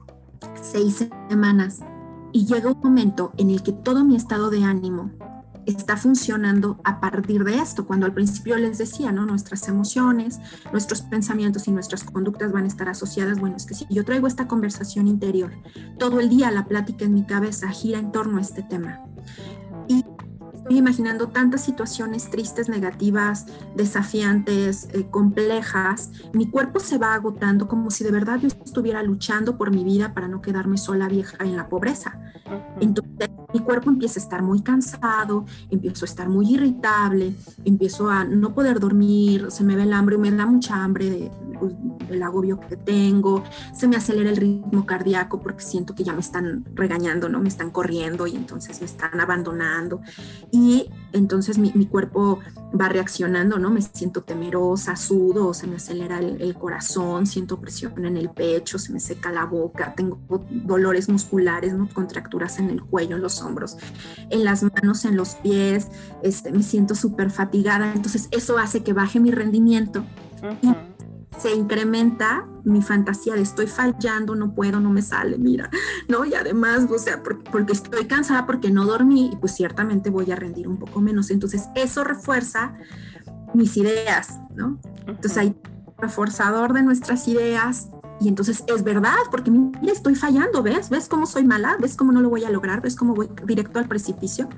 seis 0.63 1.07
semanas 1.29 1.81
y 2.33 2.47
llega 2.47 2.73
un 2.73 2.81
momento 2.81 3.33
en 3.37 3.51
el 3.51 3.63
que 3.63 3.73
todo 3.73 4.05
mi 4.05 4.17
estado 4.17 4.51
de 4.51 4.65
ánimo 4.65 5.11
está 5.67 5.97
funcionando 5.97 6.79
a 6.85 7.01
partir 7.01 7.45
de 7.45 7.57
esto, 7.57 7.87
cuando 7.87 8.07
al 8.07 8.13
principio 8.13 8.57
les 8.57 8.79
decía, 8.79 9.13
¿no? 9.13 9.25
Nuestras 9.25 9.67
emociones, 9.69 10.41
nuestros 10.73 11.03
pensamientos 11.03 11.69
y 11.69 11.71
nuestras 11.71 12.05
conductas 12.05 12.53
van 12.53 12.65
a 12.65 12.69
estar 12.69 12.89
asociadas. 12.89 13.41
Bueno, 13.41 13.57
es 13.57 13.67
que 13.67 13.75
si 13.75 13.87
yo 13.89 14.05
traigo 14.05 14.27
esta 14.27 14.47
conversación 14.47 15.09
interior, 15.09 15.53
todo 15.99 16.21
el 16.21 16.29
día 16.29 16.51
la 16.51 16.67
plática 16.67 17.05
en 17.05 17.15
mi 17.15 17.25
cabeza 17.25 17.69
gira 17.71 17.99
en 17.99 18.13
torno 18.13 18.39
a 18.39 18.41
este 18.41 18.63
tema. 18.63 19.01
Estoy 20.65 20.79
imaginando 20.79 21.29
tantas 21.29 21.63
situaciones 21.63 22.31
tristes, 22.31 22.71
negativas, 22.71 23.45
desafiantes, 23.77 24.89
eh, 24.95 25.05
complejas. 25.11 26.11
Mi 26.33 26.49
cuerpo 26.49 26.81
se 26.81 26.97
va 26.97 27.13
agotando 27.13 27.69
como 27.69 27.91
si 27.91 28.03
de 28.03 28.11
verdad 28.11 28.39
yo 28.41 28.49
estuviera 28.65 29.03
luchando 29.03 29.59
por 29.59 29.71
mi 29.71 29.85
vida 29.85 30.15
para 30.15 30.27
no 30.27 30.41
quedarme 30.41 30.79
sola 30.79 31.07
vieja 31.07 31.37
en 31.45 31.55
la 31.55 31.69
pobreza. 31.69 32.19
Entonces 32.81 33.29
mi 33.53 33.61
cuerpo 33.61 33.91
empieza 33.91 34.19
a 34.19 34.23
estar 34.23 34.43
muy 34.43 34.63
cansado, 34.63 35.45
empiezo 35.69 36.07
a 36.07 36.09
estar 36.09 36.31
muy 36.31 36.55
irritable, 36.55 37.35
empiezo 37.67 38.09
a 38.09 38.25
no 38.25 38.55
poder 38.55 38.81
dormir, 38.81 39.49
se 39.51 39.65
me 39.65 39.77
ve 39.77 39.83
el 39.83 39.93
hambre, 39.93 40.17
me 40.17 40.31
da 40.31 40.47
mucha 40.47 40.83
hambre 40.83 41.11
de, 41.11 41.31
pues, 41.59 41.75
del 42.09 42.23
agobio 42.23 42.61
que 42.61 42.77
tengo, 42.77 43.45
se 43.75 43.89
me 43.89 43.97
acelera 43.97 44.31
el 44.31 44.37
ritmo 44.37 44.87
cardíaco 44.87 45.41
porque 45.41 45.63
siento 45.63 45.95
que 45.95 46.05
ya 46.05 46.13
me 46.13 46.21
están 46.21 46.65
regañando, 46.75 47.29
¿no? 47.29 47.41
Me 47.41 47.49
están 47.49 47.71
corriendo 47.71 48.27
y 48.27 48.37
entonces 48.37 48.81
me 48.81 48.87
están 48.87 49.21
abandonando. 49.21 50.01
Y 50.51 50.91
entonces 51.13 51.59
mi, 51.59 51.73
mi 51.75 51.87
cuerpo 51.87 52.41
va 52.79 52.89
reaccionando, 52.89 53.59
¿no? 53.59 53.71
Me 53.71 53.81
siento 53.83 54.23
temerosa, 54.23 54.97
sudo, 54.97 55.55
se 55.55 55.67
me 55.67 55.77
acelera 55.77 56.19
el, 56.19 56.41
el, 56.43 56.55
corazón, 56.55 57.27
siento 57.27 57.61
presión 57.61 58.05
en 58.05 58.17
el 58.17 58.31
pecho, 58.31 58.79
se 58.79 58.93
me 58.93 59.01
seca 59.01 59.31
la 59.31 59.45
boca, 59.45 59.95
tengo 59.95 60.19
dolores 60.51 61.09
musculares, 61.09 61.75
¿no? 61.75 61.89
Contracturas 61.89 62.59
en 62.59 62.71
el 62.71 62.83
cuello, 62.83 63.17
en 63.17 63.23
los 63.23 63.41
hombros, 63.43 63.77
en 64.31 64.45
las 64.45 64.63
manos, 64.63 65.05
en 65.05 65.17
los 65.17 65.37
pies, 65.37 65.89
este, 66.23 66.53
me 66.53 66.63
siento 66.63 66.95
súper 66.95 67.31
fatigada. 67.31 67.93
Entonces 67.93 68.29
eso 68.31 68.59
hace 68.59 68.83
que 68.83 68.93
baje 68.93 69.21
mi 69.21 69.31
rendimiento. 69.31 70.05
y 70.63 70.94
se 71.39 71.55
incrementa 71.55 72.47
mi 72.65 72.81
fantasía 72.83 73.35
de 73.35 73.43
estoy 73.43 73.67
fallando, 73.67 74.35
no 74.35 74.55
puedo, 74.55 74.81
no 74.81 74.91
me 74.91 75.03
sale, 75.03 75.39
mira, 75.39 75.71
¿no? 76.09 76.25
Y 76.25 76.35
además, 76.35 76.87
o 76.91 76.99
sea, 76.99 77.23
porque, 77.23 77.73
estoy 77.73 78.07
cansada, 78.07 78.47
porque 78.47 78.71
no 78.71 78.87
dormí, 78.87 79.31
y 79.33 79.37
pues 79.37 79.55
ciertamente 79.55 80.11
voy 80.11 80.31
a 80.33 80.37
rendir 80.37 80.69
un 80.69 80.79
poco 80.79 81.01
menos. 81.01 81.31
Entonces, 81.31 81.69
eso 81.75 82.05
refuerza 82.05 82.75
mis 83.53 83.77
ideas, 83.77 84.39
¿no? 84.55 84.79
Entonces, 85.07 85.37
hay 85.37 85.57
reforzador 85.99 86.73
de 86.73 86.83
nuestras 86.83 87.29
ideas, 87.29 87.89
y 88.21 88.29
entonces 88.29 88.65
es 88.67 88.85
verdad, 88.85 89.17
porque 89.31 89.51
mira, 89.51 89.93
estoy 89.93 90.15
fallando, 90.15 90.63
¿ves? 90.63 90.89
¿Ves 90.89 91.09
cómo 91.09 91.27
soy 91.27 91.45
mala? 91.45 91.77
¿Ves 91.81 91.97
cómo 91.97 92.13
no 92.13 92.21
lo 92.21 92.31
voy 92.31 92.45
a 92.45 92.51
lograr? 92.51 92.81
¿Ves 92.81 92.97
cómo 92.97 93.15
voy 93.15 93.29
directo 93.45 93.79
al 93.79 93.89
precipicio? 93.89 94.49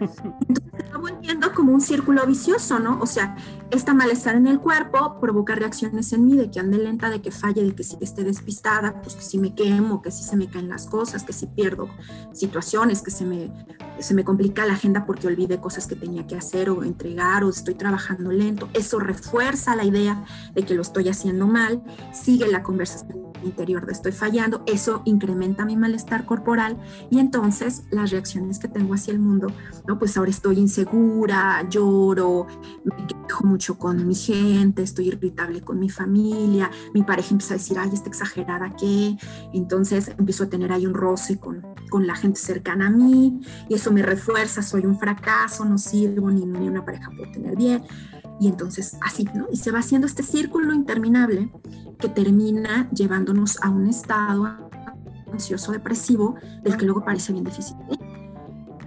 Entonces 0.00 0.72
lo 0.92 1.08
entiendo 1.08 1.52
como 1.54 1.72
un 1.72 1.80
círculo 1.80 2.26
vicioso, 2.26 2.78
¿no? 2.78 2.98
O 3.00 3.06
sea, 3.06 3.36
esta 3.70 3.94
malestar 3.94 4.36
en 4.36 4.46
el 4.46 4.60
cuerpo 4.60 5.18
provoca 5.20 5.54
reacciones 5.54 6.12
en 6.12 6.26
mí 6.26 6.36
de 6.36 6.50
que 6.50 6.60
ande 6.60 6.78
lenta, 6.78 7.10
de 7.10 7.20
que 7.20 7.30
falle, 7.30 7.62
de 7.62 7.74
que 7.74 7.84
si 7.84 7.96
esté 8.00 8.24
despistada, 8.24 9.00
pues 9.02 9.14
que 9.14 9.22
si 9.22 9.38
me 9.38 9.54
quemo, 9.54 10.02
que 10.02 10.10
si 10.10 10.24
se 10.24 10.36
me 10.36 10.48
caen 10.48 10.68
las 10.68 10.86
cosas, 10.86 11.24
que 11.24 11.32
si 11.32 11.46
pierdo 11.46 11.88
situaciones, 12.32 13.02
que 13.02 13.10
se 13.10 13.24
me, 13.24 13.52
se 13.98 14.14
me 14.14 14.24
complica 14.24 14.64
la 14.66 14.74
agenda 14.74 15.04
porque 15.06 15.26
olvide 15.26 15.60
cosas 15.60 15.86
que 15.86 15.96
tenía 15.96 16.26
que 16.26 16.36
hacer 16.36 16.70
o 16.70 16.82
entregar 16.82 17.44
o 17.44 17.50
estoy 17.50 17.74
trabajando 17.74 18.30
lento. 18.32 18.68
Eso 18.72 18.98
refuerza 18.98 19.76
la 19.76 19.84
idea 19.84 20.24
de 20.54 20.64
que 20.64 20.74
lo 20.74 20.82
estoy 20.82 21.08
haciendo 21.08 21.46
mal, 21.46 21.82
sigue 22.12 22.46
la 22.48 22.62
conversación 22.62 23.01
interior 23.44 23.86
de 23.86 23.92
estoy 23.92 24.12
fallando, 24.12 24.62
eso 24.66 25.02
incrementa 25.04 25.64
mi 25.64 25.76
malestar 25.76 26.24
corporal 26.24 26.76
y 27.10 27.18
entonces 27.18 27.84
las 27.90 28.10
reacciones 28.10 28.58
que 28.58 28.68
tengo 28.68 28.94
hacia 28.94 29.12
el 29.12 29.18
mundo, 29.18 29.48
¿no? 29.86 29.98
Pues 29.98 30.16
ahora 30.16 30.30
estoy 30.30 30.58
insegura, 30.58 31.66
lloro, 31.68 32.46
me 32.84 33.06
quejo 33.06 33.44
mucho 33.44 33.78
con 33.78 34.06
mi 34.06 34.14
gente, 34.14 34.82
estoy 34.82 35.08
irritable 35.08 35.60
con 35.60 35.78
mi 35.78 35.90
familia, 35.90 36.70
mi 36.94 37.02
pareja 37.02 37.30
empieza 37.32 37.54
a 37.54 37.56
decir, 37.58 37.78
ay, 37.78 37.90
está 37.92 38.08
exagerada 38.08 38.74
que, 38.76 39.16
entonces 39.52 40.12
empiezo 40.18 40.44
a 40.44 40.48
tener 40.48 40.72
ahí 40.72 40.86
un 40.86 40.94
roce 40.94 41.38
con, 41.38 41.62
con 41.90 42.06
la 42.06 42.14
gente 42.14 42.40
cercana 42.40 42.86
a 42.86 42.90
mí 42.90 43.40
y 43.68 43.74
eso 43.74 43.92
me 43.92 44.02
refuerza, 44.02 44.62
soy 44.62 44.86
un 44.86 44.98
fracaso, 44.98 45.64
no 45.64 45.78
sirvo, 45.78 46.30
ni, 46.30 46.44
ni 46.44 46.68
una 46.68 46.84
pareja 46.84 47.10
puedo 47.16 47.30
tener 47.32 47.56
bien. 47.56 47.82
Y 48.40 48.48
entonces 48.48 48.96
así, 49.02 49.28
¿no? 49.34 49.46
Y 49.52 49.56
se 49.56 49.70
va 49.70 49.78
haciendo 49.78 50.06
este 50.06 50.24
círculo 50.24 50.72
interminable 50.72 51.52
que 52.02 52.08
termina 52.08 52.90
llevándonos 52.90 53.62
a 53.62 53.70
un 53.70 53.86
estado 53.86 54.44
ansioso 55.32 55.70
depresivo 55.70 56.34
del 56.64 56.76
que 56.76 56.84
luego 56.84 57.04
parece 57.04 57.32
bien 57.32 57.44
difícil. 57.44 57.76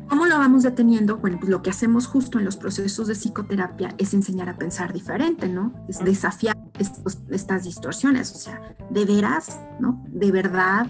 ¿Cómo 0.09 0.25
lo 0.25 0.37
vamos 0.37 0.63
deteniendo? 0.63 1.17
Bueno, 1.17 1.37
pues 1.39 1.49
lo 1.49 1.63
que 1.63 1.69
hacemos 1.69 2.07
justo 2.07 2.37
en 2.37 2.45
los 2.45 2.57
procesos 2.57 3.07
de 3.07 3.15
psicoterapia 3.15 3.95
es 3.97 4.13
enseñar 4.13 4.49
a 4.49 4.57
pensar 4.57 4.91
diferente, 4.91 5.47
¿no? 5.47 5.73
Es 5.87 6.03
desafiar 6.03 6.57
estos, 6.77 7.19
estas 7.29 7.63
distorsiones, 7.63 8.33
o 8.33 8.37
sea, 8.37 8.75
de 8.89 9.05
veras, 9.05 9.59
¿no? 9.79 10.03
De 10.09 10.31
verdad, 10.31 10.87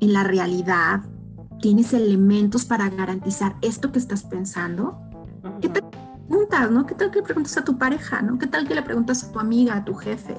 en 0.00 0.12
la 0.12 0.22
realidad, 0.22 1.02
tienes 1.60 1.92
elementos 1.92 2.64
para 2.64 2.88
garantizar 2.88 3.56
esto 3.62 3.90
que 3.90 3.98
estás 3.98 4.22
pensando. 4.22 4.96
¿Qué 5.60 5.68
te 5.68 5.82
preguntas, 6.28 6.70
¿no? 6.70 6.86
¿Qué 6.86 6.94
tal 6.94 7.10
que 7.10 7.18
le 7.18 7.24
preguntas 7.24 7.56
a 7.56 7.64
tu 7.64 7.78
pareja, 7.78 8.22
¿no? 8.22 8.38
¿Qué 8.38 8.46
tal 8.46 8.66
que 8.66 8.74
le 8.74 8.82
preguntas 8.82 9.24
a 9.24 9.32
tu 9.32 9.38
amiga, 9.38 9.76
a 9.76 9.84
tu 9.84 9.94
jefe? 9.94 10.36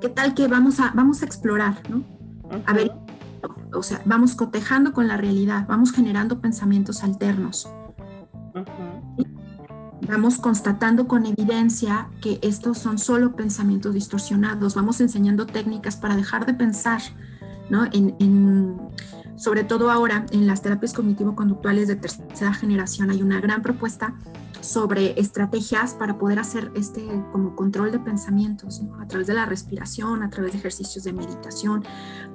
¿Qué 0.00 0.08
tal 0.08 0.34
que 0.34 0.48
vamos 0.48 0.80
a, 0.80 0.92
vamos 0.94 1.22
a 1.22 1.26
explorar, 1.26 1.82
¿no? 1.88 2.04
A 2.66 2.72
ver, 2.72 2.92
o 3.72 3.82
sea, 3.82 4.02
vamos 4.04 4.34
cotejando 4.34 4.92
con 4.92 5.08
la 5.08 5.16
realidad, 5.16 5.66
vamos 5.66 5.92
generando 5.92 6.40
pensamientos 6.40 7.02
alternos. 7.02 7.68
Vamos 10.06 10.38
constatando 10.38 11.06
con 11.06 11.26
evidencia 11.26 12.08
que 12.20 12.38
estos 12.42 12.78
son 12.78 12.98
solo 12.98 13.34
pensamientos 13.34 13.94
distorsionados, 13.94 14.74
vamos 14.74 15.00
enseñando 15.00 15.46
técnicas 15.46 15.96
para 15.96 16.16
dejar 16.16 16.44
de 16.44 16.54
pensar, 16.54 17.00
¿no? 17.70 17.84
En, 17.86 18.14
en, 18.18 18.78
sobre 19.36 19.64
todo 19.64 19.90
ahora 19.90 20.26
en 20.32 20.46
las 20.46 20.62
terapias 20.62 20.92
cognitivo-conductuales 20.92 21.88
de 21.88 21.96
tercera 21.96 22.54
generación 22.54 23.10
hay 23.10 23.22
una 23.22 23.40
gran 23.40 23.62
propuesta 23.62 24.14
sobre 24.60 25.18
estrategias 25.20 25.94
para 25.94 26.18
poder 26.18 26.38
hacer 26.38 26.70
este 26.74 27.02
como 27.32 27.56
control 27.56 27.90
de 27.90 27.98
pensamientos, 27.98 28.82
a 29.00 29.06
través 29.06 29.26
de 29.26 29.34
la 29.34 29.44
respiración, 29.46 30.22
a 30.22 30.30
través 30.30 30.52
de 30.52 30.58
ejercicios 30.58 31.04
de 31.04 31.12
meditación, 31.12 31.84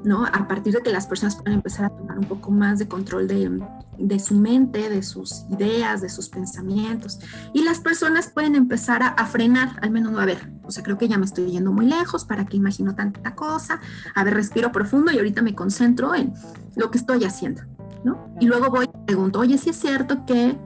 ¿no? 0.04 0.26
A 0.26 0.48
partir 0.48 0.74
de 0.74 0.82
que 0.82 0.92
las 0.92 1.08
personas 1.08 1.36
puedan 1.36 1.54
empezar 1.54 1.86
a 1.86 1.90
tomar 1.90 2.20
un 2.20 2.26
poco 2.26 2.52
más 2.52 2.80
de 2.80 2.88
control 2.88 3.28
de, 3.28 3.62
de 4.00 4.20
su 4.20 4.36
mente, 4.36 4.90
de 4.90 5.04
sus 5.04 5.46
ideas, 5.50 6.02
de 6.02 6.10
sus 6.10 6.30
pensamientos. 6.30 7.20
Y 7.54 7.64
las 7.64 7.80
personas 7.80 8.30
pueden 8.30 8.56
empezar 8.56 9.04
a, 9.04 9.10
a 9.10 9.26
frenar, 9.26 9.78
al 9.82 9.92
menos, 9.92 10.18
a 10.18 10.26
ver, 10.26 10.52
o 10.64 10.72
sea, 10.72 10.84
creo 10.84 10.98
que 10.98 11.08
ya 11.08 11.18
me 11.18 11.26
estoy 11.26 11.52
yendo 11.52 11.72
muy 11.72 11.86
lejos, 11.86 12.26
¿para 12.26 12.46
que 12.46 12.58
imagino 12.58 12.96
tanta 12.96 13.36
cosa? 13.36 13.80
A 14.16 14.24
ver, 14.24 14.34
respiro 14.34 14.72
profundo 14.72 15.12
y 15.12 15.18
ahorita 15.18 15.42
me 15.42 15.56
concentro 15.56 16.14
en 16.16 16.34
lo 16.76 16.92
que 16.92 16.98
estoy 16.98 17.24
haciendo, 17.24 17.64
¿no? 18.04 18.34
Y 18.40 18.46
luego 18.46 18.70
voy 18.70 18.86
y 18.86 19.06
pregunto, 19.06 19.40
oye, 19.40 19.58
si 19.58 19.70
es 19.70 19.78
cierto 19.78 20.26
que 20.26 20.58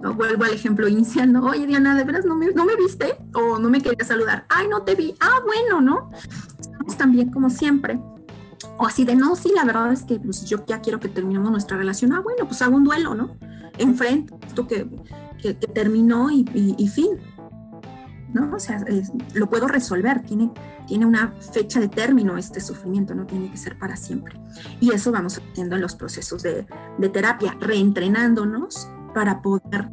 ¿no? 0.00 0.14
Vuelvo 0.14 0.44
al 0.44 0.52
ejemplo 0.52 0.88
inicial, 0.88 1.32
¿no? 1.32 1.46
Oye, 1.46 1.66
Diana, 1.66 1.96
¿de 1.96 2.04
veras 2.04 2.24
no 2.24 2.36
me, 2.36 2.48
no 2.48 2.64
me 2.64 2.76
viste? 2.76 3.16
¿O 3.34 3.58
no 3.58 3.70
me 3.70 3.80
querías 3.80 4.08
saludar? 4.08 4.44
Ay, 4.48 4.68
no 4.68 4.82
te 4.82 4.94
vi. 4.94 5.14
Ah, 5.20 5.40
bueno, 5.44 5.80
¿no? 5.80 6.10
Estamos 6.60 6.96
también 6.96 7.30
como 7.30 7.50
siempre. 7.50 7.98
O 8.78 8.86
así 8.86 9.04
de, 9.04 9.14
no, 9.14 9.36
sí, 9.36 9.52
la 9.54 9.64
verdad 9.64 9.92
es 9.92 10.04
que 10.04 10.18
pues, 10.18 10.44
yo 10.44 10.64
ya 10.66 10.80
quiero 10.80 11.00
que 11.00 11.08
terminemos 11.08 11.50
nuestra 11.50 11.76
relación. 11.76 12.12
Ah, 12.12 12.20
bueno, 12.20 12.46
pues 12.46 12.60
hago 12.62 12.76
un 12.76 12.84
duelo, 12.84 13.14
¿no? 13.14 13.36
Enfrente, 13.78 14.34
esto 14.46 14.66
que, 14.66 14.88
que, 15.40 15.56
que 15.56 15.66
terminó 15.66 16.30
y, 16.30 16.48
y, 16.54 16.74
y, 16.78 16.88
fin. 16.88 17.18
¿No? 18.32 18.54
O 18.54 18.58
sea, 18.58 18.78
es, 18.86 19.12
lo 19.34 19.48
puedo 19.48 19.66
resolver, 19.66 20.22
tiene, 20.22 20.50
tiene 20.86 21.06
una 21.06 21.32
fecha 21.52 21.80
de 21.80 21.88
término 21.88 22.36
este 22.36 22.60
sufrimiento, 22.60 23.14
no 23.14 23.26
tiene 23.26 23.50
que 23.50 23.56
ser 23.56 23.78
para 23.78 23.96
siempre. 23.96 24.38
Y 24.80 24.92
eso 24.92 25.12
vamos 25.12 25.38
haciendo 25.38 25.76
en 25.76 25.82
los 25.82 25.94
procesos 25.94 26.42
de, 26.42 26.66
de 26.98 27.08
terapia, 27.08 27.56
reentrenándonos 27.60 28.88
para 29.14 29.40
poder 29.40 29.90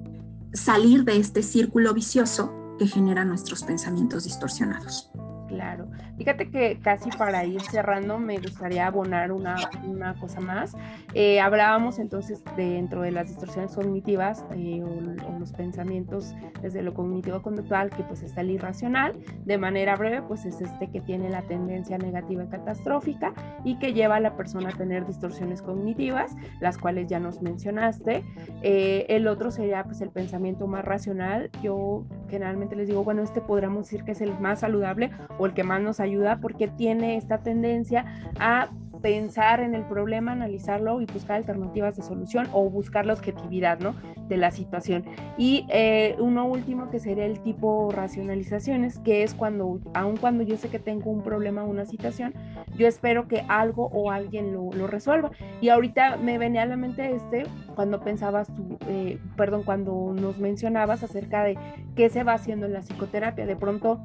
salir 0.53 1.03
de 1.03 1.17
este 1.17 1.41
círculo 1.41 1.93
vicioso 1.93 2.53
que 2.77 2.87
genera 2.87 3.23
nuestros 3.23 3.63
pensamientos 3.63 4.25
distorsionados. 4.25 5.11
Claro. 5.47 5.89
Fíjate 6.17 6.49
que 6.51 6.79
casi 6.81 7.09
para 7.11 7.43
ir 7.43 7.61
cerrando 7.61 8.19
me 8.19 8.37
gustaría 8.37 8.87
abonar 8.87 9.31
una, 9.31 9.55
una 9.83 10.13
cosa 10.13 10.39
más. 10.39 10.75
Eh, 11.15 11.39
hablábamos 11.39 11.97
entonces 11.97 12.43
de, 12.55 12.73
dentro 12.73 13.01
de 13.01 13.11
las 13.11 13.29
distorsiones 13.29 13.75
cognitivas 13.75 14.45
eh, 14.55 14.83
o, 14.83 14.87
o, 14.87 15.39
los 15.39 15.51
pensamientos 15.53 16.35
desde 16.61 16.83
lo 16.83 16.93
cognitivo-conductual, 16.93 17.89
que 17.89 18.03
pues 18.03 18.21
está 18.21 18.41
el 18.41 18.51
irracional. 18.51 19.13
De 19.45 19.57
manera 19.57 19.95
breve, 19.95 20.21
pues 20.21 20.45
es 20.45 20.61
este 20.61 20.89
que 20.91 21.01
tiene 21.01 21.29
la 21.29 21.41
tendencia 21.41 21.97
negativa 21.97 22.43
y 22.43 22.47
catastrófica 22.47 23.33
y 23.63 23.79
que 23.79 23.93
lleva 23.93 24.17
a 24.17 24.19
la 24.19 24.37
persona 24.37 24.69
a 24.69 24.77
tener 24.77 25.07
distorsiones 25.07 25.61
cognitivas, 25.61 26.35
las 26.59 26.77
cuales 26.77 27.07
ya 27.07 27.19
nos 27.19 27.41
mencionaste. 27.41 28.23
Eh, 28.61 29.07
el 29.09 29.27
otro 29.27 29.49
sería 29.49 29.83
pues 29.83 30.01
el 30.01 30.11
pensamiento 30.11 30.67
más 30.67 30.85
racional. 30.85 31.49
Yo 31.63 32.05
generalmente 32.29 32.75
les 32.75 32.87
digo, 32.87 33.03
bueno, 33.03 33.23
este 33.23 33.41
podríamos 33.41 33.85
decir 33.85 34.03
que 34.03 34.11
es 34.11 34.21
el 34.21 34.39
más 34.39 34.59
saludable 34.59 35.11
o 35.39 35.45
el 35.45 35.53
que 35.53 35.63
más 35.63 35.81
nos 35.81 35.99
ayuda 35.99 36.12
porque 36.41 36.67
tiene 36.67 37.17
esta 37.17 37.39
tendencia 37.39 38.05
a 38.39 38.69
pensar 39.03 39.59
en 39.59 39.75
el 39.75 39.83
problema, 39.83 40.31
analizarlo 40.31 41.01
y 41.01 41.05
buscar 41.05 41.35
alternativas 41.35 41.97
de 41.97 42.03
solución 42.03 42.47
o 42.53 42.69
buscar 42.69 43.05
la 43.05 43.13
objetividad 43.13 43.79
¿no? 43.79 43.95
de 44.29 44.37
la 44.37 44.49
situación. 44.49 45.03
Y 45.37 45.67
eh, 45.69 46.15
uno 46.19 46.45
último 46.45 46.89
que 46.89 46.99
sería 46.99 47.25
el 47.25 47.41
tipo 47.41 47.91
racionalizaciones, 47.91 48.99
que 48.99 49.23
es 49.23 49.33
cuando, 49.33 49.81
aun 49.93 50.15
cuando 50.15 50.43
yo 50.43 50.55
sé 50.55 50.69
que 50.69 50.79
tengo 50.79 51.11
un 51.11 51.21
problema 51.21 51.65
o 51.65 51.67
una 51.67 51.85
situación, 51.85 52.33
yo 52.77 52.87
espero 52.87 53.27
que 53.27 53.43
algo 53.49 53.87
o 53.87 54.09
alguien 54.09 54.53
lo, 54.53 54.71
lo, 54.71 54.87
resuelva. 54.87 55.31
Y 55.59 55.67
ahorita 55.67 56.15
me 56.15 56.37
venía 56.37 56.61
a 56.61 56.65
la 56.65 56.77
mente 56.77 57.13
este, 57.13 57.43
cuando 57.75 57.99
pensabas 57.99 58.55
tú, 58.55 58.77
eh, 58.87 59.19
perdón, 59.35 59.63
cuando 59.63 60.13
nos 60.13 60.37
mencionabas 60.37 61.03
acerca 61.03 61.43
de 61.43 61.57
qué 61.97 62.09
se 62.09 62.23
va 62.23 62.35
haciendo 62.35 62.67
en 62.67 62.73
la 62.73 62.79
psicoterapia. 62.79 63.45
De 63.45 63.57
pronto 63.57 63.99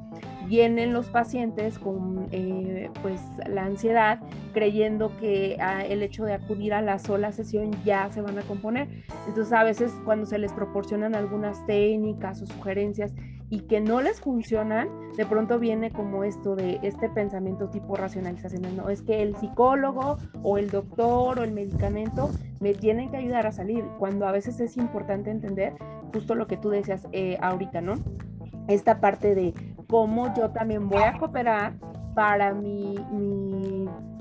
vienen 0.49 0.91
los 0.91 1.07
pacientes 1.07 1.79
con 1.79 2.27
eh, 2.31 2.89
pues 3.01 3.21
la 3.47 3.65
ansiedad 3.65 4.19
creyendo 4.53 4.88
que 4.97 5.57
ah, 5.59 5.83
el 5.85 6.01
hecho 6.01 6.25
de 6.25 6.33
acudir 6.33 6.73
a 6.73 6.81
la 6.81 6.99
sola 6.99 7.31
sesión 7.31 7.71
ya 7.83 8.09
se 8.11 8.21
van 8.21 8.37
a 8.39 8.41
componer. 8.43 8.87
Entonces 9.27 9.53
a 9.53 9.63
veces 9.63 9.93
cuando 10.05 10.25
se 10.25 10.39
les 10.39 10.51
proporcionan 10.53 11.15
algunas 11.15 11.65
técnicas 11.65 12.41
o 12.41 12.45
sugerencias 12.47 13.13
y 13.49 13.61
que 13.61 13.81
no 13.81 14.01
les 14.01 14.21
funcionan, 14.21 14.89
de 15.17 15.25
pronto 15.25 15.59
viene 15.59 15.91
como 15.91 16.23
esto 16.23 16.55
de 16.55 16.79
este 16.83 17.09
pensamiento 17.09 17.69
tipo 17.69 17.95
racionalización, 17.95 18.77
no, 18.77 18.89
es 18.89 19.01
que 19.01 19.21
el 19.23 19.35
psicólogo 19.35 20.17
o 20.43 20.57
el 20.57 20.69
doctor 20.69 21.39
o 21.39 21.43
el 21.43 21.51
medicamento 21.51 22.29
me 22.59 22.73
tienen 22.73 23.09
que 23.09 23.17
ayudar 23.17 23.47
a 23.47 23.51
salir, 23.51 23.83
cuando 23.97 24.27
a 24.27 24.31
veces 24.31 24.59
es 24.59 24.77
importante 24.77 25.31
entender 25.31 25.73
justo 26.13 26.35
lo 26.35 26.47
que 26.47 26.57
tú 26.57 26.69
decías 26.69 27.07
eh, 27.11 27.37
ahorita, 27.41 27.81
¿no? 27.81 27.95
Esta 28.67 28.99
parte 28.99 29.33
de 29.33 29.53
cómo 29.87 30.33
yo 30.35 30.51
también 30.51 30.87
voy 30.87 31.01
a 31.01 31.17
cooperar 31.17 31.73
para 32.13 32.53
mi, 32.53 32.95
mi 33.11 33.48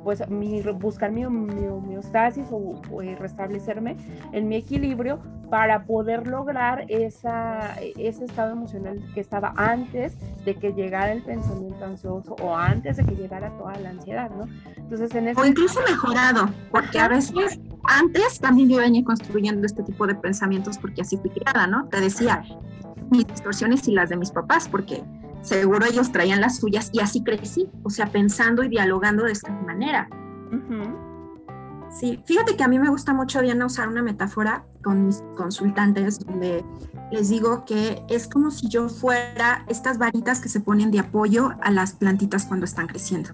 pues 0.03 0.29
mi, 0.29 0.63
buscar 0.63 1.13
mi, 1.13 1.25
homeostasis 1.25 2.47
o, 2.51 2.81
eh, 3.03 3.17
restablecerme 3.19 3.97
en 4.33 4.49
mi 4.49 4.57
equilibrio 4.57 5.19
para 5.51 5.85
poder 5.85 6.27
lograr 6.27 6.85
esa, 6.89 7.75
ese 7.97 8.25
estado 8.25 8.53
emocional 8.53 9.01
que 9.15 9.21
estaba 9.21 9.55
antes 9.57 10.17
de 10.45 10.55
que 10.55 10.73
llegara 10.73 11.13
el 11.13 11.23
pensamiento 11.23 11.85
ansioso 11.85 12.37
o 12.43 12.55
antes 12.55 12.99
de 12.99 13.05
que 13.05 13.15
llegara 13.15 13.51
toda 13.57 13.75
la 13.79 13.91
ansiedad, 13.91 14.31
¿no? 14.31 14.47
Entonces, 14.77 15.15
en 15.15 15.29
ese... 15.29 15.41
O 15.41 15.47
incluso 15.47 15.81
mejorado, 15.89 16.51
porque 16.71 16.99
a 16.99 17.09
veces 17.09 17.59
antes 17.85 18.39
también 18.41 18.69
yo 18.69 18.79
venía 18.79 19.03
construyendo 19.05 19.67
este 19.67 19.83
tipo 19.83 20.07
de 20.07 20.15
pensamientos 20.15 20.79
porque 20.79 21.01
así 21.01 21.17
fui 21.17 21.31
criada, 21.31 21.67
¿no? 21.67 21.89
Te 21.89 22.01
decía, 22.01 22.43
mis 23.11 23.27
distorsiones 23.27 23.87
y 23.89 23.93
las 23.93 24.11
de 24.11 24.17
mis 24.17 24.31
papás, 24.31 24.69
porque 24.69 25.03
seguro 25.49 25.87
ellos 25.87 26.13
traían 26.13 26.41
las 26.41 26.59
suyas 26.59 26.91
y 26.93 27.01
así 27.01 27.25
crecí, 27.25 27.69
o 27.83 27.91
sea, 27.91 28.07
pensando 28.07 28.63
y 28.63 28.69
dialogando 28.69 29.25
de 29.25 29.33
esta 29.33 29.51
manera. 29.51 30.09
Sí, 31.91 32.23
fíjate 32.27 32.57
que 32.57 32.63
a 32.63 32.69
mí 32.69 32.79
me 32.79 32.91
gusta 32.91 33.15
mucho, 33.15 33.41
Diana, 33.41 33.67
usar 33.67 33.89
una 33.89 34.03
metáfora 34.03 34.65
con 34.85 35.07
mis 35.07 35.23
consultantes 35.37 36.21
donde 36.21 36.65
les 37.11 37.31
digo 37.31 37.65
que 37.65 38.03
es 38.09 38.29
como 38.29 38.51
si 38.51 38.69
yo 38.69 38.89
fuera 38.89 39.65
estas 39.69 39.99
varitas 39.99 40.41
que 40.41 40.49
se 40.49 40.61
ponen 40.61 40.91
de 40.91 41.01
apoyo 41.01 41.53
a 41.63 41.71
las 41.71 41.95
plantitas 41.95 42.45
cuando 42.45 42.67
están 42.67 42.87
creciendo. 42.87 43.31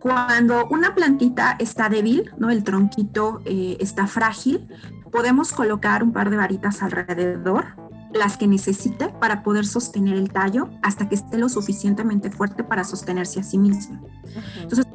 Cuando 0.00 0.66
una 0.66 0.96
plantita 0.96 1.56
está 1.60 1.88
débil, 1.88 2.32
¿no? 2.36 2.50
el 2.50 2.64
tronquito 2.64 3.40
eh, 3.44 3.76
está 3.78 4.08
frágil, 4.08 4.68
podemos 5.12 5.52
colocar 5.52 6.02
un 6.02 6.12
par 6.12 6.30
de 6.30 6.36
varitas 6.36 6.82
alrededor 6.82 7.76
las 8.14 8.36
que 8.36 8.46
necesite 8.46 9.08
para 9.08 9.42
poder 9.42 9.66
sostener 9.66 10.16
el 10.16 10.30
tallo 10.30 10.68
hasta 10.82 11.08
que 11.08 11.14
esté 11.14 11.38
lo 11.38 11.48
suficientemente 11.48 12.30
fuerte 12.30 12.64
para 12.64 12.84
sostenerse 12.84 13.40
a 13.40 13.42
sí 13.42 13.58
mismo. 13.58 14.00
Entonces, 14.60 14.86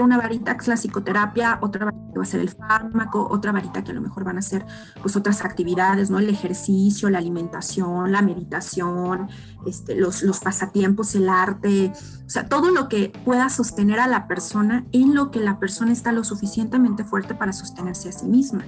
una 0.00 0.18
varita 0.18 0.54
que 0.54 0.62
es 0.62 0.68
la 0.68 0.76
psicoterapia, 0.76 1.58
otra 1.60 1.86
varita 1.86 2.12
que 2.12 2.18
va 2.18 2.22
a 2.22 2.26
ser 2.26 2.40
el 2.40 2.50
fármaco, 2.50 3.26
otra 3.30 3.52
varita 3.52 3.82
que 3.82 3.90
a 3.92 3.94
lo 3.94 4.00
mejor 4.00 4.24
van 4.24 4.38
a 4.38 4.42
ser 4.42 4.64
pues 5.00 5.16
otras 5.16 5.44
actividades, 5.44 6.10
¿no? 6.10 6.18
El 6.18 6.28
ejercicio, 6.28 7.08
la 7.10 7.18
alimentación, 7.18 8.12
la 8.12 8.22
meditación, 8.22 9.28
este, 9.66 9.94
los, 9.94 10.22
los 10.22 10.40
pasatiempos, 10.40 11.14
el 11.14 11.28
arte, 11.28 11.92
o 12.26 12.30
sea, 12.30 12.46
todo 12.46 12.70
lo 12.70 12.88
que 12.88 13.12
pueda 13.24 13.48
sostener 13.48 14.00
a 14.00 14.06
la 14.06 14.28
persona 14.28 14.84
en 14.92 15.14
lo 15.14 15.30
que 15.30 15.40
la 15.40 15.58
persona 15.58 15.92
está 15.92 16.12
lo 16.12 16.24
suficientemente 16.24 17.04
fuerte 17.04 17.34
para 17.34 17.52
sostenerse 17.52 18.10
a 18.10 18.12
sí 18.12 18.26
misma. 18.26 18.64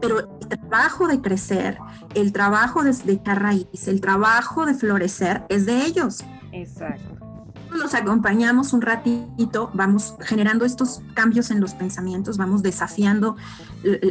Pero 0.00 0.38
el 0.40 0.48
trabajo 0.48 1.06
de 1.06 1.20
crecer, 1.20 1.78
el 2.14 2.32
trabajo 2.32 2.82
de, 2.82 2.92
de 2.92 3.34
raíz, 3.34 3.86
el 3.86 4.00
trabajo 4.00 4.66
de 4.66 4.74
florecer 4.74 5.44
es 5.48 5.66
de 5.66 5.86
ellos. 5.86 6.24
Exacto 6.52 7.35
los 7.76 7.94
acompañamos 7.94 8.72
un 8.72 8.82
ratito, 8.82 9.70
vamos 9.74 10.14
generando 10.20 10.64
estos 10.64 11.02
cambios 11.14 11.50
en 11.50 11.60
los 11.60 11.74
pensamientos, 11.74 12.36
vamos 12.36 12.62
desafiando 12.62 13.36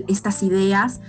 estas 0.07 0.43
ideas, 0.43 1.01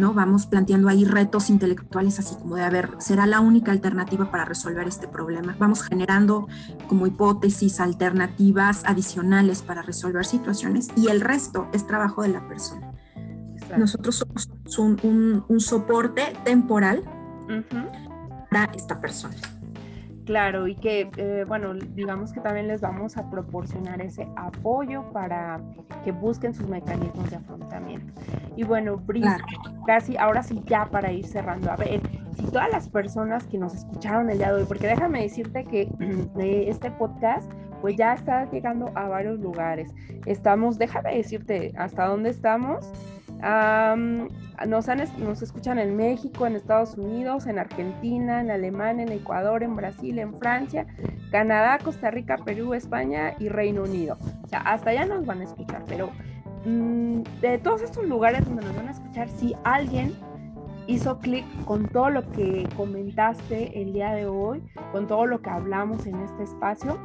¿no? 0.00 0.14
Vamos 0.14 0.46
planteando 0.46 0.88
ahí 0.88 1.04
retos 1.04 1.50
intelectuales 1.50 2.18
así 2.18 2.34
como 2.36 2.56
de, 2.56 2.64
a 2.64 2.70
ver, 2.70 2.90
¿será 2.98 3.26
la 3.26 3.40
única 3.40 3.70
alternativa 3.70 4.30
para 4.30 4.44
resolver 4.44 4.88
este 4.88 5.06
problema? 5.06 5.54
Vamos 5.58 5.82
generando 5.82 6.48
como 6.88 7.06
hipótesis 7.06 7.78
alternativas 7.80 8.82
adicionales 8.84 9.62
para 9.62 9.82
resolver 9.82 10.24
situaciones 10.24 10.88
y 10.96 11.08
el 11.08 11.20
resto 11.20 11.68
es 11.72 11.86
trabajo 11.86 12.22
de 12.22 12.28
la 12.30 12.48
persona. 12.48 12.92
Nosotros 13.78 14.16
somos 14.16 15.04
un, 15.04 15.60
soporte 15.60 16.32
temporal 16.44 17.04
para 18.50 18.72
esta 18.72 19.00
persona. 19.00 19.36
Claro, 20.30 20.68
y 20.68 20.76
que, 20.76 21.10
eh, 21.16 21.44
bueno, 21.48 21.74
digamos 21.74 22.32
que 22.32 22.38
también 22.38 22.68
les 22.68 22.80
vamos 22.80 23.16
a 23.16 23.28
proporcionar 23.28 24.00
ese 24.00 24.28
apoyo 24.36 25.02
para 25.12 25.60
que 26.04 26.12
busquen 26.12 26.54
sus 26.54 26.68
mecanismos 26.68 27.28
de 27.30 27.36
afrontamiento. 27.36 28.12
Y 28.54 28.62
bueno, 28.62 28.96
Brice, 28.96 29.38
casi 29.88 30.16
ahora 30.16 30.44
sí 30.44 30.62
ya 30.66 30.86
para 30.86 31.10
ir 31.10 31.26
cerrando, 31.26 31.72
a 31.72 31.74
ver, 31.74 32.00
si 32.36 32.44
todas 32.44 32.70
las 32.70 32.88
personas 32.88 33.44
que 33.48 33.58
nos 33.58 33.74
escucharon 33.74 34.30
el 34.30 34.38
día 34.38 34.52
de 34.52 34.60
hoy, 34.60 34.66
porque 34.68 34.86
déjame 34.86 35.22
decirte 35.22 35.64
que 35.64 35.90
este 36.38 36.92
podcast 36.92 37.50
pues 37.80 37.96
ya 37.96 38.14
está 38.14 38.48
llegando 38.52 38.92
a 38.94 39.08
varios 39.08 39.40
lugares. 39.40 39.92
Estamos, 40.26 40.78
déjame 40.78 41.16
decirte 41.16 41.72
hasta 41.76 42.06
dónde 42.06 42.30
estamos 42.30 42.88
nos, 44.66 44.88
nos 45.18 45.42
escuchan 45.42 45.78
en 45.78 45.96
México, 45.96 46.46
en 46.46 46.56
Estados 46.56 46.96
Unidos, 46.96 47.46
en 47.46 47.58
Argentina, 47.58 48.40
en 48.40 48.50
Alemania, 48.50 49.04
en 49.04 49.12
Ecuador, 49.12 49.62
en 49.62 49.76
Brasil, 49.76 50.18
en 50.18 50.34
Francia, 50.38 50.86
Canadá, 51.30 51.78
Costa 51.82 52.10
Rica, 52.10 52.36
Perú, 52.44 52.74
España 52.74 53.34
y 53.38 53.48
Reino 53.48 53.84
Unido. 53.84 54.16
O 54.42 54.48
sea, 54.48 54.60
hasta 54.60 54.90
allá 54.90 55.06
nos 55.06 55.24
van 55.26 55.40
a 55.40 55.44
escuchar, 55.44 55.84
pero 55.86 56.10
mm, 56.64 57.22
de 57.40 57.58
todos 57.58 57.82
estos 57.82 58.04
lugares 58.06 58.44
donde 58.44 58.64
nos 58.64 58.76
van 58.76 58.88
a 58.88 58.92
escuchar, 58.92 59.28
si 59.28 59.54
alguien 59.64 60.14
hizo 60.86 61.18
clic 61.18 61.44
con 61.64 61.86
todo 61.88 62.10
lo 62.10 62.30
que 62.32 62.68
comentaste 62.76 63.80
el 63.80 63.92
día 63.92 64.12
de 64.12 64.26
hoy, 64.26 64.62
con 64.92 65.06
todo 65.06 65.26
lo 65.26 65.40
que 65.40 65.50
hablamos 65.50 66.06
en 66.06 66.16
este 66.20 66.42
espacio, 66.42 66.98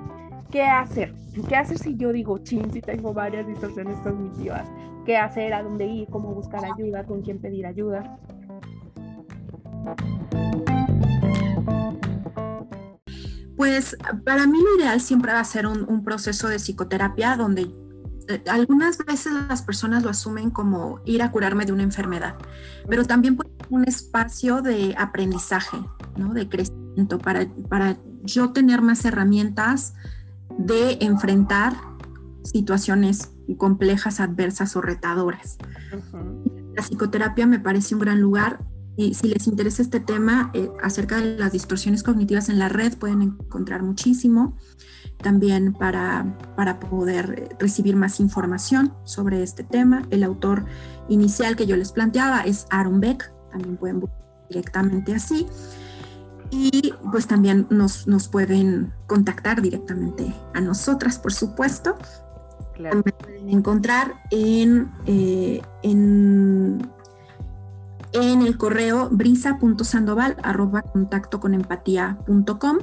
¿qué 0.49 0.63
hacer? 0.63 1.13
¿Qué 1.47 1.55
hacer 1.55 1.77
si 1.77 1.95
yo 1.95 2.11
digo, 2.11 2.39
chin, 2.39 2.71
si 2.71 2.81
tengo 2.81 3.13
varias 3.13 3.45
distorsiones 3.45 3.97
cognitivas? 3.99 4.67
¿Qué 5.05 5.17
hacer? 5.17 5.53
¿A 5.53 5.61
dónde 5.61 5.85
ir? 5.85 6.07
¿Cómo 6.09 6.33
buscar 6.33 6.63
ayuda? 6.65 7.05
¿Con 7.05 7.21
quién 7.21 7.39
pedir 7.39 7.67
ayuda? 7.67 8.17
Pues 13.55 13.95
para 14.25 14.47
mí 14.47 14.57
lo 14.61 14.81
ideal 14.81 14.99
siempre 14.99 15.31
va 15.31 15.39
a 15.39 15.43
ser 15.43 15.67
un, 15.67 16.03
proceso 16.03 16.47
de 16.47 16.57
psicoterapia 16.57 17.37
donde 17.37 17.71
eh, 18.27 18.43
algunas 18.49 18.97
veces 18.97 19.31
las 19.47 19.61
personas 19.61 20.03
lo 20.03 20.09
asumen 20.09 20.49
como 20.49 20.99
ir 21.05 21.21
a 21.21 21.31
curarme 21.31 21.65
de 21.65 21.71
una 21.71 21.83
enfermedad, 21.83 22.35
pero 22.89 23.05
también 23.05 23.35
puede 23.35 23.51
ser 23.51 23.67
un 23.69 23.85
espacio 23.85 24.61
de 24.61 24.95
aprendizaje, 24.97 25.77
¿no? 26.17 26.33
de 26.33 26.49
crecimiento, 26.49 27.19
para, 27.19 27.45
para 27.69 27.97
yo 28.23 28.51
tener 28.51 28.81
más 28.81 29.05
herramientas 29.05 29.93
de 30.57 30.97
enfrentar 31.01 31.73
situaciones 32.43 33.34
complejas, 33.53 34.19
adversas 34.19 34.75
o 34.75 34.81
retadoras. 34.81 35.57
La 36.75 36.81
psicoterapia 36.81 37.45
me 37.45 37.59
parece 37.59 37.93
un 37.93 38.01
gran 38.01 38.19
lugar 38.19 38.59
y 38.97 39.13
si 39.13 39.27
les 39.27 39.47
interesa 39.47 39.81
este 39.81 39.99
tema 39.99 40.51
eh, 40.53 40.71
acerca 40.81 41.17
de 41.17 41.37
las 41.37 41.51
distorsiones 41.51 42.01
cognitivas 42.01 42.49
en 42.49 42.59
la 42.59 42.69
red, 42.69 42.97
pueden 42.97 43.21
encontrar 43.21 43.83
muchísimo 43.83 44.57
también 45.21 45.73
para, 45.73 46.37
para 46.55 46.79
poder 46.79 47.55
recibir 47.59 47.95
más 47.95 48.19
información 48.19 48.93
sobre 49.03 49.43
este 49.43 49.63
tema. 49.63 50.03
El 50.11 50.23
autor 50.23 50.65
inicial 51.09 51.55
que 51.55 51.65
yo 51.65 51.75
les 51.75 51.91
planteaba 51.91 52.41
es 52.41 52.67
Aaron 52.69 52.99
Beck, 52.99 53.31
también 53.51 53.77
pueden 53.77 53.99
buscar 53.99 54.25
directamente 54.49 55.13
así. 55.13 55.47
Y 56.51 56.93
pues 57.11 57.27
también 57.27 57.67
nos, 57.69 58.07
nos 58.07 58.27
pueden 58.27 58.93
contactar 59.07 59.61
directamente 59.61 60.33
a 60.53 60.61
nosotras, 60.61 61.19
por 61.19 61.33
supuesto. 61.33 61.95
Claro. 62.75 63.01
Me 63.05 63.11
pueden 63.11 63.49
encontrar 63.49 64.15
en, 64.31 64.91
eh, 65.05 65.61
en, 65.81 66.91
en, 68.11 68.41
el 68.41 68.57
correo 68.57 69.09
brisa.sandoval 69.09 70.35
arroba 70.43 70.81
contacto 70.81 71.39
con 71.39 71.53
empatía.com 71.53 72.77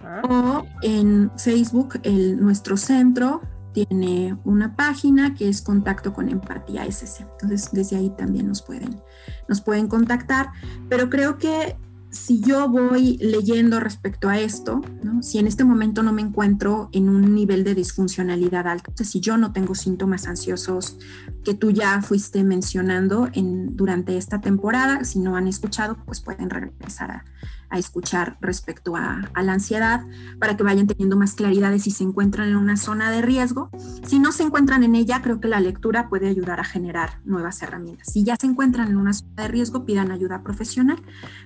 ah. 0.00 0.22
o 0.28 0.66
en 0.82 1.32
Facebook 1.36 1.98
el, 2.04 2.40
nuestro 2.40 2.76
centro 2.76 3.42
tiene 3.72 4.36
una 4.44 4.74
página 4.76 5.34
que 5.34 5.48
es 5.48 5.62
contacto 5.62 6.12
con 6.12 6.28
empatía 6.28 6.86
SC. 6.86 7.20
Entonces 7.20 7.70
desde 7.72 7.96
ahí 7.96 8.10
también 8.10 8.46
nos 8.46 8.62
pueden, 8.62 9.00
nos 9.48 9.60
pueden 9.60 9.88
contactar, 9.88 10.50
pero 10.88 11.10
creo 11.10 11.38
que 11.38 11.76
si 12.10 12.40
yo 12.40 12.68
voy 12.68 13.18
leyendo 13.18 13.80
respecto 13.80 14.28
a 14.28 14.38
esto, 14.38 14.80
si 15.20 15.38
en 15.38 15.46
este 15.46 15.64
momento 15.64 16.02
no 16.02 16.12
me 16.12 16.22
encuentro 16.22 16.88
en 16.92 17.08
un 17.08 17.34
nivel 17.34 17.64
de 17.64 17.74
disfuncionalidad 17.74 18.66
alto, 18.66 18.92
si 19.04 19.20
yo 19.20 19.36
no 19.36 19.52
tengo 19.52 19.74
síntomas 19.74 20.26
ansiosos 20.26 20.98
que 21.44 21.54
tú 21.54 21.70
ya 21.70 22.00
fuiste 22.02 22.44
mencionando 22.44 23.28
en, 23.34 23.76
durante 23.76 24.16
esta 24.16 24.40
temporada, 24.40 25.04
si 25.04 25.18
no 25.18 25.36
han 25.36 25.48
escuchado, 25.48 25.96
pues 26.06 26.20
pueden 26.20 26.50
regresar 26.50 27.10
a, 27.10 27.24
a 27.70 27.78
escuchar 27.78 28.38
respecto 28.40 28.96
a, 28.96 29.30
la 29.42 29.52
ansiedad 29.52 30.04
para 30.38 30.56
que 30.56 30.62
vayan 30.62 30.86
teniendo 30.86 31.16
más 31.16 31.34
claridad 31.34 31.70
de 31.70 31.78
si 31.78 31.90
se 31.90 32.04
encuentran 32.04 32.48
en 32.48 32.56
una 32.56 32.76
zona 32.76 33.10
de 33.10 33.22
riesgo. 33.22 33.70
Si 34.06 34.18
no 34.18 34.32
se 34.32 34.42
encuentran 34.42 34.82
en 34.84 34.94
ella, 34.94 35.22
creo 35.22 35.40
que 35.40 35.48
la 35.48 35.60
lectura 35.60 36.08
puede 36.08 36.28
ayudar 36.28 36.60
a 36.60 36.64
generar 36.64 37.20
nuevas 37.24 37.62
herramientas. 37.62 38.08
Si 38.12 38.24
ya 38.24 38.36
se 38.36 38.46
encuentran 38.46 38.88
en 38.88 38.96
una 38.96 39.12
zona 39.12 39.42
de 39.42 39.48
riesgo, 39.48 39.84
pidan 39.84 40.10
ayuda 40.10 40.42
profesional 40.42 41.00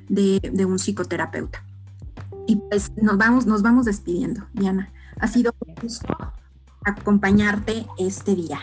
de, 0.08 0.40
un 0.66 0.78
psicoterapeuta. 0.78 1.64
Y 2.46 2.56
pues 2.56 2.92
nos 3.00 3.18
vamos, 3.18 3.46
nos 3.46 3.62
vamos 3.62 3.84
despidiendo, 3.84 4.46
Diana. 4.52 4.92
Ha 5.20 5.28
sido 5.28 5.54
un 5.66 5.74
gusto 5.76 6.16
acompañarte 6.84 7.86
este 7.98 8.34
día. 8.34 8.58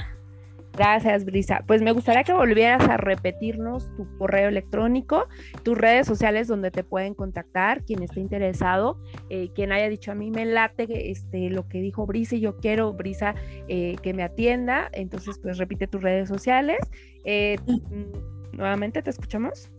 Gracias, 0.80 1.26
Brisa. 1.26 1.65
Pues 1.68 1.81
me 1.81 1.91
gustaría 1.91 2.23
que 2.23 2.31
volvieras 2.31 2.88
a 2.88 2.95
repetirnos 2.95 3.93
tu 3.97 4.07
correo 4.18 4.47
electrónico, 4.47 5.27
tus 5.61 5.77
redes 5.77 6.07
sociales 6.07 6.47
donde 6.47 6.72
te 6.72 6.85
pueden 6.85 7.15
contactar, 7.15 7.84
quien 7.84 8.01
esté 8.01 8.22
interesado, 8.22 8.97
eh, 9.30 9.51
quien 9.53 9.73
haya 9.73 9.89
dicho 9.89 10.14
a 10.14 10.15
mí 10.15 10.31
me 10.31 10.45
late 10.45 11.11
este, 11.11 11.49
lo 11.49 11.68
que 11.68 11.81
dijo 11.81 12.06
Brisa 12.06 12.38
y 12.38 12.39
yo 12.39 12.56
quiero, 12.56 12.93
Brisa, 12.93 13.35
eh, 13.68 13.97
que 14.01 14.14
me 14.14 14.23
atienda. 14.23 14.88
Entonces, 14.93 15.38
pues 15.39 15.57
repite 15.57 15.85
tus 15.85 16.01
redes 16.01 16.30
sociales. 16.30 16.80
Eh, 17.26 17.57
mm, 17.68 18.56
nuevamente, 18.57 19.01
¿te 19.01 19.10
escuchamos? 19.10 19.69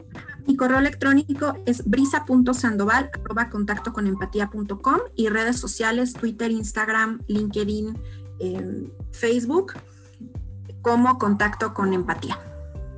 Mi 0.47 0.55
correo 0.55 0.81
electrónico 0.81 1.57
es 1.65 1.83
brisa.sandoval, 1.89 3.11
contacto 3.51 3.95
con 3.95 4.07
y 5.17 5.29
redes 5.31 5.57
sociales, 5.57 6.13
Twitter, 6.13 6.51
Instagram, 6.51 7.23
LinkedIn, 7.27 7.99
Facebook 9.13 9.73
como 10.83 11.19
contacto 11.19 11.75
con 11.75 11.93
empatía. 11.93 12.39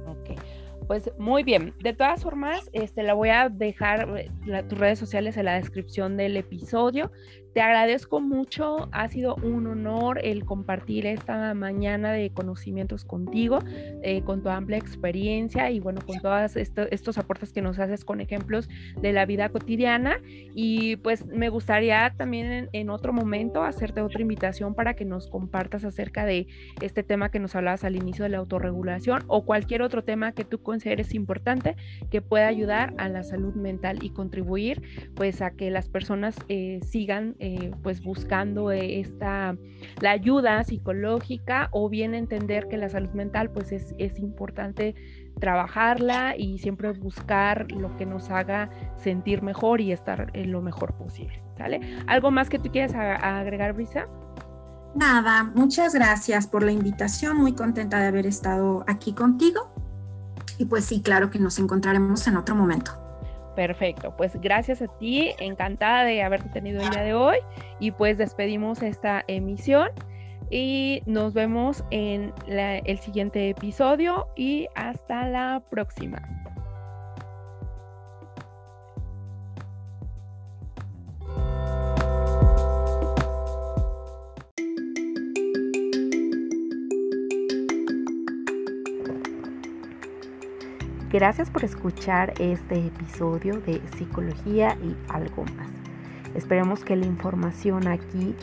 Ok, 0.07 0.39
pues 0.87 1.11
muy 1.19 1.43
bien. 1.43 1.75
De 1.83 1.93
todas 1.93 2.23
formas, 2.23 2.69
este, 2.73 3.03
la 3.03 3.15
voy 3.15 3.31
a 3.31 3.49
dejar 3.49 4.09
eh, 4.19 4.31
tus 4.69 4.79
redes 4.79 4.99
sociales 4.99 5.37
en 5.37 5.47
la 5.47 5.55
descripción 5.55 6.17
del 6.17 6.37
episodio. 6.37 7.11
Te 7.55 7.61
agradezco 7.61 8.21
mucho, 8.21 8.89
ha 8.93 9.09
sido 9.09 9.37
un 9.37 9.67
honor 9.67 10.21
el 10.25 10.47
compartir 10.47 11.05
esta 11.05 11.53
mañana 11.53 12.11
de 12.11 12.31
conocimientos 12.31 13.05
contigo, 13.05 13.59
eh, 14.03 14.23
con 14.23 14.43
tu 14.43 14.49
amplia 14.49 14.79
experiencia 14.79 15.71
y 15.71 15.79
bueno, 15.79 16.01
con 16.07 16.19
todos 16.21 16.57
estos 16.57 17.19
aportes 17.19 17.53
que 17.53 17.61
nos 17.61 17.79
haces 17.79 18.07
con 18.07 18.23
ejemplos 18.23 18.71
de 19.03 19.13
la 19.13 19.27
vida 19.27 19.51
cotidiana. 19.51 20.19
Y 20.55 20.97
pues 20.97 21.27
me 21.27 21.51
gustaría 21.51 22.15
también 22.17 22.71
en, 22.73 22.91
otro 22.91 23.13
momento 23.13 23.65
hacerte 23.65 24.01
otra 24.01 24.23
invitación 24.23 24.75
para 24.75 24.95
que 24.95 25.05
nos 25.05 25.29
compartas 25.29 25.85
acerca 25.85 26.25
de 26.25 26.47
este 26.81 27.03
tema 27.03 27.31
que 27.31 27.39
nos 27.39 27.55
hablabas 27.55 27.85
al 27.85 27.97
inicio 27.97 28.25
de 28.25 28.31
la 28.31 28.39
autorregulación 28.39 29.25
o 29.27 29.45
cualquier 29.45 29.83
otro 29.83 30.05
tema 30.05 30.33
que 30.33 30.45
tú 30.45 30.63
consideres 30.63 31.15
importante 31.15 31.77
que 32.11 32.23
pueda 32.23 32.49
ayudar 32.49 32.95
a 32.97 33.09
la 33.09 33.23
salud 33.23 33.55
mental 33.55 33.99
y 34.03 34.11
contribuir 34.11 34.83
pues 35.15 35.43
a 35.43 35.53
que 35.53 35.71
las 35.71 35.89
personas 35.89 36.37
eh, 36.49 36.81
sigan 36.83 37.35
eh, 37.45 37.73
pues 37.83 38.01
buscando 38.05 38.71
esta 38.71 39.57
la 40.01 40.13
ayuda 40.13 40.63
psicológica 40.63 41.69
o 41.73 41.89
bien 41.89 42.15
entender 42.15 42.69
que 42.69 42.77
la 42.77 42.89
salud 42.89 43.11
mental 43.15 43.51
pues 43.51 43.73
es, 43.73 43.97
es 43.99 44.21
importante 44.21 44.95
trabajarla 45.41 46.37
y 46.37 46.59
siempre 46.59 46.93
buscar 46.93 47.73
lo 47.73 47.97
que 47.97 48.07
nos 48.07 48.31
haga 48.31 48.71
sentir 48.97 49.43
mejor 49.43 49.81
y 49.81 49.91
estar 49.91 50.31
en 50.35 50.53
lo 50.53 50.63
mejor 50.63 50.95
posible. 50.95 51.43
¿Algo 52.07 52.31
más 52.31 52.49
que 52.49 52.61
tú 52.61 52.71
quieras 52.71 52.95
agregar, 52.95 53.73
Brisa? 53.73 54.07
Nada, 54.95 55.43
muchas 55.43 55.95
gracias 55.95 56.47
por 56.47 56.63
la 56.63 56.71
invitación, 56.71 57.39
muy 57.39 57.55
contenta 57.55 57.99
de 57.99 58.07
haber 58.07 58.27
estado 58.27 58.85
aquí 58.87 59.15
contigo 59.15 59.75
y 60.59 60.67
pues 60.67 60.85
sí, 60.85 61.03
claro 61.03 61.29
que 61.29 61.41
nos 61.41 61.59
encontraremos 61.59 62.25
en 62.29 62.37
otro 62.37 62.55
momento. 62.55 63.02
Perfecto, 63.55 64.15
pues 64.17 64.41
gracias 64.41 64.81
a 64.81 64.87
ti, 64.99 65.33
encantada 65.39 66.05
de 66.05 66.23
haberte 66.23 66.49
tenido 66.49 66.81
el 66.81 66.91
día 66.91 67.03
de 67.03 67.15
hoy 67.15 67.37
y 67.81 67.91
pues 67.91 68.17
despedimos 68.17 68.83
esta 68.83 69.25
emisión 69.29 69.91
y 70.51 71.03
nos 71.07 71.35
vemos 71.35 71.85
en 71.91 72.33
el 72.47 72.99
siguiente 72.99 73.51
episodio 73.51 74.29
y 74.37 74.69
hasta 74.75 75.29
la 75.29 75.63
próxima. 75.71 76.42
Gracias 91.13 91.51
por 91.51 91.63
escuchar 91.63 92.33
este 92.41 92.87
episodio 92.87 93.61
de 93.61 93.83
Psicología 93.99 94.79
y 94.83 94.97
algo 95.13 95.45
más. 95.59 95.69
Esperemos 96.35 96.85
que 96.85 96.97
la 96.97 97.05
información 97.05 97.87
aquí 97.87 98.35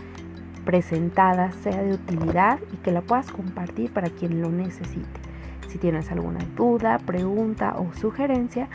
presentada 0.66 1.52
sea 1.64 1.82
de 1.82 1.96
utilidad 1.96 2.60
y 2.72 2.78
que 2.78 2.92
la 2.92 3.02
puedas 3.02 3.32
compartir 3.32 3.92
para 3.92 4.12
quien 4.12 4.40
lo 4.40 4.52
necesite. 4.52 5.20
Si 5.68 5.80
tienes 5.80 6.12
alguna 6.12 6.46
duda, 6.56 7.00
pregunta 7.00 7.74
o 7.76 7.92
sugerencia, 8.00 8.70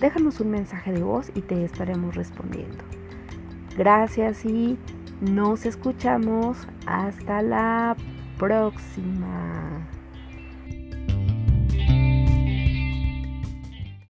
déjanos 0.00 0.40
un 0.40 0.52
mensaje 0.52 0.92
de 0.92 1.02
voz 1.02 1.30
y 1.34 1.42
te 1.42 1.62
estaremos 1.62 2.14
respondiendo. 2.14 2.84
Gracias 3.76 4.46
y 4.46 4.78
nos 5.20 5.66
escuchamos 5.66 6.66
hasta 6.86 7.42
la 7.42 7.96
próxima. 8.38 9.86